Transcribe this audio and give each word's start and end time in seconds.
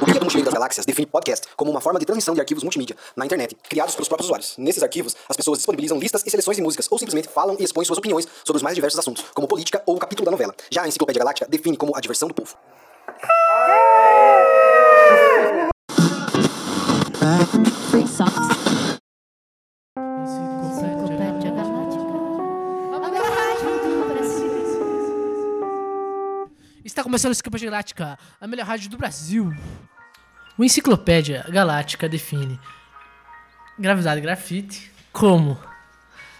O 0.00 0.04
Guia 0.04 0.20
do 0.20 0.24
Mochileiro 0.24 0.44
das 0.44 0.54
Galáxias 0.54 0.86
define 0.86 1.06
podcast 1.06 1.48
como 1.56 1.72
uma 1.72 1.80
forma 1.80 1.98
de 1.98 2.06
transmissão 2.06 2.34
de 2.34 2.40
arquivos 2.40 2.62
multimídia 2.62 2.94
na 3.16 3.26
internet, 3.26 3.56
criados 3.68 3.94
pelos 3.94 4.06
próprios 4.06 4.26
usuários. 4.26 4.54
Nesses 4.58 4.82
arquivos, 4.82 5.16
as 5.28 5.36
pessoas 5.36 5.58
disponibilizam 5.58 5.98
listas 5.98 6.22
e 6.24 6.30
seleções 6.30 6.56
de 6.56 6.62
músicas 6.62 6.86
ou 6.90 6.98
simplesmente 6.98 7.28
falam 7.28 7.56
e 7.58 7.64
expõem 7.64 7.84
suas 7.84 7.98
opiniões 7.98 8.28
sobre 8.44 8.58
os 8.58 8.62
mais 8.62 8.76
diversos 8.76 9.00
assuntos, 9.00 9.24
como 9.34 9.48
política 9.48 9.82
ou 9.86 9.96
o 9.96 9.98
capítulo 9.98 10.24
da 10.24 10.30
novela. 10.30 10.54
Já 10.70 10.82
a 10.82 10.88
Enciclopédia 10.88 11.18
Galáctica 11.18 11.48
define 11.50 11.76
como 11.76 11.96
a 11.96 12.00
diversão 12.00 12.28
do 12.28 12.34
povo. 12.34 12.56
Está 26.86 27.02
começando 27.02 27.30
a 27.30 27.32
Enciclopédia 27.32 27.68
Galáctica, 27.68 28.16
a 28.40 28.46
melhor 28.46 28.64
rádio 28.64 28.88
do 28.88 28.96
Brasil. 28.96 29.52
O 30.56 30.62
Enciclopédia 30.62 31.44
Galáctica 31.48 32.08
define 32.08 32.60
gravidade 33.76 34.20
e 34.20 34.22
grafite 34.22 34.92
como 35.12 35.58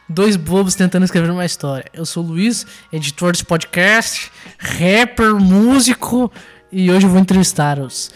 dois 0.08 0.36
bobos 0.36 0.76
tentando 0.76 1.04
escrever 1.04 1.32
uma 1.32 1.44
história. 1.44 1.90
Eu 1.92 2.06
sou 2.06 2.22
o 2.22 2.28
Luiz, 2.28 2.64
editor 2.92 3.32
desse 3.32 3.44
podcast, 3.44 4.30
rapper, 4.56 5.34
músico, 5.34 6.32
e 6.70 6.92
hoje 6.92 7.06
eu 7.06 7.10
vou 7.10 7.18
entrevistar 7.18 7.80
os 7.80 8.12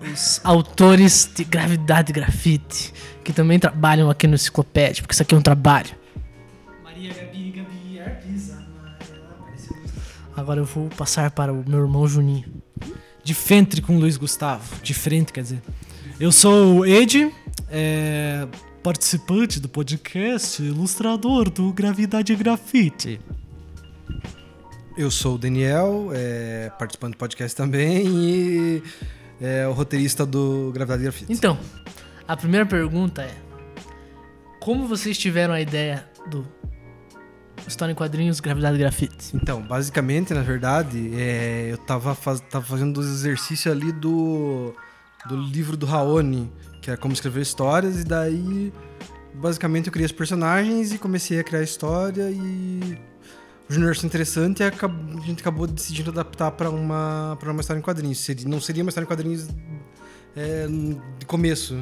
os 0.00 0.40
autores 0.44 1.30
de 1.34 1.44
Gravidade 1.44 2.12
e 2.12 2.14
Grafite, 2.14 2.94
que 3.22 3.32
também 3.32 3.58
trabalham 3.58 4.08
aqui 4.08 4.26
no 4.26 4.36
Enciclopédia, 4.36 5.02
porque 5.02 5.12
isso 5.12 5.22
aqui 5.22 5.34
é 5.34 5.38
um 5.38 5.42
trabalho. 5.42 5.97
Agora 10.38 10.60
eu 10.60 10.64
vou 10.64 10.88
passar 10.90 11.32
para 11.32 11.52
o 11.52 11.64
meu 11.68 11.80
irmão 11.80 12.06
Juninho. 12.06 12.44
De 13.24 13.34
frente 13.34 13.82
com 13.82 13.96
o 13.96 13.98
Luiz 13.98 14.16
Gustavo. 14.16 14.80
De 14.84 14.94
frente, 14.94 15.32
quer 15.32 15.42
dizer. 15.42 15.60
Eu 16.20 16.30
sou 16.30 16.78
o 16.78 16.86
Ed, 16.86 17.34
é, 17.68 18.46
participante 18.80 19.58
do 19.58 19.68
podcast, 19.68 20.62
ilustrador 20.62 21.50
do 21.50 21.72
Gravidade 21.72 22.32
e 22.32 22.36
Grafite. 22.36 23.20
Eu 24.96 25.10
sou 25.10 25.34
o 25.34 25.38
Daniel, 25.38 26.10
é, 26.14 26.70
participante 26.78 27.16
do 27.16 27.18
podcast 27.18 27.56
também 27.56 28.06
e 28.06 28.82
é, 29.40 29.66
o 29.66 29.72
roteirista 29.72 30.24
do 30.24 30.70
Gravidade 30.72 31.00
e 31.00 31.04
Grafite. 31.04 31.32
Então, 31.32 31.58
a 32.28 32.36
primeira 32.36 32.64
pergunta 32.64 33.22
é: 33.22 33.34
Como 34.60 34.86
vocês 34.86 35.18
tiveram 35.18 35.52
a 35.52 35.60
ideia 35.60 36.08
do 36.30 36.46
História 37.68 37.92
em 37.92 37.94
Quadrinhos 37.94 38.40
Gravidade 38.40 38.76
e 38.76 38.78
Grafite? 38.78 39.36
Então, 39.36 39.62
basicamente, 39.62 40.34
na 40.34 40.42
verdade, 40.42 41.10
é, 41.14 41.68
eu 41.70 41.78
tava, 41.78 42.14
faz, 42.14 42.40
tava 42.40 42.64
fazendo 42.64 42.98
os 42.98 43.06
exercícios 43.06 43.72
ali 43.72 43.92
do, 43.92 44.74
do 45.28 45.36
livro 45.36 45.76
do 45.76 45.86
Raoni, 45.86 46.50
que 46.80 46.90
é 46.90 46.96
como 46.96 47.12
escrever 47.12 47.42
histórias, 47.42 48.00
e 48.00 48.04
daí, 48.04 48.72
basicamente, 49.34 49.86
eu 49.86 49.92
criei 49.92 50.06
os 50.06 50.12
personagens 50.12 50.92
e 50.92 50.98
comecei 50.98 51.38
a 51.38 51.44
criar 51.44 51.60
a 51.60 51.64
história 51.64 52.30
e 52.30 52.98
o 53.70 53.74
universo 53.74 54.06
interessante 54.06 54.62
e 54.62 54.64
a 54.64 54.70
gente 55.26 55.40
acabou 55.40 55.66
decidindo 55.66 56.10
adaptar 56.10 56.50
para 56.52 56.70
uma, 56.70 57.38
uma 57.42 57.60
história 57.60 57.78
em 57.78 57.82
quadrinhos. 57.82 58.26
Não 58.46 58.60
seria 58.60 58.82
uma 58.82 58.88
história 58.88 59.04
em 59.04 59.08
quadrinhos 59.08 59.46
é, 60.34 60.66
de 61.18 61.26
começo. 61.26 61.76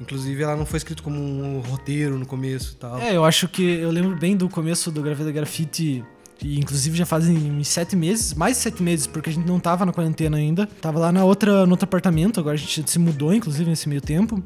Inclusive, 0.00 0.42
ela 0.42 0.56
não 0.56 0.64
foi 0.64 0.76
escrita 0.76 1.02
como 1.02 1.18
um 1.18 1.60
roteiro 1.60 2.18
no 2.18 2.26
começo 2.26 2.74
e 2.74 2.76
tal. 2.76 2.98
É, 2.98 3.16
eu 3.16 3.24
acho 3.24 3.48
que 3.48 3.62
eu 3.62 3.90
lembro 3.90 4.16
bem 4.16 4.36
do 4.36 4.48
começo 4.48 4.90
do 4.90 5.02
Gravidade 5.02 5.30
e 5.30 5.32
Grafite. 5.32 6.04
E 6.40 6.56
inclusive 6.56 6.96
já 6.96 7.04
fazem 7.04 7.62
sete 7.64 7.96
meses, 7.96 8.32
mais 8.32 8.56
de 8.56 8.62
sete 8.62 8.80
meses, 8.80 9.08
porque 9.08 9.28
a 9.28 9.32
gente 9.32 9.46
não 9.46 9.58
tava 9.58 9.84
na 9.84 9.92
quarentena 9.92 10.36
ainda. 10.36 10.68
Tava 10.80 11.00
lá 11.00 11.10
na 11.10 11.24
outra, 11.24 11.66
no 11.66 11.72
outro 11.72 11.84
apartamento, 11.84 12.38
agora 12.38 12.54
a 12.54 12.58
gente 12.58 12.88
se 12.88 12.98
mudou, 12.98 13.34
inclusive, 13.34 13.68
nesse 13.68 13.88
meio 13.88 14.00
tempo. 14.00 14.40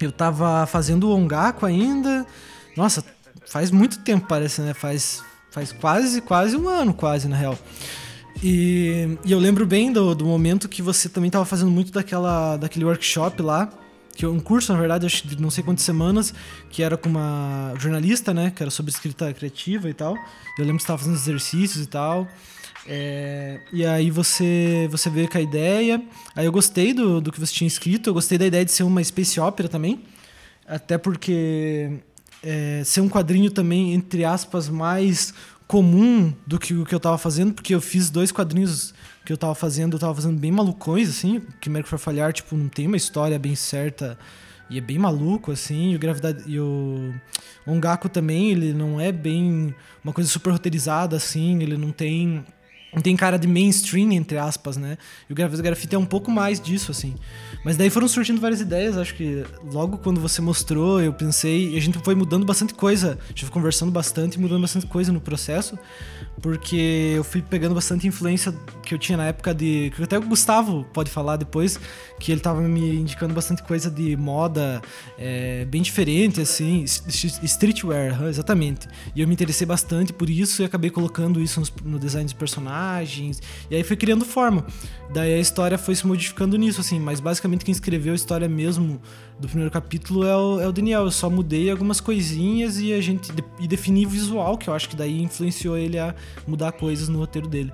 Eu 0.00 0.10
tava 0.10 0.66
fazendo 0.66 1.08
o 1.08 1.14
Ongaku 1.14 1.64
ainda. 1.64 2.26
Nossa, 2.76 3.04
faz 3.46 3.70
muito 3.70 4.00
tempo, 4.00 4.26
parece, 4.26 4.60
né? 4.60 4.74
Faz, 4.74 5.22
faz 5.52 5.70
quase, 5.72 6.20
quase 6.20 6.56
um 6.56 6.68
ano, 6.68 6.92
quase, 6.92 7.28
na 7.28 7.36
real. 7.36 7.56
E, 8.42 9.16
e 9.24 9.30
eu 9.30 9.38
lembro 9.38 9.64
bem 9.66 9.92
do, 9.92 10.14
do 10.14 10.24
momento 10.24 10.68
que 10.68 10.82
você 10.82 11.08
também 11.08 11.30
tava 11.30 11.44
fazendo 11.44 11.70
muito 11.70 11.92
daquela, 11.92 12.56
daquele 12.56 12.84
workshop 12.84 13.40
lá. 13.40 13.70
Que 14.20 14.26
é 14.26 14.28
um 14.28 14.38
curso, 14.38 14.70
na 14.70 14.78
verdade, 14.78 15.06
acho 15.06 15.26
de 15.26 15.40
não 15.40 15.50
sei 15.50 15.64
quantas 15.64 15.82
semanas, 15.82 16.34
que 16.68 16.82
era 16.82 16.94
com 16.94 17.08
uma 17.08 17.72
jornalista, 17.78 18.34
né? 18.34 18.52
Que 18.54 18.62
era 18.62 18.70
sobre 18.70 18.92
escrita 18.92 19.32
criativa 19.32 19.88
e 19.88 19.94
tal. 19.94 20.14
Eu 20.58 20.66
lembro 20.66 20.76
que 20.76 20.82
você 20.82 20.88
tava 20.88 20.98
fazendo 20.98 21.14
exercícios 21.14 21.82
e 21.82 21.88
tal. 21.88 22.28
É, 22.86 23.62
e 23.72 23.86
aí 23.86 24.10
você 24.10 24.86
você 24.90 25.08
veio 25.08 25.26
com 25.26 25.38
a 25.38 25.40
ideia. 25.40 26.04
Aí 26.36 26.44
eu 26.44 26.52
gostei 26.52 26.92
do, 26.92 27.18
do 27.18 27.32
que 27.32 27.40
você 27.40 27.50
tinha 27.50 27.66
escrito. 27.66 28.10
Eu 28.10 28.12
gostei 28.12 28.36
da 28.36 28.44
ideia 28.44 28.62
de 28.62 28.72
ser 28.72 28.82
uma 28.82 29.02
space 29.02 29.40
opera 29.40 29.70
também. 29.70 30.02
Até 30.68 30.98
porque 30.98 31.90
é, 32.42 32.82
ser 32.84 33.00
um 33.00 33.08
quadrinho 33.08 33.50
também, 33.50 33.94
entre 33.94 34.22
aspas, 34.22 34.68
mais 34.68 35.32
comum 35.66 36.30
do 36.46 36.58
que 36.58 36.74
o 36.74 36.84
que 36.84 36.94
eu 36.94 37.00
tava 37.00 37.16
fazendo, 37.16 37.54
porque 37.54 37.74
eu 37.74 37.80
fiz 37.80 38.10
dois 38.10 38.30
quadrinhos 38.30 38.92
que 39.30 39.34
eu 39.34 39.38
tava 39.38 39.54
fazendo, 39.54 39.94
eu 39.94 40.00
tava 40.00 40.12
fazendo 40.12 40.40
bem 40.40 40.50
malucões, 40.50 41.08
assim, 41.08 41.40
que 41.60 41.70
Merco 41.70 41.88
for 41.88 42.00
Falhar, 42.00 42.32
tipo, 42.32 42.56
não 42.56 42.68
tem 42.68 42.88
uma 42.88 42.96
história 42.96 43.38
bem 43.38 43.54
certa 43.54 44.18
e 44.68 44.76
é 44.76 44.80
bem 44.80 44.98
maluco, 44.98 45.52
assim, 45.52 45.92
e 45.92 45.96
o 45.96 46.00
Gravidade 46.00 46.42
e 46.48 46.58
o 46.58 47.14
Ongaku 47.64 48.08
também, 48.08 48.50
ele 48.50 48.72
não 48.72 49.00
é 49.00 49.12
bem 49.12 49.72
uma 50.02 50.12
coisa 50.12 50.28
super 50.28 50.50
roteirizada, 50.50 51.14
assim, 51.14 51.62
ele 51.62 51.76
não 51.76 51.92
tem 51.92 52.44
tem 53.02 53.14
cara 53.16 53.38
de 53.38 53.46
mainstream, 53.46 54.12
entre 54.12 54.36
aspas, 54.38 54.76
né? 54.76 54.98
E 55.28 55.32
o 55.32 55.36
Gravidade 55.36 55.60
e 55.60 55.70
Grafite 55.70 55.94
é 55.94 55.98
um 55.98 56.06
pouco 56.06 56.30
mais 56.30 56.60
disso, 56.60 56.90
assim. 56.90 57.14
Mas 57.64 57.76
daí 57.76 57.90
foram 57.90 58.08
surgindo 58.08 58.40
várias 58.40 58.60
ideias, 58.60 58.96
acho 58.96 59.14
que 59.14 59.44
logo 59.72 59.98
quando 59.98 60.20
você 60.20 60.40
mostrou, 60.40 61.00
eu 61.00 61.12
pensei, 61.12 61.74
e 61.74 61.76
a 61.76 61.80
gente 61.80 61.98
foi 61.98 62.14
mudando 62.14 62.44
bastante 62.44 62.74
coisa, 62.74 63.18
a 63.22 63.28
gente 63.28 63.44
foi 63.44 63.52
conversando 63.52 63.92
bastante 63.92 64.34
e 64.34 64.40
mudando 64.40 64.62
bastante 64.62 64.86
coisa 64.86 65.12
no 65.12 65.20
processo, 65.20 65.78
porque 66.40 67.12
eu 67.16 67.22
fui 67.22 67.42
pegando 67.42 67.74
bastante 67.74 68.06
influência 68.06 68.52
que 68.82 68.94
eu 68.94 68.98
tinha 68.98 69.18
na 69.18 69.26
época 69.26 69.54
de. 69.54 69.92
que 69.94 70.02
até 70.02 70.18
o 70.18 70.22
Gustavo 70.22 70.84
pode 70.92 71.10
falar 71.10 71.36
depois, 71.36 71.78
que 72.18 72.32
ele 72.32 72.40
tava 72.40 72.60
me 72.62 72.96
indicando 72.96 73.34
bastante 73.34 73.62
coisa 73.62 73.90
de 73.90 74.16
moda 74.16 74.80
é, 75.18 75.64
bem 75.66 75.82
diferente, 75.82 76.40
assim, 76.40 76.84
streetwear, 76.84 78.22
exatamente. 78.24 78.88
E 79.14 79.20
eu 79.20 79.28
me 79.28 79.34
interessei 79.34 79.66
bastante 79.66 80.12
por 80.12 80.30
isso 80.30 80.62
e 80.62 80.64
acabei 80.64 80.90
colocando 80.90 81.40
isso 81.40 81.62
no 81.84 81.98
design 81.98 82.24
dos 82.24 82.32
personagens, 82.32 82.79
e 83.70 83.76
aí 83.76 83.82
foi 83.82 83.96
criando 83.96 84.24
forma. 84.24 84.64
Daí 85.12 85.34
a 85.34 85.38
história 85.38 85.76
foi 85.76 85.94
se 85.94 86.06
modificando 86.06 86.56
nisso, 86.56 86.80
assim, 86.80 87.00
mas 87.00 87.20
basicamente 87.20 87.64
quem 87.64 87.72
escreveu 87.72 88.12
a 88.12 88.16
história 88.16 88.48
mesmo 88.48 89.00
do 89.38 89.48
primeiro 89.48 89.70
capítulo 89.70 90.24
é 90.24 90.36
o, 90.36 90.60
é 90.60 90.68
o 90.68 90.72
Daniel. 90.72 91.02
Eu 91.04 91.10
só 91.10 91.28
mudei 91.28 91.70
algumas 91.70 92.00
coisinhas 92.00 92.78
e 92.78 92.92
a 92.92 93.00
gente 93.00 93.32
e 93.58 93.66
defini 93.66 94.06
o 94.06 94.08
visual, 94.08 94.56
que 94.56 94.68
eu 94.68 94.74
acho 94.74 94.88
que 94.88 94.96
daí 94.96 95.22
influenciou 95.22 95.76
ele 95.76 95.98
a 95.98 96.14
mudar 96.46 96.72
coisas 96.72 97.08
no 97.08 97.18
roteiro 97.18 97.48
dele. 97.48 97.72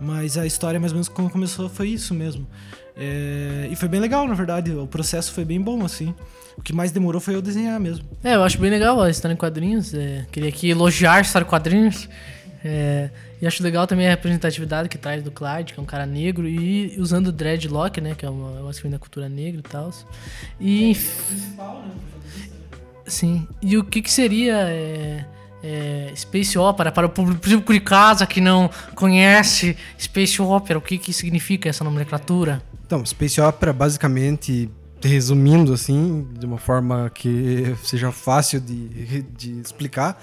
Mas 0.00 0.36
a 0.36 0.44
história, 0.44 0.78
mais 0.78 0.92
ou 0.92 0.96
menos, 0.96 1.08
como 1.08 1.30
começou, 1.30 1.68
foi 1.68 1.88
isso 1.88 2.12
mesmo. 2.12 2.46
É, 2.96 3.68
e 3.70 3.76
foi 3.76 3.88
bem 3.88 4.00
legal, 4.00 4.26
na 4.26 4.34
verdade. 4.34 4.72
O 4.72 4.86
processo 4.86 5.32
foi 5.32 5.44
bem 5.44 5.60
bom, 5.60 5.84
assim. 5.84 6.14
O 6.56 6.62
que 6.62 6.72
mais 6.72 6.92
demorou 6.92 7.20
foi 7.20 7.34
eu 7.34 7.42
desenhar 7.42 7.78
mesmo. 7.80 8.04
É, 8.22 8.34
eu 8.34 8.42
acho 8.42 8.58
bem 8.58 8.70
legal 8.70 9.00
a 9.00 9.10
História 9.10 9.34
em 9.34 9.36
Quadrinhos. 9.36 9.92
é, 9.94 10.26
queria 10.30 10.48
aqui 10.48 10.70
elogiar 10.70 11.20
História 11.20 11.44
em 11.44 11.48
Quadrinhos. 11.48 12.08
é, 12.64 13.10
e 13.44 13.46
acho 13.46 13.62
legal 13.62 13.86
também 13.86 14.06
a 14.06 14.10
representatividade 14.10 14.88
que 14.88 14.96
traz 14.96 15.22
do 15.22 15.30
Clyde, 15.30 15.74
que 15.74 15.78
é 15.78 15.82
um 15.82 15.84
cara 15.84 16.06
negro, 16.06 16.48
e 16.48 16.94
usando 16.98 17.26
o 17.26 17.32
dreadlock, 17.32 18.00
né, 18.00 18.14
que 18.16 18.24
é 18.24 18.30
uma, 18.30 18.62
uma 18.62 18.70
escrevendo 18.70 18.92
da 18.92 18.98
cultura 18.98 19.28
negra 19.28 19.60
e 19.60 19.62
tal. 19.62 19.92
E, 20.58 20.84
enf- 20.92 21.30
sim. 23.06 23.46
E 23.60 23.76
o 23.76 23.84
que 23.84 24.00
que 24.00 24.10
seria 24.10 24.54
é, 24.70 25.26
é, 25.62 26.12
Space 26.16 26.56
Opera 26.58 26.90
para 26.90 27.06
o 27.06 27.10
público, 27.10 27.38
público 27.38 27.70
de 27.70 27.80
casa 27.80 28.26
que 28.26 28.40
não 28.40 28.70
conhece 28.94 29.76
Space 30.00 30.40
Opera? 30.40 30.78
O 30.78 30.82
que 30.82 30.96
que 30.96 31.12
significa 31.12 31.68
essa 31.68 31.84
nomenclatura? 31.84 32.62
Então, 32.86 33.04
Space 33.04 33.38
Opera, 33.42 33.74
basicamente, 33.74 34.70
resumindo 35.02 35.74
assim, 35.74 36.26
de 36.38 36.46
uma 36.46 36.56
forma 36.56 37.10
que 37.14 37.76
seja 37.84 38.10
fácil 38.10 38.58
de, 38.58 39.20
de 39.36 39.60
explicar, 39.60 40.18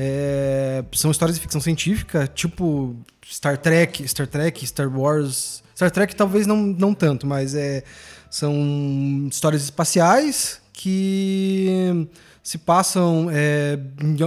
é, 0.00 0.84
são 0.92 1.10
histórias 1.10 1.34
de 1.36 1.42
ficção 1.42 1.60
científica, 1.60 2.30
tipo 2.32 2.94
Star 3.26 3.58
Trek, 3.58 4.06
Star 4.06 4.28
Trek, 4.28 4.64
Star 4.64 4.88
Wars. 4.88 5.60
Star 5.74 5.90
Trek 5.90 6.14
talvez 6.14 6.46
não, 6.46 6.56
não 6.56 6.94
tanto, 6.94 7.26
mas 7.26 7.54
é, 7.56 7.82
são 8.30 8.54
histórias 9.28 9.62
espaciais 9.64 10.60
que 10.72 12.06
se 12.42 12.58
passam 12.58 13.28
é, 13.32 13.76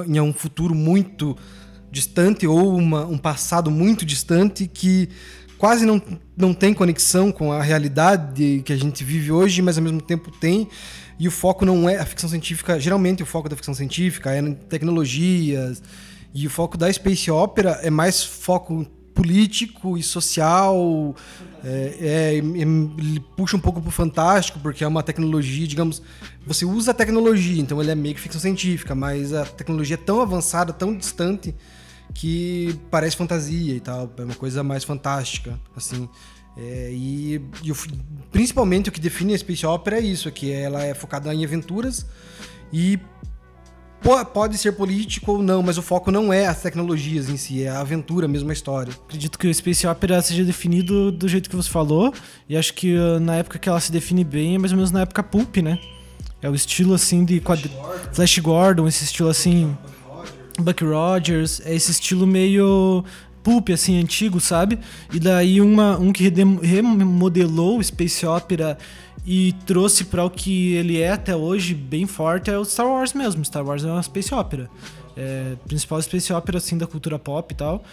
em, 0.07 0.19
um 0.19 0.33
futuro 0.33 0.75
muito 0.75 1.37
distante 1.89 2.45
ou 2.45 2.75
uma- 2.75 3.05
um 3.05 3.17
passado 3.17 3.71
muito 3.71 4.05
distante 4.05 4.67
que 4.67 5.07
quase 5.57 5.85
não, 5.85 6.01
não 6.35 6.53
tem 6.53 6.73
conexão 6.73 7.31
com 7.31 7.51
a 7.51 7.61
realidade 7.61 8.61
que 8.65 8.73
a 8.73 8.77
gente 8.77 9.03
vive 9.03 9.31
hoje, 9.31 9.61
mas 9.61 9.77
ao 9.77 9.83
mesmo 9.83 10.01
tempo 10.01 10.31
tem. 10.31 10.67
E 11.21 11.27
o 11.27 11.31
foco 11.31 11.63
não 11.67 11.87
é 11.87 11.99
a 11.99 12.05
ficção 12.05 12.27
científica, 12.27 12.79
geralmente 12.79 13.21
o 13.21 13.27
foco 13.27 13.47
da 13.47 13.55
ficção 13.55 13.75
científica 13.75 14.33
é 14.33 14.39
em 14.39 14.55
tecnologias, 14.55 15.79
e 16.33 16.47
o 16.47 16.49
foco 16.49 16.79
da 16.79 16.91
Space 16.91 17.29
Opera 17.29 17.79
é 17.83 17.91
mais 17.91 18.23
foco 18.23 18.87
político 19.13 19.99
e 19.99 20.01
social. 20.01 21.15
É, 21.63 21.97
é, 21.99 22.33
ele 22.37 23.19
puxa 23.37 23.55
um 23.55 23.59
pouco 23.59 23.79
pro 23.79 23.91
fantástico, 23.91 24.59
porque 24.59 24.83
é 24.83 24.87
uma 24.87 25.03
tecnologia, 25.03 25.67
digamos. 25.67 26.01
Você 26.47 26.65
usa 26.65 26.89
a 26.89 26.93
tecnologia, 26.95 27.61
então 27.61 27.79
ele 27.79 27.91
é 27.91 27.95
meio 27.95 28.15
que 28.15 28.21
ficção 28.21 28.41
científica, 28.41 28.95
mas 28.95 29.31
a 29.31 29.45
tecnologia 29.45 29.93
é 29.93 30.03
tão 30.03 30.21
avançada, 30.21 30.73
tão 30.73 30.97
distante, 30.97 31.53
que 32.15 32.75
parece 32.89 33.15
fantasia 33.15 33.75
e 33.75 33.79
tal. 33.79 34.11
É 34.17 34.23
uma 34.23 34.33
coisa 34.33 34.63
mais 34.63 34.83
fantástica, 34.83 35.59
assim. 35.75 36.09
É, 36.57 36.89
e, 36.91 37.41
e 37.63 37.71
o- 37.71 37.75
principalmente 38.31 38.89
o 38.89 38.91
que 38.91 38.99
define 38.99 39.33
a 39.33 39.37
Space 39.37 39.65
Opera 39.65 39.97
é 39.97 40.01
isso, 40.01 40.29
que 40.31 40.51
ela 40.51 40.83
é 40.83 40.93
focada 40.93 41.33
em 41.33 41.45
aventuras 41.45 42.05
e 42.73 42.99
po- 44.01 44.25
pode 44.25 44.57
ser 44.57 44.73
político 44.73 45.31
ou 45.33 45.41
não, 45.43 45.63
mas 45.63 45.77
o 45.77 45.81
foco 45.81 46.11
não 46.11 46.31
é 46.33 46.47
as 46.47 46.61
tecnologias 46.61 47.29
em 47.29 47.37
si, 47.37 47.63
é 47.63 47.69
a 47.69 47.79
aventura, 47.79 48.27
mesmo 48.27 48.49
a 48.49 48.53
história. 48.53 48.93
Acredito 49.07 49.39
que 49.39 49.47
o 49.47 49.53
Space 49.53 49.87
Opera 49.87 50.21
seja 50.21 50.43
definido 50.43 51.11
do 51.11 51.27
jeito 51.27 51.49
que 51.49 51.55
você 51.55 51.69
falou. 51.69 52.13
E 52.49 52.57
acho 52.57 52.73
que 52.73 52.95
uh, 52.95 53.19
na 53.19 53.35
época 53.37 53.57
que 53.57 53.69
ela 53.69 53.79
se 53.79 53.91
define 53.91 54.23
bem 54.23 54.55
é 54.55 54.57
mais 54.57 54.71
ou 54.73 54.75
menos 54.77 54.91
na 54.91 55.01
época 55.01 55.23
Pulp, 55.23 55.57
né? 55.57 55.79
É 56.41 56.49
o 56.49 56.55
estilo 56.55 56.93
assim 56.93 57.23
de 57.23 57.39
quadri... 57.39 57.71
Flash 58.11 58.39
Gordon, 58.39 58.87
esse 58.87 59.03
estilo 59.05 59.29
assim. 59.29 59.77
Buck 60.59 60.83
Rogers, 60.83 61.61
é 61.65 61.73
esse 61.73 61.91
estilo 61.91 62.27
meio 62.27 63.05
pulp, 63.43 63.69
assim, 63.69 63.99
antigo, 63.99 64.39
sabe? 64.39 64.79
E 65.13 65.19
daí 65.19 65.61
uma, 65.61 65.97
um 65.97 66.11
que 66.11 66.31
remodelou 66.61 67.79
o 67.79 67.83
Space 67.83 68.25
Opera 68.25 68.77
e 69.25 69.53
trouxe 69.65 70.05
para 70.05 70.25
o 70.25 70.29
que 70.29 70.73
ele 70.73 70.99
é 70.99 71.11
até 71.11 71.35
hoje 71.35 71.75
bem 71.75 72.07
forte 72.07 72.49
é 72.49 72.57
o 72.57 72.65
Star 72.65 72.87
Wars 72.87 73.13
mesmo. 73.13 73.43
Star 73.45 73.63
Wars 73.63 73.83
é 73.83 73.91
uma 73.91 74.01
Space 74.01 74.33
Opera. 74.33 74.69
É, 75.15 75.55
principal 75.67 76.01
Space 76.01 76.31
Opera, 76.33 76.57
assim, 76.57 76.77
da 76.77 76.87
cultura 76.87 77.19
pop 77.19 77.53
e 77.53 77.57
tal. 77.57 77.83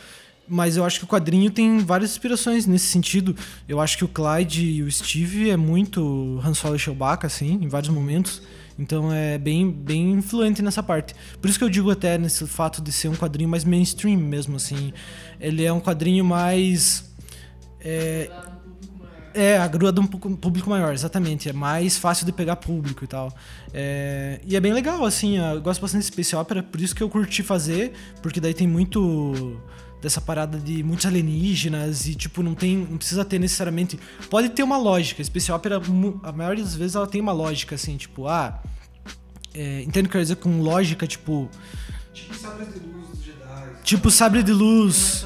Mas 0.49 0.79
eu 0.79 0.85
acho 0.85 0.99
que 0.99 1.05
o 1.05 1.09
quadrinho 1.09 1.51
tem 1.51 1.79
várias 1.79 2.12
inspirações 2.12 2.67
nesse 2.67 2.87
sentido. 2.87 3.37
Eu 3.69 3.81
acho 3.81 3.99
que 3.99 4.05
o 4.05 4.09
Clyde 4.09 4.65
e 4.65 4.83
o 4.83 4.91
Steve 4.91 5.51
é 5.51 5.56
muito 5.56 6.41
Han 6.43 6.55
Solo 6.55 6.77
e 6.77 6.79
Chewbacca, 6.79 7.27
assim, 7.27 7.59
em 7.62 7.69
vários 7.69 7.93
momentos. 7.93 8.41
Então 8.79 9.13
é 9.13 9.37
bem, 9.37 9.71
bem 9.71 10.13
influente 10.13 10.63
nessa 10.63 10.83
parte. 10.83 11.15
Por 11.41 11.51
isso 11.51 11.59
que 11.59 11.65
eu 11.65 11.69
digo 11.69 11.91
até 11.91 12.17
nesse 12.17 12.47
fato 12.47 12.81
de 12.81 12.93
ser 12.93 13.09
um 13.09 13.17
quadrinho 13.17 13.49
mais 13.49 13.65
mainstream 13.65 14.19
mesmo, 14.19 14.57
assim. 14.57 14.93
Ele 15.41 15.65
é 15.65 15.73
um 15.73 15.81
quadrinho 15.81 16.25
mais... 16.25 17.13
É, 17.81 18.31
é, 19.35 19.59
agruda 19.59 20.01
um 20.01 20.07
público 20.07 20.71
maior, 20.71 20.93
exatamente. 20.93 21.49
É 21.49 21.53
mais 21.53 21.97
fácil 21.97 22.25
de 22.25 22.33
pegar 22.33 22.57
público 22.57 23.05
e 23.05 23.07
tal. 23.07 23.33
É, 23.73 24.41
e 24.45 24.57
é 24.57 24.61
bem 24.61 24.73
legal, 24.73 25.05
assim. 25.05 25.39
Eu 25.39 25.61
gosto 25.61 25.81
bastante 25.81 26.03
de 26.03 26.07
Space 26.09 26.35
Opera, 26.35 26.63
por 26.63 26.81
isso 26.81 26.95
que 26.95 27.03
eu 27.03 27.09
curti 27.09 27.43
fazer, 27.43 27.93
porque 28.23 28.41
daí 28.41 28.55
tem 28.55 28.67
muito 28.67 29.61
dessa 30.00 30.21
parada 30.21 30.59
de 30.59 30.83
muitos 30.83 31.06
alienígenas 31.06 32.06
e, 32.06 32.15
tipo, 32.15 32.43
não 32.43 32.55
tem. 32.55 32.77
Não 32.77 32.97
precisa 32.99 33.25
ter 33.25 33.39
necessariamente. 33.39 33.99
Pode 34.31 34.49
ter 34.50 34.62
uma 34.62 34.77
lógica. 34.77 35.23
Opera, 35.55 35.81
mu- 35.81 36.21
a 36.23 36.31
maioria 36.33 36.62
das 36.65 36.75
vezes, 36.75 36.95
ela 36.97 37.06
tem 37.06 37.21
uma 37.21 37.33
lógica, 37.33 37.75
assim, 37.75 37.97
tipo, 37.97 38.27
ah. 38.29 38.61
É, 39.55 39.83
entendo 39.83 40.06
o 40.06 40.09
que 40.09 40.17
eu 40.17 40.21
quero 40.21 40.25
dizer 40.25 40.37
com 40.37 40.61
lógica, 40.61 41.06
tipo. 41.06 41.49
Tipo 43.83 44.11
sabre 44.11 44.43
de 44.43 44.53
luz. 44.53 45.25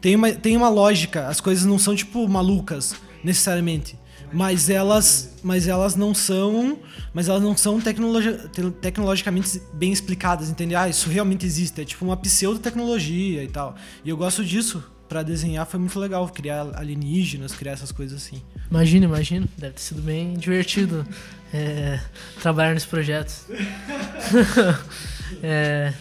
Tem 0.00 0.16
uma, 0.16 0.32
tem 0.32 0.56
uma 0.56 0.68
lógica. 0.68 1.28
As 1.28 1.40
coisas 1.40 1.64
não 1.66 1.78
são, 1.78 1.94
tipo, 1.94 2.26
malucas, 2.26 2.94
necessariamente. 3.22 3.96
Mas 4.32 4.70
elas, 4.70 5.34
mas 5.42 5.66
elas 5.66 5.96
não 5.96 6.14
são, 6.14 6.78
mas 7.12 7.28
elas 7.28 7.42
não 7.42 7.56
são 7.56 7.80
tecnologi 7.80 8.32
te- 8.52 8.70
tecnologicamente 8.80 9.60
bem 9.72 9.92
explicadas, 9.92 10.48
entende? 10.50 10.74
Ah, 10.74 10.88
isso 10.88 11.08
realmente 11.10 11.44
existe, 11.46 11.80
é 11.80 11.84
tipo 11.84 12.04
uma 12.04 12.16
pseudo-tecnologia 12.16 13.42
e 13.42 13.48
tal. 13.48 13.74
E 14.04 14.08
eu 14.10 14.16
gosto 14.16 14.44
disso. 14.44 14.82
Pra 15.08 15.24
desenhar 15.24 15.66
foi 15.66 15.80
muito 15.80 15.98
legal, 15.98 16.28
criar 16.28 16.68
alienígenas, 16.76 17.52
criar 17.52 17.72
essas 17.72 17.90
coisas 17.90 18.22
assim. 18.22 18.40
Imagina, 18.70 19.06
imagina. 19.06 19.44
Deve 19.58 19.72
ter 19.74 19.80
sido 19.80 20.00
bem 20.02 20.34
divertido 20.34 21.04
é, 21.52 21.98
trabalhar 22.40 22.74
nesse 22.74 22.86
projeto. 22.86 23.32
É, 25.42 25.92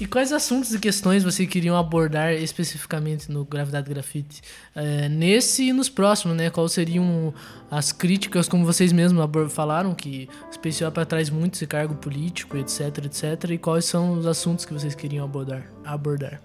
e 0.00 0.06
quais 0.06 0.32
assuntos 0.32 0.72
e 0.72 0.78
questões 0.78 1.22
você 1.22 1.44
queriam 1.44 1.76
abordar 1.76 2.32
especificamente 2.32 3.30
no 3.30 3.44
Gravidade 3.44 3.86
Grafite? 3.86 4.40
É, 4.74 5.10
nesse 5.10 5.64
e 5.64 5.72
nos 5.74 5.90
próximos, 5.90 6.34
né? 6.34 6.48
Quais 6.48 6.72
seriam 6.72 7.34
as 7.70 7.92
críticas, 7.92 8.48
como 8.48 8.64
vocês 8.64 8.92
mesmos 8.92 9.22
falaram, 9.50 9.94
que 9.94 10.26
o 10.50 10.54
Space 10.54 10.82
Opera 10.82 11.04
traz 11.04 11.28
muito 11.28 11.54
esse 11.54 11.66
cargo 11.66 11.94
político, 11.94 12.56
etc, 12.56 13.04
etc. 13.04 13.50
E 13.50 13.58
quais 13.58 13.84
são 13.84 14.18
os 14.18 14.26
assuntos 14.26 14.64
que 14.64 14.72
vocês 14.72 14.94
queriam 14.94 15.22
abordar? 15.22 15.64
abordar? 15.84 16.40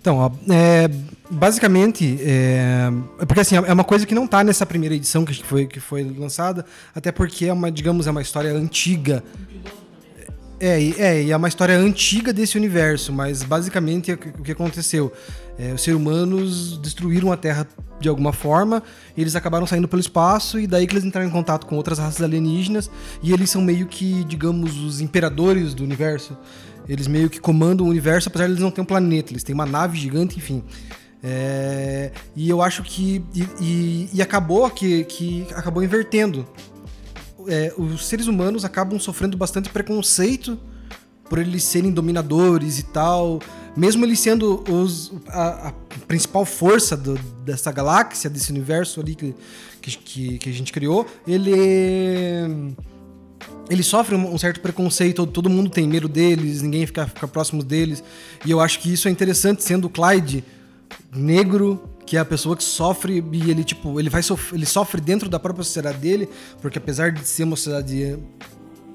Então, 0.00 0.18
ó, 0.18 0.30
é, 0.50 0.88
basicamente, 1.28 2.16
é, 2.22 2.88
é 3.18 3.26
porque 3.26 3.40
assim, 3.40 3.56
é 3.56 3.72
uma 3.72 3.82
coisa 3.82 4.06
que 4.06 4.14
não 4.14 4.24
tá 4.24 4.44
nessa 4.44 4.64
primeira 4.64 4.94
edição 4.94 5.24
que 5.24 5.34
foi, 5.42 5.66
que 5.66 5.80
foi 5.80 6.04
lançada, 6.04 6.64
até 6.94 7.10
porque 7.10 7.46
é 7.46 7.52
uma, 7.52 7.72
digamos, 7.72 8.06
é 8.06 8.10
uma 8.12 8.22
história 8.22 8.52
antiga. 8.54 9.22
É, 10.58 10.82
é, 10.98 11.22
e 11.22 11.30
é 11.30 11.36
uma 11.36 11.48
história 11.48 11.76
antiga 11.76 12.32
desse 12.32 12.56
universo, 12.56 13.12
mas 13.12 13.42
basicamente 13.42 14.10
é 14.10 14.14
o 14.14 14.18
que, 14.18 14.52
aconteceu. 14.52 15.12
É, 15.58 15.72
os 15.72 15.82
seres 15.82 15.98
humanos 16.00 16.78
destruíram 16.78 17.30
a 17.30 17.36
Terra 17.36 17.66
de 18.00 18.08
alguma 18.08 18.32
forma, 18.32 18.82
eles 19.16 19.36
acabaram 19.36 19.66
saindo 19.66 19.88
pelo 19.88 20.00
espaço, 20.00 20.58
e 20.58 20.66
daí 20.66 20.86
que 20.86 20.94
eles 20.94 21.04
entraram 21.04 21.28
em 21.28 21.30
contato 21.30 21.66
com 21.66 21.76
outras 21.76 21.98
raças 21.98 22.22
alienígenas, 22.22 22.90
e 23.22 23.32
eles 23.32 23.50
são 23.50 23.60
meio 23.62 23.86
que, 23.86 24.24
digamos, 24.24 24.78
os 24.78 25.00
imperadores 25.00 25.74
do 25.74 25.82
universo. 25.82 26.36
Eles 26.88 27.06
meio 27.06 27.28
que 27.28 27.40
comandam 27.40 27.86
o 27.86 27.90
universo, 27.90 28.28
apesar 28.28 28.46
de 28.46 28.52
eles 28.52 28.62
não 28.62 28.70
terem 28.70 28.84
um 28.84 28.86
planeta, 28.86 29.32
eles 29.32 29.42
têm 29.42 29.54
uma 29.54 29.66
nave 29.66 29.98
gigante, 29.98 30.36
enfim. 30.38 30.62
É, 31.22 32.12
e 32.36 32.48
eu 32.48 32.62
acho 32.62 32.82
que. 32.82 33.24
E, 33.34 33.42
e- 33.60 34.08
e 34.12 34.22
acabou 34.22 34.68
que, 34.70 35.04
que 35.04 35.46
acabou 35.54 35.82
invertendo 35.82 36.46
é, 37.48 37.72
os 37.76 38.06
seres 38.06 38.26
humanos 38.26 38.64
acabam 38.64 38.98
sofrendo 38.98 39.36
bastante 39.36 39.68
preconceito 39.70 40.58
por 41.28 41.38
eles 41.38 41.64
serem 41.64 41.90
dominadores 41.90 42.78
e 42.78 42.84
tal. 42.84 43.40
Mesmo 43.76 44.04
eles 44.04 44.20
sendo 44.20 44.62
os, 44.70 45.12
a, 45.28 45.68
a 45.68 45.72
principal 46.06 46.44
força 46.44 46.96
do- 46.96 47.18
dessa 47.44 47.70
galáxia, 47.72 48.30
desse 48.30 48.50
universo 48.50 49.00
ali 49.00 49.14
que, 49.14 49.34
que, 49.82 50.38
que- 50.38 50.48
a 50.48 50.52
gente 50.52 50.72
criou, 50.72 51.06
ele. 51.26 52.74
Ele 53.68 53.82
sofre 53.82 54.14
um 54.14 54.38
certo 54.38 54.60
preconceito, 54.60 55.26
todo 55.26 55.50
mundo 55.50 55.68
tem 55.68 55.88
medo 55.88 56.08
deles, 56.08 56.62
ninguém 56.62 56.86
fica, 56.86 57.06
fica 57.08 57.26
próximo 57.26 57.64
deles. 57.64 58.02
E 58.44 58.50
eu 58.52 58.60
acho 58.60 58.78
que 58.78 58.92
isso 58.92 59.08
é 59.08 59.10
interessante, 59.10 59.62
sendo 59.64 59.86
o 59.88 59.90
Clyde 59.90 60.44
negro, 61.12 61.82
que 62.06 62.16
é 62.16 62.20
a 62.20 62.24
pessoa 62.24 62.56
que 62.56 62.62
sofre 62.64 63.22
e 63.32 63.50
ele 63.50 63.64
tipo, 63.64 63.98
ele 63.98 64.08
vai 64.08 64.22
ele 64.52 64.64
sofre 64.64 65.00
dentro 65.00 65.28
da 65.28 65.38
própria 65.40 65.64
sociedade 65.64 65.98
dele, 65.98 66.28
porque 66.62 66.78
apesar 66.78 67.10
de 67.10 67.26
ser 67.26 67.42
uma 67.42 67.56
sociedade 67.56 68.16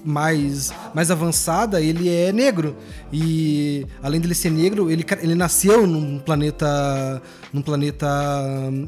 mais, 0.04 0.74
mais 0.94 1.12
avançada, 1.12 1.82
ele 1.82 2.10
é 2.10 2.32
negro. 2.32 2.76
E 3.12 3.86
além 4.02 4.20
dele 4.20 4.34
ser 4.34 4.50
negro, 4.50 4.90
ele, 4.90 5.06
ele 5.22 5.36
nasceu 5.36 5.86
num 5.86 6.20
planeta. 6.20 7.22
num 7.54 7.62
planeta. 7.62 8.08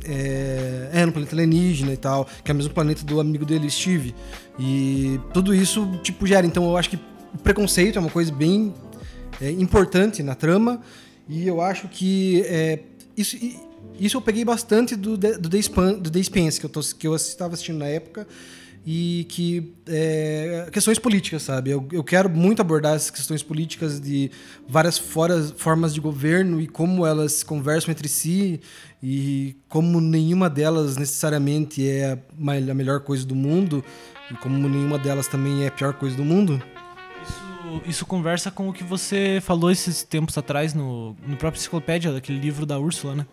É, 0.05 0.89
é, 0.91 1.05
num 1.05 1.12
planeta 1.12 1.36
alienígena 1.36 1.93
e 1.93 1.97
tal, 1.97 2.27
que 2.43 2.51
é 2.51 2.53
o 2.53 2.57
mesmo 2.57 2.74
planeta 2.74 3.03
do 3.03 3.19
amigo 3.19 3.45
dele, 3.45 3.69
Steve. 3.69 4.15
E 4.59 5.19
tudo 5.33 5.53
isso, 5.53 5.88
tipo, 6.01 6.25
gera. 6.25 6.45
Então 6.45 6.63
eu 6.63 6.77
acho 6.77 6.89
que 6.89 7.00
o 7.33 7.38
preconceito 7.38 7.97
é 7.97 8.00
uma 8.00 8.09
coisa 8.09 8.31
bem 8.31 8.74
é, 9.41 9.51
importante 9.51 10.24
na 10.24 10.36
trama. 10.36 10.81
E 11.29 11.47
eu 11.47 11.62
acho 11.62 11.88
que 11.88 12.43
é, 12.47 12.79
isso, 13.15 13.36
e- 13.36 13.57
isso 14.05 14.17
eu 14.17 14.22
peguei 14.22 14.43
bastante 14.43 14.95
do, 14.95 15.17
do, 15.17 15.50
The, 15.50 15.57
Span, 15.60 15.93
do 15.93 16.10
The 16.10 16.22
Spence, 16.24 16.60
que 16.60 16.65
eu, 16.65 16.69
tô, 16.69 16.81
que 16.81 17.07
eu 17.07 17.15
estava 17.15 17.53
assistindo 17.53 17.79
na 17.79 17.88
época. 17.88 18.27
E 18.86 19.25
que. 19.29 19.74
é, 19.88 20.67
questões 20.69 21.00
políticas, 21.00 21.43
sabe? 21.43 21.69
Eu, 21.69 21.88
eu 21.89 22.03
quero 22.03 22.29
muito 22.29 22.62
abordar 22.62 22.95
essas 22.95 23.12
questões 23.12 23.41
políticas 23.41 23.98
de 23.98 24.29
várias 24.67 24.98
foras, 24.98 25.53
formas 25.55 25.93
de 25.93 26.01
governo 26.01 26.60
e 26.60 26.67
como 26.67 27.05
elas 27.05 27.43
conversam 27.43 27.91
entre 27.91 28.10
si 28.10 28.60
e 29.01 29.55
como 29.69 30.01
nenhuma 30.01 30.50
delas 30.50 30.98
necessariamente 30.98 31.88
é 31.88 32.19
a 32.38 32.74
melhor 32.74 33.00
coisa 33.00 33.25
do 33.25 33.36
mundo 33.36 33.83
e 34.29 34.33
como 34.33 34.67
nenhuma 34.67 35.00
delas 35.00 35.27
também 35.27 35.63
é 35.63 35.67
a 35.67 35.72
pior 35.72 35.93
coisa 35.93 36.17
do 36.17 36.25
mundo. 36.25 36.62
Isso, 37.22 37.81
isso 37.86 38.05
conversa 38.05 38.51
com 38.51 38.67
o 38.67 38.74
que 38.74 38.83
você 38.83 39.39
falou 39.41 39.72
esses 39.72 40.03
tempos 40.03 40.38
atrás 40.38 40.74
no, 40.74 41.15
no 41.25 41.38
próprio 41.38 41.57
Enciclopédia, 41.57 42.12
daquele 42.12 42.39
livro 42.39 42.65
da 42.65 42.77
Úrsula, 42.77 43.15
né? 43.15 43.25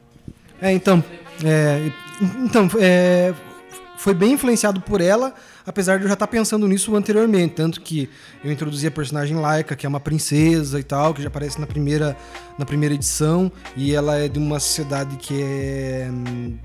É, 0.60 0.72
então, 0.72 1.02
é, 1.44 1.90
então 2.44 2.68
é, 2.78 3.34
foi 3.96 4.14
bem 4.14 4.32
influenciado 4.32 4.80
por 4.80 5.00
ela, 5.00 5.34
apesar 5.66 5.98
de 5.98 6.04
eu 6.04 6.08
já 6.08 6.14
estar 6.14 6.26
pensando 6.26 6.66
nisso 6.66 6.94
anteriormente, 6.96 7.54
tanto 7.54 7.80
que 7.80 8.08
eu 8.44 8.50
introduzi 8.50 8.86
a 8.86 8.90
personagem 8.90 9.36
Laika, 9.36 9.76
que 9.76 9.86
é 9.86 9.88
uma 9.88 10.00
princesa 10.00 10.78
e 10.80 10.82
tal, 10.82 11.14
que 11.14 11.22
já 11.22 11.28
aparece 11.28 11.60
na 11.60 11.66
primeira, 11.66 12.16
na 12.58 12.64
primeira 12.64 12.94
edição, 12.94 13.50
e 13.76 13.94
ela 13.94 14.16
é 14.16 14.28
de 14.28 14.38
uma 14.38 14.58
sociedade 14.58 15.16
que 15.16 15.42
é 15.42 16.08
hum, 16.10 16.58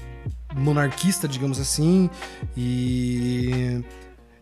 monarquista, 0.56 1.28
digamos 1.28 1.60
assim, 1.60 2.10
e 2.56 3.84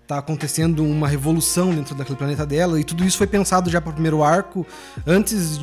tá 0.07 0.17
acontecendo 0.17 0.83
uma 0.83 1.07
revolução 1.07 1.73
dentro 1.73 1.95
daquele 1.95 2.17
planeta 2.17 2.45
dela, 2.45 2.79
e 2.79 2.83
tudo 2.83 3.03
isso 3.05 3.17
foi 3.17 3.27
pensado 3.27 3.69
já 3.69 3.79
para 3.79 3.89
o 3.89 3.93
primeiro 3.93 4.23
arco, 4.23 4.65
antes 5.07 5.59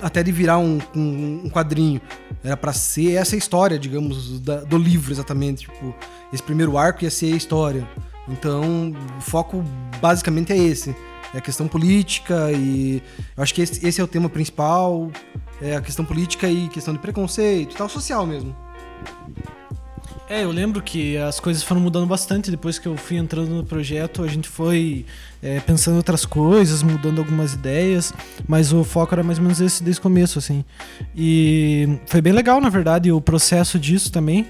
até 0.00 0.22
de 0.22 0.32
virar 0.32 0.58
um, 0.58 0.78
um, 0.94 1.42
um 1.44 1.50
quadrinho. 1.50 2.00
Era 2.42 2.56
para 2.56 2.72
ser 2.72 3.14
essa 3.14 3.36
história, 3.36 3.78
digamos, 3.78 4.40
da, 4.40 4.60
do 4.60 4.78
livro 4.78 5.12
exatamente. 5.12 5.62
Tipo, 5.62 5.94
esse 6.32 6.42
primeiro 6.42 6.78
arco 6.78 7.04
ia 7.04 7.10
ser 7.10 7.32
a 7.32 7.36
história. 7.36 7.86
Então, 8.28 8.94
o 9.18 9.20
foco 9.20 9.64
basicamente 10.00 10.52
é 10.52 10.56
esse. 10.56 10.94
É 11.34 11.38
a 11.38 11.40
questão 11.40 11.68
política 11.68 12.50
e 12.52 13.02
eu 13.36 13.42
acho 13.42 13.54
que 13.54 13.62
esse, 13.62 13.86
esse 13.86 14.00
é 14.00 14.04
o 14.04 14.08
tema 14.08 14.28
principal. 14.28 15.10
É 15.60 15.76
a 15.76 15.80
questão 15.80 16.04
política 16.04 16.48
e 16.48 16.68
questão 16.68 16.94
de 16.94 17.00
preconceito 17.00 17.74
e 17.74 17.76
tal, 17.76 17.88
social 17.88 18.26
mesmo. 18.26 18.56
É, 20.30 20.44
eu 20.44 20.52
lembro 20.52 20.80
que 20.80 21.16
as 21.16 21.40
coisas 21.40 21.60
foram 21.60 21.80
mudando 21.80 22.06
bastante 22.06 22.52
depois 22.52 22.78
que 22.78 22.86
eu 22.86 22.96
fui 22.96 23.16
entrando 23.16 23.48
no 23.48 23.64
projeto. 23.64 24.22
A 24.22 24.28
gente 24.28 24.48
foi 24.48 25.04
é, 25.42 25.58
pensando 25.58 25.94
em 25.94 25.96
outras 25.96 26.24
coisas, 26.24 26.84
mudando 26.84 27.18
algumas 27.18 27.54
ideias, 27.54 28.14
mas 28.46 28.72
o 28.72 28.84
foco 28.84 29.12
era 29.12 29.24
mais 29.24 29.38
ou 29.38 29.42
menos 29.42 29.60
esse 29.60 29.82
desde 29.82 29.98
o 29.98 30.02
começo, 30.02 30.38
assim. 30.38 30.64
E 31.16 31.98
foi 32.06 32.20
bem 32.20 32.32
legal, 32.32 32.60
na 32.60 32.68
verdade, 32.68 33.10
o 33.10 33.20
processo 33.20 33.76
disso 33.76 34.12
também. 34.12 34.46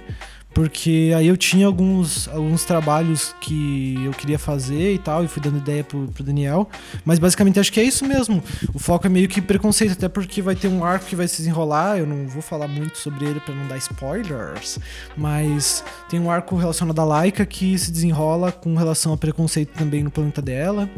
Porque 0.52 1.12
aí 1.16 1.28
eu 1.28 1.36
tinha 1.36 1.66
alguns, 1.66 2.26
alguns 2.28 2.64
trabalhos 2.64 3.34
que 3.40 3.94
eu 4.04 4.10
queria 4.12 4.38
fazer 4.38 4.94
e 4.94 4.98
tal, 4.98 5.24
e 5.24 5.28
fui 5.28 5.40
dando 5.40 5.58
ideia 5.58 5.84
pro, 5.84 6.08
pro 6.08 6.24
Daniel. 6.24 6.68
Mas 7.04 7.18
basicamente 7.18 7.60
acho 7.60 7.72
que 7.72 7.78
é 7.78 7.84
isso 7.84 8.04
mesmo. 8.04 8.42
O 8.74 8.78
foco 8.78 9.06
é 9.06 9.10
meio 9.10 9.28
que 9.28 9.40
preconceito, 9.40 9.92
até 9.92 10.08
porque 10.08 10.42
vai 10.42 10.56
ter 10.56 10.68
um 10.68 10.84
arco 10.84 11.06
que 11.06 11.14
vai 11.14 11.28
se 11.28 11.38
desenrolar. 11.38 11.98
Eu 11.98 12.06
não 12.06 12.26
vou 12.26 12.42
falar 12.42 12.66
muito 12.66 12.98
sobre 12.98 13.26
ele 13.26 13.40
para 13.40 13.54
não 13.54 13.66
dar 13.68 13.76
spoilers. 13.78 14.78
Mas 15.16 15.84
tem 16.08 16.18
um 16.18 16.30
arco 16.30 16.56
relacionado 16.56 16.98
à 16.98 17.04
Laika 17.04 17.46
que 17.46 17.78
se 17.78 17.92
desenrola 17.92 18.50
com 18.50 18.74
relação 18.74 19.12
a 19.12 19.16
preconceito 19.16 19.72
também 19.74 20.02
no 20.02 20.10
planeta 20.10 20.42
dela. 20.42 20.90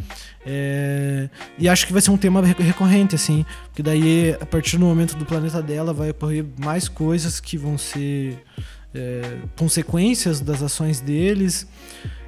É, 0.45 1.29
e 1.59 1.69
acho 1.69 1.87
que 1.87 1.93
vai 1.93 2.03
ser 2.03 2.11
um 2.11 2.17
tema 2.17 2.43
recorrente, 2.43 3.15
assim. 3.15 3.45
Porque 3.67 3.83
daí, 3.83 4.37
a 4.41 4.47
partir 4.47 4.79
do 4.79 4.85
momento 4.87 5.15
do 5.17 5.25
planeta 5.25 5.63
dela, 5.63 5.93
vai 5.93 6.11
ocorrer 6.11 6.45
mais 6.59 6.89
coisas 6.89 7.39
que 7.39 7.57
vão 7.57 7.77
ser 7.79 8.43
é, 8.95 9.39
consequências 9.57 10.41
das 10.41 10.63
ações 10.63 11.01
deles. 11.01 11.67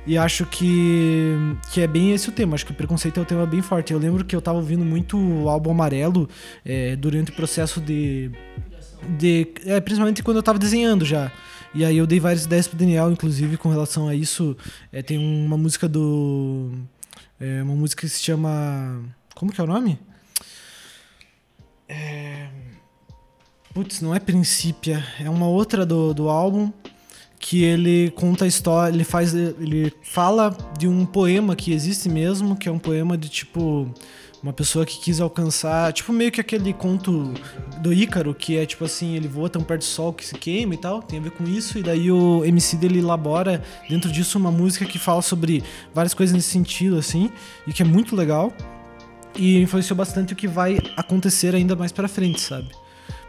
E 0.07 0.19
acho 0.19 0.45
que, 0.45 1.35
que 1.73 1.81
é 1.81 1.87
bem 1.87 2.13
esse 2.13 2.29
o 2.29 2.33
tema. 2.33 2.55
Acho 2.55 2.67
que 2.67 2.73
o 2.73 2.75
preconceito 2.75 3.19
é 3.19 3.23
um 3.23 3.25
tema 3.25 3.47
bem 3.47 3.63
forte. 3.63 3.93
Eu 3.93 3.99
lembro 3.99 4.25
que 4.25 4.37
eu 4.37 4.43
tava 4.43 4.59
ouvindo 4.59 4.85
muito 4.85 5.17
o 5.17 5.49
álbum 5.49 5.71
Amarelo 5.71 6.29
é, 6.65 6.95
durante 6.97 7.31
o 7.31 7.35
processo 7.35 7.81
de. 7.81 8.31
de 9.19 9.49
é, 9.65 9.81
principalmente 9.81 10.23
quando 10.23 10.37
eu 10.37 10.43
tava 10.43 10.59
desenhando 10.59 11.05
já. 11.05 11.33
E 11.75 11.85
aí 11.85 11.97
eu 11.97 12.07
dei 12.07 12.21
várias 12.21 12.45
ideias 12.45 12.69
pro 12.69 12.79
Daniel, 12.79 13.11
inclusive, 13.11 13.57
com 13.57 13.69
relação 13.71 14.07
a 14.07 14.15
isso. 14.15 14.57
É, 14.93 15.03
tem 15.03 15.19
uma 15.19 15.57
música 15.57 15.89
do. 15.89 16.71
É, 17.41 17.63
uma 17.63 17.75
música 17.75 18.03
que 18.03 18.09
se 18.09 18.23
chama. 18.23 19.03
Como 19.35 19.53
que 19.53 19.61
é 19.61 19.65
o 19.65 19.67
nome? 19.67 19.99
É. 21.89 22.49
Putz, 23.75 24.01
não 24.01 24.15
é 24.15 24.21
Princípia, 24.21 25.05
é 25.19 25.29
uma 25.29 25.49
outra 25.49 25.85
do, 25.85 26.15
do 26.15 26.29
álbum 26.29 26.73
que 27.41 27.65
ele 27.65 28.13
conta 28.13 28.45
a 28.45 28.49
história, 28.49 28.95
ele 28.95 29.03
faz, 29.03 29.35
ele 29.35 29.93
fala 30.01 30.57
de 30.79 30.87
um 30.87 31.05
poema 31.05 31.57
que 31.57 31.73
existe 31.73 32.09
mesmo, 32.09 32.55
que 32.55 32.69
é 32.69 32.73
um 32.73 32.79
poema 32.79 33.19
de 33.19 33.29
tipo 33.29 33.93
uma 34.41 34.53
pessoa 34.53 34.87
que 34.87 35.01
quis 35.01 35.21
alcançar, 35.21 35.93
tipo 35.93 36.13
meio 36.13 36.31
que 36.31 36.41
aquele 36.41 36.73
conto 36.73 37.35
do 37.81 37.93
Ícaro, 37.93 38.33
que 38.33 38.57
é 38.57 38.65
tipo 38.65 38.85
assim, 38.85 39.17
ele 39.17 39.27
voa 39.27 39.51
tão 39.51 39.63
perto 39.63 39.81
do 39.81 39.87
sol 39.87 40.13
que 40.13 40.25
se 40.25 40.35
queima 40.37 40.75
e 40.75 40.79
tal, 40.79 41.03
tem 41.03 41.19
a 41.19 41.23
ver 41.23 41.33
com 41.33 41.43
isso, 41.43 41.77
e 41.77 41.83
daí 41.83 42.13
o 42.13 42.45
MC 42.45 42.77
dele 42.77 43.01
elabora 43.01 43.61
dentro 43.89 44.13
disso 44.13 44.39
uma 44.39 44.53
música 44.53 44.85
que 44.85 45.01
fala 45.01 45.21
sobre 45.21 45.65
várias 45.93 46.15
coisas 46.15 46.33
nesse 46.33 46.51
sentido, 46.51 46.97
assim, 46.97 47.29
e 47.67 47.73
que 47.73 47.83
é 47.83 47.85
muito 47.85 48.15
legal, 48.15 48.53
e 49.35 49.59
influenciou 49.61 49.97
bastante 49.97 50.33
o 50.33 50.37
que 50.37 50.47
vai 50.47 50.79
acontecer 50.97 51.57
ainda 51.57 51.75
mais 51.75 51.91
pra 51.91 52.07
frente, 52.07 52.41
sabe? 52.41 52.84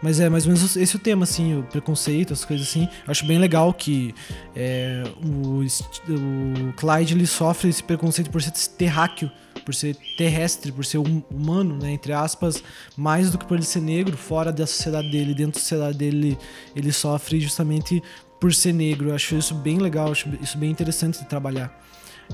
Mas 0.05 0.19
é 0.19 0.29
mais 0.29 0.45
ou 0.45 0.53
menos 0.53 0.75
esse 0.77 0.95
o 0.95 0.99
tema, 0.99 1.23
assim, 1.23 1.57
o 1.57 1.63
preconceito, 1.63 2.31
as 2.31 2.45
coisas 2.45 2.67
assim. 2.67 2.83
Eu 2.83 3.09
acho 3.09 3.25
bem 3.25 3.39
legal 3.39 3.73
que 3.73 4.13
é, 4.55 5.03
o, 5.25 5.61
o 5.63 6.73
Clyde 6.73 7.15
ele 7.15 7.25
sofre 7.25 7.69
esse 7.69 7.81
preconceito 7.81 8.29
por 8.29 8.39
ser 8.39 8.51
terráqueo, 8.77 9.31
por 9.65 9.73
ser 9.73 9.97
terrestre, 10.15 10.71
por 10.71 10.85
ser 10.85 10.99
um, 10.99 11.23
humano, 11.31 11.79
né, 11.81 11.91
entre 11.91 12.13
aspas, 12.13 12.63
mais 12.95 13.31
do 13.31 13.39
que 13.39 13.47
por 13.47 13.55
ele 13.55 13.65
ser 13.65 13.81
negro, 13.81 14.15
fora 14.15 14.53
da 14.53 14.67
sociedade 14.67 15.09
dele, 15.09 15.33
dentro 15.33 15.53
da 15.53 15.59
sociedade 15.59 15.97
dele, 15.97 16.37
ele 16.75 16.91
sofre 16.91 17.39
justamente 17.39 18.03
por 18.39 18.53
ser 18.53 18.73
negro. 18.73 19.09
Eu 19.09 19.15
acho 19.15 19.35
isso 19.35 19.55
bem 19.55 19.79
legal, 19.79 20.11
acho 20.11 20.29
isso 20.39 20.55
bem 20.55 20.69
interessante 20.69 21.17
de 21.17 21.25
trabalhar. 21.25 21.75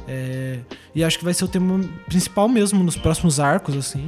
É, 0.09 0.59
e 0.93 1.05
acho 1.05 1.17
que 1.17 1.23
vai 1.23 1.33
ser 1.33 1.45
o 1.45 1.47
tema 1.47 1.79
principal 2.05 2.49
mesmo 2.49 2.83
nos 2.83 2.97
próximos 2.97 3.39
arcos, 3.39 3.77
assim. 3.77 4.05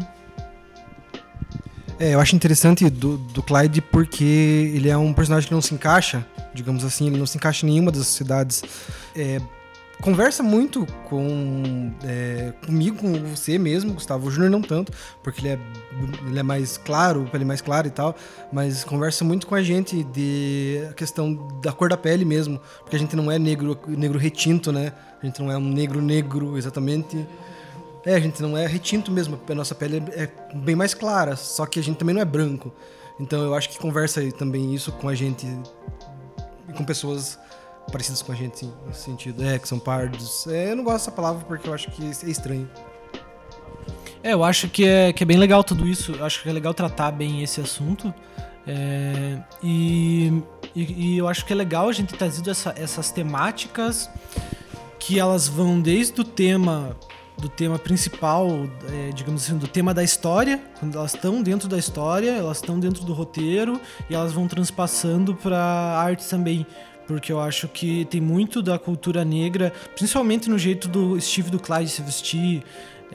É, 2.00 2.13
eu 2.15 2.19
acho 2.19 2.35
interessante 2.35 2.89
do, 2.89 3.17
do 3.17 3.43
Clyde 3.43 3.81
porque 3.81 4.71
ele 4.73 4.89
é 4.89 4.97
um 4.97 5.13
personagem 5.13 5.47
que 5.47 5.53
não 5.53 5.62
se 5.62 5.73
encaixa, 5.73 6.25
digamos 6.53 6.83
assim, 6.83 7.07
ele 7.07 7.17
não 7.17 7.25
se 7.25 7.38
encaixa 7.38 7.65
em 7.65 7.69
nenhuma 7.69 7.91
das 7.91 8.07
sociedades. 8.07 8.63
É, 9.15 9.39
conversa 10.01 10.43
muito 10.43 10.85
com 11.07 11.93
é, 12.03 12.51
comigo, 12.65 12.97
com 12.97 13.13
você 13.23 13.57
mesmo, 13.57 13.93
Gustavo. 13.93 14.29
Júnior 14.29 14.51
não 14.51 14.62
tanto, 14.62 14.91
porque 15.23 15.39
ele 15.41 15.50
é, 15.50 15.59
ele 16.27 16.39
é 16.39 16.43
mais 16.43 16.77
claro, 16.77 17.27
pele 17.31 17.45
mais 17.45 17.62
clara 17.62 17.88
e 17.88 17.91
tal, 17.91 18.15
mas 18.51 18.83
conversa 18.83 19.23
muito 19.23 19.47
com 19.47 19.55
a 19.55 19.62
gente 19.62 20.03
de 20.03 20.85
a 20.89 20.93
questão 20.93 21.35
da 21.62 21.71
cor 21.71 21.89
da 21.89 21.97
pele 21.97 22.25
mesmo, 22.25 22.59
porque 22.81 22.95
a 22.95 23.00
gente 23.00 23.15
não 23.15 23.31
é 23.31 23.39
negro, 23.39 23.79
negro 23.88 24.19
retinto, 24.19 24.71
né? 24.71 24.91
A 25.21 25.25
gente 25.25 25.41
não 25.41 25.50
é 25.50 25.57
um 25.57 25.69
negro 25.69 26.01
negro 26.01 26.57
exatamente. 26.57 27.25
É, 28.05 28.15
a 28.15 28.19
gente 28.19 28.41
não 28.41 28.57
é 28.57 28.67
retinto 28.67 29.12
mesmo, 29.12 29.39
a 29.48 29.55
nossa 29.55 29.74
pele 29.74 30.03
é 30.12 30.29
bem 30.53 30.75
mais 30.75 30.93
clara, 30.93 31.36
só 31.36 31.65
que 31.65 31.79
a 31.79 31.83
gente 31.83 31.98
também 31.98 32.13
não 32.13 32.22
é 32.22 32.25
branco. 32.25 32.74
Então 33.19 33.41
eu 33.41 33.55
acho 33.55 33.69
que 33.69 33.77
conversa 33.77 34.22
também 34.33 34.74
isso 34.74 34.91
com 34.91 35.07
a 35.07 35.15
gente 35.15 35.48
e 36.67 36.74
com 36.74 36.83
pessoas 36.83 37.39
parecidas 37.91 38.22
com 38.22 38.31
a 38.31 38.36
gente 38.36 38.67
nesse 38.86 39.01
sentido. 39.01 39.43
É, 39.43 39.57
que 39.57 39.67
são 39.67 39.79
pardos. 39.79 40.48
É, 40.48 40.72
eu 40.72 40.75
não 40.75 40.83
gosto 40.83 40.98
dessa 40.98 41.12
palavra 41.12 41.45
porque 41.45 41.67
eu 41.67 41.74
acho 41.74 41.91
que 41.91 42.03
é 42.03 42.29
estranho. 42.29 42.69
É, 44.24 44.33
eu 44.33 44.43
acho 44.43 44.69
que 44.69 44.86
é, 44.86 45.12
que 45.13 45.24
é 45.24 45.25
bem 45.25 45.38
legal 45.38 45.63
tudo 45.63 45.88
isso. 45.88 46.13
Eu 46.13 46.25
acho 46.25 46.41
que 46.41 46.50
é 46.50 46.53
legal 46.53 46.74
tratar 46.74 47.12
bem 47.12 47.43
esse 47.43 47.62
assunto. 47.62 48.13
É, 48.65 49.38
e, 49.62 50.41
e, 50.74 51.15
e, 51.15 51.17
eu 51.17 51.27
acho 51.27 51.45
que 51.45 51.51
é 51.51 51.55
legal 51.55 51.89
a 51.89 51.91
gente 51.91 52.12
ter 52.12 52.17
trazido 52.17 52.50
essa, 52.50 52.74
essas 52.77 53.12
temáticas 53.12 54.10
que 54.98 55.19
elas 55.19 55.50
vão 55.50 55.81
desde 55.81 56.22
o 56.22 56.24
tema 56.24 56.95
do 57.37 57.49
tema 57.49 57.77
principal, 57.79 58.67
é, 58.91 59.11
digamos 59.11 59.43
assim, 59.43 59.57
do 59.57 59.67
tema 59.67 59.93
da 59.93 60.03
história. 60.03 60.61
Quando 60.79 60.97
elas 60.97 61.13
estão 61.13 61.41
dentro 61.41 61.67
da 61.67 61.77
história, 61.77 62.31
elas 62.31 62.57
estão 62.57 62.79
dentro 62.79 63.03
do 63.03 63.13
roteiro 63.13 63.79
e 64.09 64.15
elas 64.15 64.31
vão 64.33 64.47
transpassando 64.47 65.35
para 65.35 65.59
arte 65.59 66.27
também. 66.29 66.65
Porque 67.07 67.31
eu 67.31 67.39
acho 67.39 67.67
que 67.67 68.05
tem 68.05 68.21
muito 68.21 68.61
da 68.61 68.79
cultura 68.79 69.25
negra, 69.25 69.73
principalmente 69.95 70.49
no 70.49 70.57
jeito 70.57 70.87
do 70.87 71.19
Steve 71.19 71.49
do 71.49 71.59
Clyde 71.59 71.89
se 71.89 72.01
vestir, 72.01 72.63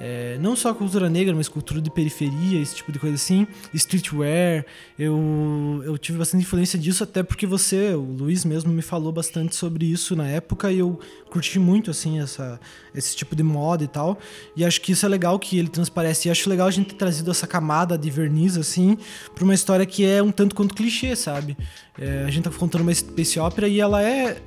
é, 0.01 0.39
não 0.41 0.55
só 0.55 0.73
cultura 0.73 1.11
negra, 1.11 1.35
mas 1.35 1.49
cultura 1.49 1.81
de 1.81 1.91
periferia, 1.91 2.61
esse 2.61 2.77
tipo 2.77 2.93
de 2.93 3.01
coisa 3.01 3.17
assim, 3.17 3.47
streetwear. 3.75 4.65
Eu, 4.97 5.83
eu 5.85 5.99
tive 5.99 6.19
bastante 6.19 6.43
influência 6.43 6.79
disso, 6.79 7.03
até 7.03 7.23
porque 7.23 7.47
você, 7.47 7.95
o 7.95 8.03
Luiz 8.03 8.45
mesmo, 8.45 8.73
me 8.73 8.83
falou 8.83 9.11
bastante 9.11 9.57
sobre 9.57 9.87
isso 9.87 10.15
na 10.15 10.29
época 10.29 10.71
e 10.71 10.79
eu 10.79 11.01
curti 11.29 11.59
muito, 11.59 11.91
assim, 11.91 12.21
essa, 12.21 12.61
esse 12.95 13.15
tipo 13.15 13.37
de 13.37 13.43
moda 13.43 13.85
e 13.85 13.89
tal. 13.89 14.19
E 14.57 14.65
acho 14.65 14.81
que 14.81 14.93
isso 14.93 15.05
é 15.07 15.09
legal 15.09 15.39
que 15.39 15.59
ele 15.59 15.69
transparece. 15.69 16.29
E 16.29 16.31
acho 16.31 16.49
legal 16.49 16.67
a 16.67 16.71
gente 16.71 16.89
ter 16.89 16.97
trazido 16.97 17.31
essa 17.31 17.47
camada 17.47 17.97
de 17.97 18.11
verniz, 18.11 18.57
assim, 18.57 18.97
pra 19.35 19.45
uma 19.45 19.55
história 19.55 19.87
que 19.87 20.05
é 20.05 20.23
um 20.23 20.33
tanto 20.33 20.55
quanto 20.55 20.75
clichê, 20.75 21.15
sabe? 21.15 21.57
É, 21.99 22.25
a 22.27 22.31
gente 22.31 22.45
tá 22.45 22.51
contando 22.51 22.83
uma 22.83 22.95
space 22.95 23.39
opera 23.41 23.67
e 23.69 23.81
ela 23.81 24.03
é 24.03 24.41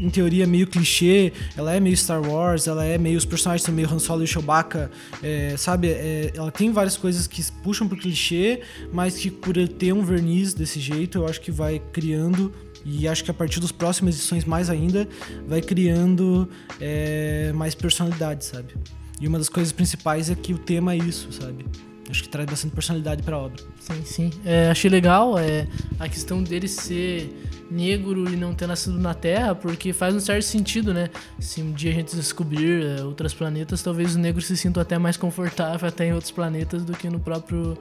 em 0.00 0.08
teoria, 0.10 0.46
meio 0.46 0.66
clichê, 0.66 1.32
ela 1.56 1.74
é 1.74 1.80
meio 1.80 1.96
Star 1.96 2.22
Wars, 2.22 2.66
ela 2.66 2.84
é 2.84 2.96
meio. 2.96 3.18
Os 3.18 3.24
personagens 3.24 3.64
são 3.64 3.74
meio 3.74 3.92
Han 3.92 3.98
Solo 3.98 4.22
e 4.22 4.26
Chewbacca, 4.26 4.90
é, 5.22 5.56
sabe? 5.56 5.88
É, 5.88 6.32
ela 6.34 6.50
tem 6.50 6.70
várias 6.70 6.96
coisas 6.96 7.26
que 7.26 7.42
puxam 7.62 7.88
pro 7.88 7.96
clichê, 7.96 8.62
mas 8.92 9.16
que 9.16 9.30
por 9.30 9.56
ter 9.68 9.92
um 9.92 10.04
verniz 10.04 10.54
desse 10.54 10.78
jeito, 10.78 11.18
eu 11.18 11.26
acho 11.26 11.40
que 11.40 11.50
vai 11.50 11.80
criando. 11.92 12.52
E 12.90 13.06
acho 13.06 13.22
que 13.22 13.30
a 13.30 13.34
partir 13.34 13.60
das 13.60 13.70
próximas 13.70 14.14
edições, 14.14 14.46
mais 14.46 14.70
ainda, 14.70 15.06
vai 15.46 15.60
criando 15.60 16.48
é, 16.80 17.52
mais 17.54 17.74
personalidade, 17.74 18.46
sabe? 18.46 18.74
E 19.20 19.28
uma 19.28 19.36
das 19.36 19.50
coisas 19.50 19.72
principais 19.72 20.30
é 20.30 20.34
que 20.34 20.54
o 20.54 20.58
tema 20.58 20.94
é 20.94 20.96
isso, 20.96 21.30
sabe? 21.30 21.66
Acho 22.08 22.22
que 22.22 22.30
traz 22.30 22.48
bastante 22.48 22.74
personalidade 22.74 23.22
para 23.22 23.36
a 23.36 23.40
obra. 23.40 23.62
Sim, 23.78 24.02
sim. 24.04 24.30
É, 24.42 24.70
achei 24.70 24.90
legal 24.90 25.38
é, 25.38 25.66
a 26.00 26.08
questão 26.08 26.42
dele 26.42 26.66
ser 26.66 27.30
negro 27.70 28.32
e 28.32 28.36
não 28.36 28.54
ter 28.54 28.66
nascido 28.66 28.98
na 28.98 29.12
Terra, 29.12 29.54
porque 29.54 29.92
faz 29.92 30.14
um 30.14 30.20
certo 30.20 30.44
sentido, 30.44 30.94
né? 30.94 31.10
Se 31.38 31.60
um 31.60 31.72
dia 31.72 31.90
a 31.90 31.94
gente 31.94 32.16
descobrir 32.16 32.82
é, 32.82 33.04
outros 33.04 33.34
planetas, 33.34 33.82
talvez 33.82 34.12
os 34.12 34.16
negros 34.16 34.46
se 34.46 34.56
sintam 34.56 34.80
até 34.80 34.96
mais 34.96 35.18
confortáveis 35.18 35.84
até 35.84 36.06
em 36.06 36.14
outros 36.14 36.30
planetas 36.30 36.86
do 36.86 36.94
que 36.94 37.10
no 37.10 37.20
próprio 37.20 37.76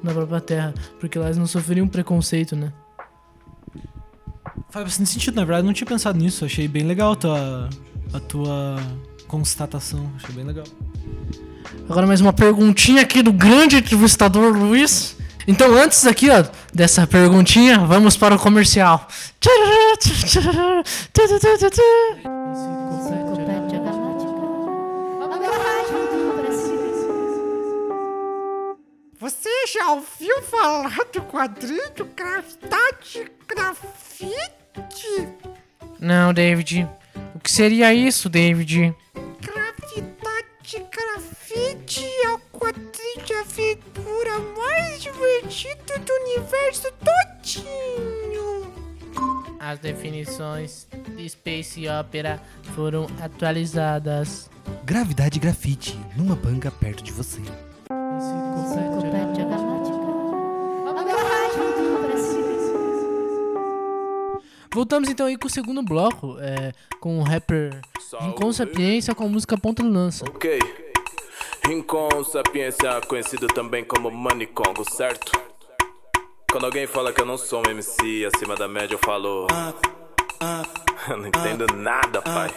na 0.00 0.12
própria 0.12 0.40
Terra, 0.40 0.74
porque 1.00 1.18
lá 1.18 1.26
eles 1.26 1.38
não 1.38 1.46
sofreriam 1.46 1.88
preconceito, 1.88 2.54
né? 2.54 2.72
Faz 4.70 4.84
bastante 4.84 5.10
sentido, 5.10 5.36
na 5.36 5.44
verdade, 5.44 5.66
não 5.66 5.72
tinha 5.72 5.86
pensado 5.86 6.18
nisso. 6.18 6.44
Achei 6.44 6.66
bem 6.66 6.84
legal 6.84 7.12
a 7.12 7.16
tua, 7.16 7.70
a 8.12 8.20
tua 8.20 8.76
constatação. 9.26 10.10
Achei 10.16 10.34
bem 10.34 10.44
legal. 10.44 10.64
Agora 11.88 12.06
mais 12.06 12.20
uma 12.20 12.32
perguntinha 12.32 13.02
aqui 13.02 13.22
do 13.22 13.32
grande 13.32 13.76
entrevistador 13.76 14.56
Luiz. 14.56 15.16
Então 15.46 15.74
antes 15.74 16.06
aqui, 16.06 16.30
ó, 16.30 16.44
dessa 16.72 17.06
perguntinha, 17.06 17.78
vamos 17.80 18.16
para 18.16 18.34
o 18.34 18.38
comercial. 18.38 19.08
Já 29.72 29.90
ouviu 29.92 30.42
falar 30.42 30.94
do 31.12 31.22
quadrinho 31.22 32.04
Gravidade 32.14 33.32
Grafite? 33.48 34.28
Não, 35.98 36.34
David. 36.34 36.86
O 37.34 37.38
que 37.38 37.50
seria 37.50 37.94
isso, 37.94 38.28
David? 38.28 38.94
Gravidade 39.40 40.86
Grafite 40.90 42.04
é 42.04 42.30
o 42.32 42.38
quadrinho 42.38 43.24
de 43.24 43.32
aventura 43.32 44.38
mais 44.58 45.02
divertido 45.02 45.98
do 46.04 46.12
universo 46.26 46.92
todinho. 47.42 48.72
As 49.58 49.78
definições 49.78 50.86
de 51.16 51.28
Space 51.30 51.88
Opera 51.88 52.42
foram 52.74 53.06
atualizadas. 53.22 54.50
Gravidade 54.84 55.38
Grafite, 55.38 55.98
numa 56.14 56.36
banca 56.36 56.70
perto 56.70 57.02
de 57.02 57.12
você. 57.12 57.40
Voltamos 64.74 65.08
então 65.10 65.26
aí 65.26 65.36
com 65.36 65.46
o 65.46 65.50
segundo 65.50 65.82
bloco, 65.82 66.36
é, 66.40 66.72
com 66.98 67.18
o 67.18 67.22
rapper 67.22 67.78
Rincon 68.20 68.52
Sapiência 68.52 69.14
com 69.14 69.24
a 69.24 69.28
música 69.28 69.56
Ponta 69.58 69.82
de 69.82 69.88
Lança. 69.88 70.24
Ok. 70.26 70.58
Rincon 71.66 72.24
Sapiência, 72.24 73.00
conhecido 73.06 73.46
também 73.48 73.84
como 73.84 74.10
Manicongo, 74.10 74.84
certo? 74.90 75.32
Quando 76.50 76.64
alguém 76.64 76.86
fala 76.86 77.12
que 77.12 77.20
eu 77.20 77.26
não 77.26 77.38
sou 77.38 77.62
um 77.66 77.70
MC 77.70 78.26
acima 78.26 78.56
da 78.56 78.66
média, 78.66 78.94
eu 78.94 78.98
falo. 78.98 79.46
Eu 81.08 81.16
não 81.16 81.26
entendo 81.26 81.66
nada, 81.74 82.22
pai. 82.22 82.48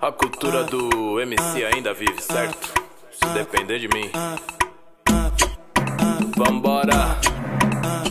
A 0.00 0.10
cultura 0.10 0.64
do 0.64 1.20
MC 1.20 1.62
ainda 1.62 1.92
vive, 1.92 2.22
certo? 2.22 2.72
Se 3.12 3.28
depender 3.34 3.78
de 3.78 3.88
mim. 3.88 4.10
Vambora. 6.34 7.18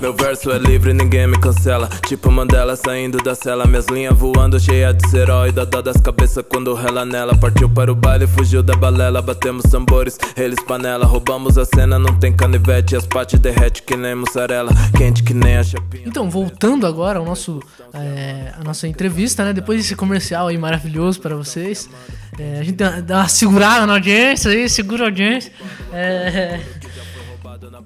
Meu 0.01 0.15
verso 0.15 0.50
é 0.50 0.58
livre, 0.58 0.93
ninguém 0.93 1.27
me 1.27 1.38
cancela. 1.38 1.88
Tipo 2.08 2.31
Mandela 2.31 2.75
saindo 2.75 3.20
da 3.20 3.36
cela. 3.36 3.67
Minhas 3.67 3.86
linhas 3.86 4.17
voando, 4.17 4.60
cheia 4.60 4.91
de 4.91 5.15
herói. 5.15 5.51
Da 5.51 5.63
dó 5.63 5.79
das 5.79 5.98
cabeças 5.98 6.43
quando 6.50 6.74
rela 6.74 7.05
nela. 7.05 7.38
Partiu 7.38 7.70
para 7.70 7.91
o 7.91 7.96
baile, 7.96 8.25
fugiu 8.25 8.63
da 8.63 8.75
balela. 8.75 9.22
Batemos 9.22 9.63
tambores, 9.70 10.17
eles 10.36 10.58
panela. 10.63 11.05
Roubamos 11.05 11.55
a 11.55 11.65
cena, 11.65 12.00
não 12.00 12.17
tem 12.17 12.34
canivete. 12.34 12.96
As 12.96 13.05
pates 13.05 13.39
derrete 13.39 13.84
que 13.84 13.96
nem 13.96 14.15
mussarela. 14.15 14.72
Quente 14.98 15.22
que 15.22 15.36
nem 15.36 15.58
a 15.58 15.63
chapinha. 15.63 16.03
Então, 16.08 16.31
voltando 16.31 16.88
agora 16.88 17.20
ao 17.20 17.25
nosso, 17.25 17.62
é, 17.93 18.53
a 18.60 18.63
nossa 18.63 18.88
entrevista, 18.88 19.46
né? 19.46 19.53
Depois 19.53 19.77
desse 19.79 19.96
comercial 19.96 20.48
aí 20.48 20.58
maravilhoso 20.58 21.22
para 21.22 21.36
vocês. 21.36 21.88
É, 22.39 22.60
a 22.60 22.63
gente 22.63 22.77
dá 23.03 23.17
uma 23.17 23.27
segurada 23.27 23.86
na 23.86 23.93
audiência 23.93 24.50
aí, 24.50 24.67
segura 24.67 25.03
a 25.03 25.08
audiência. 25.08 25.51
É, 25.93 26.60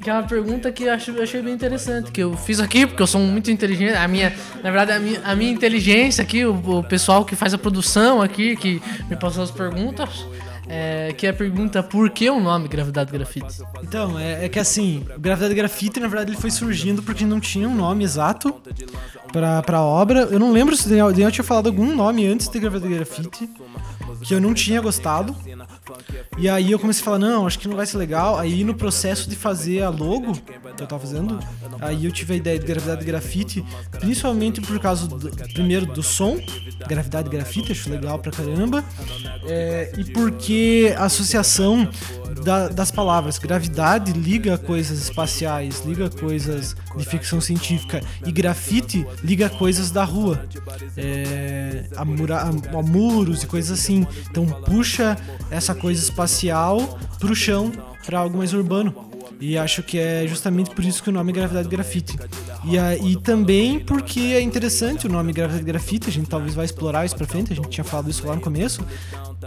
que 0.02 0.10
é 0.10 0.14
uma 0.14 0.24
pergunta 0.24 0.72
que 0.72 0.84
eu 0.84 0.94
acho- 0.94 1.22
achei 1.22 1.42
bem 1.42 1.54
interessante, 1.54 2.12
que 2.12 2.22
eu 2.22 2.36
fiz 2.38 2.60
aqui, 2.60 2.86
porque 2.86 3.02
eu 3.02 3.08
sou 3.08 3.22
muito 3.22 3.50
inteligente. 3.52 3.94
A 3.96 4.08
minha, 4.08 4.34
na 4.64 4.72
verdade, 4.72 4.92
a 4.92 5.00
minha, 5.00 5.22
a 5.24 5.36
minha 5.36 5.52
inteligência 5.52 6.22
aqui, 6.24 6.46
o, 6.46 6.54
o 6.80 6.84
pessoal 6.84 7.24
que 7.26 7.36
faz 7.36 7.54
a 7.54 7.58
produção 7.58 8.22
aqui, 8.22 8.56
que 8.56 8.82
me 9.10 9.16
passou 9.16 9.44
as 9.44 9.52
perguntas, 9.52 10.26
é, 10.68 11.14
que 11.16 11.28
é 11.28 11.30
a 11.30 11.34
pergunta 11.34 11.84
por 11.84 12.10
que 12.10 12.28
o 12.30 12.40
nome 12.40 12.68
Gravidade 12.68 13.12
Grafite? 13.12 13.62
Então, 13.84 14.18
é, 14.18 14.46
é 14.46 14.50
que 14.50 14.58
assim, 14.58 15.06
Gravidade 15.20 15.54
Grafite, 15.54 16.00
na 16.00 16.08
verdade, 16.08 16.32
ele 16.32 16.42
foi 16.42 16.50
surgindo 16.50 17.04
porque 17.04 17.24
não 17.24 17.40
tinha 17.40 17.70
um 17.70 17.76
nome 17.76 18.04
exato 18.04 18.56
pra, 19.32 19.62
pra 19.62 19.82
obra. 19.82 20.22
Eu 20.32 20.40
não 20.40 20.52
lembro 20.52 20.76
se 20.76 20.88
o 20.88 20.90
Daniel 20.90 21.32
tinha 21.32 21.44
falado 21.44 21.68
algum 21.68 21.96
nome 21.96 22.26
antes 22.26 22.48
de 22.50 22.60
Gravidade 22.60 22.94
Grafite, 22.94 23.48
que 24.24 24.34
eu 24.34 24.42
não 24.42 24.54
tinha 24.56 24.82
gostado. 24.82 25.36
E 26.38 26.50
aí 26.50 26.72
eu 26.72 26.80
comecei 26.80 27.02
a 27.02 27.06
falar, 27.06 27.20
não, 27.20 27.46
acho 27.48 27.58
que 27.60 27.68
não 27.68 27.76
vai 27.76 27.86
ser 27.86 27.98
legal. 27.98 28.38
Aí 28.38 28.64
no 28.64 28.74
processo 28.76 29.30
de 29.30 29.36
fazer 29.36 29.82
a 29.84 29.90
logo 29.90 30.34
que 30.34 30.84
eu 30.84 30.88
tava 30.88 31.00
fazendo, 31.06 31.40
aí 31.82 32.06
eu 32.06 32.12
tive 32.12 32.34
a 32.34 32.38
ideia 32.38 32.60
de 32.60 32.66
gravidade 32.66 33.06
grafite, 33.06 33.64
principalmente 34.00 34.62
por 34.62 34.80
causa 34.80 35.08
do, 35.08 35.30
primeiro 35.54 35.86
do 35.86 36.04
som, 36.04 36.38
gravidade 36.88 37.30
grafite, 37.30 37.72
acho 37.72 37.90
legal 37.90 38.20
pra 38.20 38.32
caramba. 38.32 38.84
É, 39.48 39.92
e 39.98 40.04
porque 40.12 40.94
a 40.98 41.06
associação 41.06 41.88
da- 42.44 42.68
das 42.68 42.92
palavras 42.92 43.38
gravidade 43.38 44.12
liga 44.12 44.58
coisas 44.58 45.00
espaciais, 45.04 45.84
liga 45.86 46.10
coisas 46.10 46.76
de 46.98 47.06
ficção 47.06 47.40
científica 47.42 48.02
e 48.26 48.32
grafite 48.32 49.06
liga 49.24 49.50
coisas 49.50 49.92
da 49.92 50.04
rua, 50.04 50.46
é, 50.98 51.86
a, 51.96 52.06
mura, 52.06 52.38
a- 52.38 52.50
a 52.80 52.82
muros 52.84 53.44
e 53.44 53.48
coisas 53.48 53.78
assim. 53.80 54.06
Então 54.30 54.46
puxa 54.46 55.18
essa 55.50 55.74
coisa 55.76 56.02
espacial 56.02 56.98
pro 57.20 57.36
chão, 57.36 57.72
pra 58.06 58.20
algo 58.20 58.38
mais 58.38 58.54
urbano. 58.54 59.05
E 59.40 59.58
acho 59.58 59.84
que 59.84 59.98
é 60.00 60.26
justamente 60.28 60.70
por 60.72 60.84
isso 60.84 61.04
que 61.04 61.10
o 61.10 61.14
nome 61.14 61.32
é 61.32 61.36
Gravidade 61.36 61.68
Grafite. 61.68 62.18
E, 62.64 62.78
a- 62.78 62.96
e 62.96 63.16
também 63.18 63.80
porque 63.80 64.20
é 64.20 64.42
interessante 64.42 65.08
o 65.08 65.10
nome 65.10 65.34
Gravidade 65.34 65.66
Grafite, 65.66 66.10
a 66.10 66.12
gente 66.12 66.28
talvez 66.30 66.54
vai 66.56 66.66
explorar 66.66 67.06
isso 67.06 67.16
pra 67.16 67.28
frente, 67.28 67.52
a 67.52 67.56
gente 67.56 67.70
tinha 67.70 67.84
falado 67.84 68.10
isso 68.10 68.26
lá 68.26 68.36
no 68.36 68.42
começo. 68.42 68.84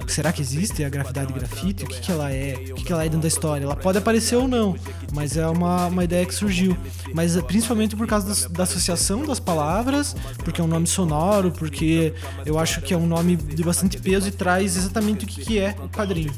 Será 0.06 0.32
que 0.32 0.40
existe 0.40 0.84
a 0.84 0.88
gravidade 0.88 1.32
grafite? 1.32 1.82
O 1.84 1.86
que, 1.88 1.98
que 2.00 2.12
ela 2.12 2.30
é? 2.30 2.54
O 2.70 2.74
que, 2.74 2.84
que 2.84 2.92
ela 2.92 3.02
é 3.02 3.06
dentro 3.08 3.22
da 3.22 3.28
história? 3.28 3.64
Ela 3.64 3.74
pode 3.74 3.98
aparecer 3.98 4.36
ou 4.36 4.46
não, 4.46 4.76
mas 5.12 5.36
é 5.36 5.44
uma, 5.48 5.86
uma 5.86 6.04
ideia 6.04 6.24
que 6.24 6.34
surgiu. 6.34 6.76
Mas 7.12 7.36
é 7.36 7.42
principalmente 7.42 7.96
por 7.96 8.06
causa 8.06 8.48
da, 8.48 8.62
associação 8.62 9.24
das 9.24 9.40
palavras, 9.40 10.14
porque 10.44 10.60
é 10.60 10.64
um 10.64 10.68
nome 10.68 10.86
sonoro, 10.86 11.50
porque 11.50 12.12
eu 12.46 12.58
acho 12.60 12.80
que 12.82 12.94
é 12.94 12.96
um 12.96 13.06
nome 13.06 13.34
de 13.36 13.62
bastante 13.64 13.98
peso 13.98 14.28
e 14.28 14.30
traz 14.30 14.76
exatamente 14.76 15.24
o 15.24 15.28
que, 15.28 15.40
que 15.40 15.58
é 15.58 15.74
o 15.82 15.88
quadrinho. 15.88 16.32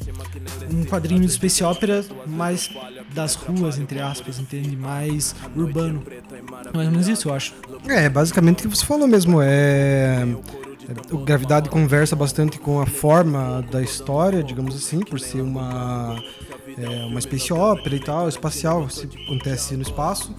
Um 0.73 0.85
quadrinho 0.85 1.21
de 1.21 1.29
space 1.31 1.63
opera 1.63 2.03
mais 2.27 2.71
das 3.15 3.35
ruas, 3.35 3.79
entre 3.79 4.01
aspas, 4.01 4.39
entende? 4.39 4.77
Mais 4.77 5.35
urbano. 5.55 6.03
Mais 6.75 6.87
ou 6.87 6.93
menos 6.93 7.09
isso, 7.09 7.29
eu 7.29 7.35
acho. 7.35 7.55
É, 7.87 8.09
basicamente 8.09 8.67
o 8.67 8.71
que 8.71 8.77
você 8.77 8.85
falou 8.85 9.07
mesmo. 9.07 9.41
É. 9.43 10.27
O 11.13 11.19
Gravidade 11.19 11.69
conversa 11.69 12.17
bastante 12.17 12.59
com 12.59 12.81
a 12.81 12.87
forma 12.87 13.65
da 13.71 13.81
história, 13.81 14.43
digamos 14.43 14.75
assim, 14.75 15.01
por 15.01 15.21
ser 15.21 15.41
uma, 15.41 16.21
é, 16.79 17.05
uma 17.07 17.21
space 17.21 17.53
opera 17.53 17.95
e 17.97 18.01
tal, 18.01 18.29
espacial, 18.29 18.89
se 18.91 19.09
acontece 19.25 19.75
no 19.77 19.83
espaço. 19.83 20.35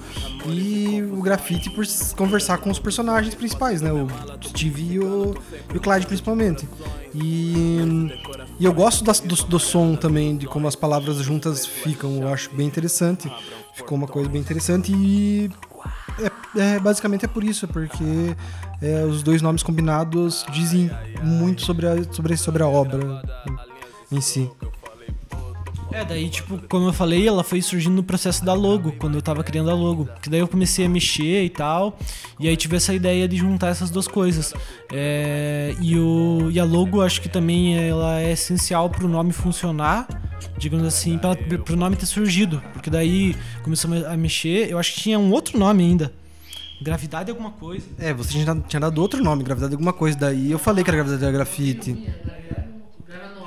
E 0.48 1.02
o 1.02 1.22
grafite 1.22 1.70
por 1.70 1.86
conversar 2.16 2.58
com 2.60 2.70
os 2.70 2.80
personagens 2.80 3.34
principais, 3.36 3.82
né? 3.82 3.92
O 3.92 4.08
Steve 4.48 4.94
e 4.94 5.00
o, 5.00 5.36
e 5.74 5.78
o 5.78 5.80
Clyde 5.80 6.06
principalmente. 6.08 6.68
E, 7.14 8.10
e 8.60 8.66
eu 8.66 8.74
gosto 8.74 9.04
das- 9.04 9.20
do, 9.20 9.36
do 9.36 9.60
som 9.60 9.96
também, 9.96 10.38
de 10.38 10.46
como 10.48 10.68
as 10.68 10.76
palavras 10.76 11.18
juntas 11.18 11.66
ficam, 11.66 12.22
eu 12.22 12.28
acho 12.34 12.50
bem 12.56 12.68
interessante. 12.68 13.32
Ficou 13.74 13.98
uma 13.98 14.08
coisa 14.08 14.30
bem 14.30 14.42
interessante 14.42 14.92
e 14.94 15.50
é, 16.56 16.76
é, 16.76 16.80
basicamente 16.80 17.24
é 17.26 17.28
por 17.28 17.44
isso, 17.44 17.66
é 17.66 17.68
porque 17.68 18.04
é, 18.82 19.04
os 19.06 19.24
dois 19.24 19.42
nomes 19.42 19.64
combinados 19.64 20.46
dizem 20.52 20.92
muito 21.24 21.62
sobre 21.62 21.88
a, 21.88 22.04
sobre, 22.12 22.36
sobre 22.38 22.64
a 22.64 22.68
obra 22.68 23.22
em 24.12 24.20
si. 24.20 24.50
É, 25.94 26.06
daí, 26.06 26.30
tipo, 26.30 26.58
como 26.70 26.88
eu 26.88 26.94
falei, 26.94 27.28
ela 27.28 27.44
foi 27.44 27.62
surgindo 27.62 27.96
no 27.96 28.04
processo 28.04 28.44
da 28.46 28.54
logo, 28.54 28.94
quando 28.94 29.16
eu 29.16 29.22
tava 29.22 29.44
criando 29.44 29.70
a 29.70 29.74
logo. 29.74 30.08
Que 30.22 30.30
daí 30.30 30.40
eu 30.40 30.48
comecei 30.48 30.86
a 30.86 30.90
mexer 30.90 31.44
e 31.44 31.50
tal. 31.50 31.98
E 32.40 32.48
aí 32.48 32.56
tive 32.56 32.78
essa 32.78 32.94
ideia 32.94 33.28
de 33.28 33.36
juntar 33.36 33.68
essas 33.68 33.90
duas 33.90 34.08
coisas. 34.08 34.54
É, 34.92 35.76
e, 35.82 35.98
o, 35.98 36.50
e 36.52 36.60
a 36.60 36.64
logo, 36.64 37.02
acho 37.02 37.22
que 37.22 37.30
também 37.30 37.78
ela 37.78 38.20
é 38.22 38.32
essencial 38.32 38.90
pro 38.90 39.08
nome 39.08 39.34
funcionar, 39.34 40.08
digamos 40.58 40.86
assim, 40.88 41.18
pra, 41.18 41.36
pro 41.36 41.76
nome 41.76 41.96
ter 41.96 42.06
surgido. 42.06 42.62
Porque 42.74 42.90
daí 42.90 43.36
começamos 43.64 44.06
a 44.06 44.16
mexer. 44.16 44.70
Eu 44.70 44.80
acho 44.80 44.94
que 44.94 45.02
tinha 45.02 45.20
um 45.20 45.32
outro 45.32 45.60
nome 45.60 45.84
ainda. 45.84 46.12
Gravidade 46.82 47.30
alguma 47.30 47.52
coisa. 47.52 47.86
É, 48.00 48.12
você 48.12 48.32
tinha, 48.68 48.80
dado- 48.80 49.02
outro 49.02 49.24
nome, 49.24 49.44
gravidade 49.44 49.74
alguma 49.74 49.94
coisa, 49.94 50.18
daí 50.18 50.50
eu 50.52 50.58
falei 50.58 50.84
que 50.84 50.90
era 50.90 50.98
gravidade 50.98 51.24
era 51.24 51.32
grafite. 51.32 52.10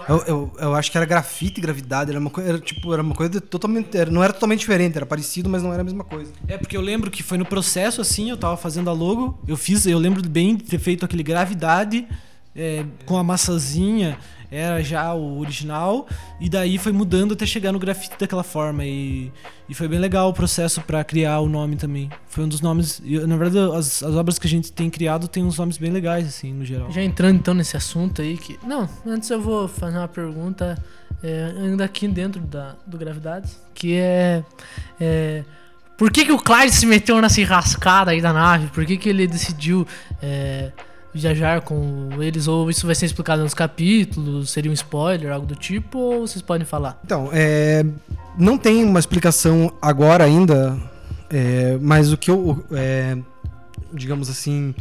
Eu, 0.09 0.19
eu, 0.27 0.53
eu 0.59 0.75
acho 0.75 0.91
que 0.91 0.97
era 0.99 1.07
grafite 1.07 1.59
e 1.59 1.63
gravidade, 1.63 2.11
era 2.11 2.21
uma 2.21 2.31
coisa, 2.31 2.59
tipo, 2.59 2.93
era 2.93 3.03
uma 3.03 3.15
coisa 3.15 3.41
totalmente, 3.41 3.97
era- 3.97 4.11
não 4.11 4.23
era 4.23 4.33
totalmente 4.33 4.61
diferente, 4.61 4.97
era 4.97 5.07
parecido, 5.07 5.49
mas 5.49 5.63
não 5.63 5.73
era 5.73 5.81
a 5.81 5.85
mesma 5.85 6.05
coisa. 6.05 6.31
É, 6.47 6.59
porque 6.59 6.77
eu 6.77 6.81
lembro 6.81 7.11
que 7.11 7.23
foi 7.23 7.39
no 7.39 7.45
processo 7.47 8.01
assim, 8.01 8.29
eu 8.31 8.37
tava 8.37 8.57
fazendo 8.57 8.91
a 8.91 8.93
logo, 8.93 9.39
eu 9.49 9.57
fiz, 9.57 9.87
eu 9.87 9.99
lembro 9.99 10.27
bem 10.29 10.57
de 10.57 10.65
ter 10.65 10.79
feito 10.79 11.05
aquele 11.05 11.23
gravidade 11.23 12.07
é, 12.55 12.85
com 13.07 13.17
a 13.17 13.25
maçãzinha 13.25 14.19
era 14.55 14.83
já 14.83 15.13
o 15.15 15.39
original 15.39 16.07
e 16.41 16.49
daí 16.49 16.79
foi 16.79 16.93
mudando 16.93 17.35
até 17.35 17.45
chegar 17.45 17.73
no 17.73 17.79
grafite 17.79 18.17
daquela 18.19 18.43
forma 18.43 18.85
e, 18.85 19.33
e 19.69 19.75
foi 19.75 19.89
bem 19.89 19.99
legal 19.99 20.29
o 20.31 20.33
processo 20.33 20.81
pra 20.83 21.03
criar 21.05 21.41
o 21.41 21.49
nome 21.49 21.77
também. 21.77 22.11
Foi 22.27 22.45
um 22.45 22.49
dos 22.49 22.61
nomes, 22.61 23.03
na 23.27 23.37
verdade 23.37 23.77
as, 23.77 24.03
as 24.03 24.15
obras 24.15 24.39
que 24.39 24.47
a 24.47 24.51
gente 24.51 24.73
tem 24.73 24.89
criado 24.89 25.29
tem 25.29 25.45
uns 25.45 25.59
nomes 25.59 25.79
bem 25.79 25.91
legais 25.91 26.27
assim 26.27 26.53
no 26.53 26.65
geral. 26.65 26.91
Já 26.91 27.03
entrando 27.03 27.37
então 27.37 27.55
nesse 27.55 27.77
assunto 27.77 28.23
aí 28.23 28.37
que. 28.37 28.59
Não, 28.67 28.89
antes 29.07 29.29
eu 29.31 29.41
vou 29.41 29.69
fazer 29.69 29.99
uma 29.99 30.09
pergunta 30.09 30.77
é, 31.23 31.55
ainda 31.57 31.85
aqui 31.85 32.07
dentro 32.07 32.41
da, 32.41 32.77
do 32.87 32.99
Gravidades, 32.99 33.59
que 33.75 33.95
é. 33.95 34.45
é, 35.01 35.45
por 35.97 36.11
que, 36.11 36.25
que 36.25 36.33
o 36.33 36.39
Clyde 36.39 36.73
se 36.73 36.87
meteu 36.87 37.21
nessa 37.21 37.41
enrascada 37.41 38.11
aí 38.11 38.21
da 38.21 38.33
nave? 38.33 38.67
Por 38.69 38.85
que, 38.85 38.97
que 38.97 39.09
ele 39.09 39.27
decidiu 39.27 39.87
é, 40.21 40.73
viajar 41.15 41.61
com 41.61 42.11
eles? 42.21 42.49
Ou 42.49 42.69
isso 42.69 42.87
vai 42.87 42.95
ser 42.95 43.07
explicado 43.07 43.43
nos 43.43 43.55
capítulos? 43.55 44.51
Seria 44.51 44.71
um 44.71 44.75
spoiler, 44.75 45.33
algo 45.33 45.47
do 45.47 45.55
tipo? 45.55 45.99
Ou 45.99 46.27
vocês 46.27 46.43
podem 46.43 46.67
falar? 46.67 47.01
Então, 47.05 47.31
é, 47.33 47.85
não 48.39 48.59
tem 48.59 48.85
uma 48.85 48.99
explicação 48.99 49.73
agora 49.81 50.25
ainda, 50.25 50.77
é, 51.31 51.79
mas 51.81 52.13
o 52.13 52.17
que 52.17 52.31
eu, 52.31 52.65
é, 52.73 53.17
digamos 53.93 54.29
assim, 54.29 54.75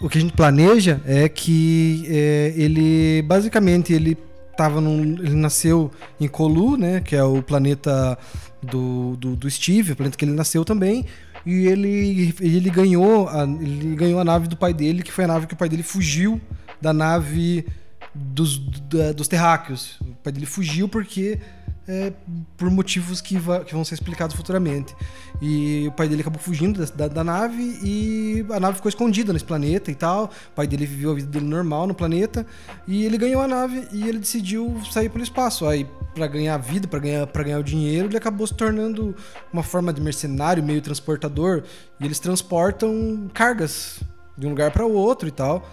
o 0.00 0.08
que 0.08 0.18
a 0.18 0.20
gente 0.20 0.32
planeja 0.32 1.00
é 1.04 1.28
que 1.28 2.04
é, 2.08 2.54
ele, 2.56 3.22
basicamente, 3.22 3.92
ele 3.92 4.16
tava 4.56 4.80
num, 4.80 5.02
ele 5.02 5.34
nasceu 5.34 5.90
em 6.20 6.28
Colu, 6.28 6.76
né, 6.76 7.00
que 7.00 7.14
é 7.14 7.22
o 7.22 7.42
planeta 7.42 8.16
do, 8.62 9.16
do, 9.16 9.36
do 9.36 9.50
Steve, 9.50 9.92
o 9.92 9.96
planeta 9.96 10.16
que 10.16 10.24
ele 10.24 10.32
nasceu 10.32 10.64
também, 10.64 11.04
e 11.46 11.66
ele, 11.66 12.34
ele 12.40 12.70
ganhou 12.70 13.28
a, 13.28 13.42
ele 13.44 13.94
ganhou 13.96 14.18
a 14.20 14.24
nave 14.24 14.48
do 14.48 14.56
pai 14.56 14.72
dele, 14.72 15.02
que 15.02 15.12
foi 15.12 15.24
a 15.24 15.28
nave 15.28 15.46
que 15.46 15.54
o 15.54 15.56
pai 15.56 15.68
dele 15.68 15.82
fugiu 15.82 16.40
da 16.80 16.92
nave 16.92 17.66
dos, 18.14 18.58
da- 18.88 19.12
dos 19.12 19.28
terráqueos. 19.28 19.98
O 20.00 20.14
pai 20.22 20.32
dele 20.32 20.46
fugiu 20.46 20.88
porque 20.88 21.38
é, 21.86 22.12
por 22.56 22.70
motivos 22.70 23.20
que, 23.20 23.34
que 23.66 23.74
vão 23.74 23.84
ser 23.84 23.94
explicados 23.94 24.34
futuramente. 24.34 24.94
E 25.42 25.84
o 25.88 25.92
pai 25.92 26.08
dele 26.08 26.22
acabou 26.22 26.40
fugindo 26.40 26.78
da, 26.84 26.92
da, 26.94 27.08
da 27.08 27.24
nave 27.24 27.78
e 27.82 28.46
a 28.50 28.58
nave 28.60 28.76
ficou 28.76 28.88
escondida 28.88 29.32
nesse 29.32 29.44
planeta 29.44 29.90
e 29.90 29.94
tal. 29.94 30.24
O 30.24 30.54
pai 30.54 30.66
dele 30.66 30.86
viveu 30.86 31.10
a 31.10 31.14
vida 31.14 31.26
dele 31.28 31.44
normal 31.46 31.86
no 31.86 31.94
planeta 31.94 32.46
e 32.86 33.04
ele 33.04 33.18
ganhou 33.18 33.42
a 33.42 33.48
nave 33.48 33.86
e 33.92 34.08
ele 34.08 34.18
decidiu 34.18 34.80
sair 34.90 35.08
pelo 35.10 35.22
espaço. 35.24 35.66
Aí, 35.66 35.86
para 36.14 36.26
ganhar 36.26 36.56
vida, 36.58 36.86
para 36.86 36.98
ganhar, 37.00 37.26
pra 37.26 37.42
ganhar 37.42 37.58
o 37.58 37.64
dinheiro, 37.64 38.08
ele 38.08 38.16
acabou 38.16 38.46
se 38.46 38.54
tornando 38.54 39.14
uma 39.52 39.62
forma 39.62 39.92
de 39.92 40.00
mercenário, 40.00 40.62
meio 40.62 40.80
transportador. 40.80 41.64
E 42.00 42.04
eles 42.04 42.18
transportam 42.18 43.28
cargas 43.34 44.00
de 44.38 44.46
um 44.46 44.50
lugar 44.50 44.70
para 44.70 44.86
o 44.86 44.92
outro 44.92 45.28
e 45.28 45.32
tal. 45.32 45.68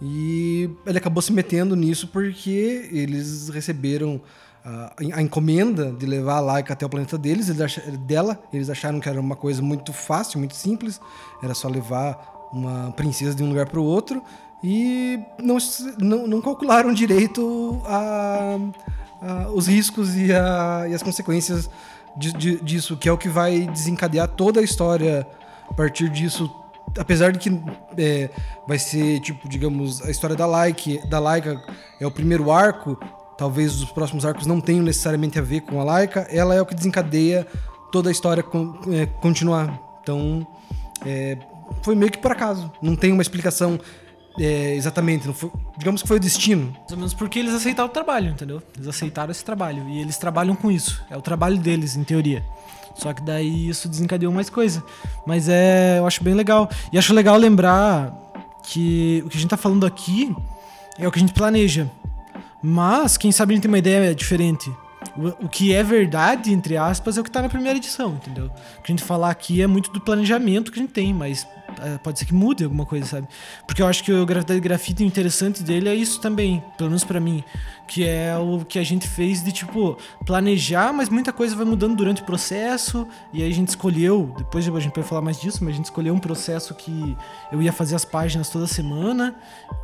E 0.00 0.68
ele 0.86 0.98
acabou 0.98 1.22
se 1.22 1.32
metendo 1.32 1.74
nisso 1.74 2.08
porque 2.08 2.88
eles 2.92 3.48
receberam 3.48 4.20
a, 4.62 5.22
encomenda 5.22 5.92
de 5.92 6.04
levar 6.04 6.36
a 6.36 6.40
Laika 6.40 6.72
até 6.72 6.84
o 6.84 6.88
planeta 6.88 7.16
deles, 7.16 7.48
eles 7.48 7.78
dela. 8.00 8.38
Eles 8.52 8.68
acharam 8.68 9.00
que 9.00 9.08
era 9.08 9.20
uma 9.20 9.36
coisa 9.36 9.62
muito 9.62 9.92
fácil, 9.92 10.38
muito 10.38 10.54
simples. 10.54 11.00
Era 11.42 11.54
só 11.54 11.68
levar 11.68 12.50
uma 12.52 12.92
princesa 12.92 13.34
de 13.34 13.42
um 13.42 13.48
lugar 13.48 13.68
para 13.68 13.80
o 13.80 13.84
outro. 13.84 14.22
E 14.62 15.18
não, 15.40 15.58
não, 15.98 16.26
não 16.26 16.40
calcularam 16.40 16.92
direito 16.92 17.80
a, 17.84 18.58
a- 19.20 19.48
os 19.52 19.66
riscos 19.66 20.14
e, 20.16 20.32
a- 20.32 20.86
e 20.88 20.94
as 20.94 21.02
consequências 21.02 21.68
de- 22.16 22.32
de- 22.32 22.60
disso, 22.62 22.96
que 22.96 23.08
é 23.08 23.12
o 23.12 23.18
que 23.18 23.28
vai 23.28 23.66
desencadear 23.66 24.28
toda 24.28 24.60
a 24.60 24.62
história 24.62 25.26
a 25.68 25.74
partir 25.74 26.08
disso 26.08 26.50
apesar 26.98 27.32
de 27.32 27.38
que 27.40 27.62
é, 27.98 28.30
vai 28.66 28.78
ser, 28.78 29.18
tipo, 29.20 29.46
digamos, 29.48 30.00
a 30.02 30.10
história 30.10 30.36
da 30.36 30.46
Laika, 30.46 31.04
da 31.08 31.18
Laika 31.18 31.60
é 32.00 32.06
o 32.06 32.10
primeiro 32.10 32.50
arco, 32.50 32.96
talvez 33.36 33.82
os 33.82 33.90
próximos 33.90 34.24
arcos 34.24 34.46
não 34.46 34.60
tenham 34.60 34.82
necessariamente 34.84 35.36
a 35.38 35.42
ver 35.42 35.60
com 35.62 35.78
a 35.80 35.84
Laika, 35.84 36.20
ela 36.30 36.54
é 36.54 36.62
o 36.62 36.64
que 36.64 36.74
desencadeia 36.76 37.46
toda 37.92 38.08
a 38.08 38.12
história 38.12 38.42
con- 38.42 38.78
é, 38.92 39.04
continuar. 39.04 39.78
Então, 40.00 40.46
é, 41.04 41.36
foi 41.82 41.94
meio 41.96 42.10
que 42.10 42.18
por 42.18 42.30
acaso. 42.30 42.70
Não 42.80 42.94
tem 42.96 43.12
uma 43.12 43.20
explicação 43.20 43.78
é, 44.38 44.74
exatamente. 44.74 45.32
Foi- 45.32 45.50
digamos 45.78 46.02
que 46.02 46.08
foi 46.08 46.16
o 46.18 46.20
destino. 46.20 46.72
Mais 46.78 46.92
ou 46.92 46.96
menos 46.96 47.14
porque 47.14 47.38
eles 47.38 47.54
aceitaram 47.54 47.88
o 47.88 47.92
trabalho, 47.92 48.30
entendeu? 48.30 48.62
Eles 48.76 48.88
aceitaram 48.88 49.30
esse 49.30 49.44
trabalho 49.44 49.88
e 49.88 50.00
eles 50.00 50.16
trabalham 50.18 50.54
com 50.54 50.70
isso. 50.70 51.02
É 51.10 51.16
o 51.16 51.22
trabalho 51.22 51.58
deles, 51.58 51.96
em 51.96 52.04
teoria. 52.04 52.44
Só 52.94 53.12
que 53.12 53.22
daí 53.22 53.68
isso 53.68 53.88
desencadeou 53.88 54.32
mais 54.32 54.48
coisa. 54.48 54.82
Mas 55.26 55.48
é, 55.48 55.98
eu 55.98 56.06
acho 56.06 56.24
bem 56.24 56.34
legal. 56.34 56.68
E 56.92 56.98
acho 56.98 57.12
legal 57.12 57.36
lembrar 57.36 58.12
que 58.62 59.22
o 59.24 59.28
que 59.28 59.36
a 59.36 59.40
gente 59.40 59.50
tá 59.50 59.56
falando 59.56 59.84
aqui 59.86 60.34
é 60.98 61.06
o 61.06 61.12
que 61.12 61.18
a 61.18 61.20
gente 61.20 61.34
planeja. 61.34 61.90
Mas, 62.62 63.16
quem 63.16 63.30
sabe 63.30 63.52
a 63.52 63.54
gente 63.54 63.62
tem 63.62 63.70
uma 63.70 63.78
ideia 63.78 64.14
diferente. 64.14 64.70
O, 65.16 65.46
o 65.46 65.48
que 65.48 65.74
é 65.74 65.82
verdade, 65.82 66.52
entre 66.52 66.76
aspas, 66.76 67.16
é 67.16 67.20
o 67.20 67.24
que 67.24 67.30
tá 67.30 67.42
na 67.42 67.48
primeira 67.48 67.76
edição, 67.78 68.14
entendeu? 68.14 68.46
O 68.46 68.82
que 68.82 68.90
a 68.90 68.92
gente 68.92 69.04
falar 69.04 69.30
aqui 69.30 69.62
é 69.62 69.66
muito 69.66 69.90
do 69.92 70.00
planejamento 70.00 70.72
que 70.72 70.78
a 70.78 70.82
gente 70.82 70.92
tem, 70.92 71.12
mas 71.12 71.46
pode 72.02 72.18
ser 72.18 72.24
que 72.24 72.34
mude 72.34 72.64
alguma 72.64 72.86
coisa, 72.86 73.06
sabe? 73.06 73.28
Porque 73.66 73.82
eu 73.82 73.86
acho 73.86 74.02
que 74.04 74.12
o 74.12 74.24
Gravidade 74.26 74.60
Grafite, 74.60 75.02
o 75.02 75.06
interessante 75.06 75.62
dele 75.62 75.88
é 75.88 75.94
isso 75.94 76.20
também, 76.20 76.62
pelo 76.76 76.90
menos 76.90 77.04
pra 77.04 77.20
mim. 77.20 77.42
Que 77.86 78.04
é 78.04 78.36
o 78.36 78.64
que 78.64 78.78
a 78.78 78.84
gente 78.84 79.06
fez 79.06 79.44
de, 79.44 79.52
tipo, 79.52 79.96
planejar, 80.24 80.92
mas 80.92 81.08
muita 81.08 81.32
coisa 81.32 81.54
vai 81.54 81.64
mudando 81.64 81.94
durante 81.94 82.22
o 82.22 82.24
processo. 82.24 83.06
E 83.32 83.42
aí 83.42 83.50
a 83.50 83.54
gente 83.54 83.68
escolheu, 83.68 84.34
depois 84.36 84.66
a 84.66 84.80
gente 84.80 84.94
vai 84.94 85.04
falar 85.04 85.22
mais 85.22 85.40
disso, 85.40 85.58
mas 85.62 85.74
a 85.74 85.76
gente 85.76 85.84
escolheu 85.84 86.12
um 86.12 86.18
processo 86.18 86.74
que 86.74 87.16
eu 87.52 87.62
ia 87.62 87.72
fazer 87.72 87.94
as 87.94 88.04
páginas 88.04 88.48
toda 88.48 88.66
semana. 88.66 89.36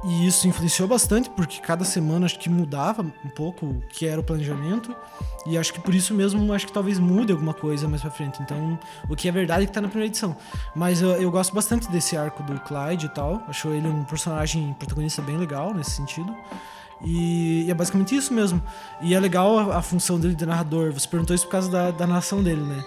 E 0.04 0.26
isso 0.26 0.48
influenciou 0.48 0.88
bastante, 0.88 1.30
porque 1.30 1.60
cada 1.60 1.84
semana 1.84 2.26
acho 2.26 2.38
que 2.38 2.50
mudava 2.50 3.02
um 3.02 3.28
pouco 3.28 3.66
o 3.66 3.82
que 3.88 4.06
era 4.06 4.20
o 4.20 4.24
planejamento. 4.24 4.94
E 5.46 5.58
acho 5.58 5.72
que 5.72 5.80
por 5.80 5.94
isso 5.94 6.14
mesmo, 6.14 6.52
acho 6.52 6.66
que 6.66 6.72
talvez 6.72 6.98
mude 6.98 7.32
alguma 7.32 7.52
coisa 7.52 7.88
mais 7.88 8.02
pra 8.02 8.10
frente. 8.10 8.40
Então, 8.42 8.78
o 9.08 9.16
que 9.16 9.28
é 9.28 9.32
verdade 9.32 9.64
é 9.64 9.66
que 9.66 9.72
tá 9.72 9.80
na 9.80 9.88
primeira 9.88 10.08
edição. 10.08 10.36
Mas 10.74 11.02
eu, 11.02 11.10
eu 11.10 11.30
gosto 11.30 11.54
bastante 11.54 11.81
desse 11.90 12.16
arco 12.16 12.42
do 12.42 12.58
Clyde 12.60 13.06
e 13.06 13.08
tal. 13.08 13.42
Acho 13.48 13.68
ele 13.68 13.88
um 13.88 14.04
personagem 14.04 14.74
protagonista 14.78 15.22
bem 15.22 15.36
legal 15.36 15.72
nesse 15.74 15.92
sentido. 15.92 16.34
E, 17.04 17.64
e 17.66 17.70
é 17.70 17.74
basicamente 17.74 18.14
isso 18.14 18.32
mesmo. 18.32 18.62
E 19.00 19.14
é 19.14 19.20
legal 19.20 19.58
a, 19.58 19.78
a 19.78 19.82
função 19.82 20.18
dele 20.18 20.34
de 20.34 20.46
narrador. 20.46 20.92
Você 20.92 21.08
perguntou 21.08 21.34
isso 21.34 21.46
por 21.46 21.52
causa 21.52 21.70
da, 21.70 21.90
da 21.90 22.06
narração 22.06 22.42
dele, 22.42 22.62
né? 22.62 22.82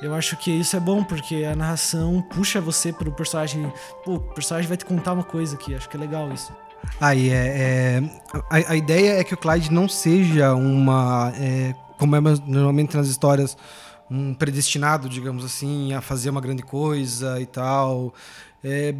Eu 0.00 0.14
acho 0.14 0.36
que 0.36 0.50
isso 0.50 0.76
é 0.76 0.80
bom, 0.80 1.02
porque 1.02 1.44
a 1.44 1.56
narração 1.56 2.22
puxa 2.22 2.60
você 2.60 2.92
pro 2.92 3.10
personagem. 3.10 3.72
Pô, 4.04 4.14
o 4.14 4.20
personagem 4.20 4.68
vai 4.68 4.76
te 4.76 4.84
contar 4.84 5.12
uma 5.12 5.24
coisa 5.24 5.56
aqui. 5.56 5.74
Acho 5.74 5.88
que 5.88 5.96
é 5.96 6.00
legal 6.00 6.32
isso. 6.32 6.52
Aí 7.00 7.30
é, 7.30 7.34
é- 7.34 8.02
a, 8.48 8.72
a 8.72 8.76
ideia 8.76 9.18
é 9.18 9.24
que 9.24 9.34
o 9.34 9.36
Clyde 9.36 9.72
não 9.72 9.88
seja 9.88 10.54
uma 10.54 11.32
é, 11.36 11.74
como 11.98 12.14
é 12.14 12.20
normalmente 12.46 12.96
nas 12.96 13.08
histórias 13.08 13.56
um 14.10 14.34
predestinado, 14.34 15.08
digamos 15.08 15.44
assim, 15.44 15.92
a 15.92 16.00
fazer 16.00 16.30
uma 16.30 16.40
grande 16.40 16.62
coisa 16.62 17.40
e 17.40 17.46
tal. 17.46 18.14
É, 18.62 18.94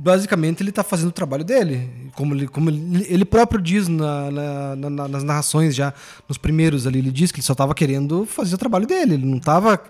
basicamente 0.00 0.62
ele 0.62 0.70
está 0.70 0.84
fazendo 0.84 1.08
o 1.08 1.12
trabalho 1.12 1.42
dele, 1.44 1.90
como 2.14 2.34
ele, 2.34 2.46
como 2.46 2.70
ele, 2.70 3.04
ele 3.08 3.24
próprio 3.24 3.60
diz 3.60 3.88
na- 3.88 4.30
na- 4.30 4.76
na- 4.76 4.90
na- 4.90 5.08
nas 5.08 5.24
narrações 5.24 5.74
já 5.74 5.92
nos 6.28 6.38
primeiros 6.38 6.86
ali, 6.86 7.00
ele 7.00 7.10
diz 7.10 7.32
que 7.32 7.38
ele 7.40 7.44
só 7.46 7.52
estava 7.52 7.74
querendo 7.74 8.24
fazer 8.24 8.54
o 8.54 8.58
trabalho 8.58 8.86
dele, 8.86 9.14
ele 9.14 9.26
não 9.26 9.38
estava 9.38 9.80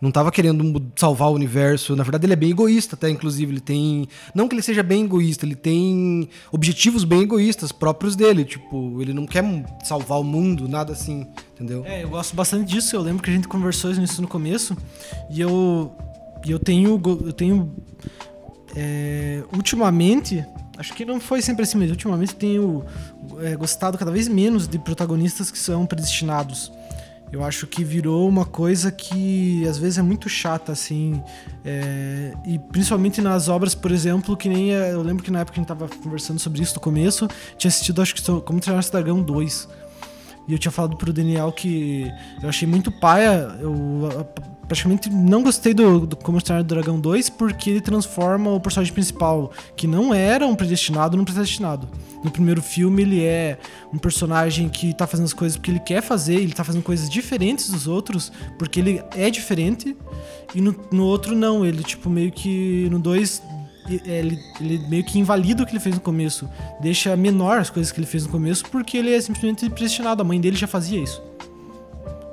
não 0.00 0.12
tava 0.12 0.30
querendo 0.30 0.80
salvar 0.94 1.28
o 1.28 1.34
universo. 1.34 1.96
Na 1.96 2.04
verdade, 2.04 2.24
ele 2.24 2.32
é 2.32 2.36
bem 2.36 2.50
egoísta, 2.50 2.94
até 2.94 3.10
inclusive 3.10 3.50
ele 3.52 3.60
tem, 3.60 4.06
não 4.32 4.46
que 4.46 4.54
ele 4.54 4.62
seja 4.62 4.80
bem 4.80 5.04
egoísta, 5.04 5.44
ele 5.44 5.56
tem 5.56 6.28
objetivos 6.52 7.02
bem 7.02 7.22
egoístas 7.22 7.72
próprios 7.72 8.14
dele, 8.14 8.44
tipo, 8.44 9.02
ele 9.02 9.12
não 9.12 9.26
quer 9.26 9.42
salvar 9.82 10.20
o 10.20 10.22
mundo, 10.22 10.68
nada 10.68 10.92
assim, 10.92 11.26
entendeu? 11.52 11.84
É, 11.84 12.04
eu 12.04 12.10
gosto 12.10 12.36
bastante 12.36 12.68
disso. 12.72 12.94
Eu 12.94 13.02
lembro 13.02 13.24
que 13.24 13.28
a 13.28 13.32
gente 13.32 13.48
conversou 13.48 13.90
isso 13.90 14.22
no 14.22 14.28
começo. 14.28 14.76
E 15.32 15.40
eu. 15.40 15.90
E 16.46 16.50
eu 16.52 16.60
tenho. 16.60 16.90
Eu 17.26 17.32
tenho. 17.32 17.68
É, 18.76 19.42
ultimamente. 19.54 20.44
Acho 20.76 20.94
que 20.94 21.04
não 21.04 21.18
foi 21.18 21.42
sempre 21.42 21.64
assim, 21.64 21.76
mas 21.76 21.90
ultimamente 21.90 22.34
tenho 22.36 22.84
é, 23.40 23.56
gostado 23.56 23.98
cada 23.98 24.12
vez 24.12 24.28
menos 24.28 24.68
de 24.68 24.78
protagonistas 24.78 25.50
que 25.50 25.58
são 25.58 25.84
predestinados. 25.84 26.70
Eu 27.30 27.44
acho 27.44 27.66
que 27.66 27.84
virou 27.84 28.26
uma 28.26 28.46
coisa 28.46 28.90
que 28.90 29.66
às 29.68 29.76
vezes 29.76 29.98
é 29.98 30.02
muito 30.02 30.28
chata, 30.28 30.72
assim. 30.72 31.22
é, 31.64 32.32
e 32.46 32.58
principalmente 32.58 33.20
nas 33.20 33.48
obras, 33.48 33.74
por 33.74 33.90
exemplo, 33.90 34.36
que 34.36 34.48
nem. 34.48 34.72
é, 34.74 34.92
Eu 34.92 35.02
lembro 35.02 35.22
que 35.22 35.30
na 35.30 35.40
época 35.40 35.56
a 35.56 35.60
gente 35.60 35.68
tava 35.68 35.88
conversando 35.88 36.38
sobre 36.38 36.62
isso 36.62 36.74
no 36.74 36.80
começo, 36.80 37.28
tinha 37.58 37.68
assistido, 37.68 38.00
acho 38.00 38.14
que 38.14 38.22
Como 38.22 38.60
Treinar 38.60 38.80
Esse 38.80 38.92
Dragão 38.92 39.22
2. 39.22 39.68
E 40.48 40.52
eu 40.52 40.58
tinha 40.58 40.72
falado 40.72 40.96
pro 40.96 41.12
Daniel 41.12 41.52
que 41.52 42.10
eu 42.42 42.48
achei 42.48 42.66
muito 42.66 42.90
paia. 42.90 43.54
Eu 43.60 44.08
praticamente 44.66 45.10
não 45.10 45.42
gostei 45.42 45.72
do, 45.74 46.06
do 46.06 46.16
Como 46.16 46.40
Treinar 46.40 46.64
o 46.64 46.66
Dragão 46.66 46.98
2 46.98 47.30
porque 47.30 47.70
ele 47.70 47.80
transforma 47.80 48.50
o 48.50 48.60
personagem 48.60 48.92
principal, 48.92 49.52
que 49.76 49.86
não 49.86 50.12
era 50.12 50.46
um 50.46 50.54
predestinado, 50.54 51.16
num 51.16 51.24
predestinado. 51.24 51.88
No 52.24 52.30
primeiro 52.30 52.62
filme, 52.62 53.02
ele 53.02 53.24
é 53.24 53.58
um 53.92 53.98
personagem 53.98 54.68
que 54.68 54.94
tá 54.94 55.06
fazendo 55.06 55.26
as 55.26 55.32
coisas 55.32 55.56
porque 55.56 55.70
ele 55.70 55.80
quer 55.80 56.02
fazer, 56.02 56.34
ele 56.36 56.52
tá 56.52 56.64
fazendo 56.64 56.82
coisas 56.82 57.08
diferentes 57.08 57.70
dos 57.70 57.86
outros 57.86 58.32
porque 58.58 58.80
ele 58.80 59.02
é 59.14 59.30
diferente. 59.30 59.96
E 60.54 60.60
no, 60.60 60.74
no 60.90 61.04
outro, 61.04 61.34
não. 61.34 61.64
Ele, 61.64 61.82
tipo, 61.82 62.08
meio 62.08 62.32
que 62.32 62.88
no 62.90 62.98
2 62.98 63.38
e- 63.38 63.57
ele, 63.88 64.38
ele 64.60 64.78
meio 64.88 65.04
que 65.04 65.18
invalida 65.18 65.62
o 65.62 65.66
que 65.66 65.72
ele 65.72 65.80
fez 65.80 65.94
no 65.94 66.00
começo. 66.00 66.48
Deixa 66.80 67.16
menor 67.16 67.58
as 67.58 67.70
coisas 67.70 67.90
que 67.92 67.98
ele 67.98 68.06
fez 68.06 68.24
no 68.24 68.30
começo 68.30 68.64
porque 68.70 68.96
ele 68.96 69.12
é 69.12 69.20
simplesmente 69.20 69.68
predestinado. 69.70 70.22
A 70.22 70.24
mãe 70.24 70.40
dele 70.40 70.56
já 70.56 70.66
fazia 70.66 71.00
isso. 71.00 71.22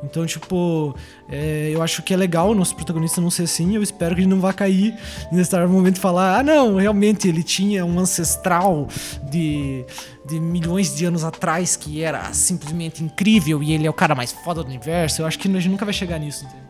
Então, 0.06 0.26
tipo, 0.26 0.96
é, 1.28 1.72
eu 1.74 1.82
acho 1.82 2.04
que 2.04 2.14
é 2.14 2.18
legal 2.18 2.52
o 2.52 2.56
nosso 2.56 2.76
protagonista 2.76 3.20
não 3.20 3.32
ser 3.32 3.44
assim. 3.44 3.76
Eu 3.76 3.82
espero 3.82 4.14
que 4.14 4.22
ele 4.22 4.28
não 4.28 4.40
vá 4.40 4.54
cair 4.54 4.96
nesse 5.32 5.56
momento 5.68 5.98
e 5.98 6.00
falar: 6.00 6.40
ah, 6.40 6.44
não, 6.44 6.76
realmente 6.76 7.28
ele 7.28 7.42
tinha 7.42 7.84
um 7.84 8.00
ancestral 8.00 8.88
de, 9.30 9.84
de 10.28 10.40
milhões 10.40 10.96
de 10.96 11.06
anos 11.06 11.24
atrás 11.24 11.76
que 11.76 12.04
era 12.04 12.32
simplesmente 12.34 13.04
incrível 13.04 13.64
e 13.64 13.74
ele 13.74 13.88
é 13.88 13.90
o 13.90 13.94
cara 13.94 14.14
mais 14.14 14.32
foda 14.32 14.62
do 14.62 14.68
universo. 14.68 15.22
Eu 15.22 15.26
acho 15.26 15.40
que 15.40 15.48
a 15.48 15.52
gente 15.52 15.70
nunca 15.70 15.86
vai 15.86 15.94
chegar 15.94 16.20
nisso. 16.20 16.46
entende? 16.46 16.66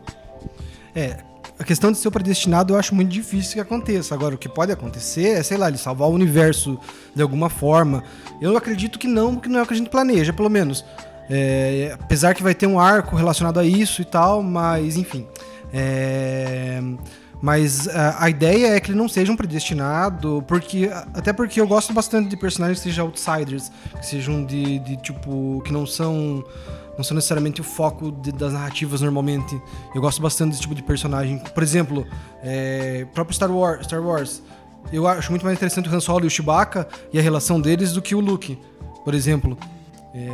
É, 0.94 1.18
a 1.58 1.64
questão 1.64 1.90
de 1.90 1.98
ser 1.98 2.10
predestinado 2.10 2.74
eu 2.74 2.78
acho 2.78 2.94
muito 2.94 3.10
difícil 3.10 3.54
que 3.54 3.60
aconteça. 3.60 4.14
Agora, 4.14 4.34
o 4.34 4.38
que 4.38 4.48
pode 4.48 4.72
acontecer 4.72 5.38
é, 5.38 5.42
sei 5.42 5.56
lá, 5.56 5.68
ele 5.68 5.78
salvar 5.78 6.08
o 6.08 6.12
universo 6.12 6.78
de 7.14 7.22
alguma 7.22 7.48
forma. 7.48 8.04
Eu 8.40 8.56
acredito 8.56 8.98
que 8.98 9.08
não, 9.08 9.34
porque 9.34 9.48
não 9.48 9.60
é 9.60 9.62
o 9.62 9.66
que 9.66 9.72
a 9.72 9.76
gente 9.76 9.90
planeja, 9.90 10.32
pelo 10.32 10.50
menos. 10.50 10.84
É, 11.28 11.96
apesar 11.98 12.34
que 12.34 12.42
vai 12.42 12.54
ter 12.54 12.66
um 12.66 12.78
arco 12.78 13.16
relacionado 13.16 13.58
a 13.58 13.64
isso 13.64 14.02
e 14.02 14.04
tal, 14.04 14.42
mas 14.42 14.96
enfim. 14.96 15.26
É, 15.72 16.80
mas 17.40 17.88
a, 17.88 18.24
a 18.24 18.30
ideia 18.30 18.68
é 18.74 18.80
que 18.80 18.90
ele 18.90 18.98
não 18.98 19.08
seja 19.08 19.32
um 19.32 19.36
predestinado, 19.36 20.44
porque 20.46 20.90
até 21.14 21.32
porque 21.32 21.60
eu 21.60 21.66
gosto 21.66 21.92
bastante 21.92 22.28
de 22.28 22.36
personagens 22.36 22.78
que 22.78 22.84
sejam 22.84 23.06
outsiders, 23.06 23.70
que 23.98 24.06
sejam 24.06 24.44
de, 24.44 24.78
de 24.80 24.96
tipo 24.96 25.62
que 25.64 25.72
não 25.72 25.86
são 25.86 26.44
não 26.96 27.04
são 27.04 27.14
necessariamente 27.14 27.60
o 27.60 27.64
foco 27.64 28.10
de- 28.10 28.32
das 28.32 28.52
narrativas 28.52 29.00
normalmente. 29.00 29.60
Eu 29.94 30.00
gosto 30.00 30.20
bastante 30.22 30.50
desse 30.50 30.62
tipo 30.62 30.74
de 30.74 30.82
personagem. 30.82 31.38
Por 31.38 31.62
exemplo, 31.62 32.06
é, 32.42 33.06
próprio 33.14 33.34
Star 33.34 33.50
Wars, 33.50 33.84
Star 33.86 34.02
Wars. 34.02 34.42
Eu 34.92 35.06
acho 35.06 35.30
muito 35.30 35.44
mais 35.44 35.56
interessante 35.58 35.88
o 35.88 35.94
Han 35.94 36.00
Solo 36.00 36.24
e 36.24 36.28
o 36.28 36.30
Chewbacca 36.30 36.86
e 37.12 37.18
a 37.18 37.22
relação 37.22 37.60
deles 37.60 37.92
do 37.92 38.00
que 38.00 38.14
o 38.14 38.20
Luke, 38.20 38.58
por 39.04 39.14
exemplo. 39.14 39.58
É, 40.14 40.28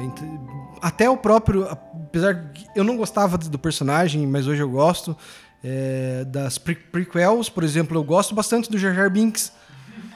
até 0.81 1.09
o 1.11 1.17
próprio, 1.17 1.67
apesar 1.69 2.51
que 2.53 2.65
eu 2.77 2.85
não 2.85 2.97
gostava 2.97 3.37
do 3.39 3.59
personagem, 3.59 4.27
mas 4.27 4.47
hoje 4.47 4.63
eu 4.63 4.69
gosto 4.71 5.17
é, 5.65 6.25
das 6.27 6.59
pre 6.59 6.75
prequels, 6.75 7.49
por 7.49 7.65
exemplo, 7.65 7.97
eu 7.97 8.05
gosto 8.05 8.35
bastante 8.35 8.71
do 8.71 8.79
Jar 8.79 8.95
Jar 8.95 9.11
Binks, 9.11 9.53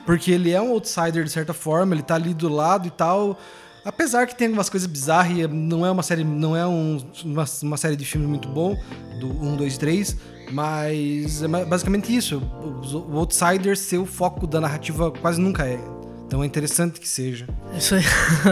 porque 0.05 0.31
ele 0.31 0.51
é 0.53 0.61
um 0.61 0.71
outsider 0.71 1.25
de 1.25 1.31
certa 1.31 1.53
forma, 1.55 1.95
ele 1.95 2.03
tá 2.03 2.15
ali 2.15 2.35
do 2.35 2.49
lado 2.49 2.87
e 2.87 2.91
tal. 2.91 3.39
Apesar 3.87 4.27
que 4.27 4.35
tem 4.35 4.49
algumas 4.49 4.69
coisas 4.69 4.89
bizarras, 4.89 5.39
e 5.39 5.47
não 5.47 5.87
é 5.87 5.91
uma 5.91 6.03
série, 6.03 6.25
não 6.25 6.57
é 6.57 6.67
um- 6.67 7.01
uma, 7.25 7.45
uma 7.63 7.77
série 7.77 7.95
de 7.95 8.05
filme 8.05 8.27
muito 8.27 8.49
bom, 8.49 8.77
do 9.21 9.29
1, 9.29 9.57
2, 9.57 9.79
3, 9.79 10.17
mas 10.51 11.43
é 11.43 11.49
basicamente 11.65 12.15
isso. 12.15 12.39
O, 12.39 13.13
o 13.15 13.19
outsider 13.19 13.77
ser 13.77 13.99
o 13.99 14.05
foco 14.07 14.47
da 14.47 14.61
narrativa 14.61 15.11
quase 15.13 15.41
nunca 15.41 15.65
é. 15.67 15.79
Então 16.27 16.43
é 16.43 16.47
interessante 16.47 16.99
que 16.99 17.09
seja. 17.09 17.47
Isso 17.79 17.95
aí. 17.95 18.03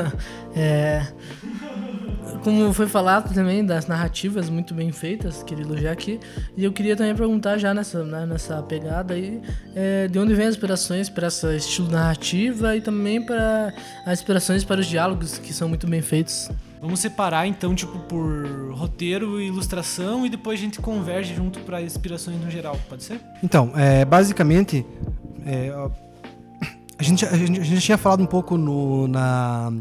é, 0.54 1.04
como 2.44 2.72
foi 2.74 2.86
falado 2.86 3.32
também 3.32 3.64
das 3.64 3.86
narrativas 3.86 4.50
muito 4.50 4.74
bem 4.74 4.92
feitas, 4.92 5.42
queria 5.42 5.64
elogiar 5.64 5.92
aqui. 5.92 6.20
E 6.54 6.62
eu 6.62 6.72
queria 6.72 6.94
também 6.94 7.16
perguntar 7.16 7.56
já 7.56 7.72
nessa, 7.72 8.04
né, 8.04 8.26
nessa 8.26 8.62
pegada 8.62 9.14
aí, 9.14 9.40
é, 9.74 10.06
de 10.06 10.18
onde 10.18 10.34
vem 10.34 10.46
as 10.46 10.54
inspirações 10.54 11.08
para 11.08 11.26
esse 11.26 11.56
estilo 11.56 11.90
narrativa 11.90 12.76
e 12.76 12.82
também 12.82 13.24
para 13.24 13.72
as 14.04 14.20
inspirações 14.20 14.62
para 14.62 14.80
os 14.80 14.86
diálogos 14.86 15.38
que 15.38 15.54
são 15.54 15.68
muito 15.68 15.86
bem 15.86 16.02
feitos. 16.02 16.50
Vamos 16.82 17.00
separar 17.00 17.46
então, 17.46 17.74
tipo, 17.74 17.98
por 18.00 18.74
roteiro 18.74 19.40
e 19.40 19.46
ilustração 19.46 20.26
e 20.26 20.28
depois 20.28 20.60
a 20.60 20.62
gente 20.62 20.80
converge 20.80 21.34
junto 21.34 21.60
pra 21.60 21.80
inspirações 21.80 22.38
no 22.38 22.50
geral, 22.50 22.78
pode 22.90 23.04
ser? 23.04 23.22
Então, 23.42 23.72
é, 23.74 24.04
basicamente, 24.04 24.84
é, 25.46 25.70
a, 26.98 27.02
gente, 27.02 27.24
a, 27.24 27.34
gente, 27.34 27.58
a 27.58 27.64
gente 27.64 27.80
tinha 27.80 27.96
falado 27.96 28.22
um 28.22 28.26
pouco 28.26 28.58
no, 28.58 29.08
na, 29.08 29.72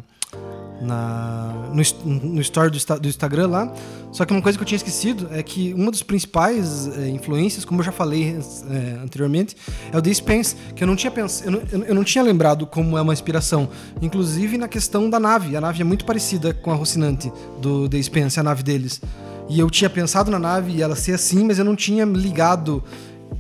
na, 0.84 1.54
no, 1.74 2.14
no 2.34 2.42
story 2.42 2.70
do, 2.70 3.00
do 3.00 3.08
Instagram 3.08 3.48
lá, 3.48 3.74
só 4.12 4.26
que 4.26 4.34
uma 4.34 4.42
coisa 4.42 4.58
que 4.58 4.62
eu 4.64 4.68
tinha 4.68 4.76
esquecido 4.76 5.28
é 5.32 5.42
que 5.42 5.74
uma 5.74 5.90
das 5.90 6.04
principais 6.04 6.88
é, 6.98 7.10
influências, 7.10 7.66
como 7.66 7.80
eu 7.82 7.86
já 7.86 7.92
falei 7.92 8.38
é, 8.70 9.00
anteriormente, 9.04 9.56
é 9.92 9.98
o 9.98 10.02
The 10.02 10.14
Spence, 10.14 10.56
que 10.76 10.84
eu 10.84 10.88
não 10.88 10.96
tinha 10.96 11.10
pensado, 11.12 11.48
eu 11.48 11.52
não, 11.80 11.86
eu- 11.86 11.96
não 11.96 12.04
tinha 12.04 12.24
lembrado 12.24 12.68
como 12.68 12.98
é 12.98 13.02
uma 13.02 13.14
inspiração, 13.14 13.70
inclusive 14.02 14.58
na 14.58 14.68
questão 14.68 15.10
da 15.10 15.20
nave. 15.20 15.56
A 15.56 15.62
nave 15.62 15.82
é 15.82 15.84
muito 15.86 16.06
parecida 16.06 16.54
com 16.54 16.72
a 16.72 16.76
Rocinante 16.76 17.32
do 17.62 17.88
The 17.90 18.02
Spence, 18.02 18.40
a 18.40 18.44
nave 18.44 18.62
deles. 18.64 19.02
E 19.50 19.60
eu 19.60 19.70
tinha 19.70 19.90
pensado 19.90 20.30
na 20.32 20.40
nave 20.40 20.72
e 20.74 20.82
ela 20.82 20.96
ser 20.96 21.14
assim, 21.14 21.44
mas 21.46 21.60
eu 21.60 21.66
não 21.66 21.76
tinha 21.76 22.06
ligado 22.06 22.84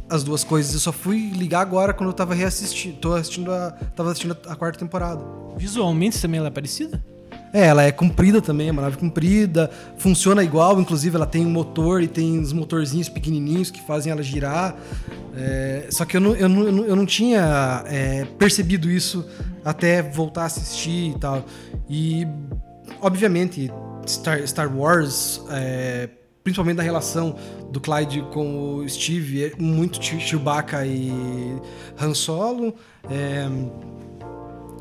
as 0.09 0.23
duas 0.23 0.43
coisas. 0.43 0.73
Eu 0.73 0.79
só 0.79 0.91
fui 0.91 1.29
ligar 1.31 1.61
agora 1.61 1.93
quando 1.93 2.09
eu 2.09 2.13
tava 2.13 2.33
reassistindo. 2.33 2.97
Tô 2.97 3.13
assistindo 3.13 3.51
a. 3.51 3.71
Tava 3.95 4.09
assistindo 4.11 4.35
a 4.47 4.55
quarta 4.55 4.77
temporada. 4.77 5.23
Visualmente 5.57 6.19
também 6.21 6.39
ela 6.39 6.47
é 6.49 6.51
parecida? 6.51 7.03
É, 7.53 7.67
ela 7.67 7.83
é 7.83 7.91
comprida 7.91 8.41
também, 8.41 8.69
é 8.69 8.71
uma 8.71 8.81
nave 8.81 8.97
comprida, 8.97 9.69
funciona 9.99 10.43
igual, 10.43 10.81
inclusive 10.81 11.15
ela 11.15 11.27
tem 11.27 11.45
um 11.45 11.51
motor 11.51 12.01
e 12.01 12.07
tem 12.07 12.39
uns 12.39 12.51
motorzinhos 12.51 13.07
pequenininhos 13.07 13.69
que 13.69 13.79
fazem 13.79 14.11
ela 14.11 14.23
girar. 14.23 14.75
É, 15.35 15.85
só 15.91 16.03
que 16.03 16.17
eu 16.17 16.21
não, 16.21 16.35
eu 16.35 16.49
não, 16.49 16.85
eu 16.85 16.95
não, 16.95 17.05
tinha 17.05 17.83
é, 17.85 18.25
percebido 18.39 18.89
isso 18.89 19.23
até 19.63 20.01
voltar 20.01 20.43
a 20.43 20.45
assistir 20.45 21.11
e 21.11 21.19
tal. 21.19 21.45
E, 21.87 22.27
obviamente, 22.99 23.71
Star, 24.07 24.45
Star 24.47 24.75
Wars, 24.75 25.39
é, 25.51 26.09
principalmente 26.43 26.77
da 26.77 26.83
relação 26.83 27.35
do 27.71 27.79
Clyde 27.79 28.23
com 28.33 28.77
o 28.77 28.89
Steve, 28.89 29.45
é 29.45 29.51
muito 29.59 30.03
Chew- 30.03 30.19
Chewbacca 30.19 30.85
e 30.87 31.11
Han 32.01 32.15
Solo. 32.15 32.73
É, 33.09 33.47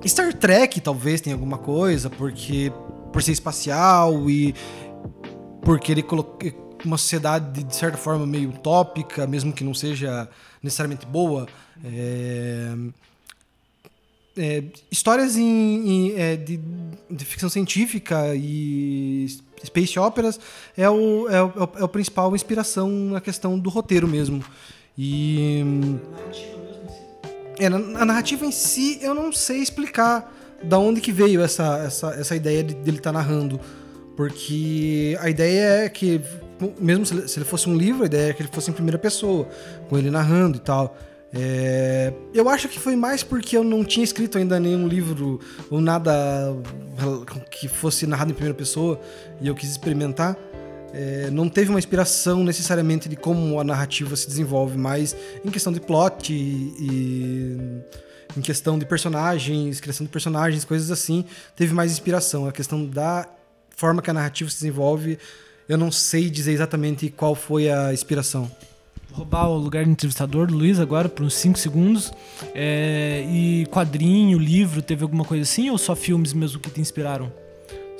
Star 0.08 0.34
Trek 0.34 0.80
talvez 0.80 1.20
tenha 1.20 1.34
alguma 1.34 1.58
coisa, 1.58 2.10
porque 2.10 2.72
por 3.12 3.22
ser 3.22 3.32
espacial 3.32 4.28
e 4.28 4.54
porque 5.62 5.92
ele 5.92 6.02
colocou 6.02 6.50
uma 6.84 6.98
sociedade 6.98 7.62
de 7.62 7.76
certa 7.76 7.96
forma 7.96 8.26
meio 8.26 8.50
utópica, 8.50 9.26
mesmo 9.26 9.52
que 9.52 9.62
não 9.62 9.74
seja 9.74 10.28
necessariamente 10.62 11.06
boa. 11.06 11.46
É, 11.84 12.74
é, 14.36 14.64
histórias 14.90 15.36
em, 15.36 15.44
em, 15.44 16.14
é, 16.16 16.36
de, 16.36 16.58
de 17.10 17.24
ficção 17.24 17.48
científica 17.48 18.34
e 18.34 19.26
space 19.64 19.98
operas 19.98 20.40
é 20.76 20.88
o, 20.88 21.28
é, 21.28 21.42
o, 21.42 21.50
é 21.76 21.84
o 21.84 21.88
principal 21.88 22.34
inspiração 22.34 22.88
na 22.88 23.20
questão 23.20 23.58
do 23.58 23.70
roteiro 23.70 24.08
mesmo. 24.08 24.42
E 24.96 25.62
é, 27.62 27.66
a 27.66 28.04
narrativa 28.04 28.44
em 28.44 28.52
si, 28.52 28.98
eu 29.02 29.14
não 29.14 29.32
sei 29.32 29.58
explicar 29.58 30.32
da 30.62 30.78
onde 30.78 31.00
que 31.00 31.12
veio 31.12 31.40
essa, 31.40 31.78
essa, 31.84 32.10
essa 32.10 32.36
ideia 32.36 32.62
de, 32.62 32.74
dele 32.74 32.98
estar 32.98 33.12
narrando. 33.12 33.60
Porque 34.16 35.16
a 35.20 35.30
ideia 35.30 35.84
é 35.84 35.88
que, 35.88 36.20
mesmo 36.78 37.06
se 37.06 37.14
ele, 37.14 37.28
se 37.28 37.38
ele 37.38 37.46
fosse 37.46 37.68
um 37.68 37.76
livro, 37.76 38.02
a 38.02 38.06
ideia 38.06 38.30
é 38.30 38.32
que 38.32 38.42
ele 38.42 38.50
fosse 38.52 38.70
em 38.70 38.74
primeira 38.74 38.98
pessoa, 38.98 39.48
com 39.88 39.96
ele 39.96 40.10
narrando 40.10 40.58
e 40.58 40.60
tal. 40.60 40.96
É, 41.34 42.12
eu 42.34 42.46
acho 42.48 42.68
que 42.68 42.78
foi 42.78 42.94
mais 42.94 43.22
porque 43.22 43.56
eu 43.56 43.64
não 43.64 43.82
tinha 43.84 44.04
escrito 44.04 44.36
ainda 44.36 44.60
nenhum 44.60 44.86
livro 44.86 45.40
ou 45.70 45.80
nada 45.80 46.12
que 47.50 47.68
fosse 47.68 48.06
narrado 48.06 48.32
em 48.32 48.34
primeira 48.34 48.56
pessoa 48.56 49.00
e 49.40 49.48
eu 49.48 49.54
quis 49.54 49.70
experimentar. 49.70 50.36
É, 50.92 51.30
não 51.30 51.48
teve 51.48 51.70
uma 51.70 51.78
inspiração 51.78 52.44
necessariamente 52.44 53.08
de 53.08 53.16
como 53.16 53.58
a 53.58 53.64
narrativa 53.64 54.14
se 54.14 54.26
desenvolve, 54.26 54.76
mas 54.76 55.16
em 55.44 55.50
questão 55.50 55.72
de 55.72 55.80
plot 55.80 56.32
e, 56.32 56.74
e 56.78 58.36
em 58.36 58.40
questão 58.40 58.78
de 58.78 58.84
personagens, 58.84 59.80
criação 59.80 60.04
de 60.04 60.12
personagens, 60.12 60.64
coisas 60.64 60.90
assim, 60.90 61.24
teve 61.56 61.74
mais 61.74 61.92
inspiração. 61.92 62.46
A 62.46 62.52
questão 62.52 62.84
da 62.84 63.26
forma 63.76 64.02
que 64.02 64.10
a 64.10 64.14
narrativa 64.14 64.50
se 64.50 64.56
desenvolve, 64.56 65.18
eu 65.68 65.78
não 65.78 65.90
sei 65.90 66.28
dizer 66.28 66.52
exatamente 66.52 67.08
qual 67.10 67.34
foi 67.34 67.70
a 67.70 67.92
inspiração. 67.92 68.50
Vou 69.08 69.18
roubar 69.18 69.48
o 69.48 69.58
lugar 69.58 69.84
de 69.84 69.90
entrevistador 69.90 70.46
do 70.46 70.54
Luiz 70.54 70.80
agora 70.80 71.08
por 71.08 71.24
uns 71.24 71.34
5 71.34 71.58
segundos. 71.58 72.12
É, 72.54 73.24
e 73.28 73.66
quadrinho, 73.70 74.38
livro, 74.38 74.80
teve 74.80 75.02
alguma 75.02 75.24
coisa 75.24 75.42
assim 75.42 75.68
ou 75.68 75.76
só 75.76 75.94
filmes 75.94 76.32
mesmo 76.32 76.58
que 76.58 76.70
te 76.70 76.80
inspiraram? 76.80 77.41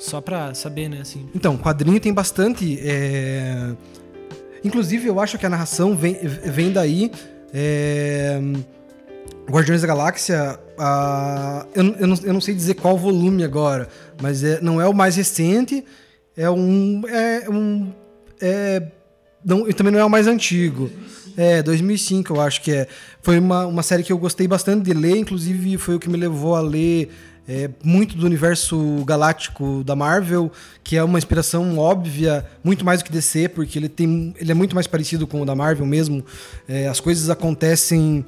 Só 0.03 0.19
pra 0.19 0.53
saber, 0.53 0.89
né, 0.89 0.99
assim. 1.01 1.29
Então, 1.33 1.55
quadrinho 1.57 1.97
tem 1.99 2.13
bastante. 2.13 2.77
é, 2.81 3.71
Inclusive, 4.63 5.07
eu 5.07 5.17
acho 5.19 5.37
que 5.37 5.45
a 5.45 5.49
narração 5.49 5.95
vem, 5.95 6.15
vem 6.15 6.71
daí. 6.73 7.09
é, 7.53 8.37
Guardiões 9.49 9.81
da 9.81 9.87
Galáxia. 9.87 10.59
a- 10.77 11.65
Eu, 11.75 11.83
não- 11.83 11.95
eu 11.95 12.07
não, 12.07 12.15
eu 12.23 12.33
não 12.33 12.41
sei 12.41 12.53
dizer 12.53 12.73
qual 12.75 12.97
volume 12.97 13.43
agora, 13.43 13.87
mas 14.21 14.43
é, 14.43 14.59
não 14.61 14.81
é 14.81 14.87
o 14.87 14.93
mais 14.93 15.15
recente. 15.15 15.85
É 16.35 16.49
um. 16.49 17.01
É 17.07 17.49
um. 17.49 17.93
É, 18.41 18.81
não, 19.45 19.65
também 19.71 19.93
não 19.93 19.99
é 19.99 20.05
o 20.05 20.09
mais 20.09 20.27
antigo. 20.27 20.89
É, 21.37 21.61
2005 21.63 22.33
eu 22.33 22.41
acho 22.41 22.61
que 22.61 22.71
é. 22.71 22.87
Foi 23.21 23.37
uma, 23.39 23.65
uma 23.67 23.83
série 23.83 24.03
que 24.03 24.11
eu 24.11 24.17
gostei 24.17 24.47
bastante 24.47 24.83
de 24.83 24.93
ler, 24.93 25.15
inclusive 25.17 25.77
foi 25.77 25.95
o 25.95 25.99
que 25.99 26.09
me 26.09 26.17
levou 26.17 26.55
a 26.55 26.61
ler 26.61 27.09
é, 27.47 27.69
muito 27.83 28.15
do 28.17 28.25
universo 28.25 29.03
galáctico 29.05 29.83
da 29.83 29.95
Marvel, 29.95 30.51
que 30.83 30.95
é 30.95 31.03
uma 31.03 31.17
inspiração 31.17 31.77
óbvia, 31.77 32.45
muito 32.63 32.85
mais 32.85 32.99
do 33.01 33.05
que 33.05 33.11
DC, 33.11 33.49
porque 33.49 33.77
ele, 33.77 33.89
tem, 33.89 34.33
ele 34.37 34.51
é 34.51 34.55
muito 34.55 34.73
mais 34.73 34.87
parecido 34.87 35.27
com 35.27 35.41
o 35.41 35.45
da 35.45 35.55
Marvel 35.55 35.85
mesmo. 35.85 36.25
É, 36.67 36.87
as 36.87 36.99
coisas 36.99 37.29
acontecem 37.29 38.25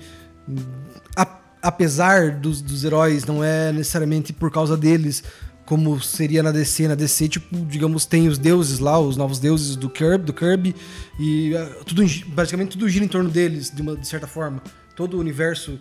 a- 1.15 1.39
apesar 1.61 2.31
dos, 2.31 2.61
dos 2.61 2.83
heróis, 2.83 3.25
não 3.25 3.43
é 3.43 3.71
necessariamente 3.71 4.33
por 4.33 4.51
causa 4.51 4.75
deles, 4.75 5.23
como 5.65 5.99
seria 5.99 6.43
na 6.43 6.51
DC. 6.51 6.87
Na 6.87 6.95
DC, 6.95 7.27
tipo, 7.29 7.55
digamos, 7.65 8.05
tem 8.05 8.27
os 8.27 8.37
deuses 8.37 8.79
lá, 8.79 8.99
os 8.99 9.17
novos 9.17 9.39
deuses 9.39 9.75
do 9.75 9.89
Kirby, 9.89 10.25
do 10.25 10.33
Kirby 10.33 10.75
e 11.19 11.55
ah, 11.55 11.69
tudo, 11.85 12.03
basicamente 12.27 12.71
tudo 12.71 12.87
gira 12.87 13.03
em 13.05 13.07
torno 13.07 13.29
deles, 13.29 13.71
de, 13.73 13.81
uma, 13.81 13.95
de 13.95 14.07
certa 14.07 14.27
forma. 14.27 14.61
Todo 14.95 15.17
o 15.17 15.19
universo 15.19 15.79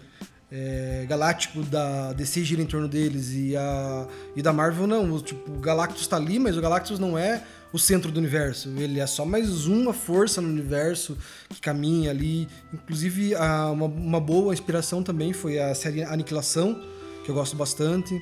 é, 0.51 1.05
galáctico 1.09 1.63
da 1.63 2.13
DC 2.13 2.45
gira 2.45 2.63
em 2.63 2.67
torno 2.67 2.87
deles 2.87 3.33
e, 3.33 3.57
a, 3.57 4.07
e 4.37 4.43
da 4.43 4.53
Marvel 4.53 4.87
não. 4.87 5.11
O, 5.13 5.21
tipo, 5.21 5.51
o 5.53 5.59
Galactus 5.59 6.07
tá 6.07 6.17
ali, 6.17 6.39
mas 6.39 6.57
o 6.57 6.61
Galactus 6.61 6.99
não 6.99 7.19
é 7.19 7.43
o 7.73 7.79
centro 7.79 8.13
do 8.13 8.19
universo. 8.19 8.69
Ele 8.77 9.01
é 9.01 9.07
só 9.07 9.25
mais 9.25 9.67
uma 9.67 9.93
força 9.93 10.41
no 10.41 10.49
universo 10.49 11.19
que 11.49 11.61
caminha 11.61 12.11
ali. 12.11 12.47
Inclusive, 12.73 13.35
a- 13.35 13.71
uma, 13.71 13.87
uma 13.87 14.21
boa 14.21 14.53
inspiração 14.53 15.03
também 15.03 15.33
foi 15.33 15.59
a 15.59 15.75
série 15.75 16.03
Aniquilação, 16.05 16.81
que 17.25 17.31
eu 17.31 17.35
gosto 17.35 17.57
bastante. 17.57 18.15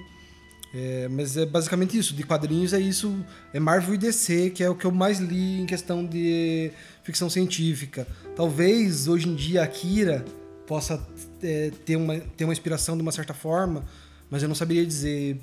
É, 0.75 1.07
mas 1.09 1.37
é 1.37 1.45
basicamente 1.45 1.99
isso, 1.99 2.15
de 2.15 2.23
quadrinhos 2.23 2.73
é 2.73 2.81
isso, 2.81 3.15
é 3.53 3.61
Marvel 3.61 3.95
e 3.95 3.99
DC, 3.99 4.49
que 4.55 4.65
é 4.65 4.71
o 4.71 4.75
que 4.75 4.87
eu 4.87 4.91
mais 4.91 5.19
li 5.21 5.61
em 5.61 5.67
questão 5.67 6.03
de 6.03 6.71
ficção 7.03 7.29
científica. 7.29 8.07
Talvez 8.35 9.07
hoje 9.07 9.29
em 9.29 9.35
dia 9.35 9.63
Akira 9.63 10.25
possa 10.67 11.01
é, 11.43 11.71
ter, 11.85 11.97
uma, 11.97 12.19
ter 12.19 12.45
uma 12.45 12.53
inspiração 12.53 12.97
de 12.97 13.03
uma 13.03 13.13
certa 13.13 13.35
forma, 13.35 13.85
mas 14.31 14.43
eu 14.43 14.49
não 14.49 14.55
saberia 14.55 14.87
dizer 14.87 15.39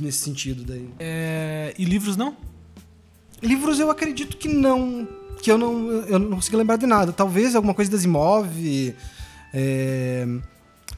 nesse 0.00 0.18
sentido 0.18 0.64
daí. 0.64 0.88
É, 0.98 1.74
e 1.78 1.84
livros 1.84 2.16
não? 2.16 2.36
Livros 3.42 3.78
eu 3.78 3.90
acredito 3.90 4.36
que 4.36 4.48
não. 4.48 5.08
Que 5.42 5.50
eu 5.50 5.56
não, 5.56 5.90
eu 6.02 6.18
não 6.18 6.36
consigo 6.36 6.56
lembrar 6.56 6.76
de 6.76 6.86
nada. 6.86 7.12
Talvez 7.12 7.54
alguma 7.54 7.72
coisa 7.74 7.90
das 7.90 8.04
Imove. 8.04 8.94
é, 9.54 10.26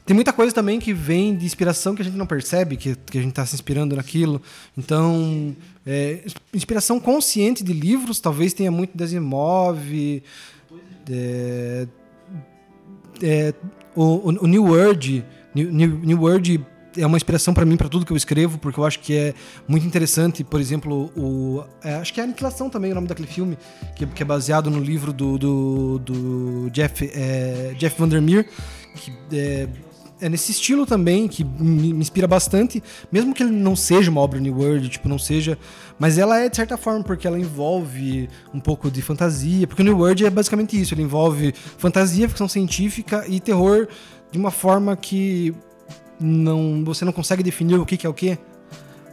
Tem 0.05 0.13
muita 0.13 0.33
coisa 0.33 0.53
também 0.53 0.79
que 0.79 0.93
vem 0.93 1.35
de 1.35 1.45
inspiração 1.45 1.95
que 1.95 2.01
a 2.01 2.05
gente 2.05 2.17
não 2.17 2.25
percebe, 2.25 2.75
que, 2.75 2.95
que 2.95 3.17
a 3.17 3.21
gente 3.21 3.31
está 3.31 3.45
se 3.45 3.55
inspirando 3.55 3.95
naquilo. 3.95 4.41
Então, 4.77 5.55
é, 5.85 6.25
inspiração 6.53 6.99
consciente 6.99 7.63
de 7.63 7.71
livros, 7.71 8.19
talvez 8.19 8.51
tenha 8.53 8.71
muito 8.71 8.97
das 8.97 9.13
Imove. 9.13 10.21
É, 11.09 11.87
é, 13.21 13.53
o, 13.95 14.29
o- 14.43 14.47
New 14.47 14.65
Word, 14.65 15.23
New, 15.53 15.71
New 15.71 16.21
Word 16.21 16.65
é 16.95 17.05
uma 17.07 17.17
inspiração 17.17 17.53
para 17.55 17.65
mim 17.65 17.75
para 17.75 17.89
tudo 17.89 18.05
que 18.05 18.13
eu 18.13 18.17
escrevo, 18.17 18.57
porque 18.59 18.79
eu 18.79 18.85
acho 18.85 18.99
que 18.99 19.15
é 19.15 19.33
muito 19.67 19.85
interessante, 19.85 20.43
por 20.43 20.59
exemplo, 20.59 21.11
o 21.17 21.63
é, 21.83 21.95
acho 21.95 22.13
que 22.13 22.19
é 22.21 22.23
Aniquilação 22.23 22.69
também 22.69 22.91
o 22.91 22.95
nome 22.95 23.07
daquele 23.07 23.27
filme, 23.27 23.57
que, 23.95 24.05
que 24.05 24.21
é 24.21 24.25
baseado 24.25 24.69
no 24.69 24.79
livro 24.79 25.11
do, 25.11 25.37
do, 25.37 25.99
do 25.99 26.69
Jeff 26.71 27.09
é, 27.13 27.73
Jeff 27.79 27.99
Vandermeer, 27.99 28.47
que 28.95 29.11
é, 29.35 29.67
é 30.23 30.29
nesse 30.29 30.51
estilo 30.51 30.85
também 30.85 31.27
que 31.27 31.43
me, 31.43 31.89
inspira 31.91 32.25
bastante, 32.25 32.81
mesmo 33.11 33.33
que 33.33 33.43
ele 33.43 33.51
não 33.51 33.75
seja 33.75 34.09
uma 34.09 34.21
obra 34.21 34.39
New 34.39 34.57
World, 34.57 34.87
tipo 34.87 35.09
não 35.09 35.19
seja, 35.19 35.57
mas 35.99 36.17
ela 36.17 36.39
é 36.39 36.47
de 36.47 36.55
certa 36.55 36.77
forma 36.77 37.03
porque 37.03 37.27
ela 37.27 37.37
envolve 37.37 38.29
um 38.53 38.59
pouco 38.59 38.89
de 38.89 39.01
fantasia, 39.01 39.67
porque 39.67 39.81
o 39.81 39.85
New 39.85 39.97
World 39.97 40.25
é 40.25 40.29
basicamente 40.29 40.79
isso, 40.79 40.93
ele 40.93 41.01
envolve 41.01 41.53
fantasia, 41.77 42.29
ficção 42.29 42.47
científica 42.47 43.25
e 43.27 43.41
terror 43.41 43.87
de 44.31 44.37
uma 44.37 44.49
forma 44.49 44.95
que 44.95 45.53
não, 46.19 46.83
você 46.85 47.03
não 47.03 47.11
consegue 47.11 47.43
definir 47.43 47.77
o 47.77 47.85
que, 47.85 47.97
que 47.97 48.07
é 48.07 48.09
o 48.09 48.13
que. 48.13 48.37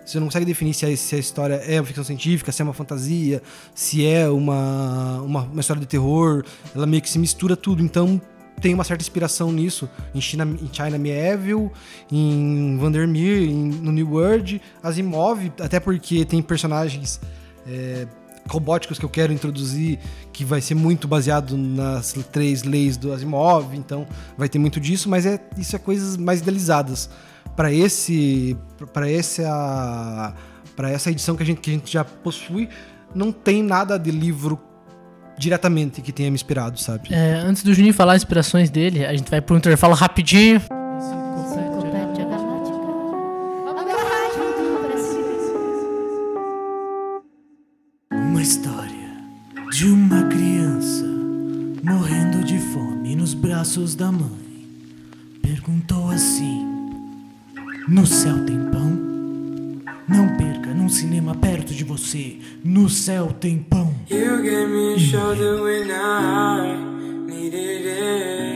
Você 0.07 0.19
não 0.19 0.27
consegue 0.27 0.47
definir 0.47 0.75
se 0.75 0.87
a, 0.87 0.97
se 0.97 1.15
a 1.15 1.19
história 1.19 1.55
é 1.55 1.79
uma 1.79 1.87
ficção 1.87 2.03
científica, 2.03 2.51
se 2.51 2.63
é 2.63 2.65
uma 2.65 2.73
fantasia, 2.73 3.43
se 3.75 4.05
é 4.05 4.29
uma, 4.29 5.21
uma, 5.23 5.43
uma 5.43 5.61
história 5.61 5.81
de 5.81 5.87
terror. 5.87 6.45
Ela 6.75 6.87
meio 6.87 7.03
que 7.03 7.09
se 7.09 7.19
mistura 7.19 7.57
tudo. 7.57 7.83
Então 7.83 8.21
tem 8.61 8.75
uma 8.75 8.85
certa 8.85 9.03
inspiração 9.03 9.51
nisso. 9.51 9.89
Em 10.15 10.21
China, 10.21 10.45
em 10.45 10.69
China 10.73 10.99
Mieville, 10.99 11.71
em 12.11 12.77
Vandermeer, 12.79 13.49
em, 13.49 13.69
no 13.71 13.91
New 13.91 14.13
World, 14.13 14.61
Asimov, 14.83 15.53
até 15.61 15.81
porque 15.81 16.25
tem 16.25 16.43
personagens 16.43 17.21
é, 17.67 18.07
robóticos 18.49 18.99
que 18.99 19.05
eu 19.05 19.09
quero 19.09 19.33
introduzir, 19.33 19.99
que 20.33 20.45
vai 20.45 20.61
ser 20.61 20.75
muito 20.75 21.07
baseado 21.07 21.57
nas 21.57 22.13
três 22.33 22.63
leis 22.65 22.97
do 22.97 23.13
Asimov, 23.13 23.75
então 23.77 24.07
vai 24.37 24.49
ter 24.49 24.59
muito 24.59 24.81
disso, 24.81 25.09
mas 25.09 25.25
é 25.25 25.41
isso 25.57 25.75
é 25.77 25.79
coisas 25.79 26.17
mais 26.17 26.41
idealizadas. 26.41 27.09
Para 27.57 27.73
esse 27.73 28.57
para 28.93 29.11
essa 29.11 30.35
para 30.77 30.91
essa 30.91 31.11
edição 31.11 31.37
que 31.37 31.43
a 31.43 31.47
gente 31.47 31.61
que 31.61 31.71
a 31.71 31.73
gente 31.73 31.93
já 31.93 32.05
possui, 32.05 32.69
não 33.15 33.33
tem 33.33 33.63
nada 33.63 33.99
de 33.99 34.11
livro 34.11 34.59
diretamente 35.41 36.03
que 36.03 36.13
tenha 36.13 36.31
me 36.31 36.35
inspirado, 36.35 36.79
sabe? 36.79 37.13
É, 37.13 37.33
antes 37.33 37.63
do 37.63 37.73
Juninho 37.73 37.95
falar 37.95 38.13
as 38.13 38.23
inspirações 38.23 38.69
dele, 38.69 39.07
a 39.07 39.17
gente 39.17 39.31
vai 39.31 39.41
pro 39.41 39.57
intervalo 39.57 39.95
rapidinho. 39.95 40.61
Uma 48.13 48.43
história 48.43 49.11
de 49.73 49.87
uma 49.87 50.23
criança 50.29 51.07
morrendo 51.83 52.45
de 52.45 52.59
fome 52.59 53.17
nos 53.17 53.33
braços 53.33 53.95
da 53.95 54.13
mãe. 54.13 54.69
Perguntou 55.41 56.11
assim: 56.11 56.67
No 57.89 58.07
céu 58.07 58.45
tem 58.45 58.59
pão? 58.71 58.91
Não 60.07 60.37
perca 60.71 60.75
num 60.75 60.89
cinema 60.89 61.35
perto 61.35 61.75
de 61.75 61.85
você. 61.85 62.37
No 62.65 62.89
céu 62.89 63.33
tem 63.33 63.59
pão. 63.59 63.95
You 64.09 64.43
gave 64.43 64.69
me 64.69 64.99
shelter 64.99 65.61
when 65.61 65.91
I 65.91 66.77
needed 67.27 67.87
it. 67.87 68.50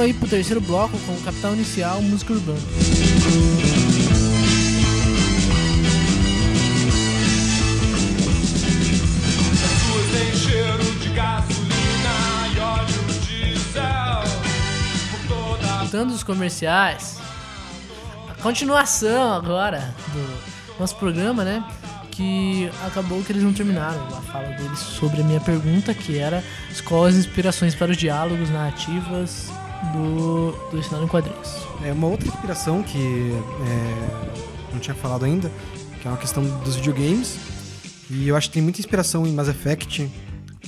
Então 0.00 0.06
aí 0.06 0.14
pro 0.14 0.26
terceiro 0.26 0.62
bloco 0.62 0.98
com 1.00 1.12
o 1.12 1.20
Capital 1.20 1.52
Inicial, 1.52 2.00
música 2.00 2.32
urbana. 2.32 2.58
Voltando 15.80 16.12
dos 16.12 16.22
comerciais, 16.22 17.18
a 18.26 18.42
continuação 18.42 19.34
agora 19.34 19.94
do 20.14 20.80
nosso 20.80 20.96
programa, 20.96 21.44
né? 21.44 21.62
Que 22.10 22.70
acabou 22.86 23.22
que 23.22 23.32
eles 23.32 23.42
não 23.42 23.52
terminaram 23.52 24.02
a 24.16 24.22
fala 24.22 24.48
deles 24.48 24.78
sobre 24.78 25.20
a 25.20 25.24
minha 25.24 25.40
pergunta, 25.40 25.92
que 25.92 26.16
era 26.16 26.42
quais 26.86 27.16
as 27.16 27.26
inspirações 27.26 27.74
para 27.74 27.90
os 27.90 27.98
diálogos 27.98 28.48
narrativas 28.48 29.59
do, 29.92 30.52
do 30.70 30.78
Ensinado 30.78 31.04
em 31.04 31.08
Quadrinhos. 31.08 31.56
É 31.84 31.92
uma 31.92 32.06
outra 32.06 32.28
inspiração 32.28 32.82
que 32.82 33.32
é, 33.66 34.72
não 34.72 34.80
tinha 34.80 34.94
falado 34.94 35.24
ainda, 35.24 35.50
que 36.00 36.06
é 36.06 36.10
uma 36.10 36.16
questão 36.18 36.42
dos 36.60 36.76
videogames. 36.76 37.38
E 38.10 38.26
eu 38.28 38.36
acho 38.36 38.48
que 38.48 38.54
tem 38.54 38.62
muita 38.62 38.80
inspiração 38.80 39.26
em 39.26 39.32
Mass 39.32 39.48
Effect. 39.48 40.10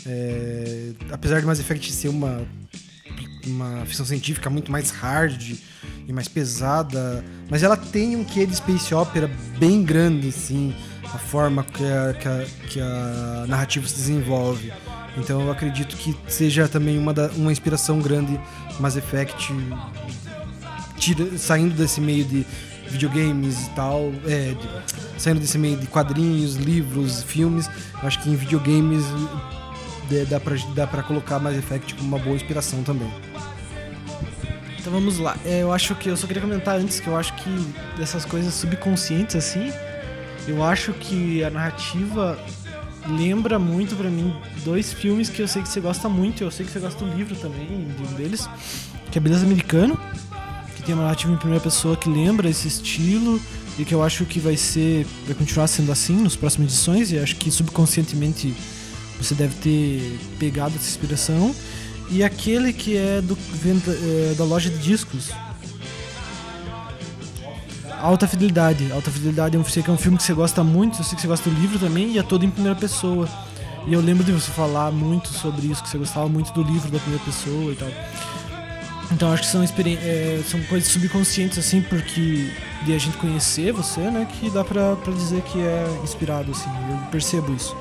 é, 0.07 0.93
apesar 1.11 1.41
de 1.41 1.47
Mass 1.47 1.59
Effect 1.59 1.93
ser 1.93 2.09
uma, 2.09 2.43
uma 3.47 3.85
ficção 3.87 4.07
científica 4.07 4.49
muito 4.49 4.71
mais 4.71 4.91
hard 4.91 5.57
e 6.07 6.13
mais 6.13 6.29
pesada, 6.29 7.25
mas 7.51 7.63
ela 7.63 7.77
tem 7.77 8.17
um 8.17 8.25
quê 8.25 8.47
de 8.47 8.57
space 8.57 8.95
opera 8.95 9.31
bem 9.59 9.83
grande, 9.83 10.29
assim, 10.29 10.75
a 11.05 11.19
forma 11.19 11.65
que 11.65 11.85
a, 11.85 12.15
que 12.15 12.29
a, 12.29 12.45
que 12.69 12.81
a 12.81 13.45
narrativa 13.49 13.87
se 13.87 13.95
desenvolve. 13.95 14.73
Então 15.17 15.43
eu 15.43 15.51
acredito 15.51 15.97
que 15.97 16.17
seja 16.27 16.67
também 16.69 16.99
uma, 16.99 17.13
da, 17.13 17.29
uma 17.33 17.53
inspiração 17.53 18.01
grande 18.01 18.41
Mass 18.81 18.97
Effect 18.97 19.53
tira, 20.97 21.37
saindo 21.39 21.75
desse 21.75 22.01
meio 22.01 22.25
de 22.25 22.47
videogames 22.89 23.67
e 23.67 23.71
tal, 23.71 24.13
é, 24.27 24.55
de- 24.55 25.21
saindo 25.21 25.41
desse 25.41 25.59
meio 25.59 25.77
de 25.77 25.87
quadrinhos, 25.87 26.57
livros, 26.57 27.23
filmes, 27.23 27.69
acho 28.03 28.21
que 28.23 28.29
em 28.31 28.37
videogames 28.37 29.05
é, 30.11 30.25
dá 30.25 30.39
pra, 30.39 30.57
dá 30.75 30.87
colocar 31.03 31.39
Mass 31.39 31.57
Effect 31.57 31.95
como 31.95 32.09
uma 32.09 32.19
boa 32.19 32.37
inspiração 32.37 32.83
também. 32.83 33.11
Então 34.79 34.93
vamos 34.93 35.19
lá. 35.19 35.37
É, 35.45 35.63
eu 35.63 35.73
acho 35.73 35.95
que 35.95 36.09
eu 36.09 36.17
só 36.17 36.27
queria 36.27 36.43
comentar 36.43 36.77
antes 36.77 36.99
que 37.01 37.07
eu 37.07 37.17
acho 37.17 37.33
que 37.35 37.51
dessas 37.97 38.25
coisas 38.25 38.53
subconscientes 38.53 39.37
assim, 39.37 39.73
eu 40.47 40.63
acho 40.65 40.93
que 40.95 41.43
a 41.45 41.51
narrativa 41.51 42.37
lembra 43.09 43.59
muito 43.59 43.97
pra 43.97 44.09
mim 44.09 44.35
dois 44.65 44.93
filmes 44.93 45.29
que 45.29 45.43
eu 45.43 45.49
sei 45.49 45.63
que 45.63 45.69
você 45.69 45.81
gosta 45.81 46.09
muito, 46.09 46.43
eu 46.43 46.51
sei 46.51 46.65
que 46.65 46.73
você 46.73 46.79
gosta 46.79 47.05
do 47.05 47.15
livro 47.15 47.35
também, 47.37 47.67
de 47.67 48.03
um 48.03 48.15
deles, 48.15 48.49
que 49.11 49.19
é 49.19 49.21
Beleza 49.21 49.45
Americano, 49.45 49.99
que 50.77 50.83
tem 50.83 50.95
uma 50.95 51.05
narrativa 51.05 51.33
em 51.33 51.37
primeira 51.37 51.63
pessoa 51.63 51.97
que 51.97 52.09
lembra 52.09 52.49
esse 52.49 52.69
estilo 52.69 53.41
e 53.79 53.85
que 53.85 53.95
eu 53.95 54.03
acho 54.03 54.25
que 54.25 54.39
vai 54.39 54.57
ser, 54.57 55.07
vai 55.27 55.35
continuar 55.35 55.67
sendo 55.67 55.91
assim 55.91 56.17
nos 56.17 56.37
próximas 56.37 56.73
edições 56.73 57.13
e 57.13 57.19
acho 57.19 57.37
que 57.37 57.51
subconscientemente 57.51 58.55
você 59.19 59.35
deve 59.35 59.55
ter 59.57 60.19
pegado 60.39 60.75
essa 60.77 60.89
inspiração. 60.89 61.55
E 62.11 62.23
aquele 62.23 62.73
que 62.73 62.97
é 62.97 63.23
do 63.23 63.39
é, 63.57 64.35
da 64.35 64.45
loja 64.45 64.69
de 64.69 64.79
discos. 64.79 65.31
Alta 68.03 68.27
Fidelidade. 68.27 68.91
Alta 68.91 69.13
Fidelidade 69.13 69.57
eu 69.57 69.65
sei 69.65 69.81
que 69.81 69.89
é 69.89 69.93
um 69.93 69.97
filme 69.97 70.19
que 70.19 70.25
você 70.25 70.35
gosta 70.35 70.65
muito, 70.65 70.99
eu 70.99 71.05
sei 71.05 71.15
que 71.15 71.23
você 71.23 71.29
gosta 71.29 71.49
do 71.49 71.59
livro 71.59 71.79
também, 71.79 72.11
e 72.11 72.19
é 72.19 72.23
todo 72.23 72.45
em 72.45 72.51
primeira 72.51 72.77
pessoa. 72.77 73.29
E 73.87 73.93
eu 73.93 74.01
lembro 74.01 74.25
de 74.25 74.33
você 74.33 74.51
falar 74.51 74.91
muito 74.91 75.29
sobre 75.29 75.69
isso, 75.69 75.81
que 75.83 75.89
você 75.89 75.99
gostava 75.99 76.29
muito 76.29 76.53
do 76.53 76.65
livro 76.65 76.91
da 76.91 76.99
primeira 76.99 77.25
pessoa 77.25 77.73
e 77.73 77.77
tal. 77.77 77.89
Então 79.13 79.33
acho 79.33 79.43
que 79.43 79.49
são, 79.49 79.63
é, 79.63 80.41
são 80.49 80.61
coisas 80.65 80.89
subconscientes, 80.91 81.59
assim, 81.59 81.81
porque 81.81 82.51
de 82.85 82.93
a 82.93 82.99
gente 82.99 83.17
conhecer 83.19 83.73
você, 83.73 84.01
né, 84.01 84.27
que 84.33 84.51
dá 84.51 84.65
pra, 84.65 84.97
pra 84.97 85.13
dizer 85.13 85.43
que 85.43 85.61
é 85.61 86.01
inspirado, 86.03 86.51
assim, 86.51 86.71
eu 86.91 86.97
percebo 87.11 87.55
isso. 87.55 87.77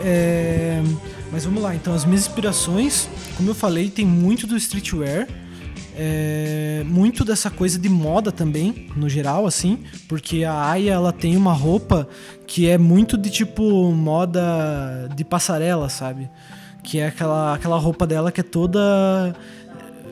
É, 0.00 0.82
mas 1.30 1.44
vamos 1.44 1.62
lá, 1.62 1.74
então 1.74 1.92
as 1.92 2.06
minhas 2.06 2.22
inspirações, 2.22 3.06
como 3.36 3.50
eu 3.50 3.54
falei, 3.54 3.90
tem 3.90 4.06
muito 4.06 4.46
do 4.46 4.56
streetwear, 4.56 5.28
é, 5.96 6.82
muito 6.86 7.24
dessa 7.24 7.50
coisa 7.50 7.78
de 7.78 7.88
moda 7.88 8.32
também, 8.32 8.88
no 8.96 9.08
geral, 9.08 9.46
assim, 9.46 9.78
porque 10.08 10.44
a 10.44 10.70
Aya 10.70 10.92
ela 10.92 11.12
tem 11.12 11.36
uma 11.36 11.52
roupa 11.52 12.08
que 12.46 12.68
é 12.68 12.78
muito 12.78 13.16
de 13.16 13.30
tipo 13.30 13.92
moda 13.92 15.08
de 15.14 15.24
passarela, 15.24 15.88
sabe? 15.88 16.30
Que 16.82 16.98
é 16.98 17.08
aquela, 17.08 17.54
aquela 17.54 17.78
roupa 17.78 18.06
dela 18.06 18.32
que 18.32 18.40
é 18.40 18.44
toda 18.44 19.34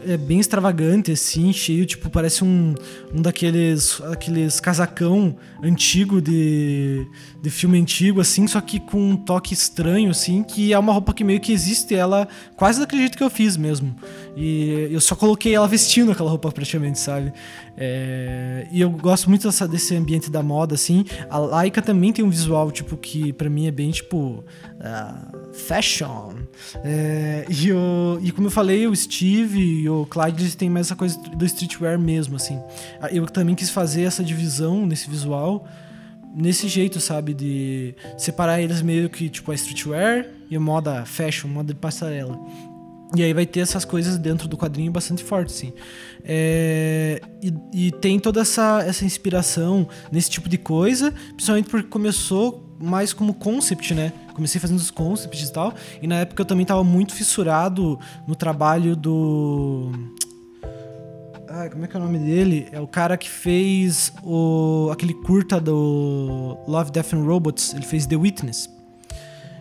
é 0.07 0.17
bem 0.17 0.41
extravagante, 0.41 1.13
assim, 1.13 1.53
cheio, 1.53 1.85
tipo, 1.87 2.11
parece 2.11 2.45
um, 2.45 2.75
um 3.15 3.21
daqueles 3.21 4.01
aqueles 4.03 4.61
casacão 4.61 5.37
antigo 5.63 6.21
de, 6.21 7.07
de 7.41 7.51
filme 7.51 7.81
antigo, 7.81 8.21
assim, 8.21 8.47
só 8.47 8.61
que 8.61 8.81
com 8.81 9.11
um 9.11 9.17
toque 9.17 9.55
estranho, 9.55 10.11
assim, 10.11 10.43
que 10.43 10.73
é 10.73 10.79
uma 10.79 10.93
roupa 10.93 11.13
que 11.13 11.25
meio 11.25 11.41
que 11.41 11.53
existe, 11.53 11.95
ela 11.95 12.29
quase 12.57 12.87
jeito 12.93 13.17
que 13.17 13.25
eu 13.25 13.31
fiz 13.31 13.57
mesmo. 13.57 13.95
E 14.37 14.89
eu 14.91 15.01
só 15.01 15.15
coloquei 15.15 15.55
ela 15.55 15.69
vestindo 15.69 16.13
aquela 16.13 16.31
roupa 16.31 16.51
praticamente, 16.51 16.99
sabe? 16.99 17.33
É, 17.83 18.67
e 18.71 18.83
eu 18.83 18.91
gosto 18.91 19.31
muito 19.31 19.49
dessa, 19.49 19.67
desse 19.67 19.97
ambiente 19.97 20.31
da 20.31 20.43
moda, 20.43 20.75
assim. 20.75 21.07
A 21.31 21.39
Laika 21.39 21.81
também 21.81 22.13
tem 22.13 22.23
um 22.23 22.29
visual, 22.29 22.71
tipo, 22.71 22.95
que 22.95 23.33
pra 23.33 23.49
mim 23.49 23.67
é 23.67 23.71
bem, 23.71 23.91
tipo, 23.91 24.45
ah, 24.79 25.33
fashion. 25.55 26.35
É, 26.85 27.47
e, 27.49 27.73
o, 27.73 28.19
e 28.21 28.31
como 28.33 28.49
eu 28.49 28.51
falei, 28.51 28.87
o 28.87 28.95
Steve 28.95 29.59
e 29.59 29.89
o 29.89 30.05
Clyde 30.05 30.43
eles 30.43 30.55
têm 30.55 30.69
mais 30.69 30.89
essa 30.89 30.97
coisa 30.97 31.19
do 31.19 31.47
streetwear 31.47 31.99
mesmo, 31.99 32.37
assim. 32.37 32.61
Eu 33.11 33.25
também 33.25 33.55
quis 33.55 33.71
fazer 33.71 34.03
essa 34.03 34.23
divisão 34.23 34.85
nesse 34.85 35.09
visual, 35.09 35.67
nesse 36.37 36.69
jeito, 36.69 37.01
sabe? 37.01 37.33
De 37.33 37.95
separar 38.19 38.61
eles 38.61 38.83
meio 38.83 39.09
que, 39.09 39.31
tipo, 39.31 39.51
a 39.51 39.55
streetwear 39.55 40.27
e 40.51 40.57
a 40.57 40.61
moda 40.61 41.07
fashion, 41.07 41.49
moda 41.49 41.73
de 41.73 41.81
passarela. 41.81 42.39
E 43.15 43.23
aí 43.25 43.33
vai 43.35 43.45
ter 43.45 43.61
essas 43.61 43.85
coisas 43.85 44.17
dentro 44.19 44.47
do 44.47 44.57
quadrinho 44.57 44.93
bastante 44.93 45.25
fortes, 45.25 45.57
sim. 45.57 45.73
É, 46.25 47.21
e, 47.43 47.87
e 47.87 47.91
tem 47.91 48.21
toda 48.21 48.41
essa, 48.41 48.83
essa 48.87 49.05
inspiração 49.05 49.89
nesse 50.13 50.31
tipo 50.31 50.49
de 50.49 50.57
coisa, 50.57 51.13
principalmente 51.35 51.69
porque 51.69 51.89
começou 51.89 52.77
mais 52.81 53.13
como 53.13 53.35
concept, 53.35 53.95
né? 53.95 54.13
Comecei 54.33 54.61
fazendo 54.61 54.79
os 54.79 54.91
concepts 54.91 55.49
e 55.49 55.53
tal. 55.53 55.75
E 56.01 56.07
na 56.07 56.21
época 56.21 56.41
eu 56.43 56.47
também 56.47 56.65
tava 56.65 56.85
muito 56.85 57.13
fissurado 57.13 57.99
no 58.27 58.37
trabalho 58.37 58.95
do. 58.95 59.91
Ah, 61.49 61.69
como 61.69 61.85
é 61.85 61.89
que 61.89 61.97
é 61.97 62.01
o 62.01 62.03
nome 62.03 62.19
dele? 62.19 62.69
É 62.71 62.81
o 62.81 62.87
cara 62.87 63.17
que 63.17 63.29
fez 63.29 64.13
o 64.23 64.89
aquele 64.93 65.15
curta 65.15 65.61
do 65.61 66.57
Love, 66.67 66.93
Death 66.93 67.13
and 67.13 67.25
Robots. 67.25 67.75
Ele 67.75 67.85
fez 67.85 68.07
The 68.07 68.17
Witness. 68.17 68.71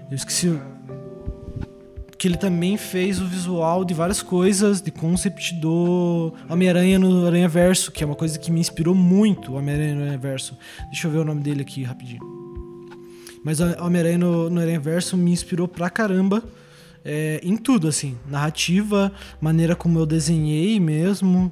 Eu 0.10 0.16
esqueci 0.16 0.60
que 2.20 2.28
ele 2.28 2.36
também 2.36 2.76
fez 2.76 3.22
o 3.22 3.26
visual 3.26 3.86
de 3.86 3.94
várias 3.94 4.22
coisas, 4.22 4.82
de 4.82 4.92
concept 4.92 5.56
do 5.56 6.34
Homem-Aranha 6.50 7.00
no 7.00 7.26
Aranha 7.26 7.48
Verso, 7.48 7.94
que 7.94 8.04
é 8.04 8.06
uma 8.06 8.16
coisa 8.16 8.38
que 8.38 8.52
me 8.52 8.60
inspirou 8.60 8.94
muito, 8.94 9.54
o 9.54 9.56
Homem-Aranha 9.56 9.96
no 9.96 10.02
Aranha 10.02 10.18
Verso. 10.18 10.58
Deixa 10.92 11.08
eu 11.08 11.12
ver 11.12 11.20
o 11.20 11.24
nome 11.24 11.40
dele 11.40 11.62
aqui 11.62 11.82
rapidinho. 11.82 12.22
Mas 13.42 13.62
o 13.62 13.64
Homem-Aranha 13.82 14.18
no, 14.18 14.50
no 14.50 14.60
Aranha 14.60 14.82
Verso 14.82 15.16
me 15.16 15.32
inspirou 15.32 15.66
pra 15.66 15.90
caramba 15.90 16.44
é, 17.06 17.40
em 17.42 17.56
tudo, 17.56 17.88
assim. 17.88 18.18
Narrativa, 18.28 19.14
maneira 19.40 19.74
como 19.74 19.98
eu 19.98 20.06
desenhei 20.06 20.78
mesmo. 20.78 21.50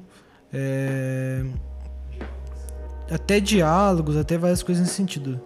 é, 0.52 1.46
até 3.10 3.40
diálogos, 3.40 4.18
até 4.18 4.36
várias 4.36 4.62
coisas 4.62 4.84
nesse 4.84 4.96
sentido. 4.96 5.40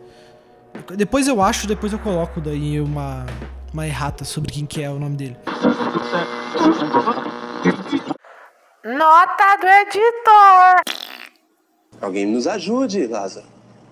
Depois 0.97 1.29
eu 1.29 1.41
acho, 1.41 1.69
depois 1.69 1.93
eu 1.93 1.99
coloco 2.01 2.41
daí 2.41 2.81
uma, 2.81 3.25
uma 3.73 3.87
errata 3.87 4.25
sobre 4.25 4.53
quem 4.53 4.67
que 4.67 4.83
é 4.83 4.91
o 4.91 4.99
nome 4.99 5.17
dele. 5.17 5.37
Nota 8.85 9.57
do 9.57 9.67
editor. 9.67 10.83
Alguém 12.01 12.27
nos 12.27 12.47
ajude, 12.47 13.07
Lázaro, 13.07 13.47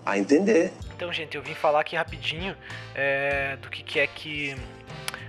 a 0.04 0.18
entender. 0.18 0.72
Então, 0.96 1.12
gente, 1.12 1.36
eu 1.36 1.42
vim 1.42 1.54
falar 1.54 1.80
aqui 1.80 1.96
rapidinho 1.96 2.56
é, 2.94 3.56
do 3.56 3.70
que, 3.70 3.82
que 3.82 3.98
é 4.00 4.06
que. 4.06 4.56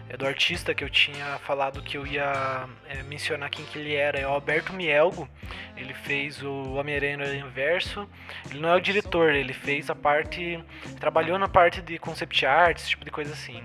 É 0.10 0.18
do 0.18 0.26
artista 0.26 0.74
que 0.76 0.84
eu 0.84 0.90
tinha 0.90 1.40
falado 1.46 1.82
que 1.82 1.98
eu 1.98 2.06
ia 2.06 2.68
é, 2.90 3.02
mencionar 3.04 3.50
quem 3.50 3.64
que 3.64 3.80
ele 3.80 3.96
era. 3.96 4.20
É 4.20 4.28
o 4.28 4.32
Alberto 4.32 4.74
Mielgo. 4.74 5.30
Ele 5.82 5.94
fez 5.94 6.42
o 6.44 6.74
Homem-Aranha 6.74 7.18
no 7.18 7.24
Aranha 7.24 7.48
Verso. 7.48 8.08
Ele 8.50 8.60
não 8.60 8.70
é 8.70 8.76
o 8.76 8.80
diretor, 8.80 9.34
ele 9.34 9.54
fez 9.54 9.90
a 9.90 9.96
parte. 9.96 10.64
Trabalhou 11.00 11.40
na 11.40 11.48
parte 11.48 11.82
de 11.82 11.98
concept 11.98 12.46
art, 12.46 12.78
esse 12.78 12.90
tipo 12.90 13.04
de 13.04 13.12
coisa 13.12 13.34
assim. 13.34 13.64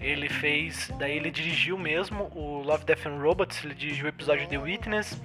Ele 0.00 0.28
fez. 0.28 0.90
Daí 0.98 1.16
ele 1.16 1.30
dirigiu 1.30 1.76
mesmo 1.76 2.30
o 2.34 2.62
Love, 2.62 2.84
Death 2.84 3.06
and 3.06 3.18
Robots. 3.18 3.64
Ele 3.64 3.74
dirigiu 3.74 4.06
o 4.06 4.08
episódio 4.08 4.46
The 4.46 4.58
Witness. 4.58 5.20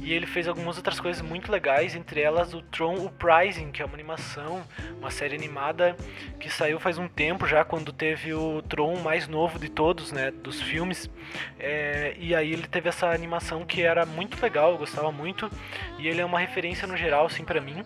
E 0.00 0.14
ele 0.14 0.26
fez 0.26 0.48
algumas 0.48 0.78
outras 0.78 0.98
coisas 0.98 1.20
muito 1.20 1.52
legais, 1.52 1.94
entre 1.94 2.22
elas 2.22 2.54
o 2.54 2.62
Tron 2.62 3.04
Uprising, 3.04 3.70
que 3.70 3.82
é 3.82 3.84
uma 3.84 3.94
animação, 3.94 4.62
uma 4.98 5.10
série 5.10 5.34
animada 5.34 5.94
que 6.38 6.48
saiu 6.48 6.80
faz 6.80 6.96
um 6.96 7.06
tempo 7.06 7.46
já, 7.46 7.64
quando 7.64 7.92
teve 7.92 8.32
o 8.32 8.62
Tron 8.62 8.98
mais 9.00 9.28
novo 9.28 9.58
de 9.58 9.68
todos, 9.68 10.10
né, 10.10 10.30
dos 10.30 10.62
filmes. 10.62 11.10
É, 11.58 12.16
e 12.18 12.34
aí 12.34 12.50
ele 12.50 12.66
teve 12.66 12.88
essa 12.88 13.10
animação 13.10 13.66
que 13.66 13.82
era 13.82 14.06
muito 14.06 14.40
legal, 14.42 14.72
eu 14.72 14.78
gostava 14.78 15.12
muito. 15.12 15.50
E 15.98 16.08
ele 16.08 16.20
é 16.20 16.24
uma 16.24 16.38
referência 16.38 16.86
no 16.86 16.96
geral, 16.96 17.26
assim, 17.26 17.44
pra 17.44 17.60
mim. 17.60 17.84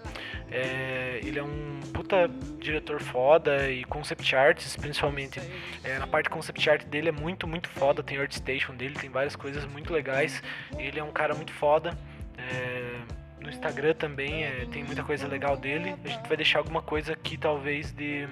É, 0.50 1.20
ele 1.22 1.38
é 1.38 1.42
um 1.42 1.80
puta 1.92 2.30
diretor 2.58 3.00
foda 3.00 3.70
e 3.70 3.84
concept 3.84 4.34
arts, 4.34 4.76
principalmente. 4.76 5.40
É, 5.82 5.98
na 5.98 6.06
parte 6.06 6.30
concept 6.30 6.68
art 6.68 6.84
dele 6.84 7.08
é 7.08 7.12
muito, 7.12 7.46
muito 7.46 7.68
foda. 7.68 8.02
Tem 8.02 8.18
ArtStation 8.18 8.74
dele, 8.74 8.94
tem 8.94 9.10
várias 9.10 9.36
coisas 9.36 9.64
muito 9.66 9.92
legais. 9.92 10.42
Ele 10.78 10.98
é 10.98 11.04
um 11.04 11.12
cara 11.12 11.34
muito 11.34 11.52
foda. 11.52 11.96
É, 12.38 13.00
no 13.40 13.50
Instagram 13.50 13.94
também 13.94 14.44
é, 14.44 14.66
tem 14.72 14.82
muita 14.82 15.02
coisa 15.02 15.26
legal 15.26 15.56
dele. 15.56 15.94
A 16.04 16.08
gente 16.08 16.26
vai 16.26 16.36
deixar 16.36 16.58
alguma 16.58 16.82
coisa 16.82 17.12
aqui, 17.12 17.36
talvez, 17.36 17.92
de. 17.92 18.26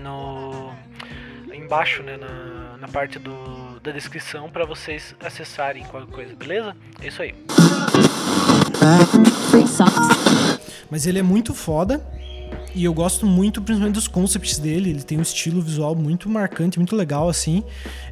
no. 0.00 0.74
Embaixo, 1.52 2.02
né? 2.02 2.16
Na, 2.16 2.76
na 2.78 2.88
parte 2.88 3.18
do, 3.18 3.80
da 3.80 3.90
descrição 3.92 4.48
para 4.48 4.64
vocês 4.64 5.14
acessarem 5.20 5.84
qualquer 5.84 6.12
coisa, 6.12 6.34
beleza? 6.34 6.76
É 7.00 7.08
isso 7.08 7.22
aí. 7.22 7.34
Mas 10.90 11.06
ele 11.06 11.18
é 11.18 11.22
muito 11.22 11.54
foda. 11.54 12.04
E 12.76 12.84
eu 12.84 12.92
gosto 12.92 13.24
muito, 13.24 13.62
principalmente 13.62 13.94
dos 13.94 14.06
concepts 14.06 14.58
dele. 14.58 14.90
Ele 14.90 15.02
tem 15.02 15.16
um 15.16 15.22
estilo 15.22 15.62
visual 15.62 15.94
muito 15.94 16.28
marcante, 16.28 16.78
muito 16.78 16.94
legal, 16.94 17.26
assim. 17.26 17.64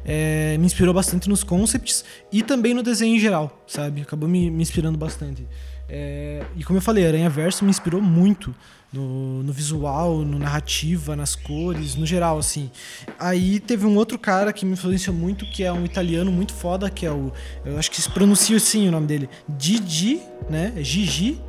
É, 0.03 0.57
me 0.57 0.65
inspirou 0.65 0.91
bastante 0.91 1.29
nos 1.29 1.43
concepts 1.43 2.03
e 2.31 2.41
também 2.41 2.73
no 2.73 2.81
desenho 2.81 3.15
em 3.15 3.19
geral, 3.19 3.63
sabe? 3.67 4.01
Acabou 4.01 4.27
me, 4.27 4.49
me 4.49 4.63
inspirando 4.63 4.97
bastante. 4.97 5.47
É, 5.87 6.43
e 6.55 6.63
como 6.63 6.79
eu 6.79 6.81
falei, 6.81 7.05
Aranha 7.05 7.29
Verso 7.29 7.63
me 7.63 7.69
inspirou 7.69 8.01
muito 8.01 8.55
no, 8.91 9.43
no 9.43 9.53
visual, 9.53 10.25
no 10.25 10.39
narrativa, 10.39 11.15
nas 11.15 11.35
cores, 11.35 11.93
no 11.93 12.07
geral, 12.07 12.39
assim. 12.39 12.71
Aí 13.19 13.59
teve 13.59 13.85
um 13.85 13.95
outro 13.95 14.17
cara 14.17 14.51
que 14.51 14.65
me 14.65 14.71
influenciou 14.71 15.15
muito, 15.15 15.45
que 15.45 15.63
é 15.63 15.71
um 15.71 15.85
italiano 15.85 16.31
muito 16.31 16.55
foda, 16.55 16.89
que 16.89 17.05
é 17.05 17.11
o. 17.11 17.31
Eu 17.63 17.77
acho 17.77 17.91
que 17.91 18.01
se 18.01 18.09
pronuncia 18.09 18.57
assim 18.57 18.87
o 18.87 18.91
nome 18.91 19.05
dele. 19.05 19.29
Gigi, 19.59 20.23
né? 20.49 20.73
Gigi 20.77 21.39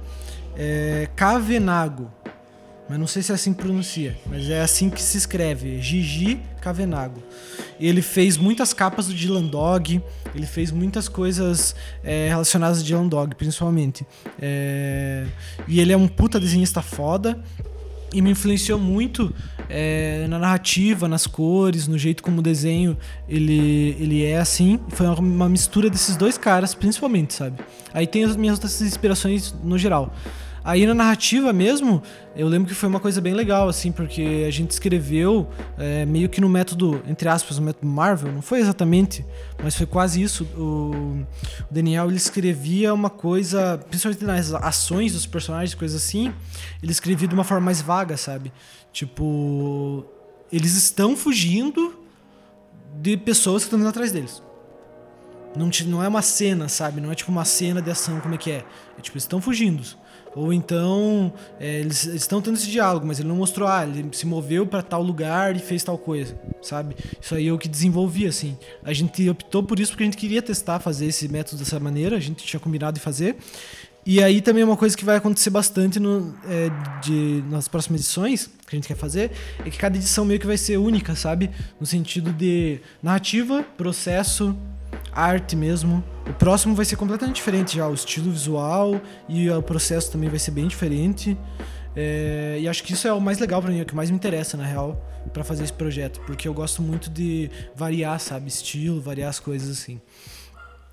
é, 0.55 1.09
Cavenago. 1.17 2.11
Mas 2.89 2.99
não 2.99 3.07
sei 3.07 3.22
se 3.22 3.32
é 3.32 3.34
assim 3.34 3.53
que 3.53 3.62
pronuncia, 3.62 4.16
mas 4.26 4.49
é 4.49 4.61
assim 4.61 4.89
que 4.89 5.03
se 5.03 5.18
escreve, 5.18 5.80
Gigi 5.80 6.41
Cavenago. 6.61 7.20
Ele 7.80 8.01
fez 8.01 8.37
muitas 8.37 8.72
capas 8.72 9.09
do 9.09 9.14
Dylan 9.14 9.47
Dog, 9.47 10.01
ele 10.34 10.47
fez 10.47 10.70
muitas 10.70 11.09
coisas 11.09 11.74
é, 12.05 12.28
relacionadas 12.28 12.78
ao 12.78 12.84
Dylan 12.84 13.09
Dog, 13.09 13.34
principalmente. 13.34 14.07
É, 14.41 15.26
e 15.66 15.80
ele 15.80 15.93
é 15.93 15.97
um 15.97 16.07
puta 16.07 16.39
desenhista 16.39 16.80
foda 16.80 17.43
e 18.12 18.22
me 18.22 18.30
influenciou 18.30 18.78
muito 18.78 19.34
é, 19.68 20.26
na 20.28 20.39
narrativa, 20.39 21.09
nas 21.09 21.26
cores, 21.26 21.89
no 21.89 21.99
jeito 21.99 22.22
como 22.22 22.39
o 22.39 22.43
desenho 22.43 22.97
ele, 23.28 23.97
ele 23.99 24.24
é 24.24 24.39
assim. 24.39 24.78
Foi 24.91 25.07
uma, 25.07 25.49
mistura 25.49 25.91
desses 25.91 26.16
dois 26.16 26.39
caras, 26.39 26.74
principalmente, 26.74 27.34
sabe? 27.34 27.59
Aí 27.93 28.07
tem 28.07 28.24
as 28.24 28.37
minhas 28.37 28.57
outras 28.57 28.80
inspirações 28.80 29.55
no 29.62 29.76
geral. 29.76 30.14
Aí 30.67 30.85
na 30.85 30.95
narrativa 30.95 31.53
mesmo, 31.53 32.03
eu 32.35 32.49
lembro 32.49 32.67
que 32.69 32.75
foi 32.75 32.89
uma 32.89 32.99
coisa 32.99 33.21
bem 33.21 33.33
legal, 33.35 33.69
assim, 33.69 33.93
porque 33.93 34.45
a 34.49 34.51
gente 34.51 34.73
escreveu 34.73 35.49
é, 35.79 36.05
meio 36.05 36.29
que 36.29 36.41
no 36.41 36.49
método, 36.49 37.01
entre 37.07 37.29
aspas, 37.29 37.57
no 37.57 37.67
método 37.67 37.87
Marvel, 37.87 38.33
não 38.33 38.43
foi 38.43 38.59
exatamente, 38.59 39.25
mas 39.62 39.77
foi 39.77 39.87
quase 39.87 40.21
isso. 40.21 40.43
O, 40.57 41.25
o 41.71 41.73
Daniel 41.73 42.09
ele 42.09 42.17
escrevia 42.17 42.93
uma 42.93 43.09
coisa, 43.09 43.79
principalmente 43.89 44.25
nas 44.25 44.53
ações 44.55 45.12
dos 45.12 45.25
personagens, 45.25 45.73
coisas 45.73 46.03
assim, 46.03 46.35
ele 46.83 46.91
escrevia 46.91 47.29
de 47.29 47.35
uma 47.35 47.45
forma 47.45 47.64
mais 47.64 47.81
vaga, 47.81 48.17
sabe? 48.17 48.53
Tipo, 48.93 50.05
eles 50.53 50.75
estão 50.75 51.17
fugindo 51.17 51.97
de 53.01 53.17
pessoas 53.17 53.62
que 53.62 53.67
estão 53.69 53.79
indo 53.79 53.89
atrás 53.89 54.11
deles. 54.11 54.43
Não, 55.57 55.71
não 55.87 56.03
é 56.03 56.09
uma 56.09 56.23
cena, 56.23 56.69
sabe? 56.69 57.01
Não 57.01 57.12
é 57.12 57.14
tipo 57.14 57.31
uma 57.31 57.45
cena 57.45 57.81
de 57.81 57.89
ação, 57.89 58.19
como 58.19 58.35
é 58.35 58.39
que 58.39 58.51
é? 58.51 58.64
É 58.99 59.01
tipo, 59.01 59.17
eles 59.17 59.23
estão 59.23 59.41
fugindo. 59.41 59.85
Ou 60.37 60.53
então, 60.53 61.32
é, 61.59 61.80
eles 61.80 62.05
estão 62.05 62.43
tendo 62.43 62.57
esse 62.57 62.70
diálogo, 62.70 63.07
mas 63.07 63.18
ele 63.18 63.26
não 63.26 63.37
mostrou, 63.37 63.66
ah, 63.66 63.87
ele 63.87 64.07
se 64.12 64.26
moveu 64.26 64.66
pra 64.66 64.82
tal 64.82 65.03
lugar 65.03 65.57
e 65.57 65.59
fez 65.59 65.82
tal 65.82 65.97
coisa, 65.97 66.39
sabe? 66.61 66.95
Isso 67.18 67.34
aí 67.34 67.47
eu 67.47 67.57
que 67.57 67.66
desenvolvi, 67.66 68.26
assim. 68.26 68.55
A 68.84 68.93
gente 68.93 69.26
optou 69.30 69.62
por 69.62 69.80
isso 69.80 69.93
porque 69.93 70.05
a 70.05 70.07
gente 70.07 70.18
queria 70.18 70.43
testar, 70.43 70.78
fazer 70.78 71.07
esse 71.07 71.26
método 71.26 71.57
dessa 71.57 71.80
maneira, 71.80 72.16
a 72.16 72.20
gente 72.20 72.45
tinha 72.45 72.61
combinado 72.61 72.99
de 72.99 73.01
fazer. 73.01 73.39
E 74.05 74.22
aí 74.22 74.43
também 74.43 74.62
uma 74.62 74.76
coisa 74.76 74.95
que 74.95 75.07
vai 75.07 75.16
acontecer 75.16 75.49
bastante 75.49 75.99
no, 75.99 76.34
é, 76.47 76.68
de, 77.01 77.43
nas 77.49 77.66
próximas 77.66 78.03
edições, 78.03 78.51
que 78.66 78.76
a 78.76 78.78
gente 78.78 78.87
quer 78.87 78.95
fazer, 78.95 79.30
é 79.64 79.70
que 79.70 79.78
cada 79.78 79.97
edição 79.97 80.26
meio 80.26 80.39
que 80.39 80.47
vai 80.47 80.59
ser 80.59 80.76
única, 80.76 81.16
sabe? 81.16 81.51
No 81.80 81.87
sentido 81.87 82.30
de 82.30 82.78
narrativa, 83.03 83.64
processo, 83.76 84.55
arte 85.17 85.57
mesmo. 85.57 86.05
O 86.29 86.33
próximo 86.35 86.75
vai 86.75 86.85
ser 86.85 86.97
completamente 86.97 87.37
diferente 87.37 87.77
já, 87.77 87.89
o 87.89 87.95
estilo 87.95 88.31
visual 88.31 89.01
e 89.29 89.49
o 89.51 89.62
processo 89.62 90.12
também 90.12 90.29
vai 90.29 90.39
ser 90.39 90.51
bem 90.51 90.69
diferente. 90.69 91.37
É, 91.95 92.59
e 92.61 92.69
acho 92.69 92.85
que 92.85 92.93
isso 92.93 93.09
é 93.09 93.12
o 93.12 93.21
mais 93.21 93.39
legal 93.39 93.62
pra 93.62 93.71
mim, 93.71 93.79
é 93.79 93.83
o 93.83 93.87
que 93.87 93.95
mais 93.95 94.11
me 94.11 94.17
interessa, 94.17 94.57
na 94.57 94.64
real, 94.64 95.03
pra 95.33 95.43
fazer 95.43 95.64
esse 95.64 95.73
projeto. 95.73 96.21
Porque 96.27 96.47
eu 96.47 96.53
gosto 96.53 96.83
muito 96.83 97.09
de 97.09 97.51
variar, 97.75 98.21
sabe? 98.21 98.49
Estilo, 98.49 99.01
variar 99.01 99.31
as 99.31 99.41
coisas 99.41 99.71
assim. 99.71 100.01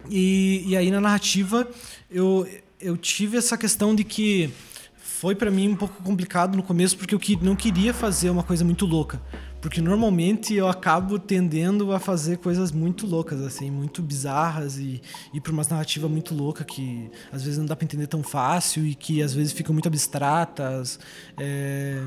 E, 0.09 0.63
e 0.67 0.78
aí 0.78 0.91
na 0.91 0.99
narrativa 0.99 1.67
eu, 2.11 2.47
eu 2.80 2.97
tive 2.97 3.38
essa 3.38 3.57
questão 3.57 3.95
de 3.95 4.03
que 4.03 4.51
foi 4.97 5.36
pra 5.36 5.49
mim 5.49 5.69
um 5.69 5.76
pouco 5.76 6.03
complicado 6.03 6.57
no 6.57 6.63
começo 6.63 6.97
porque 6.97 7.15
eu 7.15 7.19
não 7.41 7.55
queria 7.55 7.93
fazer 7.93 8.30
uma 8.30 8.43
coisa 8.43 8.65
muito 8.65 8.86
louca. 8.86 9.21
Porque 9.64 9.80
normalmente 9.80 10.53
eu 10.53 10.68
acabo 10.68 11.18
tendendo 11.18 11.93
a 11.93 11.99
fazer 11.99 12.38
coisas 12.39 12.70
muito 12.70 13.07
loucas, 13.07 13.39
assim, 13.39 13.72
muito 13.72 14.01
bizarras 14.01 14.78
e 14.78 15.01
ir 15.34 15.39
pra 15.39 15.53
umas 15.53 15.70
narrativas 15.70 16.11
muito 16.11 16.36
loucas 16.36 16.66
que 16.66 17.09
às 17.32 17.43
vezes 17.43 17.57
não 17.59 17.66
dá 17.66 17.74
pra 17.74 17.86
entender 17.86 18.07
tão 18.07 18.22
fácil 18.22 18.86
e 18.86 18.93
que 18.93 19.22
às 19.22 19.34
vezes 19.34 19.53
ficam 19.53 19.72
muito 19.72 19.88
abstratas. 19.88 20.99
É, 21.39 22.03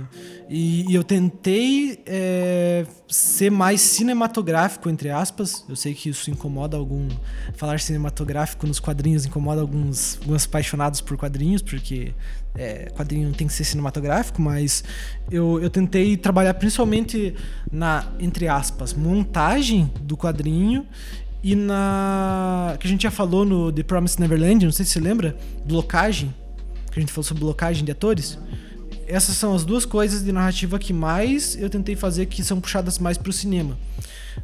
e, 0.50 0.84
e 0.86 0.94
eu 0.94 1.02
tentei 1.02 2.02
é, 2.04 2.84
ser 3.08 3.50
mais 3.50 3.80
cinematográfico, 3.80 4.90
entre 4.90 5.08
aspas. 5.08 5.64
Eu 5.66 5.76
sei 5.76 5.94
que 5.94 6.10
isso 6.10 6.30
incomoda 6.30 6.76
algum. 6.76 7.08
Falar 7.54 7.80
cinematográfico 7.80 8.66
nos 8.66 8.78
quadrinhos 8.78 9.24
incomoda 9.24 9.62
alguns, 9.62 10.18
alguns 10.20 10.44
apaixonados 10.44 11.00
por 11.00 11.16
quadrinhos, 11.16 11.62
porque 11.62 12.12
é, 12.56 12.90
quadrinho 12.94 13.32
tem 13.32 13.46
que 13.46 13.52
ser 13.52 13.64
cinematográfico, 13.64 14.40
mas 14.40 14.82
eu, 15.30 15.60
eu 15.60 15.70
tentei 15.70 16.16
trabalhar 16.16 16.54
principalmente 16.54 17.34
na, 17.70 18.06
entre 18.18 18.48
aspas, 18.48 18.94
montagem 18.94 19.90
do 20.00 20.16
quadrinho 20.16 20.86
e 21.42 21.54
na. 21.54 22.76
que 22.80 22.86
a 22.86 22.90
gente 22.90 23.02
já 23.02 23.10
falou 23.10 23.44
no 23.44 23.70
The 23.70 23.82
Promised 23.82 24.20
Neverland, 24.20 24.64
não 24.64 24.72
sei 24.72 24.84
se 24.84 24.92
você 24.92 25.00
lembra, 25.00 25.36
blocagem, 25.64 26.34
que 26.90 26.98
a 26.98 27.00
gente 27.00 27.12
falou 27.12 27.24
sobre 27.24 27.44
blocagem 27.44 27.84
de 27.84 27.92
atores. 27.92 28.38
Essas 29.06 29.36
são 29.36 29.54
as 29.54 29.64
duas 29.64 29.84
coisas 29.84 30.24
de 30.24 30.32
narrativa 30.32 30.78
que 30.80 30.92
mais 30.92 31.56
eu 31.60 31.70
tentei 31.70 31.94
fazer 31.94 32.26
que 32.26 32.42
são 32.42 32.60
puxadas 32.60 32.98
mais 32.98 33.16
pro 33.16 33.32
cinema. 33.32 33.78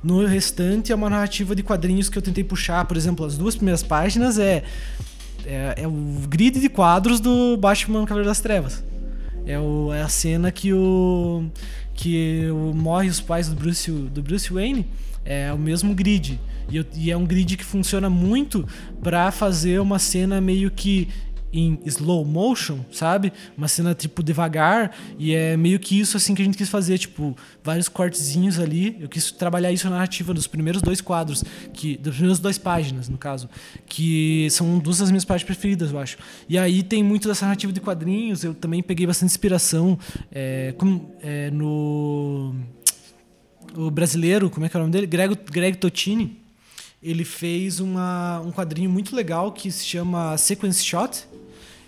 No 0.03 0.25
restante 0.25 0.93
é 0.93 0.95
uma 0.95 1.11
narrativa 1.11 1.55
de 1.57 1.63
quadrinhos 1.63 2.09
que 2.09 2.17
eu 2.17 2.23
tentei 2.23 2.45
puxar, 2.45 2.85
por 2.85 2.97
exemplo, 2.97 3.27
as 3.27 3.37
duas 3.37 3.57
primeiras 3.57 3.83
páginas 3.83 4.39
é 4.39 4.63
é, 5.47 5.75
é 5.83 5.87
o 5.89 5.93
grid 6.29 6.61
de 6.61 6.69
quadros 6.69 7.21
do 7.21 7.57
Batman 7.57 8.05
Cavaleiro 8.05 8.29
das 8.29 8.41
Trevas. 8.41 8.83
É, 9.47 9.59
o, 9.59 9.93
é 9.93 10.03
a 10.03 10.09
cena 10.09 10.51
que 10.53 10.73
o 10.73 11.45
que 11.95 12.49
o, 12.51 12.73
morre 12.75 13.09
os 13.09 13.21
pais 13.21 13.49
do 13.49 13.55
Bruce, 13.55 13.91
do 13.91 14.23
Bruce 14.23 14.53
Wayne. 14.53 14.87
É 15.25 15.53
o 15.53 15.59
mesmo 15.59 15.95
grid. 15.95 16.41
E, 16.71 16.77
eu- 16.77 16.85
e 16.97 17.11
é 17.11 17.17
um 17.17 17.25
grid 17.25 17.57
que 17.57 17.65
funciona 17.65 18.09
muito 18.11 18.67
pra 19.03 19.31
fazer 19.31 19.81
uma 19.81 19.99
cena 19.99 20.41
meio 20.41 20.71
que 20.71 21.09
em 21.53 21.79
slow 21.85 22.25
motion, 22.25 22.81
sabe? 22.91 23.33
Uma 23.57 23.69
cena 23.69 23.95
tipo 23.95 24.23
devagar 24.23 24.97
e 25.19 25.35
é 25.35 25.57
meio 25.57 25.79
que 25.79 25.99
isso 25.99 26.17
assim 26.17 26.35
que 26.35 26.43
a 26.43 26.45
gente 26.45 26.57
quis 26.57 26.69
fazer, 26.69 26.99
tipo, 26.99 27.37
vários 27.63 27.89
cortezinhos 27.89 28.59
ali. 28.59 28.97
Eu 29.01 29.09
quis 29.09 29.31
trabalhar 29.31 29.71
isso 29.71 29.85
na 29.85 29.97
narrativa 29.97 30.33
dos 30.33 30.47
primeiros 30.47 30.81
dois 30.81 31.01
quadros, 31.01 31.45
que 31.73 31.97
das 31.97 32.15
primeiras 32.15 32.39
duas 32.39 32.59
páginas, 32.59 33.09
no 33.09 33.19
caso, 33.19 33.49
que 33.87 34.49
são 34.51 34.79
duas 34.79 34.99
das 34.99 35.11
minhas 35.11 35.25
partes 35.25 35.45
preferidas, 35.45 35.93
eu 35.93 35.99
acho. 35.99 36.17
E 36.49 36.57
aí 36.57 36.83
tem 36.83 37.03
muito 37.03 37.29
dessa 37.29 37.45
narrativa 37.45 37.73
de 37.73 37.81
quadrinhos, 37.81 38.45
eu 38.45 38.55
também 38.55 38.83
peguei 38.83 39.07
bastante 39.07 39.31
inspiração 39.31 39.99
é, 40.31 40.75
como, 40.79 41.15
é, 41.23 41.51
no 41.51 42.55
o 43.77 43.91
brasileiro, 43.91 44.51
como 44.51 44.67
é 44.67 44.69
que 44.69 44.77
é 44.77 44.81
o 44.81 44.83
nome 44.83 44.93
dele? 44.93 45.07
Greg, 45.07 45.35
Greg 45.51 45.79
Totini. 45.79 46.42
Ele 47.03 47.25
fez 47.25 47.81
uma, 47.81 48.41
um 48.41 48.53
quadrinho 48.53 48.89
muito 48.89 49.15
legal 49.17 49.51
que 49.53 49.71
se 49.73 49.85
chama 49.85 50.37
Sequence 50.39 50.85
Shot 50.85 51.25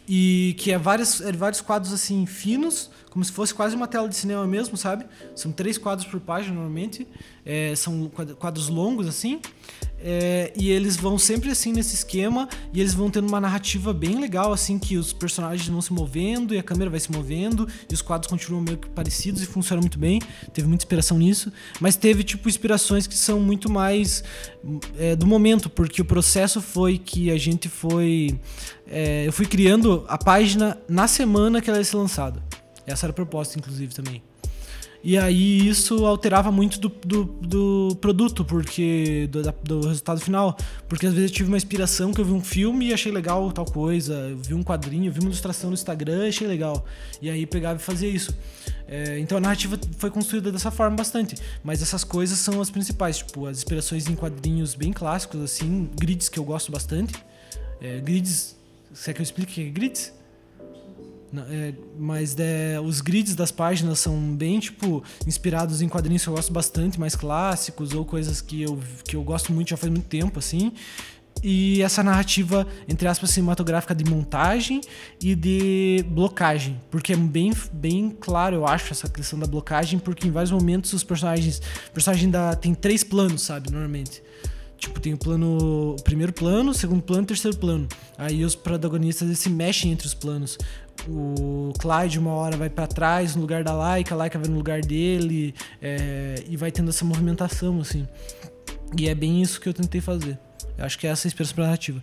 e 0.08 0.54
que 0.58 0.72
é 0.72 0.78
vários, 0.78 1.20
é 1.20 1.32
vários 1.32 1.60
quadros 1.60 1.92
assim 1.92 2.26
finos, 2.26 2.90
como 3.10 3.24
se 3.24 3.30
fosse 3.30 3.54
quase 3.54 3.76
uma 3.76 3.86
tela 3.86 4.08
de 4.08 4.16
cinema 4.16 4.46
mesmo, 4.46 4.76
sabe? 4.76 5.06
São 5.36 5.52
três 5.52 5.78
quadros 5.78 6.06
por 6.06 6.18
página 6.20 6.54
normalmente, 6.54 7.06
é, 7.46 7.74
são 7.76 8.08
quad- 8.10 8.34
quadros 8.34 8.68
longos 8.68 9.06
assim, 9.06 9.40
é, 10.06 10.52
e 10.54 10.70
eles 10.70 10.96
vão 10.96 11.16
sempre 11.16 11.50
assim 11.50 11.72
nesse 11.72 11.94
esquema 11.94 12.46
e 12.74 12.80
eles 12.80 12.92
vão 12.92 13.08
tendo 13.08 13.26
uma 13.26 13.40
narrativa 13.40 13.90
bem 13.90 14.20
legal 14.20 14.52
assim 14.52 14.78
que 14.78 14.98
os 14.98 15.14
personagens 15.14 15.66
vão 15.66 15.80
se 15.80 15.94
movendo 15.94 16.54
e 16.54 16.58
a 16.58 16.62
câmera 16.62 16.90
vai 16.90 17.00
se 17.00 17.10
movendo 17.10 17.66
e 17.90 17.94
os 17.94 18.02
quadros 18.02 18.28
continuam 18.30 18.62
meio 18.62 18.76
que 18.76 18.86
parecidos 18.90 19.40
e 19.40 19.46
funcionam 19.46 19.80
muito 19.80 19.98
bem. 19.98 20.20
Teve 20.52 20.68
muita 20.68 20.84
inspiração 20.84 21.16
nisso, 21.16 21.50
mas 21.80 21.96
teve 21.96 22.22
tipo 22.22 22.50
inspirações 22.50 23.06
que 23.06 23.16
são 23.16 23.40
muito 23.40 23.72
mais 23.72 24.22
é, 24.98 25.16
do 25.16 25.26
momento, 25.26 25.70
porque 25.70 26.02
o 26.02 26.04
processo 26.04 26.60
foi 26.60 26.98
que 26.98 27.30
a 27.30 27.38
gente 27.38 27.70
foi 27.70 28.38
é, 28.86 29.26
eu 29.26 29.32
fui 29.32 29.46
criando 29.46 30.04
a 30.06 30.18
página 30.18 30.76
na 30.86 31.08
semana 31.08 31.62
que 31.62 31.70
ela 31.70 31.78
ia 31.78 31.84
ser 31.84 31.96
lançada. 31.96 32.42
Essa 32.86 33.06
era 33.06 33.10
a 33.12 33.14
proposta, 33.14 33.58
inclusive, 33.58 33.94
também. 33.94 34.22
E 35.04 35.18
aí 35.18 35.68
isso 35.68 36.06
alterava 36.06 36.50
muito 36.50 36.80
do, 36.80 36.88
do, 36.88 37.24
do 37.24 37.96
produto, 38.00 38.42
porque 38.42 39.28
do, 39.30 39.42
do 39.62 39.88
resultado 39.88 40.18
final. 40.18 40.56
Porque 40.88 41.06
às 41.06 41.12
vezes 41.12 41.30
eu 41.30 41.36
tive 41.36 41.48
uma 41.48 41.58
inspiração 41.58 42.10
que 42.10 42.22
eu 42.22 42.24
vi 42.24 42.32
um 42.32 42.40
filme 42.40 42.86
e 42.86 42.94
achei 42.94 43.12
legal 43.12 43.52
tal 43.52 43.66
coisa. 43.66 44.14
Eu 44.14 44.38
vi 44.38 44.54
um 44.54 44.62
quadrinho, 44.62 45.12
vi 45.12 45.20
uma 45.20 45.28
ilustração 45.28 45.68
no 45.68 45.74
Instagram 45.74 46.24
e 46.24 46.28
achei 46.30 46.46
legal. 46.46 46.86
E 47.20 47.28
aí 47.28 47.44
pegava 47.44 47.78
e 47.78 47.82
fazia 47.82 48.08
isso. 48.08 48.34
É, 48.88 49.18
então 49.18 49.36
a 49.36 49.40
narrativa 49.42 49.78
foi 49.98 50.10
construída 50.10 50.50
dessa 50.50 50.70
forma 50.70 50.96
bastante. 50.96 51.36
Mas 51.62 51.82
essas 51.82 52.02
coisas 52.02 52.38
são 52.38 52.58
as 52.62 52.70
principais, 52.70 53.18
tipo, 53.18 53.46
as 53.46 53.58
inspirações 53.58 54.08
em 54.08 54.14
quadrinhos 54.14 54.74
bem 54.74 54.90
clássicos, 54.90 55.42
assim, 55.42 55.86
grids 55.94 56.30
que 56.30 56.38
eu 56.38 56.44
gosto 56.44 56.72
bastante. 56.72 57.12
É, 57.78 58.00
grids. 58.00 58.56
Quer 59.04 59.12
que 59.12 59.20
eu 59.20 59.24
explique 59.24 59.52
o 59.52 59.54
que 59.54 59.68
é 59.68 59.70
grids? 59.70 60.14
É, 61.50 61.74
mas 61.98 62.36
é, 62.38 62.80
os 62.80 63.00
grids 63.00 63.34
das 63.34 63.50
páginas 63.50 63.98
são 63.98 64.18
bem, 64.36 64.58
tipo, 64.60 65.02
inspirados 65.26 65.82
em 65.82 65.88
quadrinhos 65.88 66.22
que 66.22 66.28
eu 66.28 66.34
gosto 66.34 66.52
bastante, 66.52 66.98
mais 66.98 67.14
clássicos, 67.16 67.92
ou 67.92 68.04
coisas 68.04 68.40
que 68.40 68.62
eu, 68.62 68.78
que 69.04 69.16
eu 69.16 69.22
gosto 69.22 69.52
muito 69.52 69.70
já 69.70 69.76
faz 69.76 69.92
muito 69.92 70.06
tempo, 70.06 70.38
assim. 70.38 70.72
e 71.42 71.82
essa 71.82 72.02
narrativa, 72.02 72.66
entre 72.88 73.06
aspas, 73.06 73.30
cinematográfica 73.30 73.94
de 73.94 74.04
montagem 74.04 74.80
e 75.20 75.34
de 75.34 76.04
blocagem. 76.08 76.80
Porque 76.90 77.12
é 77.12 77.16
bem, 77.16 77.52
bem 77.72 78.16
claro, 78.18 78.56
eu 78.56 78.66
acho, 78.66 78.92
essa 78.92 79.08
questão 79.08 79.38
da 79.38 79.46
blocagem, 79.46 79.98
porque 79.98 80.26
em 80.26 80.30
vários 80.30 80.52
momentos 80.52 80.92
os 80.92 81.04
personagens. 81.04 81.60
Personagem 81.92 82.30
da, 82.30 82.54
tem 82.54 82.74
três 82.74 83.04
planos, 83.04 83.42
sabe, 83.42 83.70
normalmente. 83.70 84.22
Tipo, 84.84 85.00
tem 85.00 85.14
o 85.14 85.16
plano. 85.16 85.96
Primeiro 86.04 86.30
plano, 86.30 86.74
segundo 86.74 87.02
plano 87.02 87.24
terceiro 87.24 87.56
plano. 87.56 87.88
Aí 88.18 88.44
os 88.44 88.54
protagonistas 88.54 89.26
eles 89.26 89.38
se 89.38 89.48
mexem 89.48 89.90
entre 89.90 90.06
os 90.06 90.12
planos. 90.12 90.58
O 91.08 91.72
Clyde 91.78 92.18
uma 92.18 92.32
hora 92.32 92.54
vai 92.54 92.68
para 92.68 92.86
trás 92.86 93.34
no 93.34 93.40
lugar 93.40 93.64
da 93.64 93.72
Laika, 93.72 94.14
a 94.14 94.18
Laika 94.18 94.38
vai 94.38 94.46
no 94.46 94.56
lugar 94.56 94.82
dele. 94.82 95.54
é, 95.80 96.44
e 96.46 96.54
vai 96.54 96.70
tendo 96.70 96.90
essa 96.90 97.02
movimentação, 97.02 97.80
assim. 97.80 98.06
E 98.98 99.08
é 99.08 99.14
bem 99.14 99.40
isso 99.40 99.58
que 99.58 99.66
eu 99.66 99.72
tentei 99.72 100.02
fazer. 100.02 100.38
Eu 100.76 100.84
acho 100.84 100.98
que 100.98 101.06
é 101.06 101.10
essa 101.10 101.26
a 101.26 101.28
inspiração 101.28 101.64
narrativa. 101.64 102.02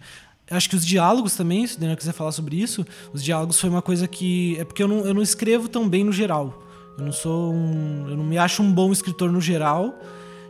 Acho 0.50 0.68
que 0.68 0.76
os 0.76 0.84
diálogos 0.84 1.36
também, 1.36 1.66
se 1.68 1.78
o 1.78 1.80
Daniel 1.80 1.96
quiser 1.96 2.14
falar 2.14 2.32
sobre 2.32 2.60
isso, 2.60 2.84
os 3.14 3.24
diálogos 3.24 3.60
foi 3.60 3.70
uma 3.70 3.82
coisa 3.82 4.08
que. 4.08 4.58
É 4.60 4.66
porque 4.66 4.82
eu 4.82 4.88
não, 4.88 5.06
eu 5.06 5.14
não 5.14 5.22
escrevo 5.22 5.70
tão 5.70 5.88
bem 5.88 6.04
no 6.04 6.12
geral. 6.12 6.64
Eu 6.98 7.06
não 7.06 7.12
sou 7.12 7.54
um. 7.54 8.10
Eu 8.10 8.18
não 8.18 8.24
me 8.24 8.40
acho 8.40 8.64
um 8.64 8.72
bom 8.72 8.92
escritor 8.92 9.32
no 9.32 9.40
geral. 9.40 9.94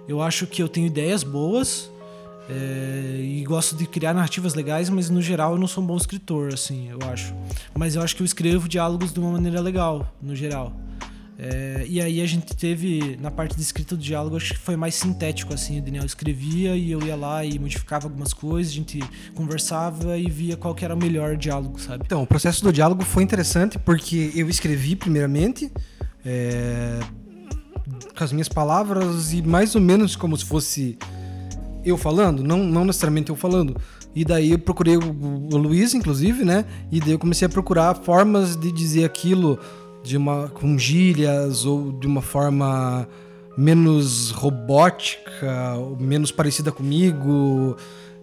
Eu 0.07 0.21
acho 0.21 0.47
que 0.47 0.63
eu 0.63 0.69
tenho 0.69 0.87
ideias 0.87 1.23
boas. 1.23 1.91
É, 2.49 3.19
e 3.21 3.43
gosto 3.43 3.75
de 3.75 3.85
criar 3.85 4.13
narrativas 4.13 4.53
legais, 4.53 4.89
mas 4.89 5.09
no 5.09 5.21
geral 5.21 5.53
eu 5.53 5.59
não 5.59 5.67
sou 5.67 5.83
um 5.83 5.87
bom 5.87 5.97
escritor, 5.97 6.53
assim, 6.53 6.89
eu 6.89 6.99
acho. 7.09 7.33
Mas 7.73 7.95
eu 7.95 8.01
acho 8.01 8.15
que 8.15 8.21
eu 8.21 8.25
escrevo 8.25 8.67
diálogos 8.67 9.13
de 9.13 9.19
uma 9.19 9.31
maneira 9.31 9.61
legal, 9.61 10.13
no 10.21 10.35
geral. 10.35 10.73
É, 11.43 11.85
e 11.87 11.99
aí 11.99 12.21
a 12.21 12.25
gente 12.27 12.55
teve, 12.55 13.17
na 13.19 13.31
parte 13.31 13.55
de 13.55 13.61
escrita 13.63 13.95
do 13.95 14.03
diálogo, 14.03 14.37
acho 14.37 14.53
que 14.53 14.59
foi 14.59 14.75
mais 14.75 14.93
sintético, 14.93 15.51
assim, 15.53 15.79
o 15.79 15.81
Daniel 15.81 16.05
escrevia 16.05 16.75
e 16.75 16.91
eu 16.91 17.01
ia 17.01 17.15
lá 17.15 17.43
e 17.43 17.57
modificava 17.57 18.05
algumas 18.05 18.31
coisas, 18.31 18.71
a 18.71 18.75
gente 18.75 18.99
conversava 19.33 20.19
e 20.19 20.29
via 20.29 20.55
qual 20.55 20.75
que 20.75 20.85
era 20.85 20.93
o 20.93 20.97
melhor 20.97 21.35
diálogo, 21.35 21.79
sabe? 21.79 22.03
Então, 22.05 22.21
o 22.21 22.27
processo 22.27 22.63
do 22.63 22.71
diálogo 22.71 23.03
foi 23.03 23.23
interessante 23.23 23.79
porque 23.79 24.31
eu 24.35 24.47
escrevi 24.49 24.95
primeiramente 24.95 25.71
é, 26.23 26.99
com 28.15 28.23
as 28.23 28.31
minhas 28.31 28.49
palavras 28.49 29.33
e 29.33 29.41
mais 29.41 29.73
ou 29.73 29.81
menos 29.81 30.15
como 30.15 30.37
se 30.37 30.45
fosse 30.45 30.97
eu 31.83 31.97
falando, 31.97 32.43
não, 32.43 32.63
não 32.63 32.85
necessariamente 32.85 33.29
eu 33.29 33.35
falando. 33.35 33.75
E 34.15 34.25
daí 34.25 34.51
eu 34.51 34.59
procurei 34.59 34.97
o, 34.97 35.01
o 35.53 35.57
Luiz, 35.57 35.93
inclusive, 35.93 36.43
né? 36.43 36.65
E 36.91 36.99
daí 36.99 37.11
eu 37.11 37.19
comecei 37.19 37.45
a 37.45 37.49
procurar 37.49 37.95
formas 37.95 38.55
de 38.55 38.71
dizer 38.71 39.05
aquilo 39.05 39.57
de 40.03 40.17
uma 40.17 40.49
com 40.49 40.77
gírias 40.77 41.65
ou 41.65 41.91
de 41.91 42.07
uma 42.07 42.21
forma 42.21 43.07
menos 43.57 44.31
robótica, 44.31 45.75
menos 45.99 46.31
parecida 46.31 46.71
comigo. 46.71 47.77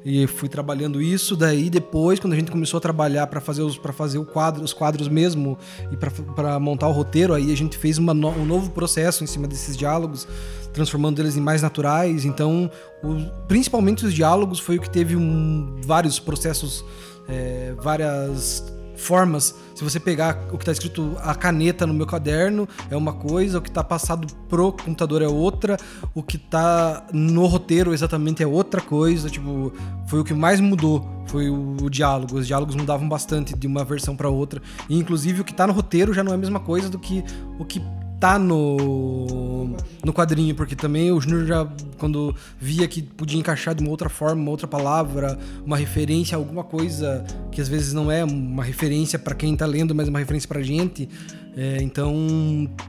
E 0.04 0.26
fui 0.26 0.48
trabalhando 0.48 1.02
isso. 1.02 1.36
Daí 1.36 1.68
depois, 1.68 2.18
quando 2.20 2.32
a 2.32 2.36
gente 2.36 2.50
começou 2.50 2.78
a 2.78 2.80
trabalhar 2.80 3.26
para 3.26 3.40
fazer 3.40 3.62
os 3.62 3.76
para 3.76 3.92
fazer 3.92 4.18
o 4.18 4.24
quadro, 4.24 4.62
os 4.62 4.72
quadros 4.72 5.08
mesmo 5.08 5.58
e 5.90 5.96
para 5.96 6.58
montar 6.58 6.88
o 6.88 6.92
roteiro, 6.92 7.34
aí 7.34 7.52
a 7.52 7.56
gente 7.56 7.76
fez 7.76 7.98
no- 7.98 8.12
um 8.12 8.44
novo 8.44 8.70
processo 8.70 9.24
em 9.24 9.26
cima 9.26 9.46
desses 9.48 9.76
diálogos, 9.76 10.26
transformando 10.72 11.20
eles 11.20 11.36
em 11.36 11.40
mais 11.40 11.62
naturais. 11.62 12.24
Então, 12.24 12.70
o- 13.02 13.44
principalmente 13.48 14.06
os 14.06 14.14
diálogos 14.14 14.60
foi 14.60 14.76
o 14.76 14.80
que 14.80 14.88
teve 14.88 15.16
um- 15.16 15.76
vários 15.84 16.18
processos, 16.20 16.84
é, 17.28 17.74
várias 17.80 18.64
formas. 18.98 19.54
Se 19.74 19.84
você 19.84 20.00
pegar 20.00 20.48
o 20.52 20.58
que 20.58 20.62
está 20.62 20.72
escrito 20.72 21.16
a 21.22 21.34
caneta 21.34 21.86
no 21.86 21.94
meu 21.94 22.06
caderno 22.06 22.68
é 22.90 22.96
uma 22.96 23.12
coisa, 23.12 23.58
o 23.58 23.62
que 23.62 23.68
está 23.68 23.82
passado 23.84 24.26
pro 24.48 24.72
computador 24.72 25.22
é 25.22 25.28
outra, 25.28 25.76
o 26.14 26.22
que 26.22 26.36
tá 26.36 27.06
no 27.12 27.46
roteiro 27.46 27.94
exatamente 27.94 28.42
é 28.42 28.46
outra 28.46 28.80
coisa. 28.80 29.30
Tipo, 29.30 29.72
foi 30.06 30.20
o 30.20 30.24
que 30.24 30.34
mais 30.34 30.60
mudou, 30.60 31.08
foi 31.26 31.48
o, 31.48 31.76
o 31.82 31.88
diálogo. 31.88 32.36
Os 32.36 32.46
diálogos 32.46 32.74
mudavam 32.74 33.08
bastante 33.08 33.56
de 33.56 33.66
uma 33.66 33.84
versão 33.84 34.16
para 34.16 34.28
outra. 34.28 34.60
E 34.88 34.98
inclusive 34.98 35.40
o 35.40 35.44
que 35.44 35.54
tá 35.54 35.66
no 35.66 35.72
roteiro 35.72 36.12
já 36.12 36.24
não 36.24 36.32
é 36.32 36.34
a 36.34 36.38
mesma 36.38 36.60
coisa 36.60 36.88
do 36.88 36.98
que 36.98 37.24
o 37.58 37.64
que 37.64 37.80
tá 38.20 38.38
no, 38.38 39.76
no 40.04 40.12
quadrinho, 40.12 40.54
porque 40.54 40.74
também 40.74 41.12
o 41.12 41.20
Júnior 41.20 41.46
já, 41.46 41.68
quando 41.98 42.34
via 42.58 42.86
que 42.88 43.02
podia 43.02 43.38
encaixar 43.38 43.74
de 43.74 43.82
uma 43.82 43.90
outra 43.90 44.08
forma, 44.08 44.42
uma 44.42 44.50
outra 44.50 44.66
palavra, 44.66 45.38
uma 45.64 45.76
referência 45.76 46.36
a 46.36 46.38
alguma 46.38 46.64
coisa 46.64 47.24
que 47.52 47.60
às 47.60 47.68
vezes 47.68 47.92
não 47.92 48.10
é 48.10 48.24
uma 48.24 48.64
referência 48.64 49.18
para 49.18 49.34
quem 49.34 49.56
tá 49.56 49.66
lendo, 49.66 49.94
mas 49.94 50.08
uma 50.08 50.18
referência 50.18 50.48
pra 50.48 50.62
gente. 50.62 51.08
É, 51.56 51.78
então, 51.80 52.14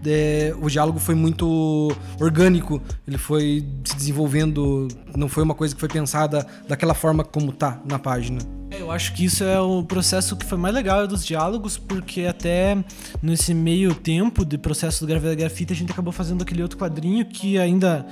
é, 0.05 0.53
o 0.61 0.69
diálogo 0.69 0.99
foi 0.99 1.15
muito 1.15 1.91
orgânico, 2.19 2.81
ele 3.07 3.17
foi 3.17 3.65
se 3.83 3.95
desenvolvendo, 3.95 4.87
não 5.15 5.27
foi 5.27 5.43
uma 5.43 5.55
coisa 5.55 5.73
que 5.73 5.79
foi 5.79 5.89
pensada 5.89 6.45
daquela 6.67 6.93
forma 6.93 7.23
como 7.23 7.51
tá 7.51 7.81
na 7.85 7.97
página. 7.97 8.39
É, 8.69 8.81
Eu 8.81 8.91
acho 8.91 9.13
que 9.13 9.25
isso 9.25 9.43
é 9.43 9.59
o 9.59 9.83
processo 9.83 10.35
que 10.35 10.45
foi 10.45 10.57
mais 10.57 10.73
legal 10.73 11.07
dos 11.07 11.25
diálogos, 11.25 11.77
porque 11.77 12.21
até 12.21 12.77
nesse 13.21 13.53
meio 13.53 13.95
tempo 13.95 14.45
de 14.45 14.57
processo 14.57 15.03
do 15.03 15.07
Graveta 15.07 15.35
Grafite, 15.35 15.73
a 15.73 15.75
gente 15.75 15.91
acabou 15.91 16.13
fazendo 16.13 16.43
aquele 16.43 16.61
outro 16.61 16.77
quadrinho 16.77 17.25
que 17.25 17.57
ainda 17.57 18.05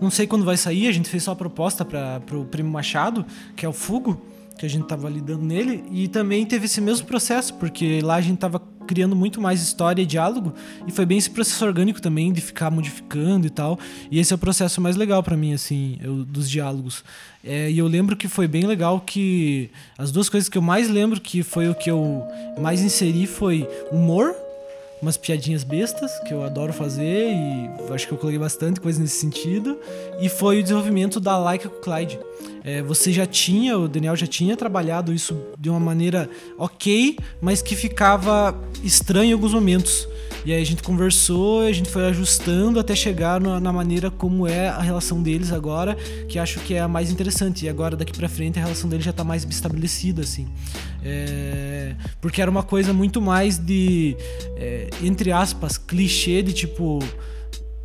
não 0.00 0.10
sei 0.10 0.26
quando 0.26 0.44
vai 0.44 0.56
sair, 0.56 0.88
a 0.88 0.92
gente 0.92 1.08
fez 1.08 1.22
só 1.22 1.32
a 1.32 1.36
proposta 1.36 1.84
para 1.84 2.20
pro 2.20 2.44
Primo 2.46 2.70
Machado, 2.70 3.24
que 3.54 3.66
é 3.66 3.68
o 3.68 3.72
Fugo, 3.72 4.20
que 4.60 4.66
a 4.66 4.68
gente 4.68 4.86
tava 4.86 5.08
lidando 5.08 5.42
nele, 5.42 5.82
e 5.90 6.06
também 6.06 6.44
teve 6.44 6.66
esse 6.66 6.82
mesmo 6.82 7.06
processo, 7.06 7.54
porque 7.54 8.00
lá 8.02 8.16
a 8.16 8.20
gente 8.20 8.36
tava 8.36 8.60
criando 8.86 9.16
muito 9.16 9.40
mais 9.40 9.62
história 9.62 10.02
e 10.02 10.06
diálogo, 10.06 10.52
e 10.86 10.92
foi 10.92 11.06
bem 11.06 11.16
esse 11.16 11.30
processo 11.30 11.64
orgânico 11.64 11.98
também, 12.02 12.30
de 12.30 12.42
ficar 12.42 12.70
modificando 12.70 13.46
e 13.46 13.50
tal, 13.50 13.78
e 14.10 14.18
esse 14.18 14.34
é 14.34 14.36
o 14.36 14.38
processo 14.38 14.78
mais 14.78 14.96
legal 14.96 15.22
para 15.22 15.34
mim, 15.34 15.54
assim, 15.54 15.96
eu- 16.02 16.26
dos 16.26 16.50
diálogos. 16.50 17.02
É, 17.42 17.70
e 17.70 17.78
eu 17.78 17.86
lembro 17.86 18.14
que 18.16 18.28
foi 18.28 18.46
bem 18.46 18.66
legal 18.66 19.00
que 19.00 19.70
as 19.96 20.12
duas 20.12 20.28
coisas 20.28 20.46
que 20.46 20.58
eu 20.58 20.62
mais 20.62 20.90
lembro 20.90 21.18
que 21.22 21.42
foi 21.42 21.68
o 21.70 21.74
que 21.74 21.90
eu 21.90 22.22
mais 22.60 22.82
inseri 22.82 23.26
foi 23.26 23.66
humor, 23.90 24.34
umas 25.02 25.16
piadinhas 25.16 25.64
bestas 25.64 26.18
que 26.20 26.34
eu 26.34 26.42
adoro 26.42 26.72
fazer 26.72 27.32
e 27.32 27.92
acho 27.92 28.06
que 28.06 28.12
eu 28.12 28.18
coloquei 28.18 28.38
bastante 28.38 28.80
coisa 28.80 29.00
nesse 29.00 29.18
sentido. 29.18 29.78
E 30.20 30.28
foi 30.28 30.60
o 30.60 30.62
desenvolvimento 30.62 31.18
da 31.18 31.38
Laika 31.38 31.68
com 31.68 31.76
o 31.76 31.80
Clyde. 31.80 32.18
É, 32.62 32.82
você 32.82 33.12
já 33.12 33.24
tinha, 33.24 33.78
o 33.78 33.88
Daniel 33.88 34.14
já 34.14 34.26
tinha 34.26 34.56
trabalhado 34.56 35.12
isso 35.12 35.36
de 35.58 35.70
uma 35.70 35.80
maneira 35.80 36.28
ok, 36.58 37.16
mas 37.40 37.62
que 37.62 37.74
ficava 37.74 38.58
estranho 38.84 39.30
em 39.30 39.32
alguns 39.32 39.54
momentos. 39.54 40.06
E 40.44 40.52
aí 40.52 40.62
a 40.62 40.64
gente 40.64 40.82
conversou, 40.82 41.60
a 41.60 41.72
gente 41.72 41.90
foi 41.90 42.06
ajustando 42.06 42.80
até 42.80 42.94
chegar 42.94 43.40
na, 43.40 43.60
na 43.60 43.72
maneira 43.72 44.10
como 44.10 44.46
é 44.46 44.68
a 44.68 44.80
relação 44.80 45.22
deles 45.22 45.52
agora, 45.52 45.94
que 46.28 46.38
acho 46.38 46.60
que 46.60 46.74
é 46.74 46.80
a 46.80 46.88
mais 46.88 47.10
interessante. 47.10 47.66
E 47.66 47.68
agora 47.68 47.96
daqui 47.96 48.12
pra 48.12 48.28
frente 48.28 48.58
a 48.58 48.62
relação 48.62 48.88
deles 48.88 49.04
já 49.04 49.12
tá 49.12 49.22
mais 49.22 49.44
estabelecida, 49.44 50.22
assim. 50.22 50.48
É, 51.02 51.94
porque 52.20 52.40
era 52.40 52.50
uma 52.50 52.62
coisa 52.62 52.92
muito 52.92 53.20
mais 53.20 53.58
de, 53.58 54.16
é, 54.56 54.88
entre 55.02 55.30
aspas, 55.30 55.76
clichê 55.76 56.42
de 56.42 56.52
tipo 56.52 57.00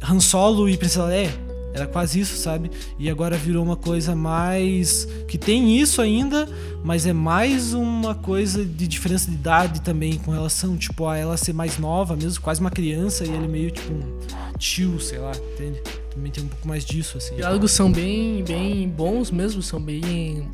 Han 0.02 0.20
Solo 0.20 0.70
e 0.70 0.78
Princesa 0.78 1.06
Leia. 1.06 1.45
Era 1.76 1.86
quase 1.86 2.22
isso, 2.22 2.38
sabe? 2.38 2.72
E 2.98 3.10
agora 3.10 3.36
virou 3.36 3.62
uma 3.62 3.76
coisa 3.76 4.16
mais. 4.16 5.06
que 5.28 5.38
tem 5.38 5.78
isso 5.78 6.02
ainda, 6.02 6.48
mas 6.82 7.06
é 7.06 7.12
mais 7.12 7.74
uma 7.74 8.16
coisa 8.16 8.64
de 8.64 8.88
diferença 8.88 9.30
de 9.30 9.36
idade 9.36 9.82
também, 9.82 10.18
com 10.18 10.32
relação, 10.32 10.78
tipo, 10.78 11.06
a 11.06 11.18
ela 11.18 11.36
ser 11.36 11.52
mais 11.52 11.78
nova, 11.78 12.16
mesmo 12.16 12.42
quase 12.42 12.62
uma 12.62 12.72
criança, 12.72 13.26
e 13.26 13.30
ele 13.30 13.50
meio 13.50 13.72
tipo 13.72 13.92
um 13.92 14.58
tio, 14.58 15.02
sei 15.02 15.20
lá, 15.20 15.34
entende? 15.54 15.82
Também 16.12 16.32
tem 16.32 16.46
um 16.46 16.48
pouco 16.48 16.66
mais 16.66 16.86
disso, 16.86 17.18
assim. 17.18 17.32
Os 17.32 17.38
diálogos 17.38 17.72
são 17.74 17.92
bem, 17.92 18.42
bem 18.46 18.88
bons 18.88 19.30
mesmo, 19.30 19.62
são 19.62 19.82
bem 19.82 20.48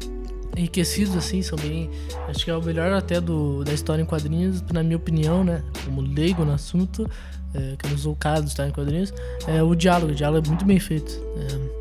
enriquecidos, 0.57 1.15
assim, 1.15 1.43
são 1.43 1.57
bem. 1.59 1.87
Acho 2.27 2.43
que 2.43 2.49
é 2.49 2.55
o 2.55 2.63
melhor 2.63 2.91
até 2.93 3.21
do, 3.21 3.63
da 3.63 3.73
história 3.73 4.01
em 4.01 4.05
quadrinhos, 4.05 4.59
na 4.73 4.81
minha 4.81 4.97
opinião, 4.97 5.43
né? 5.43 5.63
Como 5.85 6.01
leigo 6.01 6.43
no 6.43 6.53
assunto, 6.53 7.07
é, 7.53 7.75
que 7.77 7.85
eu 7.85 7.91
não 7.91 7.97
sou 7.97 8.13
o 8.13 8.15
cara 8.15 8.41
da 8.41 8.47
história 8.47 8.69
em 8.69 8.73
quadrinhos, 8.73 9.13
é 9.47 9.61
o 9.61 9.75
diálogo. 9.75 10.11
O 10.11 10.15
diálogo 10.15 10.45
é 10.45 10.49
muito 10.49 10.65
bem 10.65 10.79
feito. 10.79 11.11
é. 11.37 11.71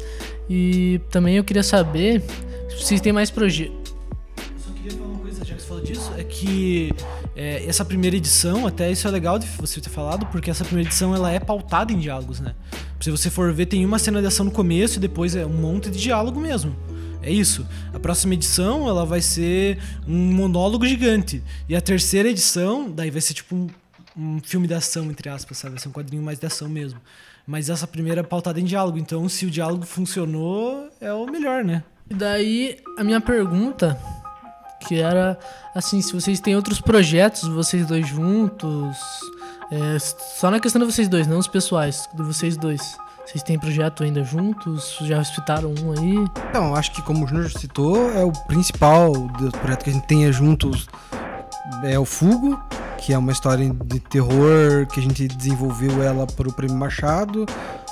E 0.52 1.00
também 1.10 1.36
eu 1.36 1.44
queria 1.44 1.62
saber 1.62 2.24
se 2.76 2.98
têm 2.98 3.12
mais 3.12 3.30
projetos. 3.30 3.94
Só 4.58 4.72
queria 4.72 4.90
falar 4.90 5.10
uma 5.10 5.20
coisa, 5.20 5.44
já 5.44 5.54
que 5.54 5.62
você 5.62 5.68
falou 5.68 5.84
disso, 5.84 6.12
é 6.18 6.24
que 6.24 6.92
é, 7.36 7.64
essa 7.66 7.84
primeira 7.84 8.16
edição, 8.16 8.66
até 8.66 8.90
isso 8.90 9.06
é 9.06 9.10
legal 9.12 9.38
de 9.38 9.46
você 9.46 9.80
ter 9.80 9.90
falado, 9.90 10.26
porque 10.26 10.50
essa 10.50 10.64
primeira 10.64 10.88
edição 10.88 11.14
ela 11.14 11.30
é 11.30 11.38
pautada 11.38 11.92
em 11.92 11.98
diálogos, 12.00 12.40
né? 12.40 12.56
Se 13.00 13.12
você 13.12 13.30
for 13.30 13.52
ver, 13.52 13.66
tem 13.66 13.86
uma 13.86 13.98
cena 13.98 14.20
de 14.20 14.26
ação 14.26 14.44
no 14.44 14.50
começo 14.50 14.98
e 14.98 15.00
depois 15.00 15.36
é 15.36 15.46
um 15.46 15.52
monte 15.52 15.88
de 15.88 16.00
diálogo 16.00 16.40
mesmo. 16.40 16.74
É 17.22 17.30
isso. 17.30 17.66
A 17.94 18.00
próxima 18.00 18.34
edição 18.34 18.88
ela 18.88 19.06
vai 19.06 19.20
ser 19.20 19.78
um 20.06 20.32
monólogo 20.32 20.86
gigante. 20.86 21.42
E 21.68 21.76
a 21.76 21.80
terceira 21.80 22.28
edição, 22.28 22.90
daí 22.90 23.10
vai 23.10 23.20
ser 23.20 23.34
tipo 23.34 23.70
um, 24.20 24.40
filme 24.42 24.66
de 24.66 24.74
ação, 24.74 25.04
entre 25.06 25.28
aspas, 25.28 25.58
sabe? 25.58 25.74
Vai 25.74 25.82
ser 25.82 25.88
um 25.88 25.92
quadrinho 25.92 26.22
mais 26.22 26.38
de 26.38 26.46
ação 26.46 26.68
mesmo. 26.68 27.00
Mas 27.46 27.70
essa 27.70 27.86
primeira 27.86 28.20
é 28.20 28.22
pautada 28.22 28.60
em 28.60 28.64
diálogo. 28.64 28.98
Então, 28.98 29.28
se 29.28 29.46
o 29.46 29.50
diálogo 29.50 29.86
funcionou, 29.86 30.88
é 31.00 31.12
o 31.12 31.26
melhor, 31.26 31.64
né? 31.64 31.82
E 32.08 32.14
daí, 32.14 32.76
a 32.98 33.04
minha 33.04 33.20
pergunta, 33.20 33.98
que 34.80 35.00
era 35.00 35.38
assim, 35.74 36.02
se 36.02 36.12
vocês 36.12 36.40
têm 36.40 36.54
outros 36.54 36.80
projetos, 36.80 37.48
vocês 37.48 37.86
dois 37.86 38.06
juntos, 38.06 38.96
é, 39.70 39.98
só 39.98 40.50
na 40.50 40.60
questão 40.60 40.80
de 40.80 40.92
vocês 40.92 41.08
dois, 41.08 41.26
não 41.26 41.38
os 41.38 41.48
pessoais, 41.48 42.08
de 42.12 42.22
vocês 42.22 42.56
dois. 42.56 42.98
Vocês 43.24 43.44
têm 43.44 43.56
projeto 43.56 44.02
ainda 44.02 44.24
juntos? 44.24 44.98
Já 45.02 45.22
citaram 45.22 45.72
um 45.82 45.92
aí? 45.92 46.16
Então, 46.48 46.74
acho 46.74 46.90
que 46.90 47.00
como 47.02 47.24
o 47.24 47.28
Júnior 47.28 47.48
citou, 47.50 48.10
é 48.10 48.24
o 48.24 48.32
principal 48.32 49.12
do 49.12 49.52
projeto 49.52 49.84
que 49.84 49.90
a 49.90 49.92
gente 49.92 50.06
tenha 50.06 50.32
juntos 50.32 50.88
é 51.84 51.98
o 51.98 52.04
Fugo, 52.04 52.58
que 52.98 53.12
é 53.12 53.18
uma 53.18 53.32
história 53.32 53.70
de 53.86 54.00
terror 54.00 54.86
que 54.92 55.00
a 55.00 55.02
gente 55.02 55.26
desenvolveu 55.26 56.02
ela 56.02 56.26
para 56.26 56.48
o 56.48 56.52
Prêmio 56.52 56.76
Machado. 56.76 57.46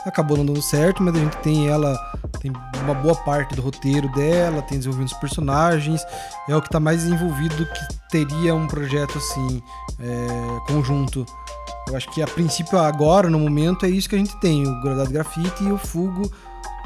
Acabou 0.07 0.37
não 0.37 0.47
dando 0.47 0.63
certo, 0.63 1.03
mas 1.03 1.15
a 1.15 1.19
gente 1.19 1.37
tem 1.39 1.69
ela, 1.69 1.97
tem 2.41 2.53
uma 2.83 2.95
boa 2.95 3.15
parte 3.15 3.55
do 3.55 3.63
roteiro 3.63 4.11
dela, 4.13 4.63
tem 4.63 4.79
desenvolvido 4.79 5.09
os 5.09 5.19
personagens, 5.19 6.03
é 6.49 6.55
o 6.55 6.61
que 6.61 6.69
está 6.69 6.79
mais 6.79 7.03
desenvolvido 7.03 7.67
que 7.67 7.99
teria 8.11 8.55
um 8.55 8.67
projeto 8.67 9.19
assim, 9.19 9.63
é, 10.01 10.73
conjunto. 10.73 11.27
Eu 11.89 11.97
acho 11.97 12.11
que 12.11 12.23
a 12.23 12.27
princípio, 12.27 12.79
agora, 12.79 13.31
no 13.31 13.39
momento, 13.39 13.87
é 13.87 13.89
isso 13.89 14.09
que 14.09 14.15
a 14.15 14.19
gente 14.19 14.39
tem: 14.41 14.67
o 14.67 14.81
Gradado 14.83 15.11
Grafite 15.11 15.65
e 15.65 15.73
o 15.73 15.79
Fugo, 15.79 16.31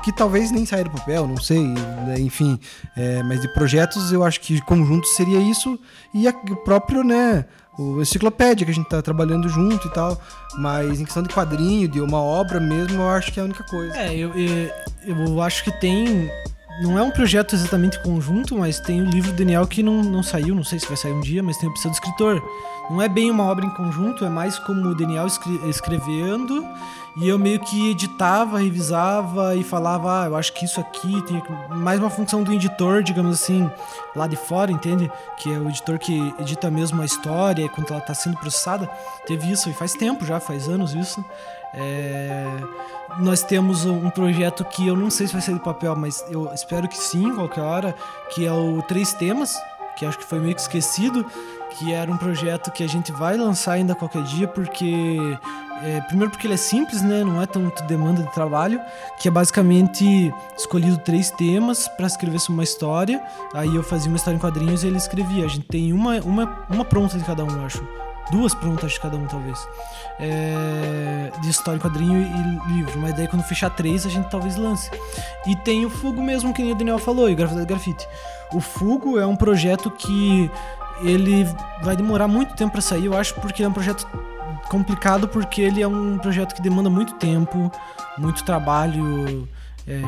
que 0.02 0.12
talvez 0.12 0.50
nem 0.50 0.66
saia 0.66 0.84
do 0.84 0.90
papel, 0.90 1.26
não 1.26 1.36
sei, 1.38 1.62
né, 1.66 2.16
enfim. 2.18 2.58
É, 2.96 3.22
mas 3.22 3.40
de 3.40 3.48
projetos, 3.54 4.12
eu 4.12 4.24
acho 4.24 4.40
que 4.40 4.60
conjunto 4.62 5.06
seria 5.06 5.38
isso, 5.38 5.78
e 6.12 6.26
a- 6.28 6.34
o 6.50 6.56
próprio, 6.56 7.02
né? 7.04 7.44
O 7.78 8.02
enciclopédia 8.02 8.66
que 8.66 8.70
a 8.70 8.74
gente 8.74 8.88
tá 8.88 9.00
trabalhando 9.00 9.48
junto 9.48 9.86
e 9.86 9.90
tal. 9.92 10.20
Mas 10.58 11.00
em 11.00 11.04
questão 11.04 11.22
de 11.22 11.30
quadrinho, 11.30 11.88
de 11.88 12.02
uma 12.02 12.20
obra 12.20 12.60
mesmo, 12.60 13.00
eu 13.00 13.08
acho 13.08 13.32
que 13.32 13.40
é 13.40 13.42
a 13.42 13.46
única 13.46 13.64
coisa. 13.64 13.96
É, 13.96 14.14
eu, 14.14 14.30
eu, 14.34 14.70
eu 15.06 15.40
acho 15.40 15.64
que 15.64 15.70
tem. 15.80 16.30
Não 16.82 16.98
é 16.98 17.02
um 17.02 17.10
projeto 17.10 17.54
exatamente 17.54 18.02
conjunto, 18.02 18.58
mas 18.58 18.78
tem 18.80 19.00
o 19.00 19.04
livro 19.06 19.30
do 19.32 19.36
Daniel 19.38 19.66
que 19.66 19.82
não, 19.82 20.02
não 20.02 20.22
saiu, 20.22 20.54
não 20.54 20.64
sei 20.64 20.78
se 20.80 20.86
vai 20.86 20.96
sair 20.98 21.12
um 21.12 21.20
dia, 21.20 21.42
mas 21.42 21.56
tem 21.56 21.68
opção 21.68 21.90
do 21.90 21.94
escritor. 21.94 22.42
Não 22.90 23.00
é 23.00 23.08
bem 23.08 23.30
uma 23.30 23.44
obra 23.44 23.64
em 23.64 23.70
conjunto, 23.70 24.22
é 24.24 24.28
mais 24.28 24.58
como 24.58 24.88
o 24.88 24.94
Daniel 24.94 25.26
escre- 25.26 25.60
escrevendo 25.68 26.66
e 27.14 27.28
eu 27.28 27.38
meio 27.38 27.60
que 27.60 27.90
editava, 27.90 28.58
revisava 28.58 29.54
e 29.54 29.62
falava, 29.62 30.22
ah, 30.22 30.26
eu 30.26 30.36
acho 30.36 30.52
que 30.52 30.64
isso 30.64 30.80
aqui 30.80 31.20
tem 31.22 31.42
mais 31.68 32.00
uma 32.00 32.08
função 32.08 32.42
do 32.42 32.52
editor, 32.52 33.02
digamos 33.02 33.40
assim, 33.40 33.70
lá 34.16 34.26
de 34.26 34.36
fora, 34.36 34.72
entende? 34.72 35.10
Que 35.36 35.52
é 35.52 35.58
o 35.58 35.68
editor 35.68 35.98
que 35.98 36.34
edita 36.38 36.70
mesmo 36.70 37.02
a 37.02 37.04
história 37.04 37.68
quando 37.68 37.90
ela 37.90 37.98
está 37.98 38.14
sendo 38.14 38.38
processada. 38.38 38.88
Teve 39.26 39.50
isso 39.50 39.68
e 39.68 39.74
faz 39.74 39.92
tempo 39.92 40.24
já, 40.24 40.40
faz 40.40 40.68
anos 40.68 40.94
isso. 40.94 41.22
É, 41.74 42.46
Nós 43.18 43.42
temos 43.42 43.84
um 43.84 44.08
projeto 44.08 44.64
que 44.64 44.86
eu 44.86 44.96
não 44.96 45.10
sei 45.10 45.26
se 45.26 45.34
vai 45.34 45.42
sair 45.42 45.54
do 45.54 45.60
papel, 45.60 45.94
mas 45.94 46.24
eu 46.30 46.50
espero 46.54 46.88
que 46.88 46.96
sim, 46.96 47.34
qualquer 47.34 47.62
hora, 47.62 47.94
que 48.30 48.46
é 48.46 48.52
o 48.52 48.80
Três 48.82 49.12
Temas, 49.12 49.54
que 49.96 50.06
acho 50.06 50.18
que 50.18 50.24
foi 50.24 50.38
meio 50.38 50.54
que 50.54 50.62
esquecido, 50.62 51.26
que 51.78 51.92
era 51.92 52.10
um 52.10 52.16
projeto 52.16 52.70
que 52.70 52.82
a 52.82 52.88
gente 52.88 53.12
vai 53.12 53.36
lançar 53.36 53.72
ainda 53.72 53.94
qualquer 53.94 54.22
dia, 54.22 54.48
porque. 54.48 55.18
É, 55.82 56.00
primeiro 56.02 56.30
porque 56.30 56.46
ele 56.46 56.54
é 56.54 56.58
simples, 56.58 57.02
né? 57.02 57.24
Não 57.24 57.42
é 57.42 57.46
tanto 57.46 57.82
demanda 57.84 58.22
de 58.22 58.32
trabalho, 58.32 58.80
que 59.18 59.26
é 59.26 59.30
basicamente 59.30 60.32
escolhido 60.56 60.98
três 60.98 61.30
temas 61.30 61.88
para 61.88 62.06
escrever 62.06 62.38
uma 62.48 62.62
história. 62.62 63.22
Aí 63.52 63.74
eu 63.74 63.82
fazia 63.82 64.08
uma 64.08 64.16
história 64.16 64.36
em 64.36 64.40
quadrinhos 64.40 64.84
e 64.84 64.86
ele 64.86 64.96
escrevia. 64.96 65.44
A 65.44 65.48
gente 65.48 65.66
tem 65.66 65.92
uma, 65.92 66.20
uma, 66.20 66.66
uma 66.70 66.84
pronta 66.84 67.18
de 67.18 67.24
cada 67.24 67.44
um, 67.44 67.64
acho. 67.64 67.86
Duas 68.30 68.54
prontas 68.54 68.92
de 68.92 69.00
cada 69.00 69.16
um, 69.16 69.26
talvez. 69.26 69.58
É, 70.20 71.32
de 71.40 71.50
história 71.50 71.80
quadrinho 71.80 72.22
e 72.22 72.72
livro. 72.72 72.98
Mas 73.00 73.14
daí 73.14 73.26
quando 73.26 73.42
fechar 73.42 73.70
três, 73.70 74.06
a 74.06 74.08
gente 74.08 74.30
talvez 74.30 74.56
lance. 74.56 74.90
E 75.46 75.56
tem 75.56 75.84
o 75.84 75.90
Fugo 75.90 76.22
mesmo, 76.22 76.54
que 76.54 76.62
nem 76.62 76.72
o 76.72 76.74
Daniel 76.76 76.98
falou, 76.98 77.28
e 77.28 77.34
o 77.34 77.36
Grafite. 77.66 78.06
O 78.52 78.60
Fugo 78.60 79.18
é 79.18 79.26
um 79.26 79.34
projeto 79.34 79.90
que 79.90 80.50
ele 81.02 81.46
vai 81.82 81.96
demorar 81.96 82.28
muito 82.28 82.54
tempo 82.54 82.72
para 82.72 82.80
sair, 82.80 83.06
eu 83.06 83.16
acho, 83.16 83.34
porque 83.34 83.62
é 83.62 83.68
um 83.68 83.72
projeto 83.72 84.06
complicado, 84.68 85.28
porque 85.28 85.60
ele 85.60 85.82
é 85.82 85.86
um 85.88 86.18
projeto 86.18 86.54
que 86.54 86.62
demanda 86.62 86.88
muito 86.88 87.14
tempo, 87.14 87.70
muito 88.18 88.44
trabalho. 88.44 89.48
é, 89.86 90.00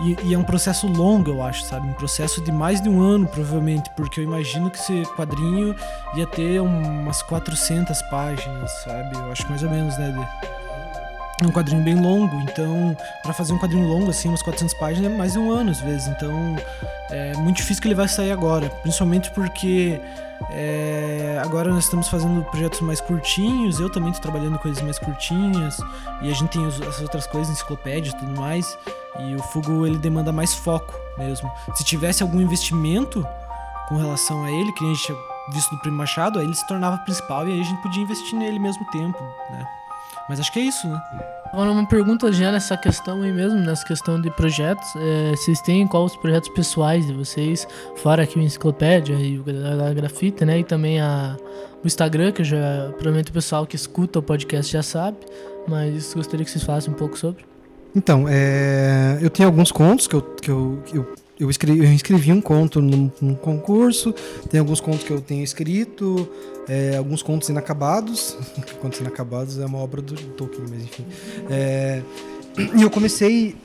e, 0.00 0.16
e 0.28 0.34
é 0.34 0.38
um 0.38 0.44
processo 0.44 0.86
longo, 0.86 1.30
eu 1.30 1.42
acho, 1.42 1.64
sabe? 1.64 1.88
Um 1.88 1.92
processo 1.92 2.40
de 2.40 2.52
mais 2.52 2.80
de 2.80 2.88
um 2.88 3.00
ano, 3.02 3.26
provavelmente, 3.26 3.90
porque 3.96 4.20
eu 4.20 4.24
imagino 4.24 4.70
que 4.70 4.78
esse 4.78 5.02
quadrinho 5.16 5.74
ia 6.14 6.24
ter 6.26 6.60
umas 6.60 7.20
400 7.22 8.00
páginas, 8.02 8.70
sabe? 8.84 9.16
Eu 9.16 9.32
acho 9.32 9.48
mais 9.48 9.62
ou 9.64 9.70
menos, 9.70 9.98
né? 9.98 10.12
de- 10.12 10.67
é 11.42 11.46
um 11.46 11.50
quadrinho 11.50 11.82
bem 11.82 11.94
longo, 11.94 12.34
então 12.40 12.96
para 13.22 13.32
fazer 13.32 13.52
um 13.52 13.58
quadrinho 13.58 13.86
longo 13.86 14.10
assim, 14.10 14.28
umas 14.28 14.42
400 14.42 14.74
páginas 14.74 15.12
é 15.12 15.16
mais 15.16 15.32
de 15.32 15.38
um 15.38 15.50
ano 15.52 15.70
às 15.70 15.80
vezes, 15.80 16.08
então 16.08 16.56
é 17.10 17.34
muito 17.36 17.58
difícil 17.58 17.80
que 17.80 17.88
ele 17.88 17.94
vai 17.94 18.08
sair 18.08 18.32
agora, 18.32 18.68
principalmente 18.82 19.30
porque 19.30 20.00
é, 20.50 21.40
agora 21.44 21.70
nós 21.72 21.84
estamos 21.84 22.08
fazendo 22.08 22.42
projetos 22.44 22.80
mais 22.80 23.00
curtinhos, 23.00 23.78
eu 23.78 23.90
também 23.90 24.10
estou 24.10 24.30
trabalhando 24.30 24.58
coisas 24.58 24.82
mais 24.82 24.98
curtinhas 24.98 25.78
e 26.22 26.30
a 26.30 26.34
gente 26.34 26.48
tem 26.50 26.66
essas 26.66 27.00
outras 27.00 27.26
coisas, 27.26 27.52
enciclopédia 27.52 28.10
e 28.10 28.16
tudo 28.16 28.40
mais, 28.40 28.76
e 29.20 29.34
o 29.34 29.42
Fugo 29.42 29.86
ele 29.86 29.98
demanda 29.98 30.32
mais 30.32 30.54
foco 30.54 30.94
mesmo. 31.16 31.50
Se 31.74 31.84
tivesse 31.84 32.22
algum 32.22 32.40
investimento 32.40 33.26
com 33.88 33.96
relação 33.96 34.44
a 34.44 34.50
ele, 34.50 34.72
que 34.72 34.84
a 34.84 34.88
gente 34.88 35.02
tinha 35.02 35.18
visto 35.50 35.70
do 35.70 35.80
Primo 35.80 35.96
Machado, 35.96 36.38
aí 36.38 36.44
ele 36.44 36.54
se 36.54 36.66
tornava 36.66 36.98
principal 36.98 37.48
e 37.48 37.52
aí 37.52 37.60
a 37.60 37.64
gente 37.64 37.80
podia 37.82 38.02
investir 38.02 38.38
nele 38.38 38.58
mesmo 38.58 38.84
tempo, 38.86 39.22
né? 39.50 39.66
Mas 40.28 40.40
acho 40.40 40.52
que 40.52 40.58
é 40.58 40.62
isso, 40.64 40.86
né? 40.86 41.00
Agora, 41.52 41.70
uma 41.70 41.86
pergunta 41.86 42.30
já 42.30 42.52
nessa 42.52 42.76
questão 42.76 43.22
aí 43.22 43.32
mesmo, 43.32 43.58
nessa 43.58 43.84
questão 43.84 44.20
de 44.20 44.30
projetos. 44.30 44.86
é, 44.96 45.30
vocês 45.30 45.60
têm 45.62 45.86
qual 45.86 46.04
os 46.04 46.14
projetos 46.16 46.48
pessoais 46.50 47.06
de 47.06 47.14
vocês, 47.14 47.66
fora 47.96 48.22
aqui 48.24 48.38
o 48.38 48.42
Enciclopédia 48.42 49.14
e 49.14 49.38
o 49.38 49.44
Gra- 49.44 49.94
Grafite, 49.94 50.44
né? 50.44 50.58
E 50.58 50.64
também 50.64 51.00
a, 51.00 51.36
o 51.82 51.86
Instagram, 51.86 52.32
que 52.32 52.42
eu 52.42 52.44
já, 52.44 52.88
provavelmente 52.90 53.30
o 53.30 53.32
pessoal 53.32 53.66
que 53.66 53.76
escuta 53.76 54.18
o 54.18 54.22
podcast 54.22 54.70
já 54.70 54.82
sabe, 54.82 55.16
mas 55.66 56.12
gostaria 56.12 56.44
que 56.44 56.50
vocês 56.50 56.62
falassem 56.64 56.92
um 56.92 56.96
pouco 56.96 57.18
sobre. 57.18 57.44
Então, 57.96 58.26
é, 58.28 59.18
eu 59.22 59.30
tenho 59.30 59.48
alguns 59.48 59.72
contos 59.72 60.06
que 60.06 60.14
eu, 60.14 60.20
que 60.20 60.50
eu, 60.50 60.82
que 60.84 60.98
eu, 60.98 61.14
eu, 61.40 61.48
escrevi, 61.50 61.78
eu 61.78 61.92
escrevi 61.92 62.30
um 62.30 62.40
conto 62.42 62.82
num, 62.82 63.10
num 63.22 63.34
concurso, 63.34 64.12
tem 64.50 64.60
alguns 64.60 64.80
contos 64.80 65.02
que 65.04 65.10
eu 65.10 65.20
tenho 65.22 65.42
escrito, 65.42 66.28
é, 66.68 66.96
alguns 66.96 67.22
contos 67.22 67.48
inacabados. 67.48 68.36
contos 68.80 69.00
inacabados 69.00 69.58
é 69.58 69.66
uma 69.66 69.78
obra 69.78 70.02
do 70.02 70.14
Tolkien, 70.14 70.66
mas 70.68 70.82
enfim. 70.82 71.04
É, 71.50 72.02
e 72.76 72.82
eu 72.82 72.90
comecei 72.90 73.56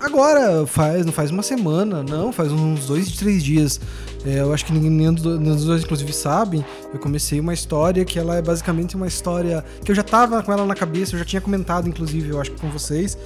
agora, 0.00 0.66
faz, 0.66 1.04
não 1.04 1.12
faz 1.12 1.30
uma 1.30 1.42
semana, 1.42 2.02
não, 2.02 2.32
faz 2.32 2.50
uns 2.52 2.86
dois, 2.86 3.10
três 3.16 3.42
dias. 3.42 3.80
É, 4.24 4.40
eu 4.40 4.52
acho 4.52 4.64
que 4.64 4.72
ninguém 4.72 4.90
nenhum 4.90 5.14
dos 5.14 5.64
dois- 5.64 5.84
inclusive, 5.84 6.12
sabem. 6.12 6.64
Eu 6.92 6.98
comecei 6.98 7.38
uma 7.40 7.54
história 7.54 8.04
que 8.04 8.18
ela 8.18 8.36
é 8.36 8.42
basicamente 8.42 8.96
uma 8.96 9.06
história 9.06 9.64
que 9.84 9.90
eu 9.90 9.94
já 9.94 10.02
tava 10.02 10.42
com 10.42 10.52
ela 10.52 10.64
na 10.64 10.74
cabeça, 10.74 11.14
eu 11.14 11.18
já 11.18 11.24
tinha 11.24 11.40
comentado, 11.40 11.88
inclusive, 11.88 12.30
eu 12.30 12.40
acho 12.40 12.52
com 12.52 12.70
vocês, 12.70 13.16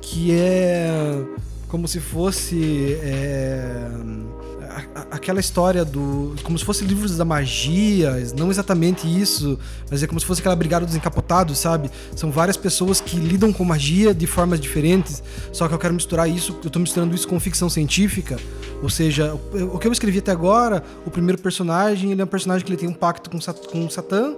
que 0.00 0.32
é 0.32 0.90
como 1.68 1.86
se 1.86 2.00
fosse 2.00 2.98
é, 3.02 3.88
aquela 5.10 5.40
história 5.40 5.84
do. 5.84 6.34
como 6.42 6.58
se 6.58 6.64
fosse 6.64 6.84
livros 6.84 7.16
da 7.16 7.24
magia, 7.24 8.14
não 8.36 8.50
exatamente 8.50 9.06
isso, 9.06 9.58
mas 9.90 10.02
é 10.02 10.06
como 10.06 10.18
se 10.18 10.26
fosse 10.26 10.40
aquela 10.40 10.56
brigada 10.56 10.86
dos 10.86 10.94
encapotados, 10.94 11.58
sabe? 11.58 11.90
São 12.14 12.30
várias 12.30 12.56
pessoas 12.56 13.00
que 13.00 13.16
lidam 13.16 13.52
com 13.52 13.64
magia 13.64 14.14
de 14.14 14.26
formas 14.26 14.60
diferentes, 14.60 15.22
só 15.52 15.68
que 15.68 15.74
eu 15.74 15.78
quero 15.78 15.94
misturar 15.94 16.28
isso, 16.28 16.58
eu 16.64 16.70
tô 16.70 16.78
misturando 16.78 17.14
isso 17.14 17.26
com 17.26 17.38
ficção 17.38 17.68
científica, 17.68 18.36
ou 18.82 18.90
seja, 18.90 19.34
o 19.72 19.78
que 19.78 19.86
eu 19.86 19.92
escrevi 19.92 20.18
até 20.18 20.30
agora, 20.30 20.82
o 21.04 21.10
primeiro 21.10 21.40
personagem, 21.40 22.12
ele 22.12 22.20
é 22.20 22.24
um 22.24 22.28
personagem 22.28 22.64
que 22.64 22.70
ele 22.70 22.78
tem 22.78 22.88
um 22.88 22.94
pacto 22.94 23.30
com, 23.30 23.38
com 23.70 23.90
Satã, 23.90 24.34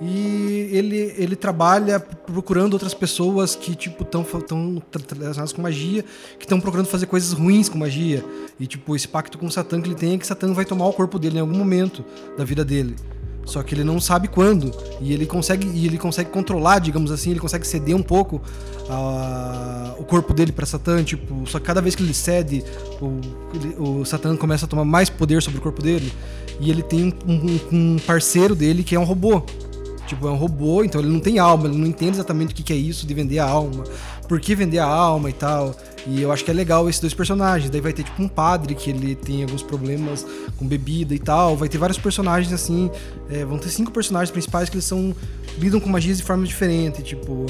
e 0.00 0.68
ele, 0.72 1.12
ele 1.18 1.34
trabalha 1.34 1.98
procurando 1.98 2.74
outras 2.74 2.94
pessoas 2.94 3.56
que, 3.56 3.74
tipo, 3.74 4.04
estão 4.04 4.22
tão 4.22 4.80
relacionadas 5.18 5.52
com 5.52 5.60
magia, 5.60 6.04
que 6.38 6.44
estão 6.44 6.60
procurando 6.60 6.86
fazer 6.86 7.06
coisas 7.06 7.32
ruins 7.32 7.68
com 7.68 7.76
magia. 7.78 8.24
E, 8.60 8.66
tipo, 8.66 8.94
esse 8.94 9.08
pacto 9.08 9.36
com 9.38 9.46
o 9.46 9.50
Satã 9.50 9.80
que 9.80 9.88
ele 9.88 9.96
tem 9.96 10.14
é 10.14 10.18
que 10.18 10.26
Satã 10.26 10.52
vai 10.52 10.64
tomar 10.64 10.86
o 10.86 10.92
corpo 10.92 11.18
dele 11.18 11.38
em 11.38 11.40
algum 11.40 11.56
momento 11.56 12.04
da 12.36 12.44
vida 12.44 12.64
dele. 12.64 12.94
Só 13.44 13.62
que 13.62 13.74
ele 13.74 13.82
não 13.82 13.98
sabe 13.98 14.28
quando. 14.28 14.70
E 15.00 15.12
ele 15.12 15.24
consegue, 15.26 15.66
e 15.66 15.86
ele 15.86 15.96
consegue 15.98 16.30
controlar, 16.30 16.78
digamos 16.80 17.10
assim, 17.10 17.30
ele 17.30 17.40
consegue 17.40 17.66
ceder 17.66 17.96
um 17.96 18.02
pouco 18.02 18.40
a- 18.90 19.94
o 19.98 20.04
corpo 20.04 20.32
dele 20.34 20.52
pra 20.52 20.66
Satã. 20.66 21.02
Tipo, 21.02 21.46
só 21.46 21.58
que 21.58 21.64
cada 21.64 21.80
vez 21.80 21.94
que 21.96 22.02
ele 22.02 22.14
cede, 22.14 22.62
o, 23.00 24.00
o 24.00 24.04
Satã 24.04 24.36
começa 24.36 24.66
a 24.66 24.68
tomar 24.68 24.84
mais 24.84 25.08
poder 25.10 25.42
sobre 25.42 25.58
o 25.58 25.62
corpo 25.62 25.82
dele. 25.82 26.12
E 26.60 26.70
ele 26.70 26.82
tem 26.82 27.14
um, 27.26 27.32
um- 27.32 27.60
um 27.94 27.96
parceiro 28.06 28.54
dele 28.54 28.82
que 28.84 28.94
é 28.94 29.00
um 29.00 29.04
robô. 29.04 29.42
Tipo, 30.08 30.26
é 30.26 30.30
um 30.30 30.36
robô, 30.36 30.82
então 30.82 31.00
ele 31.00 31.10
não 31.10 31.20
tem 31.20 31.38
alma, 31.38 31.68
ele 31.68 31.76
não 31.76 31.86
entende 31.86 32.16
exatamente 32.16 32.52
o 32.52 32.56
que 32.56 32.72
é 32.72 32.76
isso 32.76 33.06
de 33.06 33.12
vender 33.12 33.38
a 33.38 33.44
alma, 33.44 33.84
por 34.26 34.40
que 34.40 34.54
vender 34.54 34.78
a 34.78 34.86
alma 34.86 35.28
e 35.28 35.34
tal. 35.34 35.76
E 36.06 36.22
eu 36.22 36.32
acho 36.32 36.42
que 36.42 36.50
é 36.50 36.54
legal 36.54 36.88
esses 36.88 37.00
dois 37.00 37.12
personagens. 37.12 37.70
Daí 37.70 37.82
vai 37.82 37.92
ter 37.92 38.02
tipo 38.02 38.22
um 38.22 38.28
padre 38.28 38.74
que 38.74 38.88
ele 38.88 39.14
tem 39.14 39.42
alguns 39.42 39.62
problemas 39.62 40.26
com 40.56 40.66
bebida 40.66 41.14
e 41.14 41.18
tal. 41.18 41.54
Vai 41.56 41.68
ter 41.68 41.76
vários 41.76 41.98
personagens 41.98 42.52
assim. 42.52 42.90
é, 43.28 43.44
vão 43.44 43.58
ter 43.58 43.68
cinco 43.68 43.90
personagens 43.90 44.30
principais 44.30 44.70
que 44.70 44.76
eles 44.76 44.86
são. 44.86 45.14
lidam 45.58 45.78
com 45.78 45.90
magias 45.90 46.16
de 46.16 46.22
forma 46.22 46.46
diferente. 46.46 47.02
Tipo, 47.02 47.44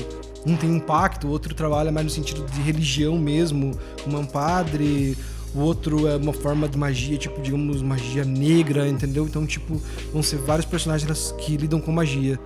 um 0.44 0.56
tem 0.56 0.70
um 0.70 0.80
pacto, 0.80 1.28
o 1.28 1.30
outro 1.30 1.54
trabalha 1.54 1.92
mais 1.92 2.04
no 2.04 2.10
sentido 2.10 2.44
de 2.50 2.60
religião 2.60 3.16
mesmo, 3.16 3.78
como 4.02 4.18
um 4.18 4.26
padre. 4.26 5.16
O 5.54 5.60
outro 5.60 6.06
é 6.06 6.16
uma 6.16 6.32
forma 6.32 6.68
de 6.68 6.76
magia, 6.76 7.16
tipo, 7.16 7.40
digamos, 7.40 7.82
magia 7.82 8.24
negra, 8.24 8.86
entendeu? 8.86 9.24
Então, 9.24 9.46
tipo, 9.46 9.80
vão 10.12 10.22
ser 10.22 10.36
vários 10.36 10.66
personagens 10.66 11.34
que 11.38 11.56
lidam 11.56 11.80
com 11.80 11.90
magia. 11.90 12.38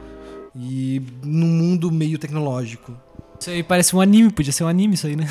E 0.55 1.03
num 1.25 1.47
mundo 1.47 1.91
meio 1.91 2.19
tecnológico. 2.19 2.93
Isso 3.41 3.51
aí 3.51 3.63
parece 3.63 3.97
um 3.97 4.01
anime, 4.01 4.31
podia 4.31 4.53
ser 4.53 4.65
um 4.65 4.69
anime 4.69 4.95
isso 4.95 5.07
aí, 5.07 5.17
né? 5.17 5.27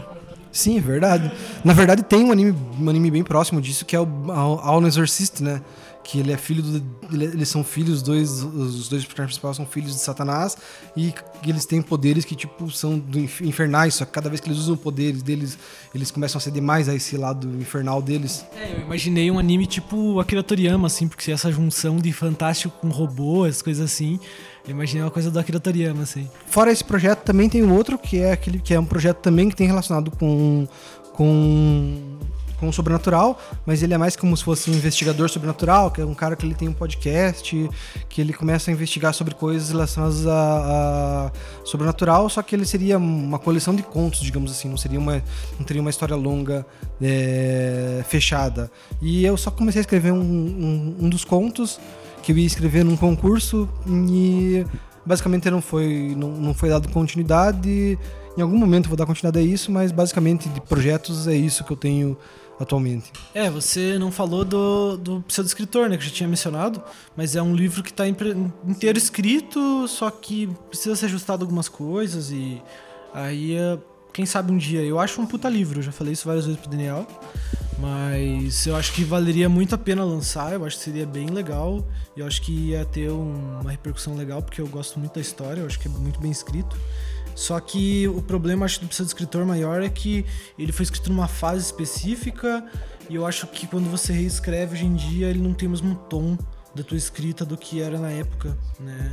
Sim, 0.52 0.78
é 0.78 0.80
verdade. 0.80 1.32
Na 1.64 1.72
verdade, 1.72 2.02
tem 2.02 2.24
um 2.24 2.30
anime, 2.30 2.54
um 2.80 2.88
anime 2.88 3.10
bem 3.10 3.24
próximo 3.24 3.60
disso, 3.60 3.84
que 3.84 3.96
é 3.96 4.00
o 4.00 4.06
All 4.30 4.86
Exorcist, 4.86 5.42
né? 5.42 5.60
Que 6.06 6.20
ele 6.20 6.30
é 6.32 6.36
filho 6.36 6.62
do. 6.62 6.84
ele- 7.10 7.24
Eles 7.24 7.48
são 7.48 7.64
filhos, 7.64 7.94
os 7.96 8.02
dois, 8.02 8.30
os 8.42 8.88
dois 8.90 9.04
personagens 9.06 9.38
principais 9.38 9.56
são 9.56 9.64
filhos 9.64 9.94
de 9.94 10.00
Satanás 10.00 10.54
e 10.94 11.14
eles 11.46 11.64
têm 11.64 11.80
poderes 11.80 12.26
que, 12.26 12.36
tipo, 12.36 12.70
são 12.70 13.02
infernais, 13.40 13.94
só 13.94 14.04
que 14.04 14.12
cada 14.12 14.28
vez 14.28 14.38
que 14.40 14.46
eles 14.48 14.58
usam 14.58 14.76
poderes 14.76 15.22
deles, 15.22 15.58
eles 15.94 16.10
começam 16.10 16.38
a 16.38 16.42
ceder 16.42 16.62
mais 16.62 16.88
a 16.90 16.94
esse 16.94 17.16
lado 17.16 17.48
infernal 17.58 18.02
deles. 18.02 18.44
É, 18.54 18.74
eu 18.76 18.80
imaginei 18.82 19.30
um 19.30 19.38
anime 19.38 19.66
tipo 19.66 20.20
Akira 20.20 20.42
Toriyama, 20.42 20.86
assim, 20.88 21.08
porque 21.08 21.32
essa 21.32 21.50
junção 21.50 21.96
de 21.96 22.12
fantástico 22.12 22.74
com 22.80 22.88
robô, 22.88 23.46
essas 23.46 23.62
coisas 23.62 23.82
assim. 23.90 24.20
Eu 24.66 24.72
imaginei 24.72 25.02
uma 25.02 25.10
coisa 25.10 25.30
do 25.30 25.38
Akira 25.38 25.58
Toriyama, 25.58 26.02
assim. 26.02 26.28
Fora 26.46 26.70
esse 26.70 26.84
projeto, 26.84 27.22
também 27.22 27.48
tem 27.48 27.62
um 27.62 27.72
outro 27.74 27.96
que 27.98 28.18
é 28.18 28.32
aquele 28.32 28.58
que 28.58 28.74
é 28.74 28.78
um 28.78 28.84
projeto 28.84 29.18
também 29.18 29.48
que 29.48 29.56
tem 29.56 29.66
relacionado 29.66 30.10
com 30.10 30.68
com 31.12 31.98
com 32.64 32.70
o 32.70 32.72
sobrenatural, 32.72 33.38
mas 33.66 33.82
ele 33.82 33.92
é 33.92 33.98
mais 33.98 34.16
como 34.16 34.34
se 34.36 34.42
fosse 34.42 34.70
um 34.70 34.74
investigador 34.74 35.28
sobrenatural, 35.28 35.90
que 35.90 36.00
é 36.00 36.04
um 36.04 36.14
cara 36.14 36.34
que 36.34 36.46
ele 36.46 36.54
tem 36.54 36.66
um 36.66 36.72
podcast, 36.72 37.70
que 38.08 38.20
ele 38.20 38.32
começa 38.32 38.70
a 38.70 38.72
investigar 38.72 39.12
sobre 39.12 39.34
coisas 39.34 39.68
relacionadas 39.68 40.26
a, 40.26 40.32
a 40.32 41.32
sobrenatural, 41.64 42.28
só 42.30 42.42
que 42.42 42.54
ele 42.54 42.64
seria 42.64 42.96
uma 42.96 43.38
coleção 43.38 43.74
de 43.74 43.82
contos, 43.82 44.20
digamos 44.20 44.50
assim, 44.50 44.68
não 44.68 44.78
seria 44.78 44.98
uma 44.98 45.22
não 45.58 45.66
teria 45.66 45.82
uma 45.82 45.90
história 45.90 46.16
longa 46.16 46.66
é, 47.00 48.02
fechada. 48.08 48.70
E 49.02 49.24
eu 49.24 49.36
só 49.36 49.50
comecei 49.50 49.80
a 49.80 49.82
escrever 49.82 50.12
um, 50.12 50.20
um, 50.20 50.96
um 51.02 51.08
dos 51.08 51.24
contos 51.24 51.78
que 52.22 52.32
eu 52.32 52.38
ia 52.38 52.46
escrever 52.46 52.84
num 52.84 52.96
concurso 52.96 53.68
e 53.86 54.64
basicamente 55.04 55.50
não 55.50 55.60
foi, 55.60 56.14
não, 56.16 56.30
não 56.30 56.54
foi 56.54 56.70
dado 56.70 56.88
continuidade. 56.88 57.98
Em 58.36 58.40
algum 58.42 58.56
momento 58.56 58.88
vou 58.88 58.96
dar 58.96 59.06
continuidade 59.06 59.46
a 59.46 59.48
isso, 59.48 59.70
mas 59.70 59.92
basicamente 59.92 60.48
de 60.48 60.60
projetos 60.60 61.28
é 61.28 61.36
isso 61.36 61.62
que 61.62 61.70
eu 61.70 61.76
tenho 61.76 62.16
atualmente. 62.58 63.12
É, 63.34 63.50
você 63.50 63.98
não 63.98 64.10
falou 64.12 64.44
do, 64.44 64.96
do 64.96 65.20
pseudo-escritor, 65.22 65.88
né, 65.88 65.96
que 65.96 66.04
eu 66.04 66.08
já 66.08 66.14
tinha 66.14 66.28
mencionado, 66.28 66.82
mas 67.16 67.34
é 67.36 67.42
um 67.42 67.54
livro 67.54 67.82
que 67.82 67.90
está 67.90 68.06
inteiro 68.06 68.96
escrito, 68.98 69.86
só 69.88 70.10
que 70.10 70.48
precisa 70.68 70.94
ser 70.96 71.06
ajustado 71.06 71.42
algumas 71.44 71.68
coisas 71.68 72.30
e 72.30 72.62
aí, 73.12 73.56
quem 74.12 74.24
sabe 74.26 74.52
um 74.52 74.56
dia, 74.56 74.82
eu 74.82 74.98
acho 75.00 75.20
um 75.20 75.26
puta 75.26 75.48
livro, 75.48 75.80
eu 75.80 75.82
já 75.82 75.92
falei 75.92 76.12
isso 76.12 76.26
várias 76.26 76.46
vezes 76.46 76.60
pro 76.60 76.70
Daniel, 76.70 77.06
mas 77.78 78.66
eu 78.66 78.76
acho 78.76 78.92
que 78.92 79.02
valeria 79.04 79.48
muito 79.48 79.74
a 79.74 79.78
pena 79.78 80.04
lançar, 80.04 80.52
eu 80.52 80.64
acho 80.64 80.76
que 80.78 80.84
seria 80.84 81.06
bem 81.06 81.26
legal, 81.26 81.84
e 82.16 82.20
eu 82.20 82.26
acho 82.26 82.40
que 82.42 82.52
ia 82.70 82.84
ter 82.84 83.10
um- 83.10 83.60
uma 83.60 83.70
repercussão 83.70 84.14
legal, 84.16 84.40
porque 84.42 84.60
eu 84.60 84.68
gosto 84.68 84.98
muito 84.98 85.14
da 85.14 85.20
história, 85.20 85.60
eu 85.60 85.66
acho 85.66 85.78
que 85.78 85.88
é 85.88 85.90
muito 85.90 86.20
bem 86.20 86.30
escrito. 86.30 86.76
Só 87.34 87.58
que 87.60 88.06
o 88.08 88.22
problema, 88.22 88.64
acho, 88.64 88.80
do 88.80 88.88
pseudo 88.88 89.08
escritor 89.08 89.44
maior 89.44 89.82
é 89.82 89.88
que 89.88 90.24
ele 90.58 90.72
foi 90.72 90.84
escrito 90.84 91.10
numa 91.10 91.28
fase 91.28 91.64
específica 91.64 92.64
e 93.08 93.16
eu 93.16 93.26
acho 93.26 93.46
que 93.48 93.66
quando 93.66 93.90
você 93.90 94.12
reescreve 94.12 94.74
hoje 94.74 94.86
em 94.86 94.94
dia, 94.94 95.28
ele 95.28 95.40
não 95.40 95.52
tem 95.52 95.68
o 95.68 95.70
mesmo 95.70 95.94
tom 96.08 96.38
da 96.74 96.82
tua 96.82 96.96
escrita 96.96 97.44
do 97.44 97.56
que 97.56 97.80
era 97.80 97.98
na 97.98 98.10
época, 98.10 98.56
né? 98.80 99.12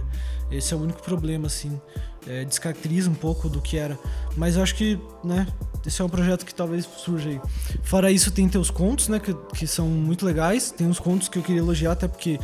Esse 0.52 0.74
é 0.74 0.78
o 0.78 0.82
único 0.82 1.02
problema, 1.02 1.48
assim. 1.48 1.80
É, 2.28 2.44
descaracteriza 2.44 3.10
um 3.10 3.14
pouco 3.14 3.50
do 3.50 3.62
que 3.62 3.78
era. 3.78 3.98
Mas 4.36 4.56
eu 4.56 4.64
acho 4.64 4.76
que, 4.76 5.00
né, 5.24 5.48
esse 5.86 6.02
é 6.02 6.06
um 6.06 6.10
projeto 6.10 6.46
que 6.46 6.54
talvez 6.54 6.86
surja 6.86 7.30
aí. 7.30 7.42
Fora 7.84 8.12
isso, 8.12 8.32
tem 8.32 8.48
teus 8.50 8.70
contos, 8.70 9.08
né, 9.08 9.20
que, 9.20 9.34
que 9.56 9.68
são 9.68 9.88
muito 9.88 10.26
legais. 10.26 10.72
Tem 10.72 10.88
uns 10.88 11.00
contos 11.00 11.30
que 11.30 11.38
eu 11.38 11.44
queria 11.44 11.62
elogiar, 11.62 11.94
até 11.94 12.08
porque 12.08 12.40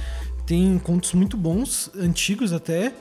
tem 0.45 0.77
contos 0.79 1.13
muito 1.13 1.35
bons, 1.35 1.91
antigos 1.95 2.53
até. 2.53 2.93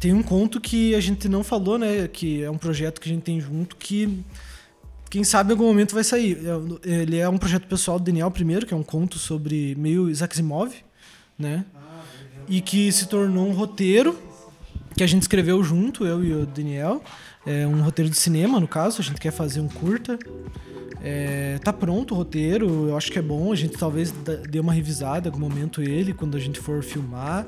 Tem 0.00 0.14
um 0.14 0.22
conto 0.22 0.58
que 0.60 0.94
a 0.94 1.00
gente 1.00 1.28
não 1.28 1.44
falou, 1.44 1.78
né, 1.78 2.08
que 2.08 2.42
é 2.42 2.50
um 2.50 2.56
projeto 2.56 3.00
que 3.00 3.08
a 3.10 3.12
gente 3.12 3.22
tem 3.22 3.38
junto, 3.38 3.76
que 3.76 4.24
quem 5.10 5.22
sabe 5.24 5.50
em 5.50 5.52
algum 5.52 5.66
momento 5.66 5.94
vai 5.94 6.02
sair. 6.02 6.38
É- 6.82 7.02
Ele 7.02 7.18
é 7.18 7.28
um 7.28 7.36
projeto 7.36 7.66
pessoal 7.66 7.98
do 7.98 8.04
Daniel 8.06 8.30
primeiro, 8.30 8.64
que 8.64 8.72
é 8.72 8.76
um 8.76 8.82
conto 8.82 9.18
sobre 9.18 9.74
meio 9.76 10.08
Isaac 10.08 10.32
Asimov, 10.32 10.72
né? 11.38 11.66
E 12.48 12.60
que 12.62 12.90
se 12.90 13.06
tornou 13.08 13.46
um 13.46 13.52
roteiro 13.52 14.18
que 14.96 15.02
a 15.02 15.06
gente 15.06 15.22
escreveu 15.22 15.62
junto, 15.62 16.06
eu 16.06 16.24
e 16.24 16.32
o 16.32 16.46
Daniel. 16.46 17.02
É 17.46 17.66
um 17.66 17.82
roteiro 17.82 18.10
de 18.10 18.16
cinema, 18.16 18.58
no 18.58 18.68
caso, 18.68 19.00
a 19.00 19.04
gente 19.04 19.20
quer 19.20 19.32
fazer 19.32 19.60
um 19.60 19.68
curta. 19.68 20.18
É, 21.02 21.58
tá 21.62 21.72
pronto 21.72 22.12
o 22.14 22.16
roteiro, 22.16 22.88
eu 22.88 22.96
acho 22.96 23.10
que 23.12 23.18
é 23.18 23.22
bom. 23.22 23.52
A 23.52 23.56
gente 23.56 23.76
talvez 23.76 24.12
dê 24.48 24.60
uma 24.60 24.72
revisada 24.72 25.28
em 25.28 25.32
algum 25.32 25.40
momento 25.46 25.82
ele, 25.82 26.14
quando 26.14 26.36
a 26.36 26.40
gente 26.40 26.58
for 26.58 26.82
filmar. 26.82 27.46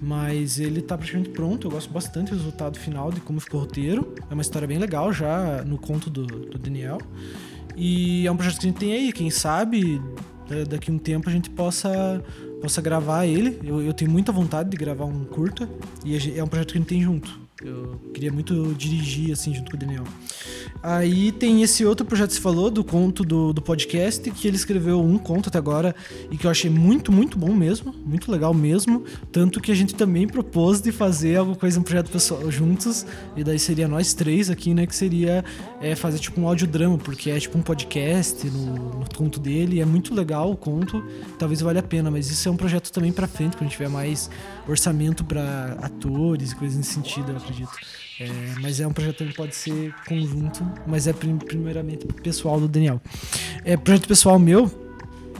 Mas 0.00 0.58
ele 0.58 0.82
tá 0.82 0.96
praticamente 0.96 1.30
pronto. 1.30 1.66
Eu 1.66 1.70
gosto 1.70 1.90
bastante 1.90 2.30
do 2.30 2.36
resultado 2.36 2.78
final 2.78 3.10
de 3.10 3.20
como 3.20 3.40
ficou 3.40 3.60
o 3.60 3.62
roteiro. 3.64 4.14
É 4.30 4.32
uma 4.34 4.42
história 4.42 4.68
bem 4.68 4.78
legal 4.78 5.12
já 5.12 5.62
no 5.64 5.78
conto 5.78 6.10
do, 6.10 6.26
do 6.26 6.58
Daniel. 6.58 6.98
E 7.74 8.26
é 8.26 8.32
um 8.32 8.36
projeto 8.36 8.60
que 8.60 8.66
a 8.66 8.70
gente 8.70 8.78
tem 8.78 8.92
aí. 8.92 9.12
Quem 9.12 9.30
sabe 9.30 10.00
da- 10.48 10.64
daqui 10.64 10.90
a 10.90 10.94
um 10.94 10.98
tempo 10.98 11.28
a 11.28 11.32
gente 11.32 11.48
possa, 11.50 12.22
possa 12.60 12.80
gravar 12.82 13.26
ele. 13.26 13.58
Eu, 13.64 13.80
eu 13.82 13.92
tenho 13.94 14.10
muita 14.10 14.32
vontade 14.32 14.68
de 14.70 14.76
gravar 14.76 15.04
um 15.06 15.24
curta. 15.24 15.68
E 16.04 16.38
é 16.38 16.44
um 16.44 16.46
projeto 16.48 16.72
que 16.72 16.78
a 16.78 16.80
gente 16.80 16.88
tem 16.88 17.02
junto. 17.02 17.45
Eu 17.66 18.00
queria 18.14 18.32
muito 18.32 18.74
dirigir 18.74 19.32
assim 19.32 19.52
junto 19.52 19.70
com 19.70 19.76
o 19.76 19.80
Daniel. 19.80 20.04
Aí 20.82 21.32
tem 21.32 21.62
esse 21.62 21.84
outro 21.84 22.06
projeto 22.06 22.28
que 22.28 22.36
você 22.36 22.40
falou, 22.40 22.70
do 22.70 22.84
conto 22.84 23.24
do, 23.24 23.52
do 23.52 23.60
podcast, 23.60 24.30
que 24.30 24.46
ele 24.46 24.56
escreveu 24.56 25.00
um 25.00 25.18
conto 25.18 25.48
até 25.48 25.58
agora 25.58 25.94
e 26.30 26.36
que 26.36 26.46
eu 26.46 26.50
achei 26.50 26.70
muito, 26.70 27.10
muito 27.10 27.36
bom 27.36 27.52
mesmo, 27.52 27.92
muito 28.04 28.30
legal 28.30 28.54
mesmo. 28.54 29.04
Tanto 29.32 29.60
que 29.60 29.72
a 29.72 29.74
gente 29.74 29.94
também 29.96 30.28
propôs 30.28 30.80
de 30.80 30.92
fazer 30.92 31.36
alguma 31.36 31.56
coisa, 31.56 31.80
um 31.80 31.82
projeto 31.82 32.10
pessoal 32.10 32.48
juntos, 32.52 33.04
e 33.36 33.42
daí 33.42 33.58
seria 33.58 33.88
nós 33.88 34.14
três 34.14 34.48
aqui, 34.48 34.72
né? 34.72 34.86
Que 34.86 34.94
seria 34.94 35.44
é, 35.80 35.96
fazer 35.96 36.18
tipo 36.20 36.40
um 36.40 36.46
audiodrama, 36.46 36.96
porque 36.98 37.30
é 37.30 37.40
tipo 37.40 37.58
um 37.58 37.62
podcast 37.62 38.48
no, 38.48 39.00
no 39.00 39.06
conto 39.12 39.40
dele, 39.40 39.80
é 39.80 39.84
muito 39.84 40.14
legal 40.14 40.52
o 40.52 40.56
conto, 40.56 41.02
talvez 41.36 41.60
valha 41.60 41.80
a 41.80 41.82
pena, 41.82 42.12
mas 42.12 42.30
isso 42.30 42.48
é 42.48 42.52
um 42.52 42.56
projeto 42.56 42.92
também 42.92 43.12
pra 43.12 43.26
frente, 43.26 43.56
quando 43.56 43.70
tiver 43.70 43.88
mais 43.88 44.30
orçamento 44.68 45.24
pra 45.24 45.78
atores 45.82 46.52
e 46.52 46.56
coisas 46.56 46.76
nesse 46.76 46.92
sentido, 46.92 47.32
eu 47.32 47.36
acredito. 47.36 47.55
É, 48.18 48.28
mas 48.60 48.80
é 48.80 48.86
um 48.86 48.92
projeto 48.92 49.24
que 49.24 49.34
pode 49.34 49.54
ser 49.54 49.94
conjunto, 50.08 50.64
mas 50.86 51.06
é 51.06 51.12
prim- 51.12 51.36
primeiramente 51.38 52.06
pessoal 52.22 52.58
do 52.58 52.66
Daniel. 52.66 53.00
É 53.64 53.76
projeto 53.76 54.08
pessoal 54.08 54.38
meu. 54.38 54.70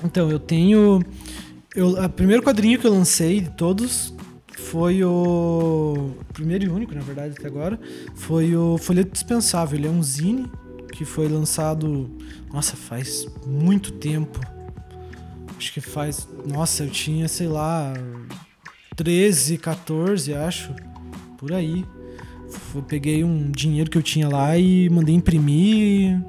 Então, 0.05 0.31
eu 0.31 0.39
tenho. 0.39 1.01
Eu, 1.75 1.89
o 2.03 2.09
primeiro 2.11 2.43
quadrinho 2.43 2.79
que 2.79 2.87
eu 2.87 2.93
lancei 2.93 3.41
de 3.41 3.51
todos 3.51 4.13
foi 4.57 5.03
o. 5.05 6.11
Primeiro 6.35 6.65
e 6.65 6.69
único, 6.69 6.95
na 6.95 7.01
verdade, 7.01 7.35
até 7.39 7.47
agora. 7.47 7.79
Foi 8.15 8.55
o 8.55 8.77
Folheto 8.77 9.11
Dispensável. 9.13 9.79
Ele 9.79 9.87
é 9.87 9.91
um 9.91 10.03
zine 10.03 10.51
que 10.93 11.05
foi 11.05 11.29
lançado. 11.29 12.11
Nossa, 12.53 12.77
faz 12.77 13.27
muito 13.47 13.93
tempo. 13.93 14.39
Acho 15.57 15.73
que 15.73 15.81
faz. 15.81 16.29
Nossa, 16.47 16.85
eu 16.85 16.91
tinha, 16.91 17.27
sei 17.27 17.49
lá. 17.49 17.95
13, 18.95 19.57
14, 19.59 20.35
acho. 20.35 20.75
Por 21.39 21.53
aí. 21.53 21.85
Peguei 22.89 23.25
um 23.25 23.51
dinheiro 23.51 23.91
que 23.91 23.99
eu 23.99 24.03
tinha 24.03 24.29
lá 24.29 24.57
e 24.59 24.89
mandei 24.91 25.15
imprimir. 25.15 26.21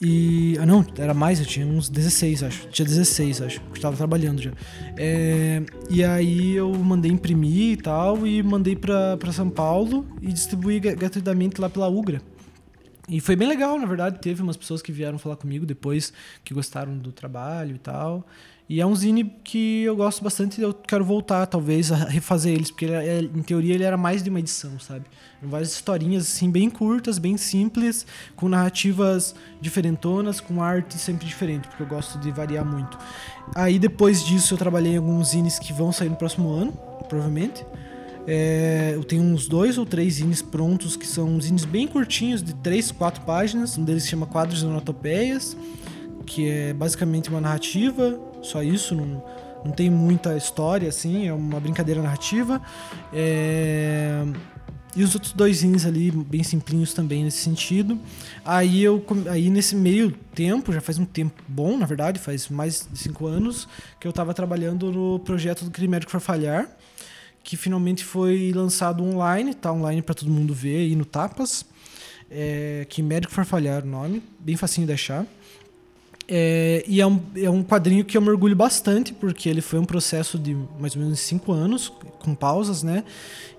E. 0.00 0.56
Ah, 0.60 0.66
não, 0.66 0.84
era 0.98 1.14
mais, 1.14 1.40
eu 1.40 1.46
tinha 1.46 1.66
uns 1.66 1.88
16, 1.88 2.42
acho. 2.42 2.68
Tinha 2.68 2.86
16, 2.86 3.40
acho. 3.42 3.60
Eu 3.74 3.80
tava 3.80 3.96
trabalhando 3.96 4.42
já. 4.42 4.52
É, 4.96 5.62
e 5.88 6.04
aí 6.04 6.54
eu 6.54 6.70
mandei 6.74 7.10
imprimir 7.10 7.72
e 7.72 7.76
tal, 7.76 8.26
e 8.26 8.42
mandei 8.42 8.76
pra 8.76 9.18
São 9.32 9.48
Paulo 9.48 10.06
e 10.20 10.32
distribuí 10.32 10.78
gra- 10.80 10.94
gratuitamente 10.94 11.60
lá 11.60 11.70
pela 11.70 11.88
Ugra. 11.88 12.20
E 13.08 13.20
foi 13.20 13.36
bem 13.36 13.46
legal, 13.48 13.78
na 13.78 13.86
verdade. 13.86 14.18
Teve 14.20 14.42
umas 14.42 14.56
pessoas 14.56 14.82
que 14.82 14.90
vieram 14.92 15.16
falar 15.18 15.36
comigo 15.36 15.64
depois 15.64 16.12
que 16.44 16.52
gostaram 16.52 16.98
do 16.98 17.12
trabalho 17.12 17.76
e 17.76 17.78
tal. 17.78 18.26
E 18.68 18.80
é 18.80 18.86
um 18.86 18.94
zine 18.96 19.24
que 19.44 19.84
eu 19.84 19.94
gosto 19.94 20.24
bastante 20.24 20.60
e 20.60 20.64
eu 20.64 20.74
quero 20.74 21.04
voltar, 21.04 21.46
talvez, 21.46 21.92
a 21.92 21.96
refazer 21.96 22.52
eles, 22.52 22.68
porque 22.68 22.84
ele 22.86 22.94
é- 22.94 23.20
em 23.20 23.42
teoria 23.42 23.74
ele 23.74 23.84
era 23.84 23.96
mais 23.96 24.24
de 24.24 24.30
uma 24.30 24.40
edição, 24.40 24.76
sabe? 24.80 25.04
Eram 25.40 25.50
várias 25.50 25.70
historinhas, 25.72 26.24
assim, 26.24 26.50
bem 26.50 26.68
curtas, 26.68 27.16
bem 27.18 27.36
simples, 27.36 28.04
com 28.34 28.48
narrativas 28.48 29.36
diferentonas, 29.60 30.40
com 30.40 30.60
arte 30.60 30.98
sempre 30.98 31.26
diferente, 31.26 31.68
porque 31.68 31.84
eu 31.84 31.86
gosto 31.86 32.18
de 32.18 32.32
variar 32.32 32.64
muito. 32.64 32.98
Aí 33.54 33.78
depois 33.78 34.24
disso 34.24 34.54
eu 34.54 34.58
trabalhei 34.58 34.94
em 34.94 34.96
alguns 34.96 35.28
zines 35.28 35.60
que 35.60 35.72
vão 35.72 35.92
sair 35.92 36.08
no 36.08 36.16
próximo 36.16 36.50
ano, 36.50 36.72
provavelmente. 37.08 37.64
É, 38.26 38.90
eu 38.96 39.04
tenho 39.04 39.22
uns 39.22 39.46
dois 39.46 39.78
ou 39.78 39.86
três 39.86 40.14
zines 40.14 40.42
prontos 40.42 40.96
que 40.96 41.06
são 41.06 41.40
zines 41.40 41.64
bem 41.64 41.86
curtinhos, 41.86 42.42
de 42.42 42.52
três, 42.56 42.90
quatro 42.90 43.22
páginas. 43.24 43.78
Um 43.78 43.84
deles 43.84 44.02
se 44.02 44.08
chama 44.08 44.26
Quadros 44.26 44.62
e 44.62 44.64
Onomatopeias, 44.64 45.56
que 46.26 46.48
é 46.48 46.74
basicamente 46.74 47.28
uma 47.30 47.40
narrativa, 47.40 48.18
só 48.46 48.62
isso, 48.62 48.94
não, 48.94 49.22
não 49.64 49.72
tem 49.72 49.90
muita 49.90 50.36
história 50.36 50.88
assim, 50.88 51.26
é 51.28 51.32
uma 51.32 51.60
brincadeira 51.60 52.00
narrativa. 52.02 52.60
É, 53.12 54.24
E 54.96 55.02
os 55.04 55.14
outros 55.14 55.32
dois 55.34 55.58
zines 55.58 55.84
ali, 55.84 56.10
bem 56.10 56.42
simplinhos 56.42 56.94
também 56.94 57.22
nesse 57.24 57.38
sentido. 57.38 57.98
Aí 58.44 58.82
eu 58.82 59.04
aí 59.30 59.50
nesse 59.50 59.76
meio 59.76 60.10
tempo, 60.34 60.72
já 60.72 60.80
faz 60.80 60.98
um 60.98 61.04
tempo 61.04 61.42
bom, 61.46 61.76
na 61.76 61.84
verdade, 61.84 62.18
faz 62.18 62.48
mais 62.48 62.88
de 62.90 62.98
cinco 62.98 63.26
anos, 63.26 63.68
que 64.00 64.06
eu 64.06 64.10
estava 64.10 64.32
trabalhando 64.32 64.90
no 64.90 65.18
projeto 65.20 65.64
do 65.66 65.70
Crime 65.70 65.88
Médico 65.88 66.10
for 66.12 66.20
Falhar, 66.20 66.66
que 67.44 67.56
finalmente 67.56 68.04
foi 68.04 68.52
lançado 68.54 69.04
online, 69.04 69.52
tá 69.54 69.70
online 69.70 70.00
para 70.00 70.14
todo 70.14 70.30
mundo 70.30 70.54
ver 70.54 70.78
aí 70.78 70.96
no 70.96 71.04
Tapas. 71.04 71.64
é, 72.30 72.86
que 72.88 73.02
Médico 73.02 73.32
Farfalhar 73.32 73.84
o 73.84 73.86
nome, 73.86 74.22
bem 74.38 74.56
facinho 74.56 74.86
de 74.86 74.92
achar. 74.92 75.26
É, 76.28 76.82
e 76.88 77.00
é 77.00 77.06
um, 77.06 77.20
é 77.36 77.48
um 77.48 77.62
quadrinho 77.62 78.04
que 78.04 78.16
eu 78.16 78.20
me 78.20 78.28
orgulho 78.28 78.56
bastante, 78.56 79.12
porque 79.14 79.48
ele 79.48 79.60
foi 79.60 79.78
um 79.78 79.84
processo 79.84 80.38
de 80.38 80.56
mais 80.78 80.96
ou 80.96 81.02
menos 81.02 81.20
cinco 81.20 81.52
anos, 81.52 81.92
com 82.18 82.34
pausas, 82.34 82.82
né? 82.82 83.04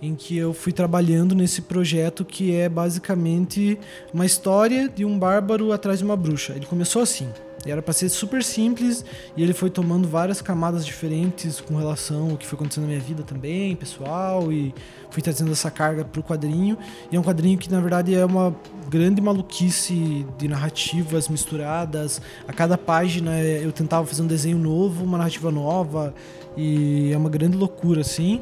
Em 0.02 0.14
que 0.16 0.36
eu 0.36 0.54
fui 0.54 0.74
trabalhando 0.74 1.34
nesse 1.34 1.62
projeto 1.62 2.26
que 2.26 2.54
é 2.54 2.68
basicamente 2.68 3.80
uma 4.14 4.26
história 4.26 4.90
de 4.90 5.06
um 5.06 5.18
bárbaro 5.18 5.72
atrás 5.72 6.00
de 6.00 6.06
uma 6.06 6.18
bruxa. 6.18 6.54
Ele 6.56 6.66
começou 6.66 7.02
assim. 7.02 7.28
Era 7.66 7.82
para 7.82 7.94
ser 7.94 8.10
super 8.10 8.44
simples 8.44 9.04
e 9.36 9.44
ele 9.44 9.54
foi 9.54 9.70
tomando 9.70 10.08
várias 10.08 10.42
camadas 10.42 10.86
diferentes 10.86 11.60
com 11.60 11.76
relação 11.76 12.32
ao 12.32 12.38
que 12.38 12.46
foi 12.46 12.56
acontecendo 12.56 12.84
na 12.84 12.90
minha 12.90 13.00
vida 13.00 13.24
também, 13.24 13.76
pessoal, 13.76 14.52
e 14.52 14.74
fui 15.10 15.22
trazendo 15.22 15.52
essa 15.52 15.70
carga 15.70 16.06
pro 16.06 16.24
quadrinho. 16.24 16.78
E 17.12 17.16
é 17.16 17.20
um 17.20 17.24
quadrinho 17.24 17.58
que 17.58 17.70
na 17.70 17.80
verdade 17.80 18.14
é 18.16 18.24
uma 18.24 18.56
grande 18.90 19.22
maluquice 19.22 20.26
de 20.38 20.48
narrativas 20.48 21.28
misturadas. 21.28 22.22
A 22.48 22.54
cada 22.54 22.78
página 22.78 23.38
é, 23.38 23.66
eu 23.66 23.72
tentava 23.72 24.06
fazer 24.06 24.22
um 24.22 24.28
desenho 24.28 24.58
novo, 24.58 25.04
uma 25.04 25.18
narrativa 25.18 25.52
nova, 25.52 26.14
e 26.56 27.12
é 27.12 27.18
uma 27.18 27.30
grande 27.30 27.58
loucura 27.58 28.02
assim. 28.02 28.42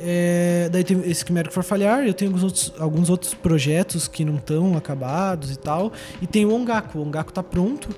É, 0.00 0.68
daí 0.70 0.84
tem 0.84 1.00
esse 1.10 1.24
Quimérico 1.24 1.52
for 1.52 1.64
Falhar, 1.64 2.06
eu 2.06 2.14
tenho 2.14 2.30
alguns 2.30 2.44
outros, 2.44 2.72
alguns 2.78 3.10
outros 3.10 3.34
projetos 3.34 4.06
que 4.06 4.24
não 4.24 4.36
estão 4.36 4.76
acabados 4.76 5.50
e 5.50 5.56
tal. 5.56 5.92
E 6.22 6.26
tem 6.26 6.44
o 6.44 6.54
Ongaku, 6.54 6.98
o 6.98 7.02
Ongaku 7.02 7.32
tá 7.32 7.42
pronto. 7.42 7.88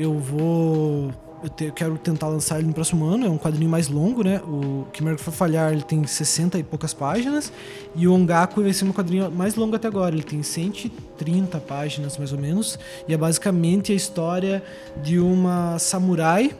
Eu 0.00 0.18
vou. 0.18 1.10
Eu, 1.42 1.48
te- 1.48 1.64
eu 1.64 1.72
quero 1.72 1.96
tentar 1.98 2.28
lançar 2.28 2.58
ele 2.58 2.68
no 2.68 2.72
próximo 2.74 3.04
ano. 3.04 3.26
É 3.26 3.28
um 3.28 3.38
quadrinho 3.38 3.68
mais 3.70 3.88
longo, 3.88 4.22
né? 4.22 4.40
O 4.46 4.86
Quimérico 4.92 5.22
for 5.22 5.32
Falhar 5.32 5.72
ele 5.72 5.82
tem 5.82 6.06
60 6.06 6.58
e 6.58 6.62
poucas 6.62 6.92
páginas. 6.94 7.52
E 7.94 8.06
o 8.06 8.12
Ongaku 8.14 8.62
vai 8.62 8.72
ser 8.72 8.84
um 8.84 8.92
quadrinho 8.92 9.30
mais 9.30 9.54
longo 9.54 9.76
até 9.76 9.88
agora. 9.88 10.14
Ele 10.14 10.22
tem 10.22 10.42
130 10.42 11.58
páginas, 11.60 12.16
mais 12.18 12.32
ou 12.32 12.38
menos. 12.38 12.78
E 13.08 13.12
é 13.14 13.16
basicamente 13.16 13.92
a 13.92 13.94
história 13.94 14.62
de 15.02 15.18
uma 15.18 15.78
samurai 15.78 16.54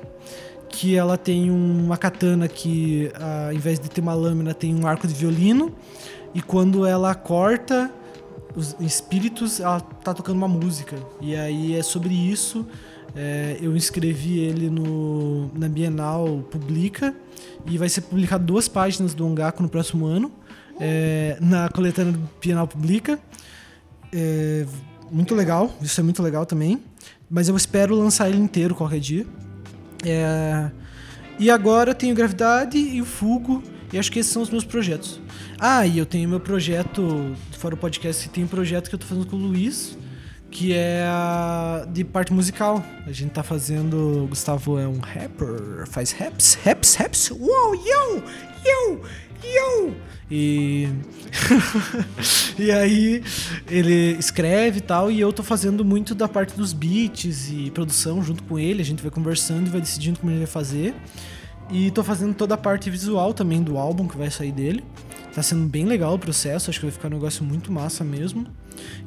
que 0.68 0.95
ela 0.97 1.16
tem 1.18 1.51
um- 1.51 1.84
uma 1.84 1.97
katana 1.97 2.47
que, 2.47 3.11
ao 3.47 3.53
invés 3.53 3.78
de 3.80 3.88
ter 3.91 4.01
uma 4.01 4.14
lâmina, 4.14 4.55
tem 4.55 4.74
um 4.74 4.86
arco 4.86 5.07
de 5.07 5.14
violino. 5.14 5.72
E 6.34 6.41
quando 6.41 6.86
ela 6.86 7.14
corta 7.14 7.91
os 8.57 8.74
espíritos, 8.80 9.61
ela 9.61 9.80
tá 9.80 10.14
tocando 10.14 10.36
uma 10.36 10.49
música. 10.49 10.97
E 11.20 11.34
aí 11.36 11.74
é 11.76 11.82
sobre 11.82 12.14
isso. 12.14 12.64
É, 13.15 13.59
eu 13.61 13.77
inscrevi 13.77 14.39
ele 14.39 14.71
no, 14.71 15.51
na 15.55 15.69
Bienal 15.69 16.45
Publica. 16.51 17.15
E 17.67 17.77
vai 17.77 17.89
ser 17.89 18.03
publicado 18.03 18.45
duas 18.45 18.69
páginas 18.69 19.15
do 19.15 19.27
Ongaku 19.27 19.63
no 19.63 19.69
próximo 19.69 20.07
ano. 20.07 20.33
é, 20.81 21.37
na 21.41 21.69
coletânea 21.69 22.19
Bienal 22.41 22.67
Publica. 22.67 23.21
É, 24.13 24.65
muito 25.11 25.35
legal, 25.35 25.71
isso 25.83 26.01
é 26.01 26.03
muito 26.03 26.23
legal 26.23 26.47
também. 26.47 26.83
Mas 27.29 27.49
eu 27.49 27.57
espero 27.57 27.95
lançar 27.95 28.29
ele 28.29 28.39
inteiro 28.39 28.75
qualquer 28.75 28.99
dia. 28.99 29.27
É, 30.05 30.71
e 31.39 31.51
agora 31.51 31.95
tenho 31.95 32.15
Gravidade 32.15 32.79
e 32.79 33.01
o 33.01 33.05
Fugo, 33.05 33.63
e 33.93 33.99
acho 33.99 34.11
que 34.11 34.19
esses 34.19 34.33
são 34.33 34.43
os 34.43 34.51
meus 34.51 34.65
projetos. 34.65 35.21
Ah, 35.59 35.87
e 35.87 35.99
eu 35.99 36.07
tenho 36.07 36.29
meu 36.29 36.41
projeto, 36.41 37.37
fora 37.53 37.75
o 37.75 37.79
podcast, 37.79 38.29
tem 38.31 38.45
um 38.45 38.49
projeto 38.49 38.89
que 38.89 38.95
eu 38.95 38.99
tô 38.99 39.07
fazendo 39.07 39.27
com 39.27 39.37
o 39.37 39.39
Luiz, 39.39 39.97
que 40.51 40.73
é 40.75 41.05
a- 41.07 41.87
de 41.91 42.05
parte 42.05 42.33
musical. 42.33 42.85
A 43.07 43.13
gente 43.13 43.31
tá 43.31 43.43
fazendo. 43.43 44.25
O 44.25 44.27
Gustavo 44.29 44.79
é 44.79 44.87
um 44.87 44.99
rapper, 44.99 45.87
faz 45.87 46.13
raps, 46.13 46.59
raps, 46.65 46.95
raps. 46.95 47.31
Uou, 47.31 47.75
yo, 47.75 48.23
yo, 48.65 49.01
yo! 49.45 49.95
E. 50.31 50.89
e 52.59 52.71
aí 52.71 53.23
ele 53.69 54.13
escreve 54.19 54.79
e 54.79 54.81
tal, 54.81 55.11
e 55.11 55.21
eu 55.21 55.33
tô 55.33 55.43
fazendo 55.43 55.85
muito 55.85 56.15
da 56.15 56.29
parte 56.29 56.55
dos 56.57 56.73
beats 56.73 57.51
e 57.51 57.71
produção 57.73 58.23
junto 58.23 58.43
com 58.45 58.59
ele. 58.59 58.83
A 58.83 58.85
gente 58.85 59.03
vai 59.03 59.11
conversando 59.11 59.67
e 59.67 59.71
vai 59.71 59.81
decidindo 59.81 60.19
como 60.21 60.31
ele 60.31 60.39
vai 60.39 60.47
fazer. 60.47 60.95
E 61.71 61.91
tô 61.93 62.03
fazendo 62.03 62.35
toda 62.35 62.55
a 62.55 62.59
parte 62.59 62.91
visual 62.91 63.33
também 63.33 63.63
do 63.63 63.79
álbum 63.79 64.07
que 64.09 64.17
vai 64.17 64.31
sair 64.31 64.53
dele. 64.53 64.85
Tá 65.35 65.43
sendo 65.43 65.69
bem 65.69 65.85
legal 65.85 66.15
o 66.15 66.19
processo, 66.19 66.71
acho 66.71 66.81
que 66.81 66.87
vai 66.87 66.93
ficar 66.93 67.07
um 67.09 67.13
negócio 67.13 67.45
muito 67.45 67.71
massa 67.73 68.03
mesmo. 68.03 68.47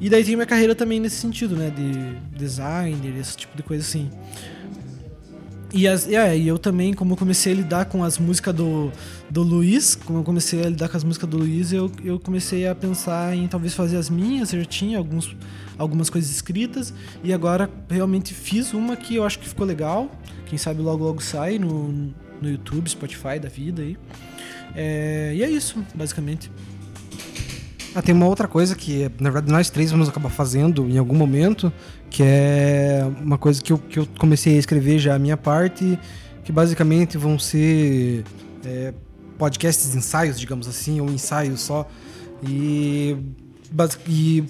E 0.00 0.08
daí 0.10 0.24
tem 0.24 0.36
minha 0.36 0.46
carreira 0.46 0.74
também 0.74 1.00
nesse 1.00 1.16
sentido, 1.16 1.56
né? 1.56 1.70
De 1.70 2.36
designer, 2.36 3.16
esse 3.18 3.36
tipo 3.36 3.56
de 3.56 3.62
coisa 3.62 3.82
assim. 3.82 4.10
E, 5.74 5.88
as, 5.88 6.08
é, 6.08 6.38
e 6.38 6.46
eu 6.46 6.56
também, 6.56 6.94
como 6.94 7.14
eu 7.14 7.16
comecei 7.16 7.52
a 7.52 7.56
lidar 7.56 7.86
com 7.86 8.04
as 8.04 8.16
músicas 8.16 8.54
do, 8.54 8.92
do 9.28 9.42
Luiz, 9.42 9.96
como 9.96 10.20
eu 10.20 10.22
comecei 10.22 10.62
a 10.64 10.68
lidar 10.68 10.88
com 10.88 10.96
as 10.96 11.02
músicas 11.02 11.28
do 11.28 11.36
Luiz, 11.36 11.72
eu, 11.72 11.90
eu 12.04 12.20
comecei 12.20 12.68
a 12.68 12.76
pensar 12.76 13.36
em 13.36 13.48
talvez 13.48 13.74
fazer 13.74 13.96
as 13.96 14.08
minhas, 14.08 14.52
eu 14.52 14.64
tinha 14.64 14.98
alguns, 14.98 15.36
algumas 15.76 16.08
coisas 16.08 16.30
escritas, 16.30 16.94
e 17.24 17.32
agora 17.32 17.68
realmente 17.90 18.32
fiz 18.32 18.72
uma 18.72 18.96
que 18.96 19.16
eu 19.16 19.24
acho 19.24 19.40
que 19.40 19.48
ficou 19.48 19.66
legal. 19.66 20.08
Quem 20.46 20.56
sabe 20.56 20.80
logo 20.80 21.02
logo 21.02 21.20
sai 21.20 21.58
no, 21.58 21.88
no 22.40 22.48
YouTube, 22.48 22.88
Spotify 22.88 23.40
da 23.40 23.48
vida 23.48 23.82
aí. 23.82 23.96
É, 24.76 25.32
e 25.34 25.42
é 25.42 25.50
isso, 25.50 25.84
basicamente. 25.92 26.52
Ah, 27.94 28.02
tem 28.02 28.12
uma 28.12 28.26
outra 28.26 28.48
coisa 28.48 28.74
que, 28.74 29.08
na 29.20 29.30
verdade, 29.30 29.52
nós 29.52 29.70
três 29.70 29.92
vamos 29.92 30.08
acabar 30.08 30.28
fazendo 30.28 30.88
em 30.88 30.98
algum 30.98 31.14
momento, 31.14 31.72
que 32.10 32.24
é 32.24 33.06
uma 33.20 33.38
coisa 33.38 33.62
que 33.62 33.72
eu, 33.72 33.78
que 33.78 34.00
eu 34.00 34.08
comecei 34.18 34.56
a 34.56 34.58
escrever 34.58 34.98
já 34.98 35.14
a 35.14 35.18
minha 35.18 35.36
parte, 35.36 35.96
que 36.42 36.50
basicamente 36.50 37.16
vão 37.16 37.38
ser 37.38 38.24
é, 38.64 38.92
podcasts 39.38 39.94
ensaios, 39.94 40.40
digamos 40.40 40.66
assim, 40.66 41.00
ou 41.00 41.08
ensaios 41.08 41.60
só. 41.60 41.88
E. 42.42 43.16
e 44.08 44.44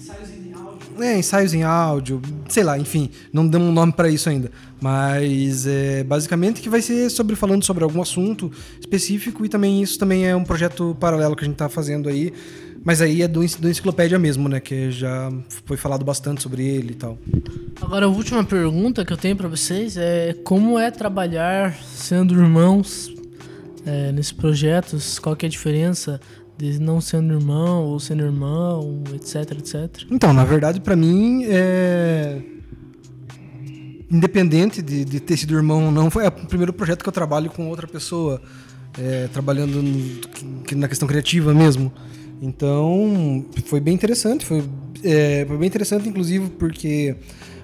é, 0.99 1.17
ensaios 1.17 1.53
em 1.53 1.61
áudio, 1.61 2.21
sei 2.47 2.63
lá, 2.63 2.79
enfim, 2.79 3.09
não 3.31 3.45
demos 3.45 3.67
um 3.67 3.71
nome 3.71 3.91
pra 3.91 4.09
isso 4.09 4.29
ainda. 4.29 4.49
Mas 4.81 5.67
é, 5.67 6.03
basicamente 6.03 6.61
que 6.61 6.69
vai 6.69 6.81
ser 6.81 7.09
sobre 7.09 7.35
falando 7.35 7.63
sobre 7.63 7.83
algum 7.83 8.01
assunto 8.01 8.51
específico 8.79 9.45
e 9.45 9.49
também 9.49 9.81
isso 9.81 9.99
também 9.99 10.25
é 10.25 10.35
um 10.35 10.43
projeto 10.43 10.95
paralelo 10.99 11.35
que 11.35 11.43
a 11.43 11.47
gente 11.47 11.57
tá 11.57 11.67
fazendo 11.67 12.07
aí. 12.07 12.33
Mas 12.85 13.01
aí 13.01 13.23
é 13.23 13.27
do, 13.27 13.39
do 13.59 13.67
enciclopédia 13.69 14.19
mesmo, 14.19 14.47
né? 14.47 14.59
Que 14.59 14.91
já 14.91 15.31
foi 15.65 15.75
falado 15.75 16.05
bastante 16.05 16.43
sobre 16.43 16.63
ele 16.63 16.91
e 16.91 16.95
tal. 16.95 17.17
Agora, 17.81 18.05
a 18.05 18.07
última 18.09 18.43
pergunta 18.43 19.03
que 19.03 19.11
eu 19.11 19.17
tenho 19.17 19.35
pra 19.35 19.47
vocês 19.47 19.97
é 19.97 20.33
como 20.43 20.77
é 20.77 20.91
trabalhar 20.91 21.73
sendo 21.83 22.35
irmãos 22.35 23.11
é, 23.87 24.11
nesses 24.11 24.31
projetos? 24.31 25.17
Qual 25.17 25.35
que 25.35 25.45
é 25.45 25.47
a 25.47 25.49
diferença 25.49 26.21
de 26.57 26.79
não 26.79 27.01
sendo 27.01 27.33
irmão 27.33 27.85
ou 27.85 27.99
sendo 27.99 28.23
irmão, 28.23 29.03
etc, 29.15 29.51
etc? 29.57 30.03
Então, 30.11 30.31
na 30.31 30.45
verdade, 30.45 30.79
pra 30.79 30.95
mim, 30.95 31.43
é... 31.45 32.39
independente 34.11 34.81
de, 34.81 35.03
de 35.03 35.19
ter 35.19 35.37
sido 35.37 35.55
irmão 35.55 35.85
ou 35.85 35.91
não, 35.91 36.09
foi 36.11 36.25
o 36.27 36.31
primeiro 36.31 36.71
projeto 36.71 37.01
que 37.03 37.09
eu 37.09 37.13
trabalho 37.13 37.49
com 37.49 37.67
outra 37.67 37.87
pessoa, 37.87 38.41
é, 38.97 39.27
trabalhando 39.33 39.81
no- 39.81 40.21
na 40.77 40.87
questão 40.87 41.07
criativa 41.07 41.53
mesmo. 41.53 41.91
Então, 42.41 43.45
foi 43.65 43.79
bem 43.79 43.93
interessante, 43.93 44.45
foi, 44.45 44.63
é, 45.03 45.45
foi 45.47 45.57
bem 45.57 45.67
interessante, 45.67 46.07
inclusive, 46.07 46.49
porque 46.49 47.15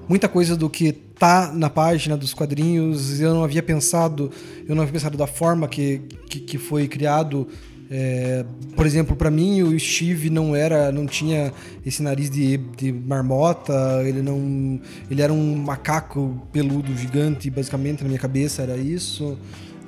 muita 0.07 0.28
coisa 0.28 0.55
do 0.55 0.69
que 0.69 0.91
tá 0.91 1.51
na 1.53 1.69
página 1.69 2.17
dos 2.17 2.34
quadrinhos 2.34 3.22
eu 3.22 3.34
não 3.34 3.43
havia 3.43 3.61
pensado, 3.61 4.32
eu 4.67 4.76
não 4.76 4.82
havia 4.82 4.93
pensado 4.93 5.17
da 5.17 5.28
forma 5.28 5.67
que, 5.67 6.01
que, 6.28 6.39
que 6.39 6.57
foi 6.57 6.88
criado. 6.88 7.47
É, 7.93 8.45
por 8.76 8.86
exemplo, 8.86 9.17
para 9.17 9.30
mim 9.30 9.61
o 9.61 9.78
Steve 9.78 10.30
não 10.30 10.55
era, 10.55 10.93
não 10.93 11.05
tinha 11.05 11.51
esse 11.86 12.01
nariz 12.01 12.30
de, 12.30 12.55
de 12.55 12.91
marmota, 12.91 14.01
ele 14.05 14.22
não, 14.22 14.80
ele 15.09 15.22
era 15.22 15.34
um 15.34 15.55
macaco 15.57 16.41
peludo 16.53 16.95
gigante, 16.95 17.49
basicamente 17.49 18.01
na 18.01 18.07
minha 18.07 18.19
cabeça 18.19 18.61
era 18.61 18.78
isso. 18.78 19.38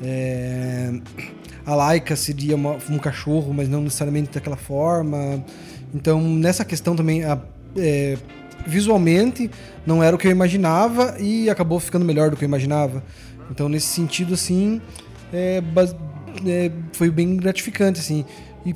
É, 0.03 0.91
a 1.65 1.75
Laika 1.75 2.15
seria 2.15 2.55
uma- 2.55 2.77
um 2.89 2.97
cachorro, 2.97 3.53
mas 3.53 3.69
não 3.69 3.81
necessariamente 3.81 4.31
daquela 4.31 4.57
forma. 4.57 5.43
Então, 5.93 6.21
nessa 6.21 6.65
questão 6.65 6.95
também, 6.95 7.23
a- 7.23 7.39
é, 7.77 8.17
visualmente, 8.65 9.49
não 9.85 10.03
era 10.03 10.15
o 10.15 10.19
que 10.19 10.27
eu 10.27 10.31
imaginava 10.31 11.15
e 11.19 11.49
acabou 11.49 11.79
ficando 11.79 12.05
melhor 12.05 12.29
do 12.29 12.37
que 12.37 12.43
eu 12.43 12.47
imaginava. 12.47 13.03
Então, 13.51 13.67
nesse 13.69 13.87
sentido, 13.87 14.33
assim, 14.33 14.81
é, 15.31 15.61
é, 16.45 16.71
foi 16.93 17.09
bem 17.09 17.35
gratificante, 17.37 17.99
assim. 17.99 18.25
E 18.65 18.73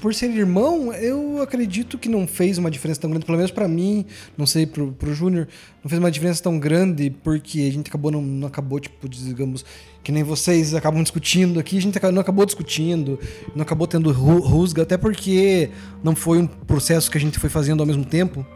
por 0.00 0.14
ser 0.14 0.30
irmão, 0.30 0.92
eu 0.94 1.42
acredito 1.42 1.98
que 1.98 2.08
não 2.08 2.26
fez 2.26 2.56
uma 2.58 2.70
diferença 2.70 3.00
tão 3.00 3.10
grande, 3.10 3.26
pelo 3.26 3.36
menos 3.36 3.50
pra 3.50 3.68
mim, 3.68 4.06
não 4.36 4.46
sei, 4.46 4.66
pro, 4.66 4.92
pro 4.92 5.14
Júnior, 5.14 5.46
não 5.84 5.88
fez 5.90 5.98
uma 5.98 6.10
diferença 6.10 6.42
tão 6.42 6.58
grande, 6.58 7.10
porque 7.22 7.60
a 7.60 7.72
gente 7.72 7.88
acabou, 7.88 8.10
não, 8.10 8.22
não 8.22 8.48
acabou, 8.48 8.80
tipo, 8.80 9.08
digamos, 9.08 9.64
que 10.02 10.10
nem 10.10 10.22
vocês 10.22 10.74
acabam 10.74 11.02
discutindo 11.02 11.60
aqui, 11.60 11.76
a 11.76 11.80
gente 11.82 12.00
não 12.12 12.20
acabou 12.20 12.46
discutindo, 12.46 13.18
não 13.54 13.62
acabou 13.62 13.86
tendo 13.86 14.10
ru- 14.10 14.40
rusga, 14.40 14.82
até 14.82 14.96
porque 14.96 15.70
não 16.02 16.16
foi 16.16 16.38
um 16.38 16.46
processo 16.46 17.10
que 17.10 17.18
a 17.18 17.20
gente 17.20 17.38
foi 17.38 17.50
fazendo 17.50 17.80
ao 17.80 17.86
mesmo 17.86 18.04
tempo, 18.04 18.46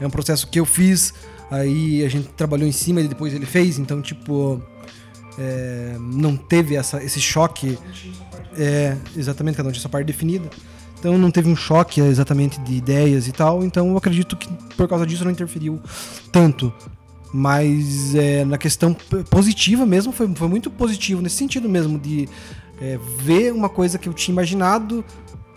é 0.00 0.06
um 0.06 0.10
processo 0.10 0.46
que 0.48 0.58
eu 0.58 0.64
fiz, 0.64 1.12
aí 1.50 2.02
a 2.04 2.08
gente 2.08 2.28
trabalhou 2.28 2.66
em 2.66 2.72
cima 2.72 3.00
e 3.02 3.08
depois 3.08 3.34
ele 3.34 3.46
fez, 3.46 3.78
então, 3.78 4.00
tipo, 4.00 4.62
é, 5.38 5.96
não 6.00 6.36
teve 6.36 6.76
essa, 6.76 7.02
esse 7.02 7.20
choque. 7.20 7.78
É, 8.56 8.96
exatamente, 9.16 9.56
cada 9.56 9.68
um 9.68 9.72
tinha 9.72 9.80
sua 9.80 9.90
parte 9.90 10.06
definida. 10.06 10.48
Então 10.98 11.16
não 11.16 11.30
teve 11.30 11.48
um 11.48 11.56
choque 11.56 12.00
exatamente 12.00 12.60
de 12.60 12.74
ideias 12.74 13.28
e 13.28 13.32
tal. 13.32 13.64
Então 13.64 13.88
eu 13.90 13.96
acredito 13.96 14.36
que 14.36 14.48
por 14.76 14.88
causa 14.88 15.06
disso 15.06 15.24
não 15.24 15.30
interferiu 15.30 15.80
tanto. 16.32 16.72
Mas 17.32 18.14
é, 18.14 18.44
na 18.44 18.56
questão 18.56 18.96
positiva 19.30 19.84
mesmo, 19.84 20.12
foi, 20.12 20.26
foi 20.34 20.48
muito 20.48 20.70
positivo 20.70 21.20
nesse 21.20 21.36
sentido 21.36 21.68
mesmo, 21.68 21.98
de 21.98 22.26
é, 22.80 22.98
ver 23.18 23.52
uma 23.52 23.68
coisa 23.68 23.98
que 23.98 24.08
eu 24.08 24.14
tinha 24.14 24.32
imaginado 24.32 25.04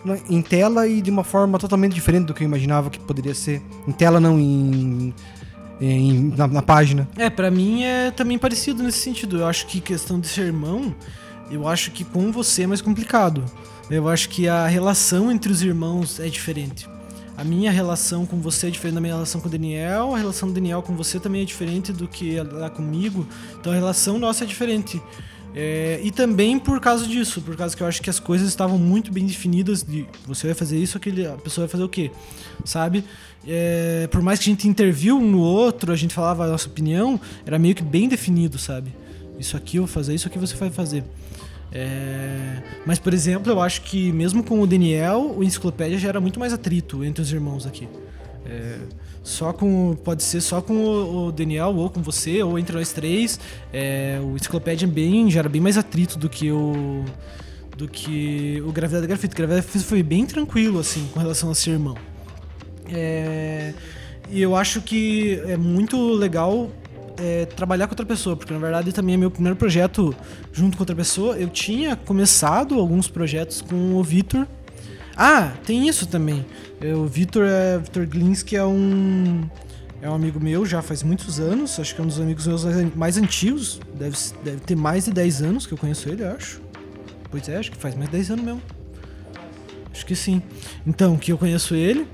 na- 0.04 0.18
em 0.28 0.42
tela 0.42 0.86
e 0.86 1.00
de 1.00 1.10
uma 1.10 1.24
forma 1.24 1.58
totalmente 1.58 1.94
diferente 1.94 2.26
do 2.26 2.34
que 2.34 2.42
eu 2.42 2.46
imaginava 2.46 2.90
que 2.90 2.98
poderia 2.98 3.34
ser. 3.34 3.62
Em 3.88 3.92
tela, 3.92 4.20
não 4.20 4.38
em. 4.38 5.14
em- 5.80 6.32
na, 6.36 6.46
na 6.46 6.62
página. 6.62 7.08
É, 7.16 7.30
pra 7.30 7.50
mim 7.50 7.82
é 7.84 8.10
também 8.10 8.36
parecido 8.38 8.82
nesse 8.82 8.98
sentido. 8.98 9.38
Eu 9.38 9.46
acho 9.46 9.66
que 9.66 9.80
questão 9.80 10.20
de 10.20 10.28
ser 10.28 10.42
irmão, 10.42 10.94
eu 11.50 11.66
acho 11.66 11.90
que 11.90 12.04
com 12.04 12.30
você 12.30 12.64
é 12.64 12.66
mais 12.66 12.82
complicado. 12.82 13.42
Eu 13.90 14.08
acho 14.08 14.28
que 14.28 14.48
a 14.48 14.66
relação 14.66 15.30
entre 15.30 15.52
os 15.52 15.62
irmãos 15.62 16.18
é 16.20 16.28
diferente. 16.28 16.88
A 17.36 17.44
minha 17.44 17.70
relação 17.70 18.26
com 18.26 18.40
você 18.40 18.68
é 18.68 18.70
diferente 18.70 18.94
da 18.94 19.00
minha 19.00 19.14
relação 19.14 19.40
com 19.40 19.48
o 19.48 19.50
Daniel, 19.50 20.14
a 20.14 20.18
relação 20.18 20.48
do 20.48 20.54
Daniel 20.54 20.82
com 20.82 20.94
você 20.94 21.18
também 21.18 21.42
é 21.42 21.44
diferente 21.44 21.92
do 21.92 22.06
que 22.06 22.40
lá 22.40 22.70
comigo. 22.70 23.26
Então 23.58 23.72
a 23.72 23.74
relação 23.74 24.18
nossa 24.18 24.44
é 24.44 24.46
diferente. 24.46 25.00
É, 25.54 26.00
e 26.02 26.10
também 26.10 26.58
por 26.58 26.80
causa 26.80 27.06
disso, 27.06 27.42
por 27.42 27.56
causa 27.56 27.76
que 27.76 27.82
eu 27.82 27.86
acho 27.86 28.00
que 28.00 28.08
as 28.08 28.18
coisas 28.18 28.48
estavam 28.48 28.78
muito 28.78 29.12
bem 29.12 29.26
definidas 29.26 29.82
de 29.82 30.06
você 30.26 30.46
vai 30.46 30.54
fazer 30.54 30.78
isso, 30.78 30.96
aquele, 30.96 31.26
a 31.26 31.32
pessoa 31.32 31.66
vai 31.66 31.72
fazer 31.72 31.84
o 31.84 31.88
quê, 31.88 32.10
sabe? 32.64 33.04
É, 33.46 34.08
por 34.10 34.22
mais 34.22 34.38
que 34.38 34.48
a 34.48 34.52
gente 34.52 34.66
interviu 34.66 35.18
um 35.18 35.30
no 35.30 35.40
outro, 35.40 35.92
a 35.92 35.96
gente 35.96 36.14
falava 36.14 36.44
a 36.44 36.48
nossa 36.48 36.68
opinião, 36.68 37.20
era 37.44 37.58
meio 37.58 37.74
que 37.74 37.82
bem 37.82 38.08
definido, 38.08 38.58
sabe? 38.58 38.94
Isso 39.38 39.56
aqui 39.56 39.76
eu 39.76 39.82
vou 39.82 39.92
fazer, 39.92 40.14
isso 40.14 40.26
aqui 40.26 40.38
você 40.38 40.54
vai 40.54 40.70
fazer. 40.70 41.04
É, 41.74 42.62
Mas, 42.84 42.98
por 42.98 43.14
exemplo, 43.14 43.50
eu 43.50 43.60
acho 43.60 43.82
que 43.82 44.12
mesmo 44.12 44.42
com 44.42 44.60
o 44.60 44.66
Daniel, 44.66 45.34
o 45.36 45.42
Enciclopédia 45.42 45.98
já 45.98 46.08
era 46.08 46.20
muito 46.20 46.38
mais 46.38 46.52
atrito 46.52 47.04
entre 47.04 47.22
os 47.22 47.32
irmãos 47.32 47.66
aqui. 47.66 47.88
É, 48.44 48.78
Só 49.22 49.52
com. 49.52 49.96
Pode 50.04 50.22
ser 50.22 50.40
só 50.40 50.60
com 50.60 50.74
o 50.74 51.32
Daniel, 51.32 51.74
ou 51.76 51.88
com 51.88 52.02
você, 52.02 52.42
ou 52.42 52.58
entre 52.58 52.76
nós 52.76 52.92
três. 52.92 53.38
É, 53.72 54.20
o 54.22 54.36
Enciclopédia 54.36 54.86
bem, 54.86 55.30
já 55.30 55.40
era 55.40 55.48
bem 55.48 55.60
mais 55.60 55.78
atrito 55.78 56.18
do 56.18 56.28
que 56.28 56.50
o. 56.50 57.04
Do 57.76 57.88
que 57.88 58.62
o 58.66 58.72
Gravidade 58.72 59.06
Grafite. 59.06 59.32
O 59.32 59.36
Gravidade 59.36 59.66
Grafite 59.66 59.84
foi 59.84 60.02
bem 60.02 60.26
tranquilo, 60.26 60.78
assim, 60.78 61.08
com 61.12 61.20
relação 61.20 61.50
a 61.50 61.54
ser 61.54 61.70
irmão. 61.70 61.96
É, 62.92 63.72
e 64.30 64.42
eu 64.42 64.54
acho 64.54 64.82
que 64.82 65.40
é 65.46 65.56
muito 65.56 65.96
legal 66.14 66.70
é, 67.22 67.46
trabalhar 67.46 67.86
com 67.86 67.92
outra 67.92 68.04
pessoa, 68.04 68.36
porque 68.36 68.52
na 68.52 68.58
verdade 68.58 68.92
também 68.92 69.14
é 69.14 69.18
meu 69.18 69.30
primeiro 69.30 69.56
projeto 69.56 70.14
junto 70.52 70.76
com 70.76 70.82
outra 70.82 70.96
pessoa. 70.96 71.36
Eu 71.36 71.48
tinha 71.48 71.94
começado 71.94 72.74
alguns 72.74 73.06
projetos 73.06 73.62
com 73.62 73.94
o 73.94 74.02
Vitor. 74.02 74.46
Ah, 75.16 75.52
tem 75.64 75.86
isso 75.86 76.06
também. 76.06 76.44
É, 76.80 76.94
O 76.94 77.06
Vitor 77.06 77.44
é 77.46 77.78
Vitor 77.78 78.06
Glins, 78.06 78.42
que 78.42 78.56
é 78.56 78.64
um 78.64 79.48
é 80.00 80.10
um 80.10 80.14
amigo 80.14 80.40
meu 80.40 80.66
já 80.66 80.82
faz 80.82 81.04
muitos 81.04 81.38
anos, 81.38 81.78
acho 81.78 81.94
que 81.94 82.00
é 82.00 82.04
um 82.04 82.08
dos 82.08 82.18
amigos 82.18 82.44
meus 82.48 82.64
mais 82.96 83.16
antigos, 83.16 83.80
deve, 83.94 84.16
deve 84.42 84.58
ter 84.58 84.74
mais 84.74 85.04
de 85.04 85.12
10 85.12 85.42
anos 85.42 85.64
que 85.64 85.72
eu 85.72 85.78
conheço 85.78 86.08
ele, 86.08 86.24
eu 86.24 86.32
acho. 86.32 86.60
Pois 87.30 87.48
é, 87.48 87.56
acho 87.56 87.70
que 87.70 87.76
faz 87.76 87.94
mais 87.94 88.10
de 88.10 88.16
10 88.16 88.32
anos 88.32 88.44
mesmo. 88.44 88.62
Acho 89.92 90.04
que 90.04 90.16
sim. 90.16 90.42
Então, 90.84 91.16
que 91.16 91.30
eu 91.30 91.38
conheço 91.38 91.76
ele. 91.76 92.08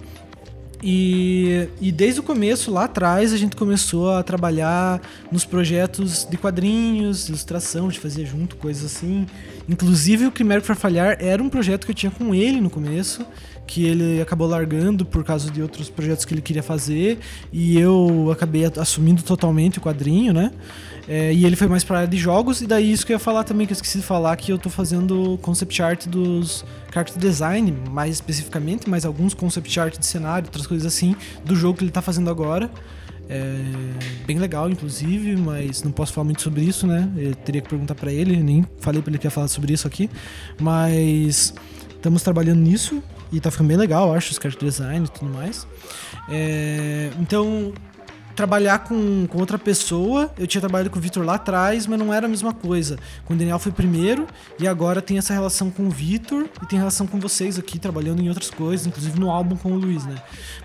E, 0.82 1.68
e 1.80 1.90
desde 1.90 2.20
o 2.20 2.22
começo, 2.22 2.70
lá 2.70 2.84
atrás, 2.84 3.32
a 3.32 3.36
gente 3.36 3.56
começou 3.56 4.12
a 4.12 4.22
trabalhar 4.22 5.00
nos 5.30 5.44
projetos 5.44 6.24
de 6.24 6.36
quadrinhos, 6.36 7.28
ilustração, 7.28 7.88
de 7.88 7.98
fazer 7.98 8.26
junto, 8.26 8.56
coisas 8.56 8.84
assim. 8.84 9.26
Inclusive, 9.68 10.26
o 10.26 10.32
Primeiro 10.32 10.62
para 10.62 10.74
Falhar 10.74 11.16
era 11.20 11.42
um 11.42 11.48
projeto 11.48 11.84
que 11.84 11.90
eu 11.90 11.94
tinha 11.94 12.12
com 12.12 12.34
ele 12.34 12.60
no 12.60 12.70
começo, 12.70 13.26
que 13.68 13.84
ele 13.84 14.20
acabou 14.20 14.48
largando 14.48 15.04
por 15.04 15.22
causa 15.22 15.50
de 15.50 15.62
outros 15.62 15.88
projetos 15.88 16.24
que 16.24 16.34
ele 16.34 16.40
queria 16.40 16.62
fazer, 16.62 17.18
e 17.52 17.78
eu 17.78 18.30
acabei 18.32 18.64
assumindo 18.64 19.22
totalmente 19.22 19.78
o 19.78 19.80
quadrinho, 19.80 20.32
né? 20.32 20.50
É, 21.06 21.32
e 21.32 21.44
ele 21.44 21.54
foi 21.54 21.68
mais 21.68 21.84
pra 21.84 21.98
área 21.98 22.08
de 22.08 22.16
jogos, 22.16 22.60
e 22.60 22.66
daí 22.66 22.90
isso 22.90 23.06
que 23.06 23.12
eu 23.12 23.16
ia 23.16 23.20
falar 23.20 23.44
também, 23.44 23.66
que 23.66 23.72
eu 23.72 23.76
esqueci 23.76 23.98
de 23.98 24.04
falar, 24.04 24.34
que 24.36 24.50
eu 24.50 24.58
tô 24.58 24.68
fazendo 24.68 25.38
concept 25.40 25.82
art 25.82 26.06
dos 26.06 26.64
character 26.92 27.20
design, 27.20 27.72
mais 27.90 28.14
especificamente, 28.14 28.88
mas 28.88 29.04
alguns 29.04 29.34
concept 29.34 29.78
art 29.78 29.98
de 29.98 30.06
cenário, 30.06 30.46
outras 30.46 30.66
coisas 30.66 30.86
assim, 30.86 31.14
do 31.44 31.54
jogo 31.54 31.78
que 31.78 31.84
ele 31.84 31.92
tá 31.92 32.02
fazendo 32.02 32.30
agora. 32.30 32.70
É 33.30 33.60
bem 34.26 34.38
legal, 34.38 34.70
inclusive, 34.70 35.36
mas 35.36 35.82
não 35.82 35.92
posso 35.92 36.14
falar 36.14 36.24
muito 36.24 36.40
sobre 36.40 36.62
isso, 36.62 36.86
né? 36.86 37.10
Eu 37.14 37.34
teria 37.34 37.60
que 37.60 37.68
perguntar 37.68 37.94
pra 37.94 38.10
ele, 38.10 38.42
nem 38.42 38.66
falei 38.80 39.02
pra 39.02 39.10
ele 39.10 39.18
que 39.18 39.26
ia 39.26 39.30
falar 39.30 39.48
sobre 39.48 39.74
isso 39.74 39.86
aqui. 39.86 40.08
Mas 40.58 41.52
estamos 41.98 42.22
trabalhando 42.22 42.60
nisso 42.60 43.02
e 43.30 43.40
tá 43.40 43.50
ficando 43.50 43.68
bem 43.68 43.76
legal, 43.76 44.14
acho, 44.14 44.30
os 44.30 44.38
character 44.38 44.68
design 44.68 45.04
e 45.04 45.08
tudo 45.08 45.30
mais. 45.32 45.66
É, 46.30 47.10
então, 47.20 47.74
trabalhar 48.38 48.78
com, 48.84 49.26
com 49.26 49.38
outra 49.38 49.58
pessoa. 49.58 50.32
Eu 50.38 50.46
tinha 50.46 50.60
trabalhado 50.60 50.90
com 50.90 50.98
o 51.00 51.02
Vitor 51.02 51.24
lá 51.24 51.34
atrás, 51.34 51.88
mas 51.88 51.98
não 51.98 52.14
era 52.14 52.26
a 52.26 52.28
mesma 52.28 52.54
coisa. 52.54 52.96
Com 53.24 53.34
o 53.34 53.36
Daniel 53.36 53.58
foi 53.58 53.72
primeiro, 53.72 54.28
e 54.60 54.68
agora 54.68 55.02
tem 55.02 55.18
essa 55.18 55.32
relação 55.34 55.72
com 55.72 55.88
o 55.88 55.90
Vitor 55.90 56.48
e 56.62 56.66
tem 56.66 56.78
relação 56.78 57.04
com 57.04 57.18
vocês 57.18 57.58
aqui, 57.58 57.80
trabalhando 57.80 58.22
em 58.22 58.28
outras 58.28 58.48
coisas, 58.48 58.86
inclusive 58.86 59.18
no 59.18 59.28
álbum 59.28 59.56
com 59.56 59.72
o 59.72 59.76
Luiz, 59.76 60.06
né? 60.06 60.14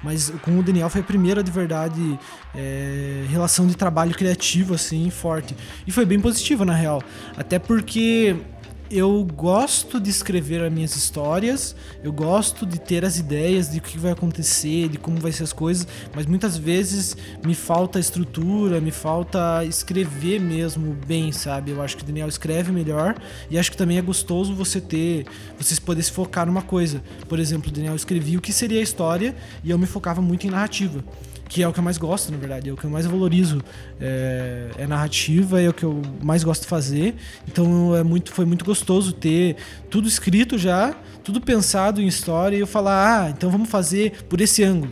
Mas 0.04 0.32
com 0.44 0.60
o 0.60 0.62
Daniel 0.62 0.88
foi 0.88 1.02
a 1.02 1.04
primeira 1.04 1.44
de 1.44 1.50
verdade 1.50 2.20
é, 2.54 3.26
relação 3.28 3.66
de 3.66 3.76
trabalho 3.76 4.14
criativo, 4.14 4.76
assim, 4.76 5.10
forte. 5.10 5.56
E 5.88 5.92
foi 5.92 6.06
bem 6.06 6.20
positiva, 6.20 6.64
na 6.64 6.76
real. 6.76 7.02
Até 7.36 7.58
porque 7.58 8.36
eu 8.96 9.28
gosto 9.36 10.00
de 10.00 10.12
escrever 10.12 10.64
as 10.64 10.72
minhas 10.72 10.96
histórias, 10.96 11.76
eu 12.04 12.14
gosto 12.14 12.64
de 12.64 12.80
ter 12.80 13.04
as 13.04 13.18
ideias 13.18 13.72
de 13.72 13.80
o 13.80 13.82
que 13.82 13.98
vai 13.98 14.12
acontecer, 14.12 14.88
de 14.88 15.00
como 15.00 15.18
vai 15.18 15.32
ser 15.32 15.44
as 15.44 15.52
coisas, 15.52 15.88
mas 16.16 16.28
muitas 16.28 16.56
vezes 16.58 17.18
me 17.44 17.56
falta 17.56 18.00
estrutura, 18.00 18.80
me 18.80 18.92
falta 18.92 19.66
escrever 19.66 20.40
mesmo 20.40 20.96
bem, 21.08 21.32
sabe? 21.32 21.72
Eu 21.72 21.82
acho 21.82 21.98
que 21.98 22.04
o 22.04 22.06
Daniel 22.06 22.28
escreve 22.28 22.72
melhor 22.72 23.16
e 23.50 23.58
acho 23.58 23.72
que 23.72 23.78
também 23.78 23.98
é 23.98 24.02
gostoso 24.02 24.54
você 24.54 24.80
ter, 24.80 25.26
vocês 25.58 25.80
poderem 25.80 26.04
se 26.04 26.12
focar 26.12 26.46
numa 26.46 26.62
coisa. 26.62 27.02
Por 27.28 27.40
exemplo, 27.40 27.72
o 27.72 27.74
Daniel 27.74 27.96
escrevia 27.96 28.38
o 28.38 28.42
que 28.42 28.54
seria 28.54 28.80
a 28.80 28.84
história 28.84 29.36
e 29.64 29.72
eu 29.72 29.80
me 29.80 29.88
focava 29.88 30.22
muito 30.22 30.46
em 30.46 30.52
narrativa 30.52 31.04
que 31.54 31.62
é 31.62 31.68
o 31.68 31.72
que 31.72 31.80
eu 31.80 31.84
mais 31.84 32.00
gosto, 32.00 32.32
na 32.32 32.38
verdade, 32.40 32.68
é 32.68 32.74
o 32.74 32.76
que 32.76 32.84
eu 32.84 32.90
mais 32.90 33.06
valorizo. 33.06 33.62
É, 34.02 34.72
é 34.76 34.88
narrativa, 34.88 35.62
é 35.62 35.70
o 35.70 35.74
que 35.74 35.84
eu 35.84 36.02
mais 36.20 36.44
gosto 36.44 36.64
de 36.64 36.68
fazer. 36.68 37.14
Então 37.48 37.96
é 37.96 38.02
muito, 38.02 38.32
foi 38.32 38.44
muito 38.44 38.66
gostoso 38.66 39.14
ter 39.14 39.58
tudo 39.88 40.08
escrito 40.08 40.58
já, 40.58 40.96
tudo 41.24 41.40
pensado 41.40 42.02
em 42.02 42.08
história 42.08 42.58
e 42.58 42.60
eu 42.60 42.66
falar, 42.66 43.26
ah, 43.26 43.30
então 43.30 43.52
vamos 43.52 43.70
fazer 43.70 44.24
por 44.24 44.42
esse 44.42 44.64
ângulo. 44.64 44.92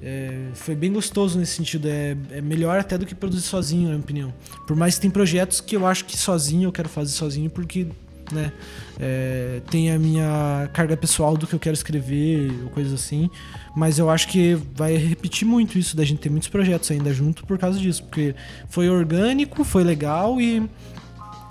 É, 0.00 0.46
foi 0.54 0.74
bem 0.74 0.90
gostoso 0.90 1.38
nesse 1.38 1.56
sentido. 1.56 1.86
É, 1.86 2.16
é 2.30 2.40
melhor 2.40 2.80
até 2.80 2.96
do 2.96 3.04
que 3.04 3.14
produzir 3.14 3.42
sozinho, 3.42 3.82
na 3.82 3.88
minha 3.90 4.00
opinião. 4.00 4.34
Por 4.66 4.74
mais 4.74 4.94
que 4.94 5.02
tem 5.02 5.10
projetos 5.10 5.60
que 5.60 5.76
eu 5.76 5.86
acho 5.86 6.06
que 6.06 6.16
sozinho 6.16 6.68
eu 6.68 6.72
quero 6.72 6.88
fazer 6.88 7.12
sozinho, 7.12 7.50
porque 7.50 7.88
né, 8.32 8.52
é, 8.98 9.60
tem 9.70 9.90
a 9.90 9.98
minha 9.98 10.68
carga 10.72 10.96
pessoal 10.96 11.36
do 11.36 11.46
que 11.46 11.54
eu 11.54 11.58
quero 11.58 11.74
escrever, 11.74 12.50
ou 12.64 12.70
coisas 12.70 12.92
assim. 12.92 13.30
Mas 13.74 13.98
eu 13.98 14.10
acho 14.10 14.28
que 14.28 14.54
vai 14.74 14.96
repetir 14.96 15.46
muito 15.46 15.78
isso 15.78 15.96
da 15.96 16.04
gente 16.04 16.18
ter 16.18 16.30
muitos 16.30 16.48
projetos 16.48 16.90
ainda 16.90 17.12
junto 17.12 17.46
por 17.46 17.58
causa 17.58 17.78
disso. 17.78 18.02
Porque 18.04 18.34
foi 18.68 18.88
orgânico, 18.88 19.64
foi 19.64 19.84
legal 19.84 20.40
e, 20.40 20.68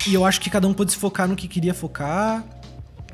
e 0.06 0.14
eu 0.14 0.24
acho 0.24 0.40
que 0.40 0.50
cada 0.50 0.68
um 0.68 0.74
pôde 0.74 0.92
se 0.92 0.98
focar 0.98 1.26
no 1.28 1.36
que 1.36 1.48
queria 1.48 1.74
focar 1.74 2.44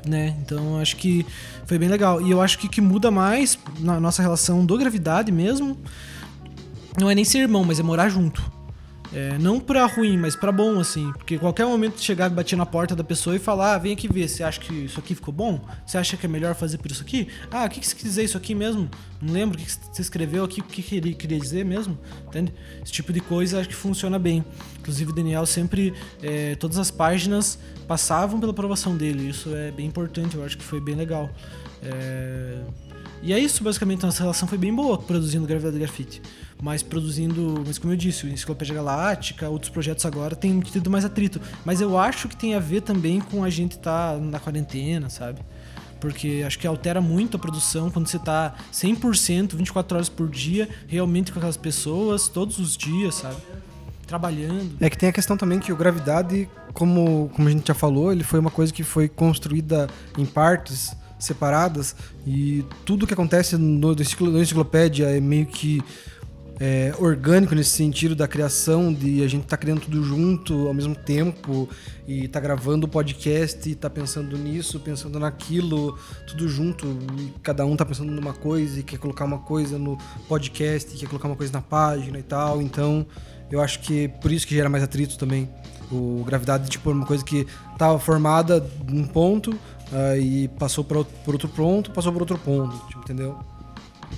né? 0.05 0.35
Então 0.41 0.79
acho 0.79 0.95
que 0.95 1.25
foi 1.65 1.77
bem 1.77 1.89
legal. 1.89 2.21
E 2.21 2.31
eu 2.31 2.41
acho 2.41 2.57
que 2.57 2.67
que 2.67 2.81
muda 2.81 3.11
mais 3.11 3.59
na 3.79 3.99
nossa 3.99 4.21
relação 4.21 4.65
do 4.65 4.77
gravidade 4.77 5.31
mesmo 5.31 5.77
não 6.99 7.09
é 7.09 7.15
nem 7.15 7.23
ser 7.23 7.39
irmão, 7.39 7.63
mas 7.63 7.79
é 7.79 7.83
morar 7.83 8.09
junto. 8.09 8.56
É, 9.17 9.35
não 9.39 9.59
pra 9.59 9.83
ruim, 9.87 10.15
mas 10.15 10.35
pra 10.35 10.51
bom, 10.51 10.79
assim. 10.79 11.11
Porque 11.13 11.39
qualquer 11.39 11.65
momento 11.65 11.99
chegar 11.99 12.29
e 12.29 12.35
bater 12.35 12.55
na 12.55 12.67
porta 12.67 12.95
da 12.95 13.03
pessoa 13.03 13.35
e 13.35 13.39
falar, 13.39 13.73
ah, 13.73 13.77
vem 13.79 13.93
aqui 13.93 14.07
ver, 14.07 14.27
você 14.27 14.43
acha 14.43 14.59
que 14.59 14.71
isso 14.71 14.99
aqui 14.99 15.15
ficou 15.15 15.33
bom? 15.33 15.59
Você 15.83 15.97
acha 15.97 16.15
que 16.15 16.27
é 16.27 16.29
melhor 16.29 16.53
fazer 16.53 16.77
por 16.77 16.91
isso 16.91 17.01
aqui? 17.01 17.27
Ah, 17.49 17.65
o 17.65 17.69
que, 17.69 17.79
que 17.79 17.87
você 17.87 17.95
quis 17.95 18.03
dizer 18.03 18.25
isso 18.25 18.37
aqui 18.37 18.53
mesmo? 18.53 18.87
Não 19.19 19.33
lembro 19.33 19.57
o 19.57 19.59
que, 19.59 19.65
que 19.65 19.71
você 19.91 20.03
escreveu 20.03 20.43
aqui, 20.43 20.61
o 20.61 20.63
que 20.63 20.83
queria, 20.83 21.15
queria 21.15 21.39
dizer 21.39 21.65
mesmo? 21.65 21.97
Entende? 22.27 22.53
Esse 22.83 22.91
tipo 22.91 23.11
de 23.11 23.19
coisa 23.19 23.59
acho 23.59 23.67
que 23.67 23.73
funciona 23.73 24.19
bem. 24.19 24.45
Inclusive 24.77 25.09
o 25.09 25.15
Daniel 25.15 25.47
sempre, 25.47 25.95
é, 26.21 26.53
todas 26.53 26.77
as 26.77 26.91
páginas 26.91 27.57
passavam 27.87 28.39
pela 28.39 28.51
aprovação 28.51 28.95
dele. 28.95 29.27
Isso 29.27 29.49
é 29.55 29.71
bem 29.71 29.87
importante, 29.87 30.35
eu 30.35 30.45
acho 30.45 30.55
que 30.55 30.63
foi 30.63 30.79
bem 30.79 30.93
legal. 30.93 31.27
É... 31.81 32.59
E 33.21 33.33
é 33.33 33.39
isso, 33.39 33.63
basicamente, 33.63 34.03
nossa 34.03 34.21
relação 34.21 34.47
foi 34.47 34.57
bem 34.57 34.73
boa 34.73 34.97
produzindo 34.97 35.47
Gravidade 35.47 35.77
Grafite. 35.77 36.21
Mas 36.61 36.81
produzindo, 36.81 37.63
mas 37.65 37.77
como 37.77 37.93
eu 37.93 37.97
disse, 37.97 38.25
o 38.25 38.29
Enciclopédia 38.29 38.75
Galáctica, 38.75 39.49
outros 39.49 39.71
projetos 39.71 40.05
agora 40.05 40.35
tem 40.35 40.59
tido 40.59 40.89
mais 40.89 41.05
atrito. 41.05 41.41
Mas 41.65 41.81
eu 41.81 41.97
acho 41.97 42.27
que 42.27 42.35
tem 42.35 42.55
a 42.55 42.59
ver 42.59 42.81
também 42.81 43.19
com 43.19 43.43
a 43.43 43.49
gente 43.49 43.73
estar 43.73 44.13
tá 44.13 44.19
na 44.19 44.39
quarentena, 44.39 45.09
sabe? 45.09 45.41
Porque 45.99 46.43
acho 46.45 46.59
que 46.59 46.67
altera 46.67 47.01
muito 47.01 47.37
a 47.37 47.39
produção 47.39 47.89
quando 47.89 48.07
você 48.07 48.19
tá 48.19 48.55
100%, 48.71 49.55
24 49.55 49.97
horas 49.97 50.09
por 50.09 50.29
dia, 50.29 50.69
realmente 50.87 51.31
com 51.31 51.39
aquelas 51.39 51.57
pessoas, 51.57 52.27
todos 52.27 52.59
os 52.59 52.77
dias, 52.77 53.15
sabe? 53.15 53.37
Trabalhando. 54.05 54.77
É 54.79 54.89
que 54.89 54.97
tem 54.97 55.09
a 55.09 55.13
questão 55.13 55.35
também 55.35 55.59
que 55.59 55.71
o 55.71 55.75
Gravidade, 55.75 56.47
como, 56.73 57.29
como 57.35 57.47
a 57.47 57.51
gente 57.51 57.67
já 57.67 57.73
falou, 57.73 58.11
ele 58.11 58.23
foi 58.23 58.39
uma 58.39 58.51
coisa 58.51 58.71
que 58.71 58.83
foi 58.83 59.09
construída 59.09 59.87
em 60.17 60.25
partes 60.25 60.95
separadas 61.19 61.95
e 62.25 62.63
tudo 62.85 63.07
que 63.07 63.13
acontece 63.13 63.57
no, 63.57 63.95
no 63.95 64.41
enciclopédia 64.41 65.05
é 65.05 65.19
meio 65.19 65.45
que 65.45 65.81
é, 66.59 66.93
orgânico 66.97 67.53
nesse 67.53 67.71
sentido 67.71 68.15
da 68.15 68.27
criação, 68.27 68.91
de 68.91 69.23
a 69.23 69.27
gente 69.27 69.45
tá 69.45 69.55
criando 69.55 69.81
tudo 69.81 70.03
junto 70.03 70.67
ao 70.67 70.73
mesmo 70.73 70.95
tempo 70.95 71.69
e 72.07 72.27
tá 72.27 72.39
gravando 72.39 72.87
o 72.87 72.89
podcast 72.89 73.69
e 73.69 73.75
tá 73.75 73.89
pensando 73.89 74.37
nisso, 74.37 74.79
pensando 74.79 75.19
naquilo, 75.19 75.97
tudo 76.25 76.47
junto. 76.47 76.87
E 77.19 77.33
cada 77.43 77.65
um 77.65 77.75
tá 77.75 77.85
pensando 77.85 78.11
numa 78.11 78.33
coisa 78.33 78.79
e 78.79 78.83
quer 78.83 78.97
colocar 78.97 79.25
uma 79.25 79.39
coisa 79.39 79.77
no 79.77 79.97
podcast, 80.27 80.95
e 80.95 80.99
quer 80.99 81.07
colocar 81.07 81.27
uma 81.27 81.35
coisa 81.35 81.53
na 81.53 81.61
página 81.61 82.17
e 82.17 82.23
tal. 82.23 82.61
Então, 82.61 83.05
eu 83.51 83.61
acho 83.61 83.79
que 83.81 84.07
por 84.21 84.31
isso 84.31 84.47
que 84.47 84.55
gera 84.55 84.69
mais 84.69 84.83
atrito 84.83 85.17
também. 85.17 85.47
O 85.91 86.23
gravidade, 86.25 86.69
tipo, 86.69 86.89
é 86.89 86.93
uma 86.93 87.05
coisa 87.05 87.23
que 87.23 87.45
tava 87.77 87.97
formada 87.99 88.65
num 88.89 89.05
ponto, 89.05 89.57
aí 89.91 90.47
passou 90.59 90.83
pra 90.83 90.99
outro- 90.99 91.13
por 91.23 91.33
outro 91.35 91.49
ponto, 91.49 91.91
passou 91.91 92.11
por 92.11 92.21
outro 92.21 92.37
ponto, 92.37 92.75
tipo, 92.87 92.99
entendeu? 92.99 93.37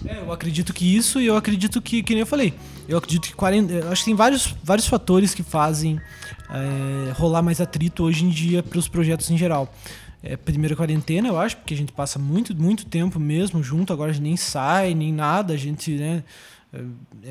É, 0.05 0.19
eu 0.19 0.31
acredito 0.31 0.73
que 0.73 0.95
isso 0.95 1.19
e 1.19 1.25
eu 1.25 1.35
acredito 1.35 1.81
que, 1.81 2.03
que 2.03 2.13
nem 2.13 2.21
eu 2.21 2.27
falei, 2.27 2.53
eu 2.87 2.97
acredito 2.97 3.27
que 3.27 3.33
40, 3.33 3.73
eu 3.73 3.91
acho 3.91 4.01
que 4.01 4.05
tem 4.05 4.15
vários, 4.15 4.55
vários 4.63 4.87
fatores 4.87 5.33
que 5.33 5.41
fazem 5.43 5.99
é, 6.49 7.11
rolar 7.13 7.41
mais 7.41 7.59
atrito 7.59 8.03
hoje 8.03 8.23
em 8.23 8.29
dia 8.29 8.61
para 8.63 8.77
os 8.79 8.87
projetos 8.87 9.29
em 9.31 9.37
geral. 9.37 9.73
É, 10.21 10.35
primeiro 10.37 10.73
a 10.73 10.77
quarentena, 10.77 11.27
eu 11.29 11.39
acho, 11.39 11.57
porque 11.57 11.73
a 11.73 11.77
gente 11.77 11.91
passa 11.91 12.19
muito, 12.19 12.55
muito 12.55 12.85
tempo 12.85 13.19
mesmo 13.19 13.63
junto, 13.63 13.91
agora 13.93 14.11
a 14.11 14.13
gente 14.13 14.23
nem 14.23 14.37
sai, 14.37 14.93
nem 14.93 15.13
nada, 15.13 15.53
a 15.53 15.57
gente, 15.57 15.91
né, 15.91 16.23
é 16.73 16.79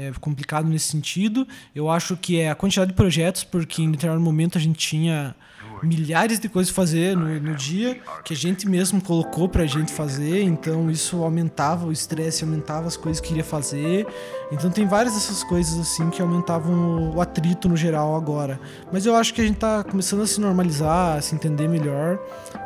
é 0.08 0.12
complicado 0.20 0.66
nesse 0.68 0.86
sentido. 0.86 1.46
Eu 1.74 1.88
acho 1.88 2.16
que 2.16 2.40
é 2.40 2.50
a 2.50 2.54
quantidade 2.54 2.90
de 2.90 2.96
projetos, 2.96 3.44
porque 3.44 3.82
em 3.82 3.90
determinado 3.90 4.22
momento 4.22 4.58
a 4.58 4.60
gente 4.60 4.78
tinha 4.78 5.34
milhares 5.82 6.38
de 6.38 6.48
coisas 6.48 6.72
a 6.72 6.74
fazer 6.74 7.16
no, 7.16 7.40
no 7.40 7.54
dia 7.54 8.00
que 8.24 8.32
a 8.32 8.36
gente 8.36 8.68
mesmo 8.68 9.00
colocou 9.00 9.48
pra 9.48 9.66
gente 9.66 9.92
fazer, 9.92 10.42
então 10.42 10.90
isso 10.90 11.22
aumentava 11.22 11.86
o 11.86 11.92
estresse, 11.92 12.44
aumentava 12.44 12.86
as 12.86 12.96
coisas 12.96 13.20
que 13.20 13.28
queria 13.28 13.44
fazer. 13.44 14.06
Então 14.50 14.70
tem 14.70 14.86
várias 14.86 15.14
dessas 15.14 15.44
coisas 15.44 15.78
assim 15.78 16.08
que 16.10 16.22
aumentavam 16.22 17.14
o, 17.14 17.20
atrito 17.20 17.68
no 17.68 17.76
geral 17.76 18.16
agora. 18.16 18.60
Mas 18.92 19.06
eu 19.06 19.14
acho 19.14 19.34
que 19.34 19.40
a 19.40 19.44
gente 19.44 19.58
tá 19.58 19.84
começando 19.84 20.22
a 20.22 20.26
se 20.26 20.40
normalizar, 20.40 21.18
a 21.18 21.20
se 21.20 21.34
entender 21.34 21.68
melhor 21.68 22.18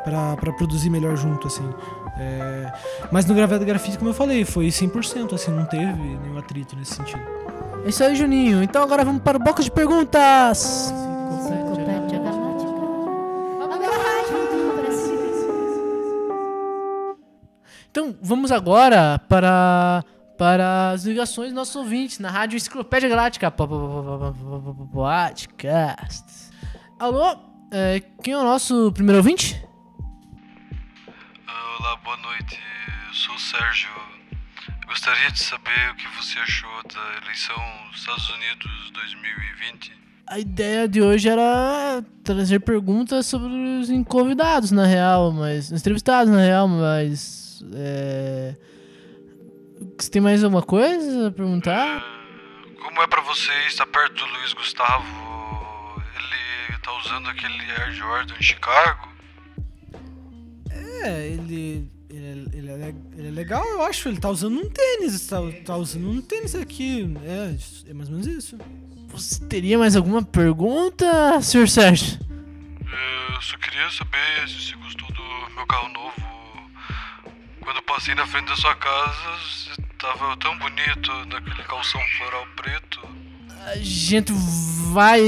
pra 0.03 0.35
produzir 0.53 0.89
melhor 0.89 1.15
junto 1.15 1.47
assim. 1.47 1.67
É, 2.17 2.71
Mas 3.11 3.25
no 3.25 3.33
Graveta 3.33 3.65
Grafite, 3.65 3.97
como 3.97 4.11
eu 4.11 4.13
falei, 4.13 4.45
foi 4.45 4.67
100%, 4.67 5.33
assim, 5.33 5.51
não 5.51 5.65
teve 5.65 5.85
nenhum 5.85 6.37
atrito 6.37 6.75
nesse 6.75 6.95
sentido. 6.95 7.21
É 7.85 7.89
isso 7.89 8.03
aí, 8.03 8.15
Juninho. 8.15 8.63
Então 8.63 8.81
agora 8.81 9.03
vamos 9.03 9.21
para 9.21 9.37
o 9.37 9.39
bloco 9.39 9.61
de 9.61 9.71
perguntas. 9.71 10.93
Enciclopédia 10.93 11.12
Então 17.93 18.17
vamos 18.23 18.51
agora 18.51 19.19
para, 19.29 20.03
para 20.35 20.89
as 20.89 21.05
ligações 21.05 21.49
dos 21.49 21.55
nossos 21.55 21.75
ouvintes 21.75 22.17
na 22.17 22.31
rádio 22.31 22.57
Enciclopédia 22.57 23.07
Galáctica. 23.07 23.51
po- 23.51 23.67
po- 23.67 23.77
po- 23.77 24.03
po- 24.03 24.33
po- 24.33 24.59
po- 24.61 24.73
po- 24.73 24.87
Podcast. 24.87 26.23
Alô? 26.97 27.37
É, 27.69 28.01
quem 28.23 28.33
é 28.33 28.37
o 28.39 28.43
nosso 28.43 28.91
primeiro 28.93 29.17
ouvinte? 29.19 29.63
Olá, 31.79 31.95
boa 31.97 32.17
noite. 32.17 32.59
Eu 33.09 33.13
sou 33.13 33.35
o 33.35 33.39
Sérgio. 33.39 33.91
Gostaria 34.87 35.29
de 35.31 35.43
saber 35.43 35.91
o 35.91 35.95
que 35.95 36.07
você 36.17 36.39
achou 36.39 36.71
da 36.91 37.21
eleição 37.23 37.55
dos 37.91 37.99
Estados 37.99 38.27
Unidos 38.27 38.91
2020. 38.91 39.93
A 40.25 40.39
ideia 40.39 40.87
de 40.87 40.99
hoje 40.99 41.29
era 41.29 42.03
trazer 42.23 42.59
perguntas 42.61 43.27
sobre 43.27 43.53
os 43.53 43.87
convidados, 44.07 44.71
na 44.71 44.87
real, 44.87 45.31
mas. 45.31 45.69
Os 45.71 45.79
entrevistados, 45.79 46.33
na 46.33 46.39
real, 46.41 46.67
mas. 46.67 47.42
É... 47.73 48.55
Você 49.99 50.09
tem 50.09 50.21
mais 50.21 50.43
alguma 50.43 50.61
coisa 50.61 51.27
a 51.27 51.31
perguntar? 51.31 52.03
Como 52.81 53.01
é 53.01 53.07
pra 53.07 53.21
você 53.21 53.51
estar 53.67 53.85
perto 53.85 54.13
do 54.13 54.25
Luiz 54.33 54.53
Gustavo? 54.53 55.05
Ele 56.17 56.77
tá 56.79 56.91
usando 56.99 57.29
aquele 57.29 57.61
Air 57.71 57.91
Jordan 57.93 58.35
em 58.39 58.43
Chicago? 58.43 59.09
É, 60.69 61.27
ele. 61.27 61.91
Ele, 62.09 62.25
é- 62.27 62.57
ele 62.57 62.69
é, 62.71 62.75
le- 62.77 62.95
ele 63.17 63.27
é 63.27 63.31
legal, 63.31 63.65
eu 63.65 63.81
acho. 63.83 64.07
Ele 64.07 64.19
tá 64.19 64.29
usando 64.29 64.57
um 64.59 64.69
tênis. 64.69 65.25
Tá, 65.27 65.37
tá 65.65 65.75
usando 65.75 66.09
um 66.09 66.21
tênis 66.21 66.53
aqui. 66.55 67.11
É, 67.25 67.89
é 67.89 67.93
mais 67.93 68.07
ou 68.09 68.15
menos 68.15 68.27
isso. 68.27 68.57
Você 69.09 69.43
teria 69.45 69.77
mais 69.77 69.95
alguma 69.95 70.23
pergunta, 70.23 71.41
Sr. 71.41 71.67
Sérgio? 71.67 72.19
Eu 73.35 73.41
só 73.41 73.57
queria 73.57 73.89
saber 73.91 74.47
se 74.47 74.53
você 74.69 74.75
gostou 74.75 75.07
do 75.09 75.53
meu 75.55 75.65
carro 75.67 75.89
novo. 75.89 76.13
Quando 77.63 77.81
passei 77.83 78.13
na 78.13 78.27
frente 78.27 78.49
da 78.49 78.55
sua 78.57 78.75
casa, 78.75 79.37
você 79.41 79.81
tava 79.97 80.35
tão 80.35 80.57
bonito 80.57 81.11
naquele 81.31 81.63
calção 81.63 82.01
floral 82.17 82.45
preto. 82.57 82.99
A 83.65 83.77
gente 83.77 84.33
vai. 84.91 85.21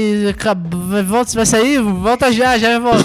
volta, 1.02 1.32
vai 1.32 1.46
sair? 1.46 1.80
Volta 1.80 2.30
já, 2.30 2.58
já 2.58 2.78
volta. 2.78 3.04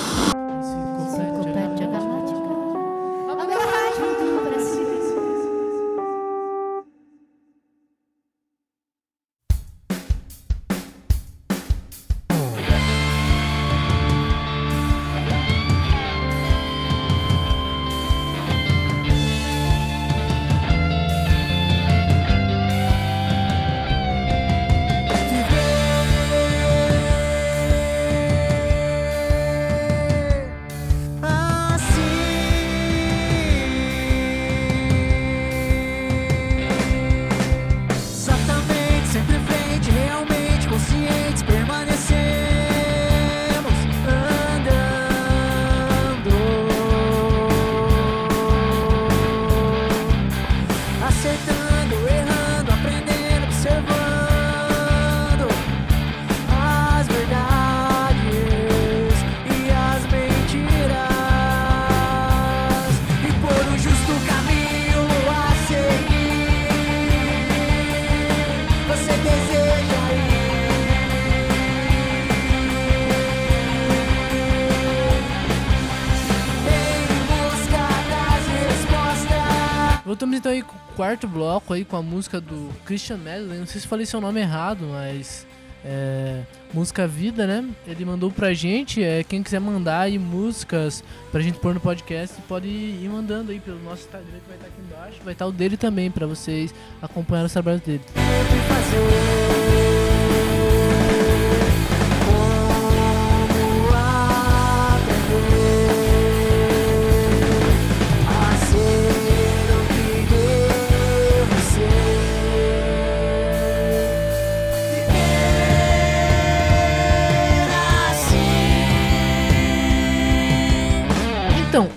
Quarto 81.01 81.27
bloco 81.27 81.73
aí 81.73 81.83
com 81.83 81.97
a 81.97 82.01
música 82.03 82.39
do 82.39 82.69
Christian 82.85 83.17
Medley. 83.17 83.57
Não 83.57 83.65
sei 83.65 83.81
se 83.81 83.87
falei 83.87 84.05
seu 84.05 84.21
nome 84.21 84.39
errado, 84.39 84.85
mas. 84.91 85.47
É, 85.83 86.43
música 86.71 87.07
Vida, 87.07 87.47
né? 87.47 87.67
Ele 87.87 88.05
mandou 88.05 88.29
pra 88.29 88.53
gente. 88.53 89.03
É, 89.03 89.23
quem 89.23 89.41
quiser 89.41 89.59
mandar 89.59 90.01
aí 90.01 90.19
músicas 90.19 91.03
pra 91.31 91.41
gente 91.41 91.57
pôr 91.57 91.73
no 91.73 91.79
podcast, 91.79 92.39
pode 92.47 92.67
ir 92.67 93.09
mandando 93.11 93.51
aí 93.51 93.59
pelo 93.59 93.81
nosso 93.81 94.03
Instagram 94.03 94.27
que 94.29 94.47
vai 94.47 94.57
estar 94.57 94.67
aqui 94.67 94.79
embaixo. 94.79 95.17
Vai 95.23 95.33
estar 95.33 95.47
o 95.47 95.51
dele 95.51 95.75
também 95.75 96.11
pra 96.11 96.27
vocês 96.27 96.71
acompanhar 97.01 97.45
os 97.45 97.51
trabalhos 97.51 97.81
dele. 97.81 98.01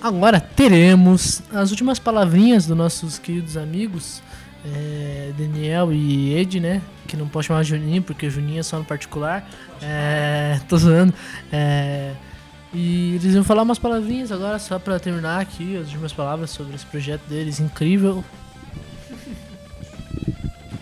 Agora 0.05 0.39
teremos 0.39 1.41
as 1.53 1.71
últimas 1.71 1.99
palavrinhas 1.99 2.67
dos 2.67 2.77
nossos 2.77 3.19
queridos 3.19 3.57
amigos 3.57 4.23
é, 4.65 5.33
Daniel 5.39 5.93
e 5.93 6.35
Ed, 6.37 6.61
né? 6.61 6.81
Que 7.07 7.17
não 7.17 7.27
posso 7.29 7.49
chamar 7.49 7.63
Juninho, 7.63 8.03
porque 8.03 8.29
Juninho 8.31 8.61
é 8.61 8.63
só 8.63 8.79
no 8.79 8.85
particular. 8.85 9.49
É, 9.83 10.61
tô 10.69 10.77
zoando. 10.79 11.13
É, 11.53 12.13
E 12.73 13.15
eles 13.15 13.35
iam 13.35 13.45
falar 13.45 13.63
umas 13.63 13.79
palavrinhas 13.79 14.33
agora, 14.33 14.59
só 14.59 14.79
pra 14.79 14.99
terminar 14.99 15.41
aqui, 15.41 15.77
as 15.77 15.87
últimas 15.89 16.13
palavras 16.13 16.51
sobre 16.51 16.75
esse 16.75 16.85
projeto 16.87 17.23
deles, 17.29 17.61
incrível. 17.61 18.25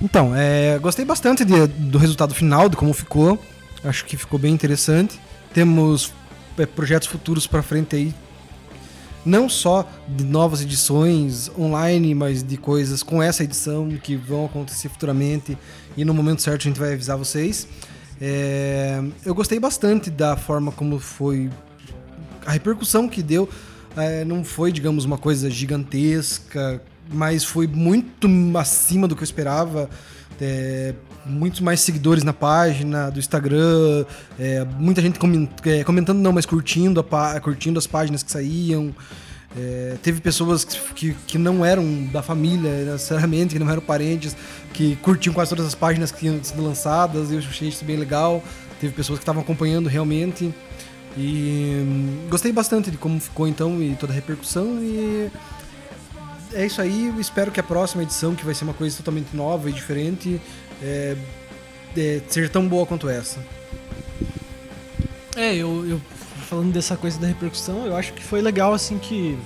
Então, 0.01 0.33
é, 0.35 0.79
gostei 0.81 1.05
bastante 1.05 1.45
de- 1.45 1.67
do 1.67 1.99
resultado 1.99 2.35
final, 2.35 2.69
de 2.69 2.77
como 2.77 2.93
ficou. 2.93 3.39
Acho 3.85 4.05
que 4.05 4.17
ficou 4.17 4.39
bem 4.39 4.53
interessante. 4.53 5.19
Temos 5.53 6.13
é, 6.59 6.67
projetos 6.67 7.09
futuros 7.09 7.47
pra 7.47 7.63
frente 7.63 7.95
aí. 7.97 8.15
Não 9.25 9.49
só 9.49 9.89
de 10.09 10.25
novas 10.25 10.63
edições 10.63 11.51
online, 11.59 12.15
mas 12.15 12.43
de 12.43 12.57
coisas 12.57 13.03
com 13.03 13.23
essa 13.23 13.45
edição 13.45 13.89
que 14.03 14.17
vão 14.17 14.47
acontecer 14.47 14.89
futuramente. 14.89 15.57
E 15.97 16.05
no 16.05 16.13
momento 16.13 16.43
certo 16.43 16.63
a 16.63 16.65
gente 16.65 16.81
vai 16.81 16.93
avisar 16.93 17.17
vocês. 17.17 17.69
É, 18.21 19.03
eu 19.25 19.35
gostei 19.35 19.59
bastante 19.59 20.11
da 20.11 20.37
forma 20.37 20.73
como 20.73 20.99
foi 20.99 21.51
a 22.45 22.53
repercussão 22.53 23.09
que 23.09 23.23
deu 23.23 23.49
é, 23.97 24.25
não 24.25 24.43
foi, 24.45 24.73
digamos, 24.73 25.05
uma 25.05 25.19
coisa 25.19 25.51
gigantesca, 25.51 26.83
mas 27.13 27.45
foi 27.45 27.67
muito 27.67 28.29
acima 28.59 29.07
do 29.07 29.15
que 29.15 29.23
eu 29.23 29.25
esperava. 29.25 29.89
É, 30.41 30.95
muitos 31.25 31.61
mais 31.61 31.81
seguidores 31.81 32.25
na 32.25 32.33
página 32.33 33.11
do 33.11 33.19
Instagram, 33.19 34.05
é, 34.39 34.65
muita 34.79 35.01
gente 35.01 35.19
é, 35.65 35.85
comentando, 35.85 36.19
não, 36.19 36.33
mas 36.33 36.47
curtindo, 36.47 37.05
a 37.13 37.41
curtindo 37.41 37.79
as 37.79 37.87
páginas 37.87 38.23
que 38.23 38.31
saíam. 38.31 38.95
É, 39.57 39.97
teve 40.03 40.21
pessoas 40.21 40.65
que, 40.65 41.15
que, 41.27 41.37
não 41.37 41.65
eram 41.65 42.05
da 42.07 42.23
família, 42.23 42.85
necessariamente, 42.85 43.55
que 43.55 43.59
não 43.59 43.71
eram 43.71 43.83
parentes, 43.83 44.35
que 44.73 44.97
curtiam 44.97 45.35
quase 45.35 45.51
todas 45.51 45.67
as 45.67 45.75
páginas 45.75 46.11
que 46.11 46.21
tinham 46.21 46.43
sido 46.43 46.63
lançadas, 46.63 47.31
e 47.31 47.35
eu 47.35 47.39
achei 47.39 47.69
isso 47.69 47.85
bem 47.85 47.97
legal. 47.97 48.43
Teve 48.81 48.95
pessoas 48.95 49.19
que 49.19 49.23
estavam 49.23 49.43
acompanhando 49.43 49.89
realmente. 49.89 50.53
E 51.17 51.85
hum, 51.85 52.27
gostei 52.31 52.51
bastante 52.51 52.91
de 52.91 52.97
como 52.97 53.21
ficou 53.21 53.47
então 53.47 53.83
e 53.83 53.95
toda 53.97 54.13
a 54.13 54.15
repercussão. 54.15 54.79
E 54.81 55.31
é 56.55 56.67
isso 56.67 56.81
aí. 56.81 57.13
Espero 57.19 57.51
que 57.51 57.61
a 57.61 57.63
próxima 57.63 58.03
edição, 58.03 58.35
que 58.35 58.45
vai 58.45 58.55
ser 58.55 58.65
uma 58.65 58.75
coisa 58.75 58.97
totalmente 58.97 59.37
nova 59.37 59.69
e 59.69 59.73
diferente, 59.73 60.41
é, 60.83 61.17
é, 61.97 62.21
seja 62.29 62.49
tão 62.49 62.67
boa 62.67 62.85
quanto 62.87 63.09
essa. 63.09 63.39
É, 65.37 65.55
eu, 65.55 65.87
eu 65.89 66.01
falando 66.49 66.73
dessa 66.73 66.97
coisa 66.97 67.19
da 67.19 67.27
repercussão, 67.27 67.87
eu 67.87 67.97
acho 67.97 68.13
que 68.13 68.23
foi 68.23 68.43
legal 68.43 68.75
assim 68.75 68.99
que 68.99 69.39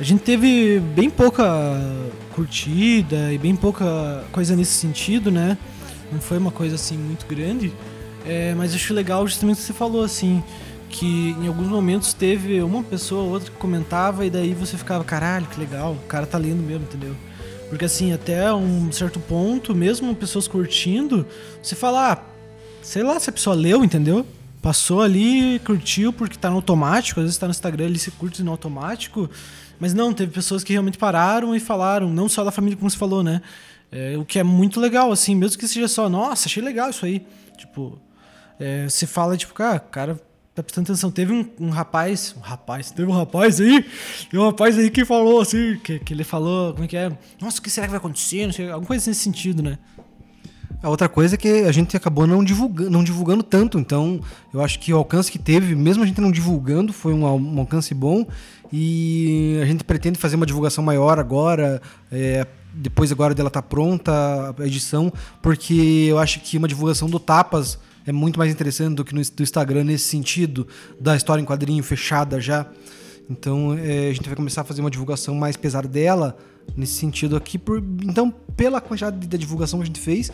a 0.00 0.02
gente 0.02 0.22
teve 0.22 0.80
bem 0.80 1.08
pouca 1.08 1.44
curtida 2.34 3.32
e 3.32 3.38
bem 3.38 3.54
pouca 3.54 4.24
coisa 4.32 4.56
nesse 4.56 4.72
sentido, 4.72 5.30
né? 5.30 5.56
Não 6.10 6.20
foi 6.20 6.38
uma 6.38 6.50
coisa 6.50 6.74
assim 6.74 6.96
muito 6.96 7.26
grande. 7.26 7.72
É, 8.26 8.54
mas 8.54 8.74
acho 8.74 8.94
legal 8.94 9.26
justamente 9.26 9.56
o 9.56 9.60
que 9.60 9.66
você 9.66 9.72
falou 9.72 10.02
assim, 10.02 10.42
que 10.88 11.36
em 11.40 11.46
alguns 11.46 11.68
momentos 11.68 12.12
teve 12.12 12.60
uma 12.62 12.82
pessoa 12.82 13.22
ou 13.22 13.30
outra 13.30 13.50
que 13.50 13.56
comentava 13.56 14.24
e 14.26 14.30
daí 14.30 14.54
você 14.54 14.76
ficava, 14.76 15.04
caralho, 15.04 15.46
que 15.46 15.58
legal, 15.58 15.92
o 15.92 16.06
cara 16.06 16.26
tá 16.26 16.38
lendo 16.38 16.62
mesmo, 16.62 16.84
entendeu? 16.84 17.14
Porque 17.72 17.86
assim, 17.86 18.12
até 18.12 18.52
um 18.52 18.92
certo 18.92 19.18
ponto, 19.18 19.74
mesmo 19.74 20.14
pessoas 20.14 20.46
curtindo, 20.46 21.26
você 21.62 21.74
fala, 21.74 22.12
ah, 22.12 22.18
sei 22.82 23.02
lá 23.02 23.18
se 23.18 23.30
a 23.30 23.32
pessoa 23.32 23.56
leu, 23.56 23.82
entendeu? 23.82 24.26
Passou 24.60 25.00
ali, 25.00 25.58
curtiu 25.60 26.12
porque 26.12 26.36
tá 26.36 26.50
no 26.50 26.56
automático, 26.56 27.18
às 27.18 27.24
vezes 27.24 27.38
tá 27.38 27.46
no 27.46 27.50
Instagram 27.50 27.86
ele 27.86 27.98
se 27.98 28.10
curte 28.10 28.42
no 28.42 28.50
automático, 28.50 29.26
mas 29.80 29.94
não, 29.94 30.12
teve 30.12 30.30
pessoas 30.32 30.62
que 30.62 30.74
realmente 30.74 30.98
pararam 30.98 31.56
e 31.56 31.60
falaram, 31.60 32.10
não 32.10 32.28
só 32.28 32.44
da 32.44 32.50
família 32.50 32.76
como 32.76 32.90
você 32.90 32.98
falou, 32.98 33.22
né? 33.22 33.40
É, 33.90 34.18
o 34.18 34.24
que 34.26 34.38
é 34.38 34.42
muito 34.42 34.78
legal, 34.78 35.10
assim, 35.10 35.34
mesmo 35.34 35.58
que 35.58 35.66
seja 35.66 35.88
só, 35.88 36.10
nossa, 36.10 36.48
achei 36.48 36.62
legal 36.62 36.90
isso 36.90 37.06
aí. 37.06 37.26
Tipo, 37.56 37.98
é, 38.60 38.86
você 38.86 39.06
fala, 39.06 39.34
tipo, 39.34 39.54
cara, 39.54 39.78
o 39.78 39.90
cara 39.90 40.20
tá 40.54 40.62
prestando 40.62 40.86
atenção. 40.86 41.10
Teve 41.10 41.32
um, 41.32 41.48
um 41.60 41.70
rapaz, 41.70 42.34
um 42.36 42.40
rapaz, 42.40 42.90
teve 42.90 43.10
um 43.10 43.14
rapaz 43.14 43.60
aí, 43.60 43.84
um 44.34 44.46
rapaz 44.46 44.78
aí 44.78 44.90
que 44.90 45.04
falou 45.04 45.40
assim, 45.40 45.78
que, 45.82 45.98
que 45.98 46.12
ele 46.12 46.24
falou, 46.24 46.72
como 46.72 46.84
é 46.84 46.88
que 46.88 46.96
é? 46.96 47.10
Nossa, 47.40 47.58
o 47.58 47.62
que 47.62 47.70
será 47.70 47.86
que 47.86 47.90
vai 47.90 47.98
acontecer? 47.98 48.46
Não 48.46 48.52
sei, 48.52 48.70
alguma 48.70 48.86
coisa 48.86 49.10
nesse 49.10 49.20
sentido, 49.20 49.62
né? 49.62 49.78
A 50.82 50.88
outra 50.88 51.08
coisa 51.08 51.36
é 51.36 51.38
que 51.38 51.48
a 51.48 51.70
gente 51.70 51.96
acabou 51.96 52.26
não 52.26 52.42
divulgando, 52.42 52.90
não 52.90 53.04
divulgando 53.04 53.44
tanto, 53.44 53.78
então 53.78 54.20
eu 54.52 54.60
acho 54.60 54.80
que 54.80 54.92
o 54.92 54.96
alcance 54.96 55.30
que 55.30 55.38
teve, 55.38 55.76
mesmo 55.76 56.02
a 56.02 56.06
gente 56.06 56.20
não 56.20 56.32
divulgando, 56.32 56.92
foi 56.92 57.14
um, 57.14 57.24
um 57.24 57.60
alcance 57.60 57.94
bom 57.94 58.26
e 58.72 59.60
a 59.62 59.64
gente 59.64 59.84
pretende 59.84 60.18
fazer 60.18 60.34
uma 60.34 60.44
divulgação 60.44 60.82
maior 60.82 61.20
agora, 61.20 61.80
é, 62.10 62.44
depois 62.74 63.12
agora 63.12 63.32
dela 63.32 63.48
tá 63.48 63.62
pronta 63.62 64.12
a 64.58 64.66
edição, 64.66 65.12
porque 65.40 66.06
eu 66.08 66.18
acho 66.18 66.40
que 66.40 66.58
uma 66.58 66.66
divulgação 66.66 67.08
do 67.08 67.20
Tapas 67.20 67.78
é 68.06 68.12
muito 68.12 68.38
mais 68.38 68.52
interessante 68.52 68.94
do 68.94 69.04
que 69.04 69.14
no 69.14 69.22
do 69.22 69.42
Instagram 69.42 69.84
nesse 69.84 70.04
sentido, 70.04 70.66
da 71.00 71.16
história 71.16 71.40
em 71.40 71.44
quadrinho 71.44 71.82
fechada 71.82 72.40
já. 72.40 72.66
Então 73.30 73.74
é, 73.78 74.10
a 74.10 74.12
gente 74.12 74.26
vai 74.26 74.36
começar 74.36 74.62
a 74.62 74.64
fazer 74.64 74.80
uma 74.80 74.90
divulgação 74.90 75.34
mais 75.34 75.56
pesada 75.56 75.88
dela 75.88 76.36
nesse 76.76 76.94
sentido 76.94 77.36
aqui. 77.36 77.58
Por, 77.58 77.82
então, 78.02 78.32
pela 78.56 78.80
quantidade 78.80 79.18
de, 79.18 79.26
da 79.26 79.36
divulgação 79.36 79.78
que 79.78 79.84
a 79.84 79.86
gente 79.86 80.00
fez, 80.00 80.30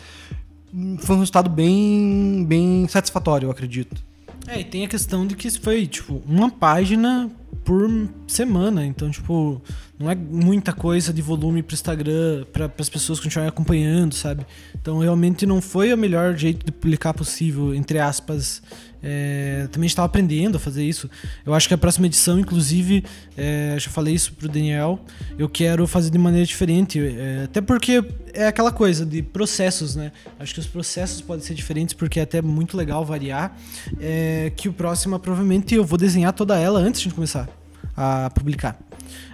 foi 1.01 1.17
um 1.17 1.21
resultado 1.21 1.49
bem, 1.49 2.45
bem 2.47 2.87
satisfatório, 2.89 3.47
eu 3.47 3.51
acredito. 3.51 4.03
É, 4.47 4.61
e 4.61 4.65
tem 4.65 4.85
a 4.85 4.89
questão 4.89 5.27
de 5.27 5.37
que 5.37 5.51
foi, 5.51 5.87
tipo, 5.87 6.23
uma 6.27 6.51
página 6.51 7.31
por 7.65 8.09
semana. 8.27 8.85
Então, 8.87 9.11
tipo, 9.11 9.61
não 9.99 10.11
é 10.11 10.15
muita 10.15 10.73
coisa 10.73 11.13
de 11.13 11.21
volume 11.21 11.63
pro 11.63 11.75
Instagram 11.75 12.45
para 12.53 12.71
as 12.79 12.89
pessoas 12.89 13.19
continuarem 13.19 13.49
acompanhando, 13.49 14.15
sabe? 14.15 14.47
Então, 14.81 14.99
realmente 14.99 15.45
não 15.45 15.61
foi 15.61 15.93
o 15.93 15.99
melhor 15.99 16.37
jeito 16.37 16.65
de 16.65 16.71
publicar 16.71 17.13
possível, 17.13 17.75
entre 17.75 17.99
aspas. 17.99 18.63
É, 19.03 19.69
também 19.73 19.87
estava 19.87 20.07
aprendendo 20.07 20.57
a 20.57 20.61
fazer 20.61 20.85
isso. 20.85 21.11
Eu 21.45 21.53
acho 21.53 21.67
que 21.67 21.75
a 21.75 21.79
próxima 21.79 22.07
edição, 22.07 22.39
inclusive, 22.39 23.05
é, 23.37 23.77
já 23.79 23.91
falei 23.91 24.15
isso 24.15 24.33
pro 24.35 24.49
Daniel, 24.49 25.01
eu 25.37 25.49
quero 25.49 25.85
fazer 25.87 26.11
de 26.11 26.19
maneira 26.19 26.47
diferente. 26.47 27.01
é, 27.01 27.43
até 27.45 27.61
porque 27.61 28.05
é 28.33 28.47
aquela 28.47 28.71
coisa 28.71 29.05
de 29.05 29.21
processos, 29.21 29.97
né? 29.97 30.13
Acho 30.39 30.55
que 30.55 30.61
os 30.61 30.67
processos 30.67 31.21
podem 31.21 31.45
ser 31.45 31.55
diferentes 31.55 31.93
porque 31.93 32.21
é 32.21 32.23
até 32.23 32.41
muito 32.41 32.77
legal 32.77 33.05
variar. 33.05 33.57
É, 34.01 34.53
que 34.57 34.69
o 34.69 34.73
próximo, 34.73 35.19
provavelmente, 35.19 35.75
eu 35.75 35.85
vou 35.85 35.99
desenhar 35.99 36.33
toda 36.33 36.57
ela 36.57 36.79
antes 36.79 37.01
de 37.01 37.11
começar 37.11 37.49
a 37.97 38.31
publicar. 38.31 38.88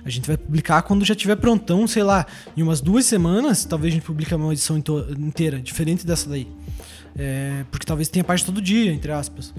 A 0.05 0.10
gente 0.10 0.26
vai 0.26 0.36
publicar 0.36 0.82
quando 0.82 1.05
já 1.05 1.14
tiver 1.14 1.36
prontão, 1.36 1.86
sei 1.86 2.02
lá, 2.02 2.26
em 2.56 2.62
umas 2.62 2.81
duas 2.81 3.06
semanas, 3.06 3.64
talvez 3.64 3.93
a 3.93 3.97
gente 3.97 4.05
publique 4.05 4.35
uma 4.35 4.52
edição 4.52 4.76
inteira, 4.76 5.60
diferente 5.60 6.06
dessa 6.06 6.28
daí. 6.28 6.47
É, 7.16 7.64
porque 7.70 7.86
talvez 7.86 8.09
tenha 8.09 8.24
parte 8.24 8.44
todo 8.44 8.60
dia, 8.60 8.93
entre 8.93 9.12
aspas. 9.12 9.55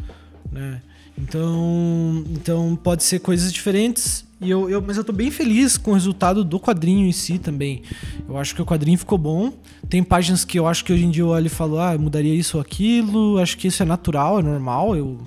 Né? 0.52 0.82
Então, 1.18 2.24
então 2.30 2.76
pode 2.76 3.04
ser 3.04 3.20
coisas 3.20 3.52
diferentes. 3.52 4.26
E 4.42 4.50
eu, 4.50 4.70
eu, 4.70 4.82
mas 4.82 4.98
eu 4.98 5.04
tô 5.04 5.14
bem 5.14 5.32
feliz 5.32 5.78
com 5.78 5.92
o 5.92 5.94
resultado 5.94 6.44
do 6.44 6.60
quadrinho 6.60 7.08
em 7.08 7.12
si 7.12 7.40
também. 7.40 7.84
Eu 8.28 8.38
acho 8.38 8.54
que 8.54 8.62
o 8.62 8.66
quadrinho 8.66 8.98
ficou 8.98 9.18
bom. 9.18 9.54
Tem 9.90 10.04
páginas 10.04 10.44
que 10.44 10.60
eu 10.60 10.68
acho 10.68 10.84
que 10.84 10.92
hoje 10.92 11.06
em 11.06 11.10
dia 11.10 11.24
eu 11.24 11.30
olho 11.30 11.48
e 11.48 11.50
falo, 11.50 11.80
ah, 11.80 11.98
mudaria 11.98 12.36
isso 12.36 12.58
ou 12.58 12.62
aquilo. 12.62 13.40
Acho 13.40 13.58
que 13.58 13.68
isso 13.68 13.82
é 13.82 13.86
natural, 13.86 14.40
é 14.40 14.44
normal. 14.44 14.96
Eu, 14.96 15.20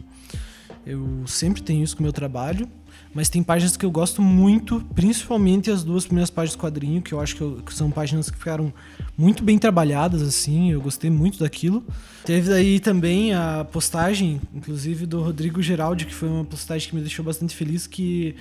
eu 0.86 1.26
sempre 1.26 1.62
tenho 1.62 1.82
isso 1.82 1.96
com 1.96 2.02
o 2.02 2.04
meu 2.04 2.12
trabalho. 2.12 2.68
Mas 3.14 3.28
tem 3.28 3.42
páginas 3.42 3.76
que 3.76 3.84
eu 3.84 3.90
gosto 3.90 4.20
muito, 4.22 4.80
principalmente 4.94 5.70
as 5.70 5.82
duas 5.82 6.04
primeiras 6.04 6.30
páginas 6.30 6.56
do 6.56 6.60
quadrinho, 6.60 7.00
que 7.02 7.12
eu 7.12 7.20
acho 7.20 7.34
que, 7.36 7.40
eu- 7.40 7.62
que 7.64 7.72
são 7.74 7.90
páginas 7.90 8.30
que 8.30 8.36
ficaram 8.38 8.72
muito 9.16 9.42
bem 9.42 9.58
trabalhadas, 9.58 10.22
assim, 10.22 10.70
eu 10.72 10.80
gostei 10.80 11.10
muito 11.10 11.38
daquilo. 11.38 11.82
Teve 12.24 12.50
daí 12.50 12.78
também 12.78 13.32
a 13.34 13.66
postagem, 13.72 14.40
inclusive, 14.54 15.06
do 15.06 15.22
Rodrigo 15.22 15.60
Geraldi, 15.62 16.04
que 16.04 16.14
foi 16.14 16.28
uma 16.28 16.44
postagem 16.44 16.88
que 16.90 16.94
me 16.94 17.00
deixou 17.00 17.24
bastante 17.24 17.56
feliz, 17.56 17.86
que 17.86 18.36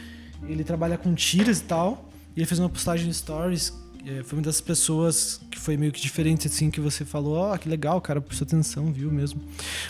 ele 0.47 0.63
trabalha 0.63 0.97
com 0.97 1.13
tiras 1.15 1.59
e 1.59 1.63
tal, 1.63 2.09
e 2.35 2.39
ele 2.41 2.45
fez 2.45 2.59
uma 2.59 2.69
postagem 2.69 3.07
no 3.07 3.13
Stories, 3.13 3.73
foi 4.23 4.37
uma 4.39 4.43
das 4.45 4.61
pessoas 4.61 5.39
que 5.51 5.59
foi 5.59 5.75
meio 5.77 5.91
que 5.91 5.99
diferente, 6.01 6.47
assim, 6.47 6.69
que 6.71 6.79
você 6.79 7.03
falou, 7.03 7.35
ó, 7.37 7.57
que 7.57 7.67
legal, 7.67 7.99
cara, 8.01 8.21
prestou 8.21 8.45
atenção, 8.45 8.91
viu 8.91 9.11
mesmo. 9.11 9.41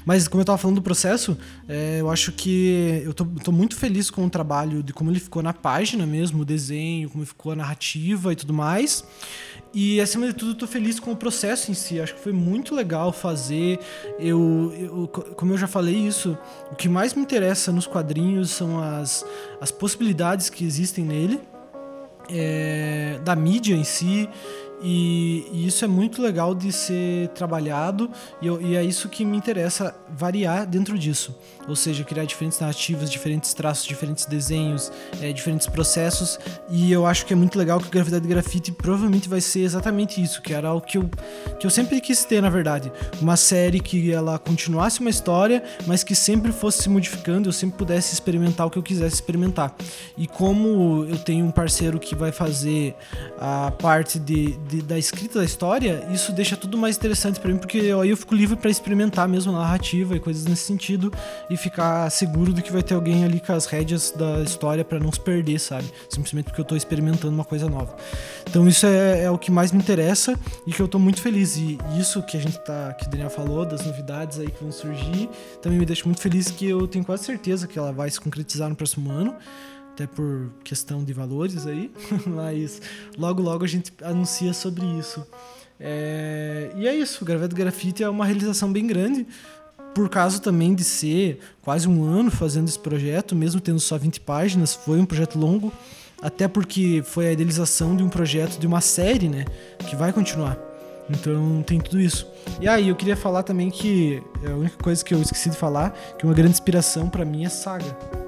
Mas 0.05 0.27
como 0.27 0.41
eu 0.41 0.45
tava 0.45 0.57
falando 0.57 0.75
do 0.77 0.81
processo, 0.81 1.37
é, 1.67 1.97
eu 2.01 2.09
acho 2.09 2.31
que 2.31 3.01
eu 3.03 3.13
tô, 3.13 3.25
tô 3.25 3.51
muito 3.51 3.75
feliz 3.75 4.09
com 4.09 4.25
o 4.25 4.29
trabalho, 4.29 4.81
de 4.81 4.93
como 4.93 5.11
ele 5.11 5.19
ficou 5.19 5.41
na 5.43 5.53
página 5.53 6.05
mesmo, 6.05 6.41
o 6.41 6.45
desenho, 6.45 7.09
como 7.09 7.25
ficou 7.25 7.51
a 7.51 7.55
narrativa 7.55 8.31
e 8.33 8.35
tudo 8.35 8.53
mais. 8.53 9.03
E 9.73 9.99
acima 10.01 10.25
de 10.27 10.33
tudo, 10.33 10.55
tô 10.55 10.65
feliz 10.65 10.99
com 10.99 11.11
o 11.11 11.15
processo 11.15 11.69
em 11.69 11.73
si. 11.73 11.99
Acho 11.99 12.15
que 12.15 12.21
foi 12.21 12.31
muito 12.33 12.73
legal 12.73 13.11
fazer. 13.11 13.79
Eu, 14.17 14.73
eu- 14.79 15.07
co- 15.09 15.21
como 15.35 15.53
eu 15.53 15.57
já 15.57 15.67
falei 15.67 15.95
isso, 15.95 16.37
o 16.71 16.75
que 16.75 16.87
mais 16.89 17.13
me 17.13 17.21
interessa 17.21 17.71
nos 17.71 17.85
quadrinhos 17.85 18.49
são 18.49 18.79
as, 18.81 19.25
as 19.61 19.69
possibilidades 19.69 20.49
que 20.49 20.63
existem 20.65 21.03
nele 21.05 21.39
é, 22.29 23.19
da 23.23 23.35
mídia 23.35 23.75
em 23.75 23.83
si 23.83 24.29
E, 24.81 25.47
e 25.51 25.65
isso 25.67 25.83
é 25.83 25.87
muito 25.87 26.21
legal 26.21 26.53
de 26.53 26.71
ser 26.71 27.29
trabalhado 27.29 28.09
e, 28.41 28.47
eu- 28.47 28.61
e 28.61 28.75
é 28.75 28.83
isso 28.83 29.09
que 29.09 29.25
me 29.25 29.35
interessa 29.35 29.95
variar 30.15 30.67
dentro 30.67 30.97
disso. 30.99 31.35
Ou 31.67 31.75
seja, 31.75 32.03
criar 32.03 32.25
diferentes 32.25 32.59
narrativas, 32.59 33.09
diferentes 33.09 33.53
traços, 33.53 33.85
diferentes 33.85 34.25
desenhos, 34.25 34.91
eh, 35.21 35.33
diferentes 35.33 35.67
processos. 35.67 36.39
E 36.69 36.91
eu 36.91 37.05
acho 37.05 37.25
que 37.25 37.33
é 37.33 37.35
muito 37.35 37.57
legal 37.57 37.79
que 37.79 37.89
Gravidade 37.89 38.25
Grafite 38.27 38.71
provavelmente 38.71 39.27
vai 39.27 39.41
ser 39.41 39.61
exatamente 39.61 40.21
isso, 40.21 40.41
que 40.41 40.53
era 40.53 40.73
o 40.73 40.79
que 40.79 40.97
eu, 40.97 41.09
que 41.59 41.65
eu 41.65 41.69
sempre 41.71 41.99
quis 41.99 42.23
ter, 42.23 42.41
na 42.41 42.49
verdade. 42.49 42.91
Uma 43.19 43.35
série 43.35 43.79
que 43.81 44.11
ela 44.11 44.37
continuasse 44.39 45.01
uma 45.01 45.09
história, 45.09 45.61
mas 45.85 46.03
que 46.03 46.15
sempre 46.15 46.51
fosse 46.53 46.83
se 46.83 46.89
modificando, 46.89 47.49
eu 47.49 47.53
sempre 47.53 47.77
pudesse 47.77 48.13
experimentar 48.13 48.65
o 48.67 48.69
que 48.69 48.77
eu 48.77 48.83
quisesse 48.83 49.15
experimentar. 49.15 49.75
E 50.17 50.25
como 50.27 51.03
eu 51.09 51.17
tenho 51.17 51.45
um 51.45 51.51
parceiro 51.51 51.99
que 51.99 52.15
vai 52.15 52.31
fazer 52.31 52.95
a 53.39 53.71
parte 53.71 54.19
de, 54.19 54.51
de- 54.67 54.81
da 54.81 54.97
escrita 54.97 55.39
da 55.39 55.45
história, 55.45 56.07
isso 56.11 56.31
deixa 56.31 56.55
tudo 56.57 56.77
mais 56.77 56.97
interessante 56.97 57.39
pra 57.39 57.51
mim, 57.51 57.57
porque 57.57 57.77
eu- 57.77 58.01
aí 58.01 58.09
eu 58.09 58.17
fico 58.17 58.35
livre 58.35 58.55
pra 58.55 58.69
experimentar 58.69 59.27
mesmo 59.27 59.51
a 59.55 59.59
narrativa 59.59 60.15
e 60.15 60.19
coisas 60.19 60.45
nesse 60.45 60.63
sentido 60.63 61.11
e 61.49 61.55
ficar 61.57 62.09
seguro 62.09 62.51
de 62.53 62.61
que 62.61 62.71
vai 62.71 62.83
ter 62.83 62.93
alguém 62.93 63.23
ali 63.23 63.39
com 63.39 63.53
as 63.53 63.65
rédeas 63.65 64.11
da 64.15 64.41
história 64.41 64.83
pra 64.83 64.99
não 64.99 65.11
se 65.11 65.19
perder, 65.19 65.59
sabe? 65.59 65.85
Simplesmente 66.09 66.45
porque 66.45 66.61
eu 66.61 66.65
tô 66.65 66.75
experimentando 66.75 67.33
uma 67.33 67.45
coisa 67.45 67.69
nova. 67.69 67.95
Então 68.49 68.67
isso 68.67 68.85
é, 68.85 69.23
é 69.23 69.31
o 69.31 69.37
que 69.37 69.49
mais 69.51 69.71
me 69.71 69.79
interessa 69.79 70.37
e 70.65 70.71
que 70.71 70.81
eu 70.81 70.87
tô 70.87 70.99
muito 70.99 71.21
feliz. 71.21 71.57
E 71.57 71.77
isso 71.99 72.21
que 72.23 72.37
a 72.37 72.39
gente 72.39 72.57
tá, 72.59 72.93
que 72.93 73.05
o 73.07 73.09
Daniel 73.09 73.29
falou, 73.29 73.65
das 73.65 73.85
novidades 73.85 74.39
aí 74.39 74.49
que 74.51 74.61
vão 74.63 74.71
surgir, 74.71 75.29
também 75.61 75.77
me 75.79 75.85
deixa 75.85 76.03
muito 76.05 76.21
feliz 76.21 76.49
que 76.51 76.65
eu 76.67 76.87
tenho 76.87 77.05
quase 77.05 77.23
certeza 77.23 77.67
que 77.67 77.77
ela 77.79 77.91
vai 77.91 78.09
se 78.09 78.19
concretizar 78.19 78.69
no 78.69 78.75
próximo 78.75 79.11
ano 79.11 79.35
até 79.97 80.05
por 80.05 80.51
questão 80.63 81.03
de 81.03 81.11
valores 81.11 81.65
aí, 81.65 81.91
mas 82.27 82.79
logo 83.17 83.41
logo 83.41 83.65
a 83.65 83.67
gente 83.67 83.91
anuncia 84.03 84.53
sobre 84.53 84.85
isso. 84.99 85.25
É, 85.79 86.71
e 86.75 86.87
é 86.87 86.95
isso, 86.95 87.25
Graveto 87.25 87.55
Grafite 87.55 88.03
é 88.03 88.09
uma 88.09 88.23
realização 88.23 88.71
bem 88.71 88.85
grande, 88.85 89.25
por 89.95 90.07
causa 90.07 90.39
também 90.39 90.75
de 90.75 90.83
ser 90.83 91.39
quase 91.63 91.89
um 91.89 92.03
ano 92.03 92.29
fazendo 92.29 92.67
esse 92.67 92.77
projeto, 92.77 93.35
mesmo 93.35 93.59
tendo 93.59 93.79
só 93.79 93.97
20 93.97 94.19
páginas, 94.19 94.75
foi 94.75 94.99
um 94.99 95.05
projeto 95.05 95.39
longo, 95.39 95.73
até 96.21 96.47
porque 96.47 97.01
foi 97.03 97.29
a 97.29 97.31
idealização 97.31 97.95
de 97.95 98.03
um 98.03 98.09
projeto, 98.09 98.59
de 98.59 98.67
uma 98.67 98.81
série, 98.81 99.27
né, 99.27 99.45
que 99.79 99.95
vai 99.95 100.13
continuar. 100.13 100.59
Então 101.09 101.63
tem 101.65 101.79
tudo 101.79 101.99
isso. 101.99 102.27
E 102.61 102.67
aí 102.67 102.89
eu 102.89 102.95
queria 102.95 103.15
falar 103.15 103.41
também 103.41 103.71
que 103.71 104.21
a 104.45 104.53
única 104.53 104.77
coisa 104.77 105.03
que 105.03 105.13
eu 105.13 105.21
esqueci 105.21 105.49
de 105.49 105.57
falar, 105.57 105.91
que 106.19 106.25
uma 106.25 106.35
grande 106.35 106.51
inspiração 106.51 107.09
pra 107.09 107.25
mim 107.25 107.45
é 107.45 107.49
Saga 107.49 108.26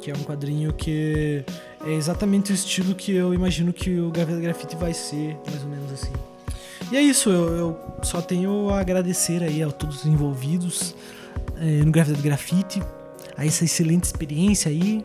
que 0.00 0.10
é 0.10 0.14
um 0.14 0.22
quadrinho 0.22 0.72
que 0.72 1.44
é 1.84 1.92
exatamente 1.92 2.52
o 2.52 2.54
estilo 2.54 2.94
que 2.94 3.12
eu 3.12 3.34
imagino 3.34 3.72
que 3.72 3.98
o 4.00 4.10
Graveta 4.10 4.40
Grafite 4.40 4.76
vai 4.76 4.94
ser, 4.94 5.36
mais 5.46 5.62
ou 5.62 5.68
menos 5.68 5.92
assim. 5.92 6.12
E 6.90 6.96
é 6.96 7.02
isso, 7.02 7.28
eu, 7.28 7.56
eu 7.56 7.80
só 8.02 8.22
tenho 8.22 8.70
a 8.70 8.80
agradecer 8.80 9.42
aí 9.42 9.62
a 9.62 9.70
todos 9.70 10.00
os 10.00 10.06
envolvidos 10.06 10.94
eh, 11.60 11.82
no 11.84 11.92
Graveta 11.92 12.20
Grafite, 12.22 12.82
a 13.36 13.44
essa 13.44 13.64
excelente 13.64 14.04
experiência 14.04 14.70
aí, 14.70 15.04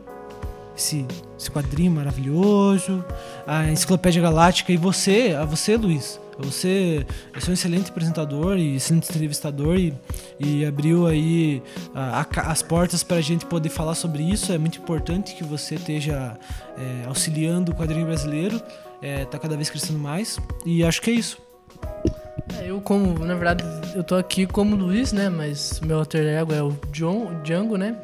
esse, 0.75 1.05
esse 1.37 1.51
quadrinho 1.51 1.91
maravilhoso, 1.91 3.03
a 3.45 3.69
Enciclopédia 3.69 4.21
Galáctica 4.21 4.71
e 4.71 4.77
você, 4.77 5.35
a 5.37 5.45
você, 5.45 5.75
Luiz. 5.75 6.19
Você, 6.39 7.05
você 7.33 7.47
é 7.47 7.51
um 7.51 7.53
excelente 7.53 7.89
apresentador 7.91 8.57
e 8.57 8.75
excelente 8.77 9.09
entrevistador 9.09 9.77
e, 9.77 9.93
e 10.39 10.65
abriu 10.65 11.05
aí 11.07 11.61
a- 11.93 12.25
a 12.35 12.51
as 12.51 12.61
portas 12.61 13.03
para 13.03 13.17
a 13.17 13.21
gente 13.21 13.45
poder 13.45 13.69
falar 13.69 13.95
sobre 13.95 14.23
isso. 14.23 14.51
É 14.51 14.57
muito 14.57 14.79
importante 14.79 15.35
que 15.35 15.43
você 15.43 15.75
esteja 15.75 16.37
é, 16.77 17.05
auxiliando 17.07 17.71
o 17.71 17.75
quadrinho 17.75 18.05
brasileiro. 18.05 18.61
É, 19.01 19.25
tá 19.25 19.37
cada 19.37 19.55
vez 19.55 19.69
crescendo 19.69 19.99
mais. 19.99 20.39
E 20.65 20.83
acho 20.83 21.01
que 21.01 21.09
é 21.11 21.13
isso. 21.13 21.37
É, 22.59 22.69
eu 22.69 22.81
como, 22.81 23.17
na 23.25 23.35
verdade, 23.35 23.63
eu 23.95 24.03
tô 24.03 24.15
aqui 24.15 24.45
como 24.45 24.75
Luiz, 24.75 25.11
né? 25.13 25.29
Mas 25.29 25.79
meu 25.81 25.99
alter 25.99 26.25
ego 26.25 26.53
é 26.53 26.61
o 26.63 26.75
John, 26.91 27.27
o 27.27 27.43
Django, 27.43 27.77
né? 27.77 27.95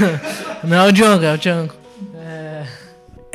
Não 0.64 0.76
é 0.76 0.86
o 0.88 0.92
Django, 0.92 1.24
é 1.24 1.34
o 1.34 1.38
Django. 1.38 1.74
É... 2.14 2.66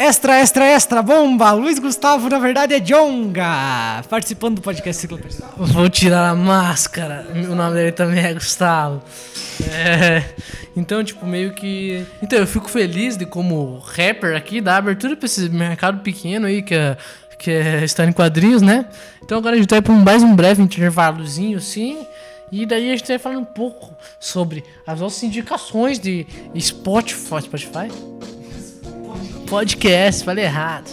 Extra, 0.06 0.42
extra, 0.42 0.66
extra, 0.66 1.02
bomba! 1.02 1.54
Luiz 1.54 1.80
Gustavo, 1.80 2.28
na 2.28 2.38
verdade, 2.38 2.74
é 2.74 2.80
Jonga! 2.82 4.04
Participando 4.10 4.56
do 4.56 4.62
podcast 4.62 5.00
Ciclopédia. 5.00 5.46
Vou 5.56 5.90
tirar 5.90 6.28
a 6.28 6.36
máscara. 6.36 7.26
O 7.50 7.56
nome 7.56 7.76
dele 7.76 7.94
também 7.94 8.22
é 8.22 8.34
Gustavo. 8.34 9.02
É, 9.72 10.22
então, 10.76 11.02
tipo, 11.06 11.26
meio 11.26 11.54
que. 11.54 12.06
Então, 12.22 12.38
eu 12.38 12.46
fico 12.46 12.70
feliz 12.70 13.16
de 13.16 13.26
como 13.26 13.78
rapper 13.78 14.36
aqui 14.36 14.60
dar 14.60 14.76
abertura 14.76 15.16
pra 15.16 15.26
esse 15.26 15.48
mercado 15.48 16.02
pequeno 16.02 16.48
aí 16.48 16.62
que 16.62 16.76
é, 16.76 16.98
que 17.40 17.50
é 17.50 17.86
estar 17.86 18.06
em 18.06 18.12
quadrinhos, 18.12 18.62
né? 18.62 18.86
Então 19.24 19.38
agora 19.38 19.56
a 19.56 19.58
gente 19.58 19.70
vai 19.70 19.82
pra 19.82 19.94
mais 19.94 20.22
um 20.22 20.36
breve 20.36 20.62
intervalozinho 20.62 21.58
assim. 21.60 22.06
E 22.52 22.66
daí 22.66 22.92
a 22.92 22.98
gente 22.98 23.08
vai 23.08 23.18
falar 23.18 23.38
um 23.38 23.46
pouco 23.46 23.96
sobre 24.20 24.66
as 24.86 25.00
nossas 25.00 25.24
indicações 25.24 25.98
de 25.98 26.28
Spotify. 26.60 27.42
Spotify? 27.42 27.88
Podcast, 29.54 30.26
falei 30.26 30.46
errado. 30.46 30.90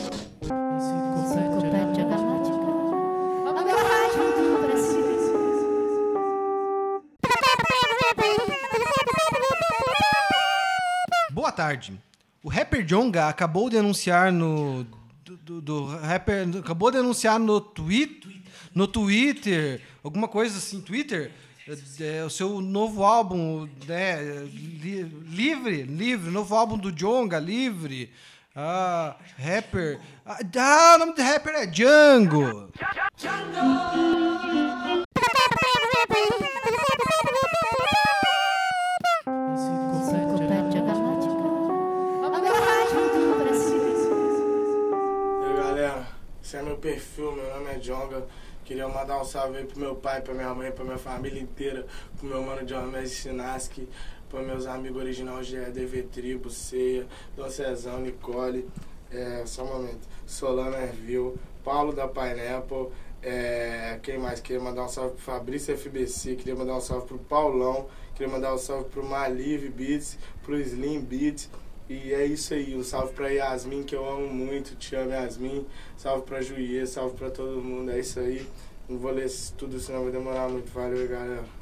Boa 11.32 11.52
tarde. 11.52 11.98
O 12.42 12.48
rapper 12.48 12.84
Jonga 12.84 13.28
acabou 13.28 13.70
de 13.70 13.78
anunciar 13.78 14.32
no. 14.32 14.84
Do, 15.24 15.36
do- 15.36 15.60
do 15.60 15.84
rapper. 15.86 16.46
Acabou 16.58 16.90
de 16.90 16.98
anunciar 16.98 17.38
no 17.38 17.60
Twitter. 17.60 18.30
No 18.74 18.86
Twitter. 18.86 19.80
Alguma 20.02 20.28
coisa 20.28 20.58
assim, 20.58 20.80
Twitter. 20.80 21.30
é, 21.66 22.18
é, 22.18 22.24
o 22.24 22.30
seu 22.30 22.60
novo 22.60 23.04
álbum, 23.04 23.68
né? 23.86 24.20
li- 24.52 25.02
livre, 25.02 25.82
livre, 25.84 26.30
novo 26.30 26.54
álbum 26.54 26.76
do 26.76 26.92
Jonga, 26.92 27.38
livre. 27.38 28.10
Ah, 28.54 29.14
rapper. 29.38 30.00
Ah, 30.26 30.38
ah, 30.58 30.94
o 30.96 30.98
nome 30.98 31.14
do 31.14 31.22
rapper 31.22 31.54
é 31.54 31.66
Django. 31.66 32.68
Galera, 45.56 46.06
esse 46.42 46.56
é 46.56 46.62
meu 46.62 46.76
perfil, 46.76 47.32
meu 47.32 47.54
nome 47.54 47.70
é 47.70 47.78
Jonga. 47.78 48.26
Queria 48.64 48.88
mandar 48.88 49.20
um 49.20 49.24
salve 49.24 49.58
aí 49.58 49.64
pro 49.64 49.78
meu 49.78 49.94
pai, 49.94 50.20
pra 50.22 50.34
minha 50.34 50.52
mãe, 50.52 50.72
pra 50.72 50.84
minha 50.84 50.98
família 50.98 51.40
inteira, 51.40 51.86
pro 52.18 52.26
meu 52.26 52.42
mano 52.42 52.64
John 52.66 52.86
Messi 52.86 53.14
Sinaski, 53.16 53.88
pros 54.30 54.46
meus 54.46 54.66
amigos 54.66 55.02
original 55.02 55.42
GE, 55.42 55.56
DV 55.72 56.04
Tribo, 56.04 56.48
Ceia, 56.48 57.06
Dom 57.36 57.98
Nicole, 57.98 58.66
é, 59.10 59.42
só 59.44 59.64
um 59.64 59.66
momento, 59.66 60.08
Solano 60.24 60.76
Ervil, 60.76 61.36
Paulo 61.64 61.92
da 61.92 62.06
Pineapple, 62.06 62.88
é, 63.22 63.98
quem 64.02 64.18
mais? 64.18 64.40
Queria 64.40 64.62
mandar 64.62 64.84
um 64.84 64.88
salve 64.88 65.16
pro 65.16 65.22
Fabrício 65.22 65.76
FBC, 65.76 66.36
queria 66.36 66.54
mandar 66.54 66.76
um 66.76 66.80
salve 66.80 67.08
pro 67.08 67.18
Paulão, 67.18 67.88
queria 68.14 68.32
mandar 68.32 68.54
um 68.54 68.58
salve 68.58 68.88
pro 68.88 69.04
Malive 69.04 69.68
Beats, 69.68 70.16
pro 70.42 70.58
Slim 70.58 71.00
Beats, 71.00 71.50
e 71.88 72.14
é 72.14 72.24
isso 72.24 72.54
aí, 72.54 72.76
um 72.76 72.84
salve 72.84 73.12
pra 73.14 73.28
Yasmin, 73.30 73.82
que 73.82 73.96
eu 73.96 74.08
amo 74.08 74.28
muito, 74.28 74.76
te 74.76 74.94
amo 74.94 75.10
Yasmin. 75.10 75.66
Salve 75.96 76.24
pra 76.24 76.40
Juiê, 76.40 76.86
salve 76.86 77.16
pra 77.16 77.30
todo 77.30 77.60
mundo, 77.60 77.90
é 77.90 77.98
isso 77.98 78.20
aí. 78.20 78.46
Não 78.88 78.96
vou 78.96 79.10
ler 79.10 79.28
tudo, 79.58 79.80
senão 79.80 80.04
vai 80.04 80.12
demorar 80.12 80.48
muito. 80.48 80.70
Valeu, 80.70 81.08
galera. 81.08 81.59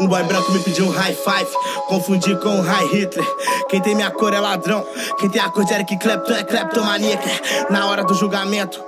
Um 0.00 0.06
boy 0.06 0.22
branco 0.22 0.52
me 0.52 0.62
pediu 0.62 0.86
um 0.86 0.90
high 0.90 1.12
five, 1.12 1.50
confundi 1.88 2.36
com 2.36 2.50
um 2.50 2.60
high 2.60 2.86
Hitler. 2.86 3.26
Quem 3.68 3.80
tem 3.82 3.96
minha 3.96 4.12
cor 4.12 4.32
é 4.32 4.38
ladrão, 4.38 4.86
quem 5.18 5.28
tem 5.28 5.42
a 5.42 5.50
cor 5.50 5.64
de 5.64 5.74
Eric 5.74 5.98
Clapton 5.98 6.34
é 6.34 6.44
kleptomaníaca. 6.44 7.28
Na 7.68 7.86
hora 7.86 8.04
do 8.04 8.14
julgamento, 8.14 8.80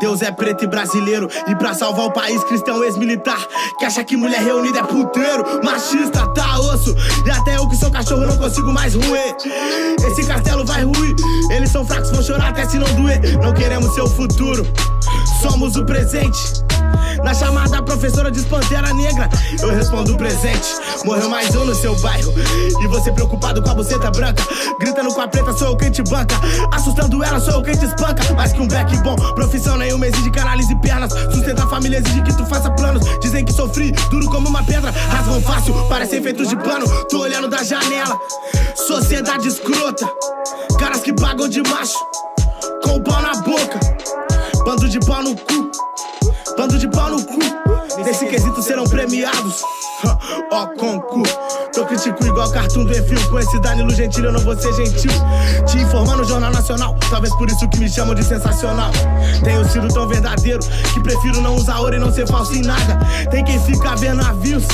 Deus 0.00 0.22
é 0.22 0.30
preto 0.30 0.64
e 0.64 0.66
brasileiro. 0.66 1.28
E 1.48 1.54
pra 1.56 1.74
salvar 1.74 2.06
o 2.06 2.12
país, 2.12 2.42
cristão 2.44 2.82
ex-militar. 2.84 3.38
Que 3.78 3.84
acha 3.84 4.04
que 4.04 4.16
mulher 4.16 4.40
reunida 4.40 4.80
é 4.80 4.82
puteiro, 4.82 5.44
machista, 5.64 6.26
tá 6.34 6.58
osso. 6.58 6.94
E 7.24 7.30
até 7.30 7.56
eu 7.56 7.68
que 7.68 7.76
sou 7.76 7.90
cachorro 7.90 8.26
não 8.26 8.36
consigo 8.36 8.72
mais 8.72 8.94
ruir. 8.94 9.36
Esse 10.06 10.26
castelo 10.26 10.64
vai 10.64 10.84
ruir. 10.84 11.14
Eles 11.50 11.70
são 11.70 11.84
fracos, 11.84 12.10
vão 12.10 12.22
chorar 12.22 12.48
até 12.48 12.66
se 12.66 12.78
não 12.78 12.92
doer. 12.94 13.20
Não 13.42 13.52
queremos 13.52 13.94
seu 13.94 14.06
futuro, 14.06 14.66
somos 15.40 15.76
o 15.76 15.84
presente. 15.84 16.65
Na 17.22 17.34
chamada, 17.34 17.82
professora 17.82 18.30
diz 18.30 18.44
Pantera 18.44 18.92
Negra. 18.94 19.28
Eu 19.60 19.70
respondo 19.70 20.16
presente. 20.16 20.68
Morreu 21.04 21.28
mais 21.28 21.54
um 21.56 21.64
no 21.64 21.74
seu 21.74 21.94
bairro. 21.96 22.32
E 22.80 22.86
você 22.86 23.10
preocupado 23.12 23.62
com 23.62 23.70
a 23.70 23.74
buceta 23.74 24.10
branca. 24.10 24.42
Gritando 24.78 25.12
com 25.12 25.20
a 25.20 25.28
preta, 25.28 25.52
sou 25.52 25.68
eu 25.68 25.76
quem 25.76 25.90
te 25.90 26.02
banca. 26.02 26.34
Assustando 26.72 27.22
ela, 27.24 27.40
sou 27.40 27.54
eu 27.54 27.62
quem 27.62 27.76
te 27.76 27.84
espanca. 27.84 28.22
Mais 28.34 28.52
que 28.52 28.60
um 28.60 28.68
back 28.68 28.96
bom, 28.98 29.16
profissão 29.34 29.76
nenhuma 29.76 30.06
exige 30.06 30.30
que 30.30 30.38
analise 30.38 30.74
pernas. 30.76 31.12
Sustenta 31.32 31.64
a 31.64 31.68
família 31.68 31.98
exige 31.98 32.22
que 32.22 32.36
tu 32.36 32.46
faça 32.46 32.70
planos. 32.70 33.02
Dizem 33.20 33.44
que 33.44 33.52
sofri, 33.52 33.92
duro 34.10 34.26
como 34.30 34.48
uma 34.48 34.62
pedra. 34.62 34.90
Rasgam 34.90 35.40
fácil, 35.40 35.74
parecem 35.88 36.22
feitos 36.22 36.48
de 36.48 36.56
pano. 36.56 36.86
Tô 37.06 37.20
olhando 37.20 37.48
da 37.48 37.62
janela. 37.62 38.16
Sociedade 38.86 39.48
escrota. 39.48 40.08
Caras 40.78 41.00
que 41.00 41.12
pagam 41.12 41.48
de 41.48 41.62
macho. 41.62 41.98
Com 42.82 42.96
o 42.96 43.02
pau 43.02 43.20
na 43.22 43.34
boca. 43.40 43.80
Bando 44.64 44.88
de 44.88 45.00
pau 45.00 45.22
no 45.22 45.34
cu. 45.34 45.70
Bando 46.56 46.78
de 46.78 46.88
pau 46.88 47.10
no 47.10 47.22
cu. 47.24 47.38
Nesse 48.04 48.26
quesito 48.26 48.62
serão 48.62 48.84
premiados. 48.84 49.62
Ó, 50.50 50.66
concurso. 50.78 51.38
Tô 51.72 51.84
critico 51.84 52.24
igual 52.26 52.50
cartoon 52.50 52.84
do 52.84 52.92
Enfio. 52.96 53.30
Com 53.30 53.38
esse 53.38 53.58
Danilo 53.60 53.90
Gentili 53.90 54.26
eu 54.26 54.32
não 54.32 54.40
vou 54.40 54.56
ser 54.56 54.72
gentil. 54.74 55.10
Te 55.66 55.78
informar 55.78 56.16
no 56.16 56.24
Jornal 56.24 56.50
Nacional. 56.50 56.96
Talvez 57.10 57.34
por 57.36 57.48
isso 57.48 57.68
que 57.68 57.78
me 57.78 57.88
chamam 57.88 58.14
de 58.14 58.24
sensacional. 58.24 58.90
Tenho 59.42 59.64
sido 59.68 59.88
tão 59.88 60.08
verdadeiro 60.08 60.60
que 60.94 61.00
prefiro 61.00 61.40
não 61.40 61.56
usar 61.56 61.78
ouro 61.80 61.96
e 61.96 61.98
não 61.98 62.12
ser 62.12 62.26
falso 62.26 62.54
em 62.54 62.62
nada. 62.62 62.98
Tem 63.30 63.44
quem 63.44 63.60
fica 63.60 63.94
vendo 63.96 64.22
navios. 64.22 64.64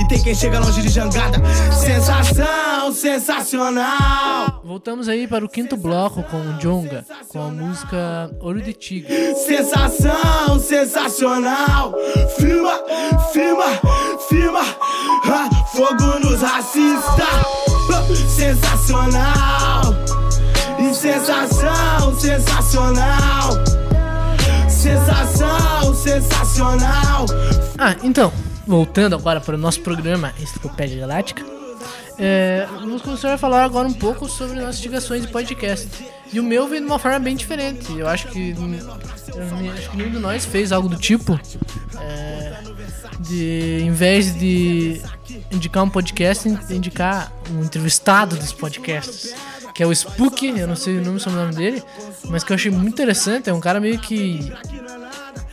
E 0.00 0.08
tem 0.08 0.22
quem 0.22 0.34
chega 0.34 0.58
longe 0.58 0.80
de 0.80 0.88
jangada. 0.88 1.38
Sensação, 1.72 2.92
sensacional. 2.92 4.59
Voltamos 4.62 5.08
aí 5.08 5.26
para 5.26 5.44
o 5.44 5.48
quinto 5.48 5.76
bloco 5.76 6.22
com 6.24 6.36
o 6.36 6.52
Jonga, 6.58 7.04
com 7.28 7.40
a 7.40 7.48
música 7.48 8.30
Olho 8.40 8.60
de 8.60 8.74
Tigre. 8.74 9.34
Sensação, 9.34 10.58
sensacional. 10.58 11.94
Firma, 12.36 12.72
firma, 13.32 13.64
firma. 14.28 14.60
Ah, 15.24 15.48
fogo 15.72 16.18
nos 16.20 16.42
racistas. 16.42 17.26
Ah, 17.92 18.04
sensacional. 18.28 19.82
E 20.78 20.94
sensação, 20.94 22.18
sensacional. 22.18 23.50
Sensação, 24.68 25.94
sensacional. 25.94 27.26
Ah, 27.78 27.96
então, 28.02 28.30
voltando 28.66 29.14
agora 29.14 29.40
para 29.40 29.54
o 29.54 29.58
nosso 29.58 29.80
programa 29.80 30.32
Enciclopédia 30.38 31.00
Galáctica, 31.00 31.59
é, 32.20 32.68
vamos 32.80 33.00
começar 33.00 33.32
a 33.32 33.38
falar 33.38 33.64
agora 33.64 33.88
um 33.88 33.94
pouco 33.94 34.28
sobre 34.28 34.56
nossas 34.56 34.76
investigações 34.76 35.22
de 35.22 35.28
podcast. 35.28 35.88
E 36.30 36.38
o 36.38 36.42
meu 36.42 36.68
veio 36.68 36.82
de 36.82 36.86
uma 36.86 36.98
forma 36.98 37.18
bem 37.18 37.34
diferente. 37.34 37.90
Eu 37.98 38.06
acho 38.06 38.28
que, 38.28 38.50
eu 38.50 39.72
acho 39.72 39.90
que 39.90 39.96
nenhum 39.96 40.10
de 40.10 40.18
nós 40.18 40.44
fez 40.44 40.70
algo 40.70 40.88
do 40.88 40.96
tipo. 40.96 41.40
É, 41.98 42.58
de, 43.20 43.80
em 43.82 43.92
vez 43.92 44.34
de 44.34 45.00
indicar 45.50 45.82
um 45.82 45.88
podcast, 45.88 46.46
indicar 46.70 47.32
um 47.50 47.64
entrevistado 47.64 48.36
dos 48.36 48.52
podcasts. 48.52 49.34
Que 49.74 49.82
é 49.82 49.86
o 49.86 49.92
Spook, 49.92 50.46
eu 50.46 50.66
não 50.66 50.76
sei 50.76 50.98
o 50.98 51.04
nome, 51.04 51.20
o 51.24 51.30
nome 51.30 51.54
dele, 51.54 51.82
mas 52.28 52.44
que 52.44 52.52
eu 52.52 52.54
achei 52.54 52.70
muito 52.70 52.88
interessante. 52.88 53.48
É 53.48 53.54
um 53.54 53.60
cara 53.60 53.80
meio 53.80 53.98
que. 53.98 54.52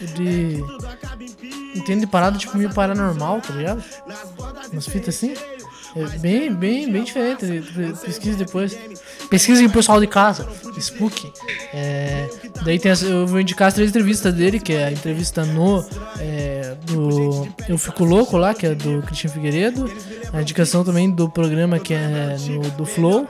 Ele 0.01 0.61
entende 1.73 2.01
de 2.01 2.07
parada 2.07 2.37
tipo 2.37 2.57
meio 2.57 2.73
paranormal, 2.73 3.39
tá 3.41 3.53
ligado? 3.53 3.83
Umas 4.71 4.85
fitas 4.85 5.15
assim. 5.15 5.33
É 5.99 6.17
bem, 6.19 6.53
bem, 6.53 6.91
bem 6.91 7.03
diferente. 7.03 7.45
Pesquisa 8.05 8.37
depois. 8.37 8.77
Pesquisa 9.29 9.65
o 9.65 9.69
pessoal 9.69 9.99
de 9.99 10.07
casa. 10.07 10.47
Spook. 10.77 11.31
É, 11.73 12.29
daí 12.63 12.77
tem 12.77 12.91
as, 12.91 13.01
eu 13.01 13.25
vou 13.25 13.39
indicar 13.39 13.69
as 13.69 13.73
três 13.73 13.89
entrevistas 13.89 14.33
dele, 14.33 14.59
que 14.59 14.73
é 14.73 14.85
a 14.85 14.91
entrevista 14.91 15.43
no. 15.43 15.83
É, 16.19 16.75
do 16.85 17.47
Eu 17.67 17.77
Fico 17.77 18.03
Louco 18.03 18.37
lá, 18.37 18.53
que 18.53 18.65
é 18.65 18.75
do 18.75 19.01
Christian 19.03 19.31
Figueiredo. 19.31 19.91
A 20.33 20.41
indicação 20.41 20.83
também 20.83 21.09
do 21.09 21.29
programa 21.29 21.79
que 21.79 21.93
é 21.93 22.37
no, 22.47 22.61
do 22.71 22.85
Flow, 22.85 23.27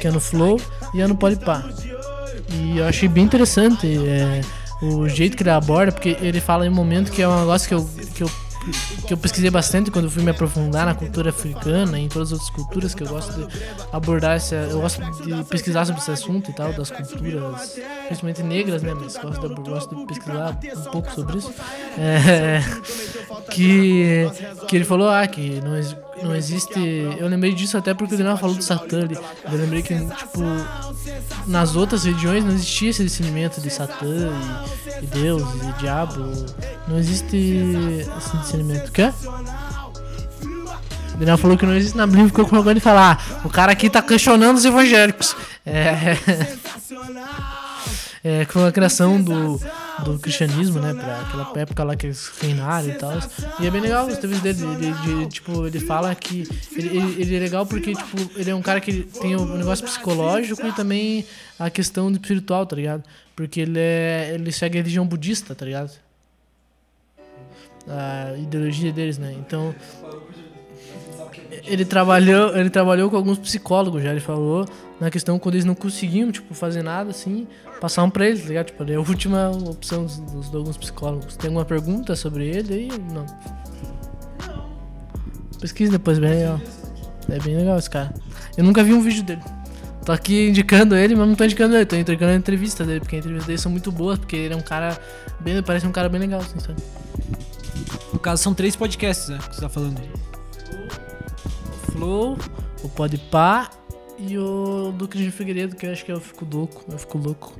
que 0.00 0.06
é 0.06 0.10
no 0.10 0.20
Flow, 0.20 0.60
e 0.94 1.00
é 1.00 1.06
no 1.06 1.16
Podpah. 1.16 1.68
E 2.52 2.78
eu 2.78 2.86
achei 2.86 3.08
bem 3.08 3.24
interessante 3.24 3.86
é, 3.86 4.40
o 4.82 5.08
jeito 5.08 5.36
que 5.36 5.42
ele 5.42 5.50
aborda, 5.50 5.92
porque 5.92 6.16
ele 6.20 6.40
fala 6.40 6.66
em 6.66 6.70
um 6.70 6.74
momento 6.74 7.12
que 7.12 7.22
é 7.22 7.28
um 7.28 7.40
negócio 7.40 7.68
que 7.68 7.74
eu, 7.74 7.88
que 8.14 8.22
eu 8.22 8.30
que 9.06 9.12
eu 9.12 9.16
pesquisei 9.16 9.50
bastante 9.50 9.90
quando 9.90 10.10
fui 10.10 10.22
me 10.22 10.30
aprofundar 10.30 10.86
na 10.86 10.94
cultura 10.94 11.30
africana 11.30 11.98
e 11.98 12.04
em 12.04 12.08
todas 12.08 12.28
as 12.28 12.32
outras 12.32 12.50
culturas 12.50 12.94
que 12.94 13.02
eu 13.02 13.08
gosto 13.08 13.46
de 13.46 13.62
abordar 13.92 14.36
essa, 14.36 14.54
eu 14.54 14.80
gosto 14.80 15.00
de 15.22 15.44
pesquisar 15.44 15.84
sobre 15.84 16.00
esse 16.00 16.10
assunto 16.10 16.50
e 16.50 16.54
tal 16.54 16.72
das 16.72 16.90
culturas 16.90 17.78
principalmente 18.06 18.42
negras 18.42 18.82
né 18.82 18.94
mas 18.94 19.16
gosto 19.16 19.48
de, 19.48 19.54
gosto 19.62 19.96
de 19.96 20.06
pesquisar 20.06 20.58
um 20.76 20.90
pouco 20.90 21.10
sobre 21.12 21.38
isso. 21.38 21.52
É, 21.98 22.60
que 23.50 24.28
que 24.68 24.76
ele 24.76 24.84
falou 24.84 25.08
ah 25.08 25.26
que 25.26 25.60
não, 25.60 25.74
não 26.22 26.34
existe 26.34 26.78
eu 27.18 27.26
lembrei 27.28 27.52
disso 27.54 27.76
até 27.76 27.94
porque 27.94 28.14
o 28.14 28.18
Daniel 28.18 28.36
falou 28.36 28.54
do 28.54 28.62
Satã 28.62 29.02
ali 29.02 29.16
eu 29.16 29.58
lembrei 29.58 29.82
que 29.82 29.94
tipo 29.94 30.40
nas 31.46 31.76
outras 31.76 32.04
religiões 32.04 32.44
não 32.44 32.52
existia 32.52 32.90
esse 32.90 33.04
discernimento 33.04 33.60
de 33.60 33.70
Satã 33.70 34.32
e, 35.00 35.04
e 35.04 35.06
Deus 35.06 35.42
e 35.42 35.80
diabo 35.80 36.32
não 36.88 36.98
existe 36.98 37.36
esse 38.18 38.36
discernimento? 38.38 38.90
O 41.14 41.18
Daniel 41.18 41.38
falou 41.38 41.56
que 41.56 41.66
não 41.66 41.74
existe 41.74 41.96
na 41.96 42.06
Bíblia, 42.06 42.26
ficou 42.26 42.46
com 42.46 42.56
vergonha 42.56 42.74
de 42.74 42.80
falar. 42.80 43.22
Ah, 43.30 43.40
o 43.44 43.50
cara 43.50 43.72
aqui 43.72 43.90
tá 43.90 44.00
questionando 44.00 44.56
os 44.56 44.64
evangélicos. 44.64 45.36
É. 45.66 46.16
É, 48.22 48.44
que 48.44 48.52
foi 48.52 48.68
a 48.68 48.72
criação 48.72 49.18
do, 49.22 49.58
do 50.04 50.18
cristianismo, 50.18 50.78
né? 50.78 50.92
Pra 50.92 51.20
aquela 51.22 51.52
época 51.58 51.82
lá 51.84 51.96
que 51.96 52.06
eles 52.06 52.30
reinaram 52.38 52.88
e 52.90 52.92
tal. 52.92 53.12
E 53.58 53.66
é 53.66 53.70
bem 53.70 53.80
legal 53.80 54.06
os 54.06 54.12
entrevistas 54.12 54.58
dele. 54.58 54.74
Ele, 54.74 54.92
de- 55.24 55.26
tipo, 55.30 55.66
ele 55.66 55.80
fala 55.80 56.14
que. 56.14 56.46
Ele, 56.76 56.88
ele, 56.98 57.22
ele 57.22 57.36
é 57.36 57.38
legal 57.40 57.64
porque, 57.64 57.94
tipo, 57.94 58.30
ele 58.38 58.50
é 58.50 58.54
um 58.54 58.60
cara 58.60 58.78
que 58.78 59.04
tem 59.04 59.34
o 59.36 59.46
negócio 59.56 59.86
psicológico 59.86 60.66
e 60.66 60.72
também 60.72 61.24
a 61.58 61.70
questão 61.70 62.10
espiritual, 62.10 62.66
tá 62.66 62.76
ligado? 62.76 63.02
Porque 63.34 63.60
ele 63.60 63.78
é. 63.78 64.32
Ele 64.34 64.52
segue 64.52 64.76
a 64.76 64.82
religião 64.82 65.06
budista, 65.06 65.54
tá 65.54 65.64
ligado? 65.64 65.90
A 67.88 68.34
ideologia 68.36 68.92
deles, 68.92 69.16
né? 69.16 69.34
Então. 69.38 69.74
Ele 71.64 71.84
trabalhou, 71.84 72.56
ele 72.56 72.70
trabalhou 72.70 73.10
com 73.10 73.16
alguns 73.16 73.38
psicólogos 73.38 74.02
já, 74.02 74.10
ele 74.10 74.20
falou, 74.20 74.66
na 75.00 75.10
questão 75.10 75.38
quando 75.38 75.54
eles 75.54 75.64
não 75.64 75.74
conseguiam, 75.74 76.30
tipo, 76.30 76.52
fazer 76.54 76.82
nada 76.82 77.10
assim, 77.10 77.46
passavam 77.80 78.10
pra 78.10 78.26
eles, 78.26 78.42
tá 78.42 78.48
ligado? 78.48 78.66
Tipo, 78.66 78.84
é 78.84 78.94
a 78.94 79.00
última 79.00 79.50
opção 79.50 80.04
dos, 80.04 80.18
dos- 80.20 80.50
de 80.50 80.56
alguns 80.56 80.76
psicólogos. 80.76 81.36
Tem 81.36 81.48
alguma 81.48 81.64
pergunta 81.64 82.14
sobre 82.14 82.46
ele 82.48 82.74
aí? 82.74 82.88
Não. 83.12 83.24
Pesquisa 85.60 85.92
depois, 85.92 86.18
bem 86.18 86.30
legal. 86.30 86.60
É 87.28 87.38
bem 87.38 87.56
legal 87.56 87.78
esse 87.78 87.88
cara. 87.90 88.12
Eu 88.56 88.64
nunca 88.64 88.82
vi 88.82 88.92
um 88.92 89.00
vídeo 89.02 89.22
dele. 89.22 89.42
Tô 90.04 90.12
aqui 90.12 90.48
indicando 90.48 90.96
ele, 90.96 91.14
mas 91.14 91.28
não 91.28 91.34
tô 91.34 91.44
indicando 91.44 91.76
ele, 91.76 91.84
tô 91.84 91.94
indicando 91.96 92.32
a 92.32 92.34
entrevista 92.34 92.84
dele, 92.84 93.00
porque 93.00 93.16
as 93.16 93.20
entrevistas 93.20 93.46
dele 93.46 93.58
são 93.58 93.70
muito 93.70 93.92
boas, 93.92 94.18
porque 94.18 94.34
ele 94.36 94.54
é 94.54 94.56
um 94.56 94.62
cara 94.62 94.98
bem. 95.40 95.62
Parece 95.62 95.86
um 95.86 95.92
cara 95.92 96.08
bem 96.08 96.20
legal, 96.20 96.40
assim, 96.40 96.58
sabe? 96.58 96.82
No 98.12 98.18
caso, 98.18 98.42
são 98.42 98.54
três 98.54 98.74
podcasts, 98.74 99.28
né? 99.28 99.38
Que 99.48 99.54
você 99.54 99.60
tá 99.60 99.68
falando. 99.68 100.00
O 100.00 101.92
Flow, 101.92 102.38
o 102.82 102.88
Podpah 102.88 103.70
e 104.20 104.36
o 104.36 104.92
do 104.92 105.08
Cristian 105.08 105.32
Figueiredo, 105.32 105.76
que 105.76 105.86
eu 105.86 105.92
acho 105.92 106.04
que 106.04 106.12
é 106.12 106.14
o 106.14 106.20
Fico 106.20 106.46
Louco. 106.50 106.84
Eu 106.90 106.98
Fico 106.98 107.18
Louco. 107.18 107.56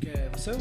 Quer 0.00 0.30
você 0.34 0.50
ou 0.50 0.56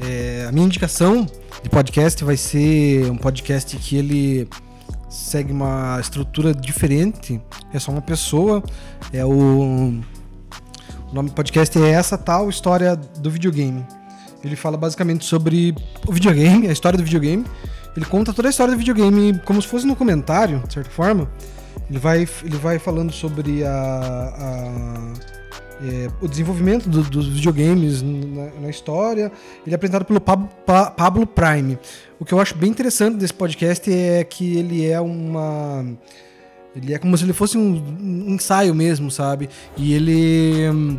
É, 0.00 0.46
a 0.48 0.52
minha 0.52 0.66
indicação 0.66 1.26
de 1.62 1.68
podcast 1.70 2.24
vai 2.24 2.36
ser 2.36 3.10
um 3.10 3.16
podcast 3.16 3.76
que 3.76 3.96
ele 3.96 4.48
segue 5.08 5.52
uma 5.52 5.98
estrutura 6.00 6.52
diferente. 6.52 7.40
É 7.72 7.78
só 7.78 7.92
uma 7.92 8.02
pessoa. 8.02 8.62
É 9.12 9.24
o, 9.24 9.30
o 9.30 11.14
nome 11.14 11.28
do 11.28 11.34
podcast 11.34 11.78
é 11.78 11.90
essa 11.90 12.18
tal 12.18 12.48
história 12.48 12.96
do 12.96 13.30
videogame. 13.30 13.86
Ele 14.42 14.56
fala 14.56 14.76
basicamente 14.76 15.24
sobre 15.24 15.72
o 16.06 16.12
videogame, 16.12 16.66
a 16.66 16.72
história 16.72 16.98
do 16.98 17.04
videogame. 17.04 17.44
Ele 17.96 18.06
conta 18.06 18.32
toda 18.32 18.48
a 18.48 18.50
história 18.50 18.74
do 18.74 18.78
videogame 18.78 19.38
como 19.44 19.62
se 19.62 19.68
fosse 19.68 19.86
no 19.86 19.94
comentário, 19.94 20.60
de 20.66 20.74
certa 20.74 20.90
forma. 20.90 21.30
Ele 21.90 21.98
vai, 21.98 22.28
ele 22.44 22.56
vai 22.56 22.78
falando 22.78 23.12
sobre 23.12 23.64
a, 23.64 23.70
a- 23.72 25.12
é, 25.84 26.08
o 26.20 26.28
desenvolvimento 26.28 26.88
do- 26.88 27.02
dos 27.02 27.26
videogames 27.28 28.02
na, 28.02 28.60
na 28.62 28.70
história. 28.70 29.32
Ele 29.66 29.74
é 29.74 29.76
apresentado 29.76 30.04
pelo 30.04 30.20
Pab- 30.20 30.48
Pa- 30.64 30.90
Pablo 30.90 31.26
Prime. 31.26 31.76
O 32.20 32.24
que 32.24 32.32
eu 32.32 32.40
acho 32.40 32.54
bem 32.56 32.70
interessante 32.70 33.16
desse 33.16 33.34
podcast 33.34 33.92
é 33.92 34.22
que 34.24 34.56
ele 34.56 34.86
é 34.88 35.00
uma. 35.00 35.84
Ele 36.74 36.94
é 36.94 36.98
como 36.98 37.18
se 37.18 37.24
ele 37.24 37.32
fosse 37.32 37.58
um, 37.58 37.82
um 38.00 38.34
ensaio 38.34 38.74
mesmo, 38.74 39.10
sabe? 39.10 39.48
E 39.76 39.92
ele. 39.92 40.98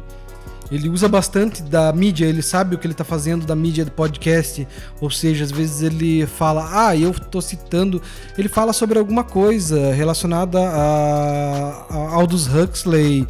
Ele 0.73 0.89
usa 0.89 1.07
bastante 1.07 1.61
da 1.61 1.93
mídia, 1.93 2.25
ele 2.25 2.41
sabe 2.41 2.73
o 2.75 2.79
que 2.79 2.87
ele 2.87 2.93
tá 2.95 3.03
fazendo 3.03 3.45
da 3.45 3.55
mídia 3.55 3.85
do 3.85 3.91
podcast. 3.91 4.67
Ou 4.99 5.11
seja, 5.11 5.43
às 5.43 5.51
vezes 5.51 5.81
ele 5.83 6.25
fala, 6.25 6.87
ah, 6.87 6.95
eu 6.97 7.13
tô 7.13 7.39
citando. 7.41 8.01
Ele 8.37 8.49
fala 8.49 8.73
sobre 8.73 8.97
alguma 8.97 9.23
coisa 9.23 9.93
relacionada 9.93 10.59
a, 10.59 11.85
a 11.89 12.13
Aldous 12.15 12.47
Huxley 12.47 13.27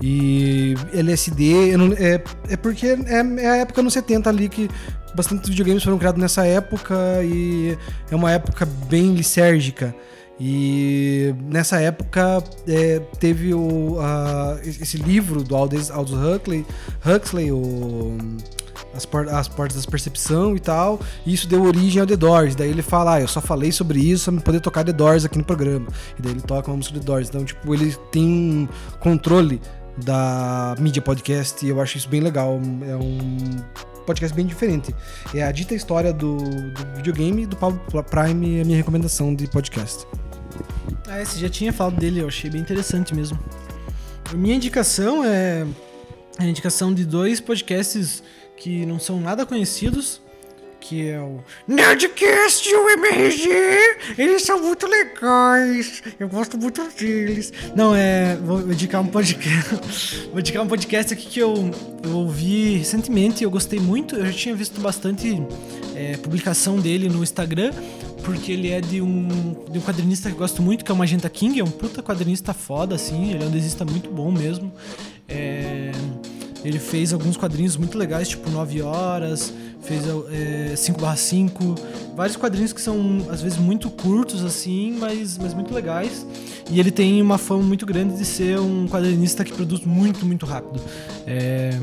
E 0.00 0.74
LSD, 0.92 1.76
não- 1.76 1.92
é, 1.92 2.22
é 2.50 2.56
porque 2.56 2.86
é, 2.86 3.42
é 3.42 3.50
a 3.50 3.56
época 3.56 3.82
nos 3.82 3.92
70 3.94 4.28
ali 4.28 4.48
que 4.48 4.68
bastante 5.14 5.48
videogames 5.48 5.82
foram 5.82 5.96
criados 5.98 6.20
nessa 6.20 6.46
época 6.46 6.94
e 7.22 7.76
é 8.10 8.14
uma 8.16 8.30
época 8.30 8.66
bem 8.88 9.14
lisérgica. 9.14 9.94
E 10.38 11.34
nessa 11.44 11.80
época 11.80 12.44
é, 12.68 13.00
teve 13.18 13.54
o, 13.54 13.96
esse 14.62 14.98
livro 14.98 15.42
do 15.42 15.56
Aldous, 15.56 15.90
Aldous 15.90 16.14
Huxley, 16.14 16.66
Huxley 17.04 17.50
o, 17.52 18.18
as, 18.94 19.06
por- 19.06 19.28
as 19.28 19.48
Portas 19.48 19.82
da 19.82 19.90
Percepção 19.90 20.54
e 20.54 20.60
tal, 20.60 21.00
e 21.24 21.32
isso 21.32 21.48
deu 21.48 21.62
origem 21.62 22.00
ao 22.02 22.06
The 22.06 22.16
Doors. 22.16 22.54
Daí 22.54 22.68
ele 22.68 22.82
fala, 22.82 23.14
ah, 23.14 23.20
eu 23.22 23.28
só 23.28 23.40
falei 23.40 23.72
sobre 23.72 23.98
isso 23.98 24.30
pra 24.30 24.42
poder 24.42 24.60
tocar 24.60 24.84
The 24.84 24.92
Doors 24.92 25.24
aqui 25.24 25.38
no 25.38 25.44
programa. 25.44 25.86
E 26.18 26.22
daí 26.22 26.32
ele 26.32 26.42
toca 26.42 26.70
uma 26.70 26.76
música 26.76 26.98
The 26.98 27.04
Doors. 27.04 27.28
Então, 27.28 27.42
tipo, 27.44 27.74
ele 27.74 27.96
tem 28.12 28.24
um 28.26 28.68
controle 29.00 29.60
da 30.04 30.74
mídia 30.78 31.00
podcast 31.00 31.64
e 31.64 31.70
eu 31.70 31.80
acho 31.80 31.96
isso 31.96 32.08
bem 32.10 32.20
legal. 32.20 32.60
É 32.86 32.94
um 32.94 33.56
podcast 34.04 34.36
bem 34.36 34.44
diferente. 34.44 34.94
É 35.34 35.42
a 35.42 35.50
dita 35.50 35.74
história 35.74 36.12
do, 36.12 36.36
do 36.36 36.96
videogame 36.96 37.46
do 37.46 37.56
Paulo 37.56 37.80
Prime, 38.10 38.58
é 38.58 38.62
a 38.62 38.64
minha 38.66 38.76
recomendação 38.76 39.34
de 39.34 39.48
podcast. 39.48 40.06
Ah, 41.08 41.24
você 41.24 41.38
já 41.38 41.48
tinha 41.48 41.72
falado 41.72 41.96
dele, 41.96 42.20
eu 42.20 42.28
achei 42.28 42.50
bem 42.50 42.60
interessante 42.60 43.14
mesmo. 43.14 43.38
Minha 44.34 44.56
indicação 44.56 45.24
é 45.24 45.66
a 46.38 46.44
indicação 46.44 46.92
de 46.92 47.04
dois 47.04 47.40
podcasts 47.40 48.22
que 48.56 48.84
não 48.84 48.98
são 48.98 49.20
nada 49.20 49.46
conhecidos, 49.46 50.20
que 50.88 51.08
é 51.08 51.20
o 51.20 51.40
Nerdcast 51.66 52.68
e 52.68 52.74
o 52.74 52.88
MRG. 52.90 53.48
Eles 54.16 54.42
são 54.42 54.62
muito 54.62 54.86
legais. 54.86 56.00
Eu 56.18 56.28
gosto 56.28 56.56
muito 56.56 56.80
deles. 56.96 57.52
Não, 57.74 57.94
é. 57.94 58.36
Vou 58.36 58.60
indicar 58.60 59.00
um 59.00 59.06
podcast. 59.08 60.28
vou 60.30 60.38
indicar 60.38 60.62
um 60.62 60.68
podcast 60.68 61.12
aqui 61.12 61.26
que 61.26 61.40
eu, 61.40 61.70
eu 62.04 62.10
ouvi 62.12 62.76
recentemente. 62.76 63.42
Eu 63.42 63.50
gostei 63.50 63.80
muito. 63.80 64.14
Eu 64.14 64.26
já 64.26 64.32
tinha 64.32 64.54
visto 64.54 64.80
bastante 64.80 65.42
é, 65.96 66.16
publicação 66.18 66.78
dele 66.78 67.08
no 67.08 67.22
Instagram. 67.22 67.72
Porque 68.22 68.52
ele 68.52 68.70
é 68.70 68.80
de 68.80 69.00
um, 69.00 69.56
de 69.70 69.78
um 69.78 69.82
quadrinista 69.82 70.28
que 70.28 70.34
eu 70.34 70.38
gosto 70.38 70.62
muito, 70.62 70.84
que 70.84 70.90
é 70.90 70.94
o 70.94 70.96
Magenta 70.96 71.28
King. 71.28 71.58
É 71.58 71.64
um 71.64 71.70
puta 71.70 72.00
quadrinista 72.00 72.54
foda, 72.54 72.94
assim. 72.94 73.32
Ele 73.32 73.42
é 73.42 73.46
um 73.46 73.50
desenhista 73.50 73.84
muito 73.84 74.08
bom 74.08 74.30
mesmo. 74.30 74.72
É, 75.28 75.90
ele 76.64 76.78
fez 76.78 77.12
alguns 77.12 77.36
quadrinhos 77.36 77.76
muito 77.76 77.96
legais, 77.98 78.28
tipo 78.28 78.50
9 78.50 78.82
horas, 78.82 79.52
fez 79.86 80.04
é, 80.06 80.74
5/5, 80.74 81.78
vários 82.16 82.36
quadrinhos 82.36 82.72
que 82.72 82.80
são 82.80 83.26
às 83.30 83.40
vezes 83.40 83.58
muito 83.58 83.88
curtos 83.90 84.44
assim, 84.44 84.96
mas, 84.98 85.38
mas 85.38 85.54
muito 85.54 85.72
legais. 85.72 86.26
E 86.70 86.80
ele 86.80 86.90
tem 86.90 87.22
uma 87.22 87.38
fama 87.38 87.62
muito 87.62 87.86
grande 87.86 88.16
de 88.16 88.24
ser 88.24 88.58
um 88.58 88.88
quadrinista 88.88 89.44
que 89.44 89.52
produz 89.52 89.82
muito, 89.84 90.26
muito 90.26 90.44
rápido. 90.44 90.80
É, 91.26 91.78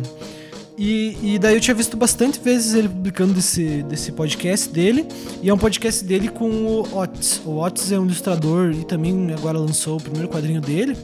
e, 0.77 1.35
e 1.35 1.39
daí 1.39 1.55
eu 1.55 1.61
tinha 1.61 1.75
visto 1.75 1.95
bastante 1.95 2.39
vezes 2.39 2.73
ele 2.73 2.89
publicando 2.89 3.33
desse, 3.33 3.83
desse 3.83 4.11
podcast 4.11 4.69
dele. 4.69 5.07
E 5.41 5.49
é 5.49 5.53
um 5.53 5.57
podcast 5.57 6.03
dele 6.03 6.29
com 6.29 6.49
o 6.49 6.97
Otis. 6.97 7.41
O 7.45 7.59
Otis 7.59 7.91
é 7.91 7.99
um 7.99 8.05
ilustrador 8.05 8.71
e 8.71 8.83
também 8.83 9.31
agora 9.33 9.57
lançou 9.57 9.97
o 9.97 10.01
primeiro 10.01 10.27
quadrinho 10.27 10.61
dele. 10.61 10.97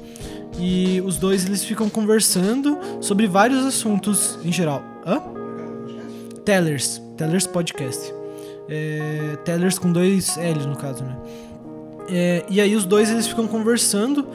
E 0.58 1.02
os 1.06 1.18
dois 1.18 1.46
eles 1.46 1.64
ficam 1.64 1.90
conversando 1.90 2.78
sobre 3.00 3.28
vários 3.28 3.66
assuntos 3.66 4.38
em 4.44 4.52
geral. 4.52 4.84
Hã? 5.06 5.39
Tellers. 6.54 7.00
Tellers 7.16 7.46
Podcast. 7.46 8.12
É, 8.68 9.38
Tellers 9.46 9.78
com 9.78 9.92
dois 9.92 10.36
L's 10.36 10.66
no 10.66 10.76
caso, 10.76 11.04
né? 11.04 11.16
É, 12.12 12.44
e 12.50 12.60
aí 12.60 12.76
os 12.76 12.86
dois 12.86 13.12
eles 13.12 13.28
ficam 13.28 13.46
conversando 13.48 14.28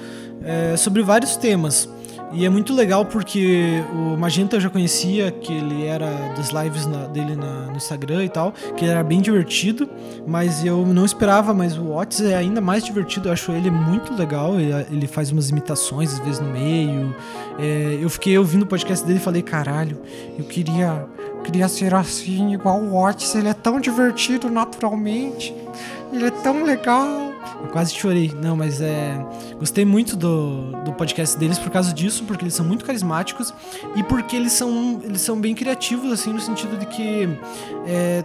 é, 0.45 0.77
sobre 0.77 1.03
vários 1.03 1.35
temas. 1.37 1.89
E 2.33 2.45
é 2.45 2.49
muito 2.49 2.73
legal 2.75 3.05
porque 3.05 3.83
o 3.93 4.17
Magenta 4.17 4.57
eu 4.57 4.61
já 4.61 4.69
conhecia, 4.71 5.31
que 5.33 5.53
ele 5.53 5.87
era 5.87 6.09
das 6.37 6.51
lives 6.51 6.85
na- 6.87 7.07
dele 7.07 7.35
na- 7.37 7.67
no 7.67 7.77
Instagram 7.77 8.25
e 8.25 8.29
tal, 8.29 8.53
que 8.77 8.85
ele 8.85 8.91
era 8.93 9.05
bem 9.05 9.21
divertido, 9.21 9.89
mas 10.27 10.65
eu 10.65 10.85
não 10.87 11.05
esperava, 11.05 11.53
mas 11.55 11.77
o 11.79 11.93
Otis 11.93 12.21
é 12.23 12.35
ainda 12.35 12.61
mais 12.61 12.85
divertido, 12.85 13.29
eu 13.29 13.33
acho 13.33 13.53
ele 13.53 13.71
muito 13.71 14.13
legal, 14.15 14.59
ele, 14.59 14.73
ele 14.91 15.07
faz 15.07 15.31
umas 15.31 15.51
imitações 15.51 16.13
às 16.15 16.19
vezes 16.21 16.41
no 16.41 16.49
meio. 16.51 17.15
É, 17.59 17.99
eu 18.01 18.09
fiquei 18.11 18.37
ouvindo 18.37 18.63
o 18.63 18.67
podcast 18.67 19.05
dele 19.07 19.19
e 19.21 19.23
falei, 19.23 19.43
caralho, 19.43 20.01
eu 20.37 20.45
queria, 20.45 21.07
queria 21.45 21.69
ser 21.69 21.95
assim, 21.95 22.53
igual 22.55 22.81
o 22.81 22.97
Otis, 22.97 23.35
ele 23.35 23.49
é 23.49 23.55
tão 23.55 23.79
divertido 23.79 24.51
naturalmente, 24.51 25.55
ele 26.13 26.27
é 26.27 26.31
tão 26.31 26.65
legal. 26.65 27.07
Eu 27.63 27.69
quase 27.71 27.95
chorei. 27.95 28.33
Não, 28.43 28.57
mas 28.57 28.81
é. 28.81 29.15
Gostei 29.59 29.85
muito 29.85 30.17
do, 30.17 30.73
do 30.83 30.93
podcast 30.93 31.39
deles 31.39 31.59
por 31.59 31.71
causa 31.71 31.93
disso, 31.93 32.25
porque 32.25 32.45
eles 32.45 32.55
são 32.55 32.65
muito 32.65 32.85
carismáticos 32.85 33.55
e 33.95 34.03
porque 34.03 34.35
eles 34.35 34.53
são, 34.53 35.01
eles 35.03 35.21
são 35.21 35.41
bem 35.41 35.55
criativos, 35.55 36.11
assim, 36.13 36.33
no 36.33 36.41
sentido 36.41 36.77
de 36.79 36.87
que. 36.87 37.29
é, 37.87 38.25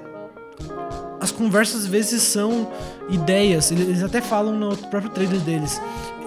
as 1.20 1.32
conversas 1.32 1.82
às 1.82 1.86
vezes 1.88 2.22
são 2.24 2.68
ideias. 3.10 3.72
Eles 3.72 4.04
até 4.04 4.22
falam 4.22 4.54
no 4.54 4.76
próprio 4.76 5.12
trailer 5.12 5.40
deles. 5.42 5.82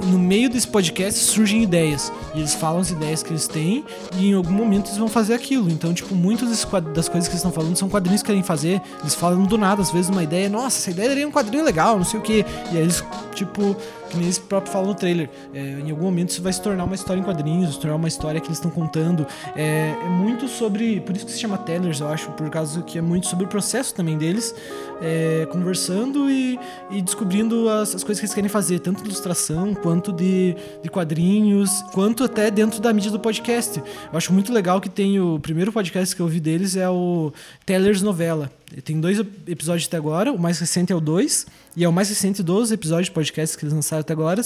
No 0.04 0.18
meio 0.18 0.50
desse 0.50 0.66
podcast 0.66 1.18
surgem 1.20 1.62
ideias. 1.62 2.12
E 2.34 2.38
eles 2.38 2.54
falam 2.54 2.80
as 2.80 2.90
ideias 2.90 3.22
que 3.22 3.30
eles 3.30 3.46
têm 3.46 3.84
e 4.16 4.30
em 4.30 4.34
algum 4.34 4.52
momento 4.52 4.86
eles 4.86 4.98
vão 4.98 5.08
fazer 5.08 5.34
aquilo. 5.34 5.70
Então, 5.70 5.94
tipo, 5.94 6.14
muitas 6.14 6.48
das 6.48 6.64
coisas 6.64 7.28
que 7.28 7.32
eles 7.32 7.34
estão 7.34 7.52
falando 7.52 7.76
são 7.76 7.88
quadrinhos 7.88 8.22
que 8.22 8.26
querem 8.26 8.42
fazer. 8.42 8.80
Eles 9.00 9.14
falam 9.14 9.44
do 9.44 9.56
nada, 9.56 9.80
às 9.80 9.90
vezes, 9.90 10.10
uma 10.10 10.22
ideia. 10.22 10.48
Nossa, 10.48 10.78
essa 10.78 10.90
ideia 10.90 11.08
daria 11.08 11.28
um 11.28 11.32
quadrinho 11.32 11.64
legal, 11.64 11.96
não 11.96 12.04
sei 12.04 12.18
o 12.18 12.22
quê. 12.22 12.44
E 12.72 12.76
aí 12.76 12.82
eles, 12.82 13.04
tipo, 13.34 13.76
que 14.12 14.18
nem 14.18 14.26
eles 14.26 14.38
próprios 14.38 14.72
falam 14.72 14.88
no 14.88 14.94
trailer. 14.94 15.28
é, 15.54 15.80
em 15.80 15.90
algum 15.90 16.04
momento 16.04 16.30
isso 16.30 16.42
vai 16.42 16.52
se 16.52 16.60
tornar 16.60 16.84
uma 16.84 16.94
história 16.94 17.20
em 17.20 17.24
quadrinhos, 17.24 17.74
se 17.74 17.80
tornar 17.80 17.96
uma 17.96 18.08
história 18.08 18.40
que 18.40 18.46
eles 18.46 18.58
estão 18.58 18.70
contando. 18.70 19.26
É, 19.56 19.94
é 20.00 20.08
muito 20.08 20.46
sobre. 20.46 21.00
Por 21.00 21.16
isso 21.16 21.26
que 21.26 21.32
se 21.32 21.40
chama 21.40 21.56
Tellers, 21.58 22.00
eu 22.00 22.08
acho, 22.08 22.30
por 22.32 22.48
causa 22.50 22.82
que 22.82 22.98
é 22.98 23.00
muito 23.00 23.26
sobre 23.26 23.46
o 23.46 23.48
processo 23.48 23.94
também 23.94 24.18
deles, 24.18 24.54
é, 25.00 25.46
conversando 25.50 26.30
e, 26.30 26.58
e 26.90 27.00
descobrindo 27.00 27.68
as, 27.68 27.94
as 27.94 28.04
coisas 28.04 28.20
que 28.20 28.26
eles 28.26 28.34
querem 28.34 28.50
fazer, 28.50 28.80
tanto 28.80 29.02
de 29.02 29.08
ilustração, 29.08 29.74
quanto 29.74 30.12
de, 30.12 30.54
de 30.82 30.90
quadrinhos, 30.90 31.70
quanto 31.92 32.22
até 32.22 32.50
dentro 32.50 32.80
da 32.80 32.92
mídia 32.92 33.10
do 33.10 33.18
podcast. 33.18 33.78
Eu 33.78 34.18
acho 34.18 34.32
muito 34.32 34.52
legal 34.52 34.80
que 34.80 34.90
tem 34.90 35.18
o 35.18 35.40
primeiro 35.40 35.72
podcast 35.72 36.14
que 36.14 36.20
eu 36.20 36.26
ouvi 36.26 36.38
deles 36.38 36.76
é 36.76 36.88
o 36.88 37.32
Tellers 37.64 38.02
Novela. 38.02 38.50
Tem 38.84 39.00
dois 39.00 39.18
episódios 39.46 39.86
até 39.86 39.96
agora, 39.96 40.32
o 40.32 40.38
mais 40.38 40.58
recente 40.58 40.92
é 40.92 40.96
o 40.96 41.00
2, 41.00 41.46
e 41.76 41.84
é 41.84 41.88
o 41.88 41.92
mais 41.92 42.08
recente 42.08 42.42
dos 42.42 42.72
episódios 42.72 43.06
de 43.06 43.12
podcast 43.12 43.56
que 43.58 43.64
eles 43.64 43.74
lançaram 43.74 44.00
até 44.00 44.12
agora. 44.12 44.40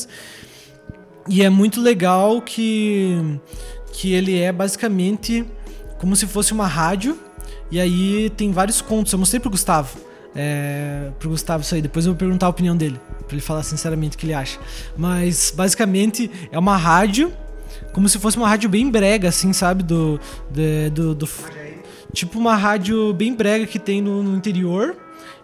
E 1.28 1.43
é 1.43 1.51
muito 1.51 1.81
legal 1.81 2.40
que, 2.43 3.39
que 3.93 4.12
ele 4.12 4.39
é 4.39 4.53
basicamente 4.53 5.44
como 5.98 6.15
se 6.16 6.27
fosse 6.27 6.53
uma 6.53 6.66
rádio. 6.66 7.19
E 7.70 7.81
aí 7.81 8.31
tem 8.31 8.53
vários 8.53 8.81
contos. 8.81 9.12
Eu 9.12 9.19
mostrei 9.19 9.40
pro 9.40 9.51
Gustavo. 9.51 9.98
É, 10.35 11.11
pro 11.19 11.31
Gustavo 11.31 11.62
isso 11.65 11.74
aí. 11.74 11.82
Depois 11.82 12.07
eu 12.07 12.12
vou 12.12 12.19
perguntar 12.19 12.47
a 12.47 12.48
opinião 12.48 12.77
dele. 12.77 13.01
Pra 13.27 13.35
ele 13.35 13.40
falar 13.40 13.62
sinceramente 13.65 14.16
o 14.16 14.19
que 14.19 14.27
ele 14.27 14.35
acha. 14.35 14.59
Mas 14.97 15.53
basicamente 15.55 16.31
é 16.53 16.59
uma 16.59 16.77
rádio. 16.77 17.32
Como 17.93 18.09
se 18.09 18.19
fosse 18.20 18.36
uma 18.36 18.48
rádio 18.48 18.69
bem 18.69 18.89
brega, 18.89 19.28
assim, 19.28 19.53
sabe? 19.53 19.82
Do. 19.82 20.20
de- 20.51 20.90
do, 20.90 21.15
do- 21.15 21.28
tipo 22.12 22.38
uma 22.38 22.56
rádio 22.56 23.12
bem 23.12 23.34
brega 23.34 23.66
que 23.66 23.78
tem 23.78 24.00
no, 24.00 24.22
no 24.22 24.36
interior. 24.36 24.96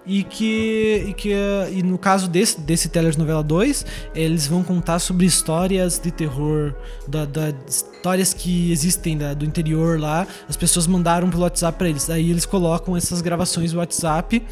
E 0.05 0.24
que, 0.24 1.05
e 1.10 1.12
que 1.12 1.32
e 1.72 1.80
no 1.80 1.97
caso 1.97 2.28
desse, 2.28 2.60
desse 2.60 2.89
Tellers 2.89 3.16
Novela 3.16 3.40
2, 3.40 3.86
eles 4.16 4.48
vão 4.48 4.64
contar 4.64 4.98
sobre 4.98 5.24
histórias 5.26 5.97
de 5.97 6.10
terror, 6.10 6.74
da, 7.06 7.24
da- 7.24 7.55
histórias 7.68 8.34
que 8.34 8.72
existem 8.72 9.16
da- 9.16 9.32
do 9.32 9.44
interior 9.44 10.01
lá. 10.01 10.26
As 10.48 10.56
pessoas 10.56 10.89
mandaram 10.89 11.30
pelo 11.30 11.44
WhatsApp 11.44 11.78
pra 11.78 11.89
eles. 11.89 12.10
Aí 12.10 12.28
eles 12.32 12.44
colocam 12.44 12.97
essas 12.97 13.20
gravações 13.20 13.72
no 13.72 13.78
WhatsApp 13.78 14.43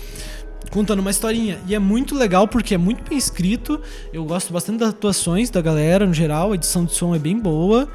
contando 0.70 1.00
uma 1.00 1.10
historinha. 1.10 1.58
E 1.66 1.74
é 1.74 1.80
muito 1.80 2.14
legal 2.14 2.46
porque 2.46 2.74
é 2.76 2.78
muito 2.78 3.02
bem 3.08 3.18
escrito. 3.18 3.80
Eu 4.12 4.24
gosto 4.24 4.52
bastante 4.52 4.78
das 4.78 4.90
atuações 4.90 5.50
da 5.50 5.60
galera 5.60 6.06
no 6.06 6.14
geral. 6.14 6.52
A 6.52 6.54
edição 6.54 6.84
de 6.84 6.92
som 6.94 7.12
é 7.12 7.18
bem 7.18 7.36
boa. 7.36 7.88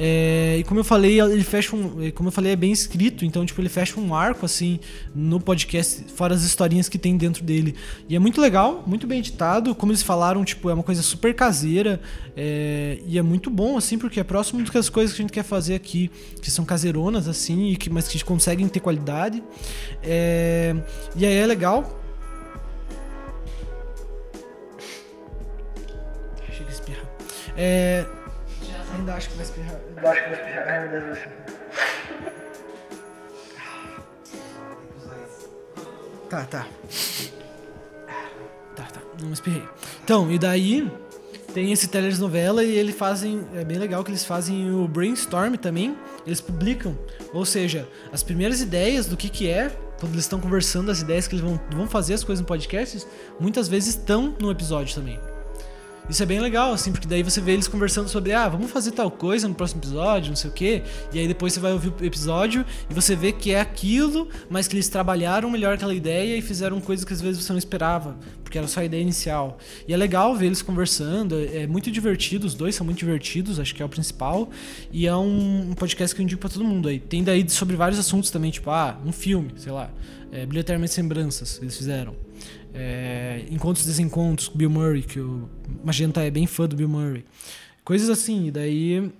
É, 0.00 0.58
e 0.60 0.62
como 0.62 0.78
eu 0.78 0.84
falei, 0.84 1.20
ele 1.20 1.42
fecha 1.42 1.74
um, 1.74 2.08
como 2.12 2.28
eu 2.28 2.32
falei, 2.32 2.52
é 2.52 2.56
bem 2.56 2.70
escrito, 2.70 3.24
então 3.24 3.44
tipo 3.44 3.60
ele 3.60 3.68
fecha 3.68 3.98
um 3.98 4.14
arco 4.14 4.46
assim 4.46 4.78
no 5.12 5.40
podcast, 5.40 6.04
fora 6.14 6.32
as 6.32 6.44
historinhas 6.44 6.88
que 6.88 6.96
tem 6.96 7.16
dentro 7.16 7.42
dele. 7.42 7.74
E 8.08 8.14
é 8.14 8.18
muito 8.20 8.40
legal, 8.40 8.84
muito 8.86 9.08
bem 9.08 9.18
editado, 9.18 9.74
como 9.74 9.90
eles 9.90 10.04
falaram, 10.04 10.44
tipo 10.44 10.70
é 10.70 10.74
uma 10.74 10.84
coisa 10.84 11.02
super 11.02 11.34
caseira 11.34 12.00
é, 12.36 13.00
e 13.08 13.18
é 13.18 13.22
muito 13.22 13.50
bom 13.50 13.76
assim 13.76 13.98
porque 13.98 14.20
é 14.20 14.24
próximo 14.24 14.62
das 14.62 14.88
coisas 14.88 15.16
que 15.16 15.20
a 15.20 15.24
gente 15.24 15.32
quer 15.32 15.42
fazer 15.42 15.74
aqui, 15.74 16.08
que 16.40 16.48
são 16.48 16.64
caseironas 16.64 17.26
assim, 17.26 17.72
e 17.72 17.76
que 17.76 17.90
mas 17.90 18.06
que 18.06 18.22
conseguem 18.22 18.68
ter 18.68 18.78
qualidade. 18.78 19.42
É, 20.00 20.76
e 21.16 21.26
aí 21.26 21.34
é 21.34 21.44
legal 21.44 22.00
Achei 26.48 26.64
que 26.64 26.70
ia 26.70 26.70
espirrar. 26.70 27.04
É. 27.56 28.06
Ainda 28.96 29.14
acho 29.14 29.28
que 29.28 29.36
vai 29.36 29.44
espirrar. 29.44 29.87
Que 29.98 30.04
vai 30.04 30.32
espirrar. 30.32 30.68
Ai, 30.68 30.88
meu 30.88 31.00
Deus. 31.00 31.18
Tá, 36.30 36.44
tá. 36.44 36.66
Tá, 38.76 38.82
tá. 38.84 39.00
Não 39.20 39.32
espirrei. 39.32 39.64
Então, 40.04 40.30
e 40.30 40.38
daí. 40.38 40.90
Tem 41.54 41.72
esse 41.72 41.88
telenovela 41.88 42.62
e 42.62 42.76
eles 42.76 42.94
fazem. 42.94 43.44
É 43.54 43.64
bem 43.64 43.78
legal 43.78 44.04
que 44.04 44.10
eles 44.10 44.24
fazem 44.24 44.70
o 44.70 44.86
brainstorm 44.86 45.54
também. 45.54 45.96
Eles 46.26 46.40
publicam. 46.40 46.96
Ou 47.32 47.44
seja, 47.44 47.88
as 48.12 48.22
primeiras 48.22 48.60
ideias 48.60 49.06
do 49.06 49.16
que, 49.16 49.30
que 49.30 49.48
é, 49.48 49.70
quando 49.98 50.12
eles 50.12 50.24
estão 50.24 50.38
conversando, 50.38 50.90
as 50.90 51.00
ideias 51.00 51.26
que 51.26 51.34
eles 51.34 51.44
vão, 51.44 51.58
vão 51.72 51.88
fazer 51.88 52.14
as 52.14 52.22
coisas 52.22 52.42
no 52.42 52.46
podcast, 52.46 53.04
muitas 53.40 53.66
vezes 53.66 53.96
estão 53.96 54.36
no 54.38 54.50
episódio 54.50 54.94
também. 54.94 55.18
Isso 56.08 56.22
é 56.22 56.26
bem 56.26 56.40
legal, 56.40 56.72
assim, 56.72 56.90
porque 56.90 57.06
daí 57.06 57.22
você 57.22 57.38
vê 57.38 57.52
eles 57.52 57.68
conversando 57.68 58.08
sobre, 58.08 58.32
ah, 58.32 58.48
vamos 58.48 58.70
fazer 58.70 58.92
tal 58.92 59.10
coisa 59.10 59.46
no 59.46 59.54
próximo 59.54 59.80
episódio, 59.80 60.30
não 60.30 60.36
sei 60.36 60.48
o 60.48 60.52
quê. 60.52 60.82
E 61.12 61.18
aí 61.18 61.28
depois 61.28 61.52
você 61.52 61.60
vai 61.60 61.72
ouvir 61.72 61.88
o 61.88 62.04
episódio 62.04 62.64
e 62.88 62.94
você 62.94 63.14
vê 63.14 63.30
que 63.30 63.52
é 63.52 63.60
aquilo, 63.60 64.26
mas 64.48 64.66
que 64.66 64.74
eles 64.74 64.88
trabalharam 64.88 65.50
melhor 65.50 65.74
aquela 65.74 65.94
ideia 65.94 66.34
e 66.34 66.40
fizeram 66.40 66.80
coisas 66.80 67.04
que 67.04 67.12
às 67.12 67.20
vezes 67.20 67.44
você 67.44 67.52
não 67.52 67.58
esperava, 67.58 68.16
porque 68.42 68.56
era 68.56 68.66
só 68.66 68.80
a 68.80 68.84
ideia 68.86 69.02
inicial. 69.02 69.58
E 69.86 69.92
é 69.92 69.96
legal 69.98 70.34
ver 70.34 70.46
eles 70.46 70.62
conversando, 70.62 71.38
é 71.38 71.66
muito 71.66 71.90
divertido, 71.90 72.46
os 72.46 72.54
dois 72.54 72.74
são 72.74 72.86
muito 72.86 72.98
divertidos, 72.98 73.60
acho 73.60 73.74
que 73.74 73.82
é 73.82 73.84
o 73.84 73.88
principal. 73.88 74.48
E 74.90 75.06
é 75.06 75.14
um, 75.14 75.74
podcast 75.74 76.16
que 76.16 76.22
eu 76.22 76.24
indico 76.24 76.40
pra 76.40 76.48
todo 76.48 76.64
mundo 76.64 76.88
aí. 76.88 76.98
Tem 76.98 77.22
daí 77.22 77.46
sobre 77.50 77.76
vários 77.76 77.98
assuntos 77.98 78.30
também, 78.30 78.50
tipo, 78.50 78.70
ah, 78.70 78.98
um 79.04 79.12
filme, 79.12 79.52
sei 79.56 79.72
lá, 79.72 79.90
é, 80.32 80.46
Bilheteiramente 80.46 80.94
Sembranças, 80.94 81.58
eles 81.60 81.76
fizeram. 81.76 82.27
É, 82.80 83.44
Encontros 83.50 83.84
e 83.84 83.88
Desencontros 83.88 84.46
com 84.46 84.56
Bill 84.56 84.70
Murray, 84.70 85.02
que 85.02 85.18
o 85.18 85.48
Magenta 85.84 86.22
é 86.22 86.30
bem 86.30 86.46
fã 86.46 86.68
do 86.68 86.76
Bill 86.76 86.88
Murray. 86.88 87.24
Coisas 87.84 88.08
assim, 88.08 88.46
e 88.46 88.50
daí, 88.52 89.10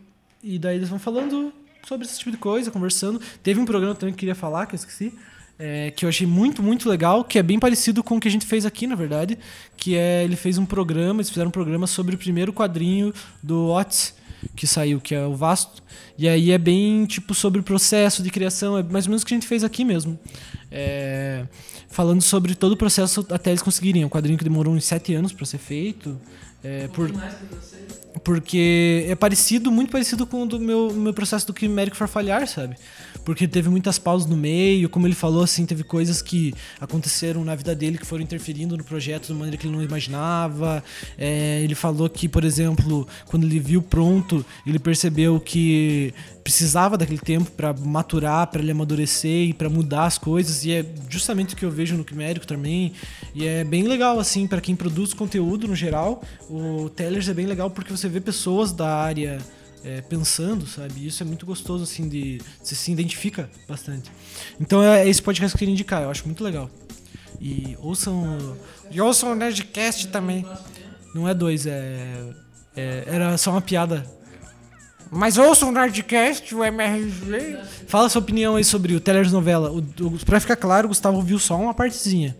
e 0.43 0.59
daí 0.61 0.77
eles 0.77 0.89
vão 0.89 0.99
falando 0.99 1.53
sobre 1.85 2.07
esse 2.07 2.19
tipo 2.19 2.31
de 2.31 2.37
coisa, 2.37 2.71
conversando. 2.71 3.21
Teve 3.43 3.59
um 3.59 3.65
programa 3.65 3.97
também 3.97 4.13
que 4.13 4.19
eu 4.19 4.21
queria 4.21 4.35
falar, 4.37 4.67
que 4.67 4.75
eu 4.75 4.77
esqueci, 4.77 5.13
é, 5.59 5.91
que 5.91 6.05
eu 6.05 6.09
achei 6.09 6.27
muito, 6.27 6.63
muito 6.63 6.89
legal, 6.89 7.25
que 7.25 7.37
é 7.37 7.43
bem 7.43 7.59
parecido 7.59 8.05
com 8.05 8.19
o 8.19 8.21
que 8.21 8.29
a 8.29 8.31
gente 8.31 8.47
fez 8.47 8.65
aqui, 8.65 8.87
na 8.87 8.95
verdade, 8.95 9.37
que 9.77 9.97
é, 9.97 10.23
ele 10.23 10.37
fez 10.37 10.57
um 10.57 10.65
programa, 10.65 11.21
eles 11.21 11.29
fizeram 11.29 11.49
um 11.49 11.53
programa 11.53 11.89
sobre 11.89 12.15
o 12.15 12.19
primeiro 12.19 12.53
quadrinho 12.53 13.13
do 13.43 13.71
Otis, 13.73 14.15
que 14.55 14.69
saiu, 14.69 15.01
que 15.01 15.17
é 15.17 15.27
o 15.27 15.35
Vasto. 15.35 15.83
E 16.17 16.29
aí 16.29 16.53
é 16.53 16.59
bem, 16.59 17.07
tipo, 17.07 17.35
sobre 17.35 17.61
o 17.61 17.63
processo 17.65 18.23
de 18.23 18.31
criação, 18.31 18.79
é 18.79 18.85
mais 18.85 19.07
ou 19.07 19.11
menos 19.11 19.23
o 19.23 19.27
que 19.27 19.35
a 19.35 19.37
gente 19.37 19.49
fez 19.49 19.65
aqui 19.65 19.85
mesmo. 19.85 20.17
É, 20.71 21.45
falando 21.89 22.23
sobre 22.23 22.55
todo 22.55 22.73
o 22.73 22.77
processo 22.77 23.27
até 23.31 23.51
eles 23.51 23.62
conseguirem. 23.62 24.05
Um 24.05 24.09
quadrinho 24.09 24.39
que 24.39 24.44
demorou 24.44 24.74
uns 24.74 24.85
sete 24.85 25.15
anos 25.15 25.32
para 25.32 25.47
ser 25.47 25.59
feito. 25.59 26.19
É, 26.62 26.89
por, 26.89 27.10
porque 28.24 29.06
é 29.09 29.15
parecido, 29.15 29.70
muito 29.70 29.90
parecido 29.90 30.27
com 30.27 30.43
o 30.43 30.47
do 30.47 30.59
meu, 30.59 30.93
meu 30.93 31.15
processo 31.15 31.47
do 31.47 31.55
Quimérico 31.55 31.97
Farfalhar, 31.97 32.47
sabe? 32.48 32.77
Porque 33.29 33.47
teve 33.47 33.69
muitas 33.69 33.99
pausas 33.99 34.27
no 34.27 34.39
meio, 34.39 34.89
como 34.89 35.07
ele 35.07 35.15
falou, 35.15 35.43
assim, 35.43 35.67
teve 35.67 35.85
coisas 35.85 36.23
que 36.23 36.55
aconteceram 36.81 37.45
na 37.45 37.55
vida 37.55 37.75
dele 37.75 37.99
que 37.99 38.07
foram 38.07 38.23
interferindo 38.25 38.75
no 38.75 38.83
projeto 38.83 39.27
de 39.27 39.35
maneira 39.35 39.59
que 39.59 39.67
ele 39.67 39.77
não 39.77 39.83
imaginava. 39.83 40.83
É, 41.19 41.61
ele 41.63 41.75
falou 41.75 42.09
que, 42.09 42.27
por 42.27 42.43
exemplo, 42.43 43.07
quando 43.27 43.45
ele 43.45 43.61
viu 43.61 43.83
pronto, 43.83 44.43
ele 44.67 44.79
percebeu 44.79 45.39
que 45.39 46.15
precisava 46.43 46.97
daquele 46.97 47.19
tempo 47.19 47.51
para 47.51 47.75
maturar, 47.75 48.47
para 48.47 48.63
ele 48.63 48.71
amadurecer 48.71 49.51
e 49.51 49.53
para 49.53 49.69
mudar 49.69 50.07
as 50.07 50.17
coisas. 50.17 50.65
E 50.65 50.73
é 50.73 50.87
justamente 51.11 51.53
o 51.53 51.57
que 51.59 51.67
eu 51.67 51.71
vejo 51.71 51.99
no 51.99 52.07
Quimérico 52.07 52.47
também. 52.47 52.95
E 53.35 53.47
é 53.47 53.63
bem 53.63 53.83
legal, 53.83 54.19
assim, 54.19 54.47
para 54.47 54.63
quem 54.63 54.75
produz 54.75 55.13
conteúdo 55.13 55.69
no 55.69 55.77
geral. 55.77 56.23
O 56.49 56.89
Tellers 56.89 57.29
é 57.29 57.35
bem 57.35 57.45
legal 57.45 57.69
porque 57.69 57.93
você 57.93 58.09
vê 58.09 58.23
pessoas 58.23 58.73
da 58.73 58.89
área 58.89 59.39
é, 59.85 60.01
pensando, 60.01 60.67
sabe? 60.67 61.07
Isso 61.07 61.23
é 61.23 61.27
muito 61.27 61.47
gostoso, 61.47 61.85
assim, 61.85 62.09
de. 62.09 62.41
Você 62.63 62.75
se 62.75 62.91
identifica 62.91 63.49
bastante. 63.69 64.11
Então 64.61 64.83
é 64.83 65.09
esse 65.09 65.23
podcast 65.23 65.53
que 65.53 65.57
eu 65.57 65.59
queria 65.59 65.73
indicar, 65.73 66.03
eu 66.03 66.11
acho 66.11 66.25
muito 66.27 66.43
legal. 66.43 66.71
E 67.41 67.77
ouçam. 67.81 68.57
E 68.91 69.01
ouçam 69.01 69.33
o 69.33 69.35
Nerdcast 69.35 70.09
também. 70.09 70.47
Não 71.15 71.29
é 71.29 71.35
dois, 71.35 71.67
é. 71.67 72.33
é 72.77 73.05
era 73.07 73.37
só 73.37 73.51
uma 73.51 73.61
piada. 73.61 74.05
Mas 75.11 75.39
ouçam 75.39 75.71
o 75.71 75.73
Nerdcast, 75.73 76.55
o 76.55 76.65
MRG. 76.65 77.59
Fala 77.87 78.09
sua 78.09 78.21
opinião 78.21 78.57
aí 78.57 78.65
sobre 78.65 78.95
o 78.95 79.01
telenovela. 79.01 79.71
O, 79.71 79.79
o, 79.79 80.19
pra 80.25 80.39
ficar 80.39 80.57
claro, 80.57 80.87
o 80.87 80.89
Gustavo 80.89 81.23
viu 81.23 81.39
só 81.39 81.57
uma 81.57 81.73
partezinha. 81.73 82.37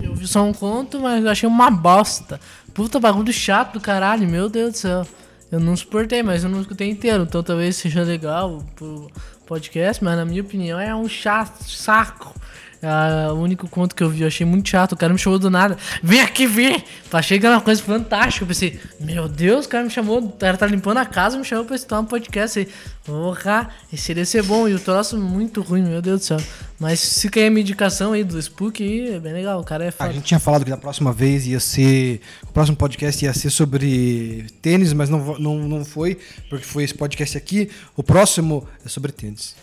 Eu 0.00 0.14
vi 0.14 0.28
só 0.28 0.42
um 0.44 0.52
conto, 0.52 1.00
mas 1.00 1.24
eu 1.24 1.30
achei 1.30 1.48
uma 1.48 1.70
bosta. 1.70 2.38
Puta 2.72 3.00
bagulho 3.00 3.32
chato 3.32 3.74
do 3.74 3.80
caralho, 3.80 4.28
meu 4.28 4.48
Deus 4.48 4.72
do 4.72 4.78
céu. 4.78 5.06
Eu 5.52 5.60
não 5.60 5.76
suportei, 5.76 6.22
mas 6.22 6.42
eu 6.42 6.48
não 6.48 6.62
escutei 6.62 6.88
inteiro. 6.88 7.24
Então 7.24 7.42
talvez 7.42 7.76
seja 7.76 8.02
legal 8.02 8.64
pro 8.74 9.10
podcast, 9.46 10.02
mas 10.02 10.16
na 10.16 10.24
minha 10.24 10.40
opinião 10.40 10.80
é 10.80 10.94
um 10.96 11.06
chato, 11.06 11.62
saco. 11.64 12.34
Ah, 12.82 13.28
o 13.32 13.34
único 13.34 13.68
conto 13.68 13.94
que 13.94 14.02
eu 14.02 14.08
vi, 14.08 14.22
eu 14.22 14.26
achei 14.26 14.44
muito 14.44 14.68
chato. 14.68 14.92
O 14.92 14.96
cara 14.96 15.12
me 15.12 15.18
chamou 15.18 15.38
do 15.38 15.50
nada. 15.50 15.76
Vem 16.02 16.20
aqui 16.20 16.46
ver! 16.46 16.82
Achei 17.12 17.38
que 17.38 17.46
era 17.46 17.54
uma 17.54 17.60
coisa 17.60 17.80
fantástica. 17.80 18.42
Eu 18.44 18.48
pensei, 18.48 18.80
meu 18.98 19.28
Deus, 19.28 19.66
o 19.66 19.68
cara 19.68 19.84
me 19.84 19.90
chamou. 19.90 20.18
O 20.20 20.32
cara 20.32 20.56
tá 20.56 20.66
limpando 20.66 20.96
a 20.96 21.04
casa, 21.04 21.38
me 21.38 21.44
chamou 21.44 21.64
pra 21.64 21.76
escutar 21.76 22.00
um 22.00 22.06
podcast. 22.06 22.66
Porra, 23.04 23.68
esse 23.92 24.10
iria 24.10 24.24
ser 24.24 24.42
bom. 24.42 24.66
E 24.66 24.74
o 24.74 24.80
troço 24.80 25.16
muito 25.16 25.60
ruim, 25.60 25.82
meu 25.82 26.02
Deus 26.02 26.20
do 26.20 26.24
céu. 26.24 26.38
Mas 26.82 26.98
se 26.98 27.30
quer 27.30 27.46
a 27.46 27.50
minha 27.50 27.60
indicação 27.60 28.12
aí 28.12 28.24
do 28.24 28.36
Spook, 28.36 28.82
aí, 28.82 29.14
é 29.14 29.20
bem 29.20 29.32
legal. 29.32 29.60
O 29.60 29.64
cara 29.64 29.84
é 29.84 29.92
foda. 29.92 30.10
A 30.10 30.12
gente 30.12 30.24
tinha 30.24 30.40
falado 30.40 30.64
que 30.64 30.70
da 30.70 30.76
próxima 30.76 31.12
vez 31.12 31.46
ia 31.46 31.60
ser. 31.60 32.20
O 32.42 32.52
próximo 32.52 32.76
podcast 32.76 33.24
ia 33.24 33.32
ser 33.32 33.50
sobre 33.50 34.46
tênis, 34.60 34.92
mas 34.92 35.08
não, 35.08 35.38
não, 35.38 35.58
não 35.58 35.84
foi, 35.84 36.18
porque 36.50 36.64
foi 36.64 36.82
esse 36.82 36.92
podcast 36.92 37.38
aqui. 37.38 37.70
O 37.96 38.02
próximo 38.02 38.66
é 38.84 38.88
sobre 38.88 39.12
tênis. 39.12 39.54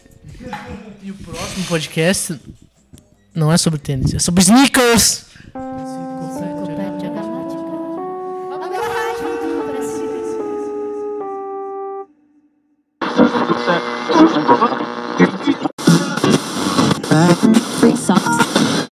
E 1.03 1.11
o 1.11 1.15
próximo 1.15 1.65
podcast 1.65 2.39
não 3.35 3.51
é 3.51 3.57
sobre 3.57 3.79
tênis, 3.79 4.13
é 4.13 4.19
sobre 4.19 4.41
sneakers. 4.41 5.25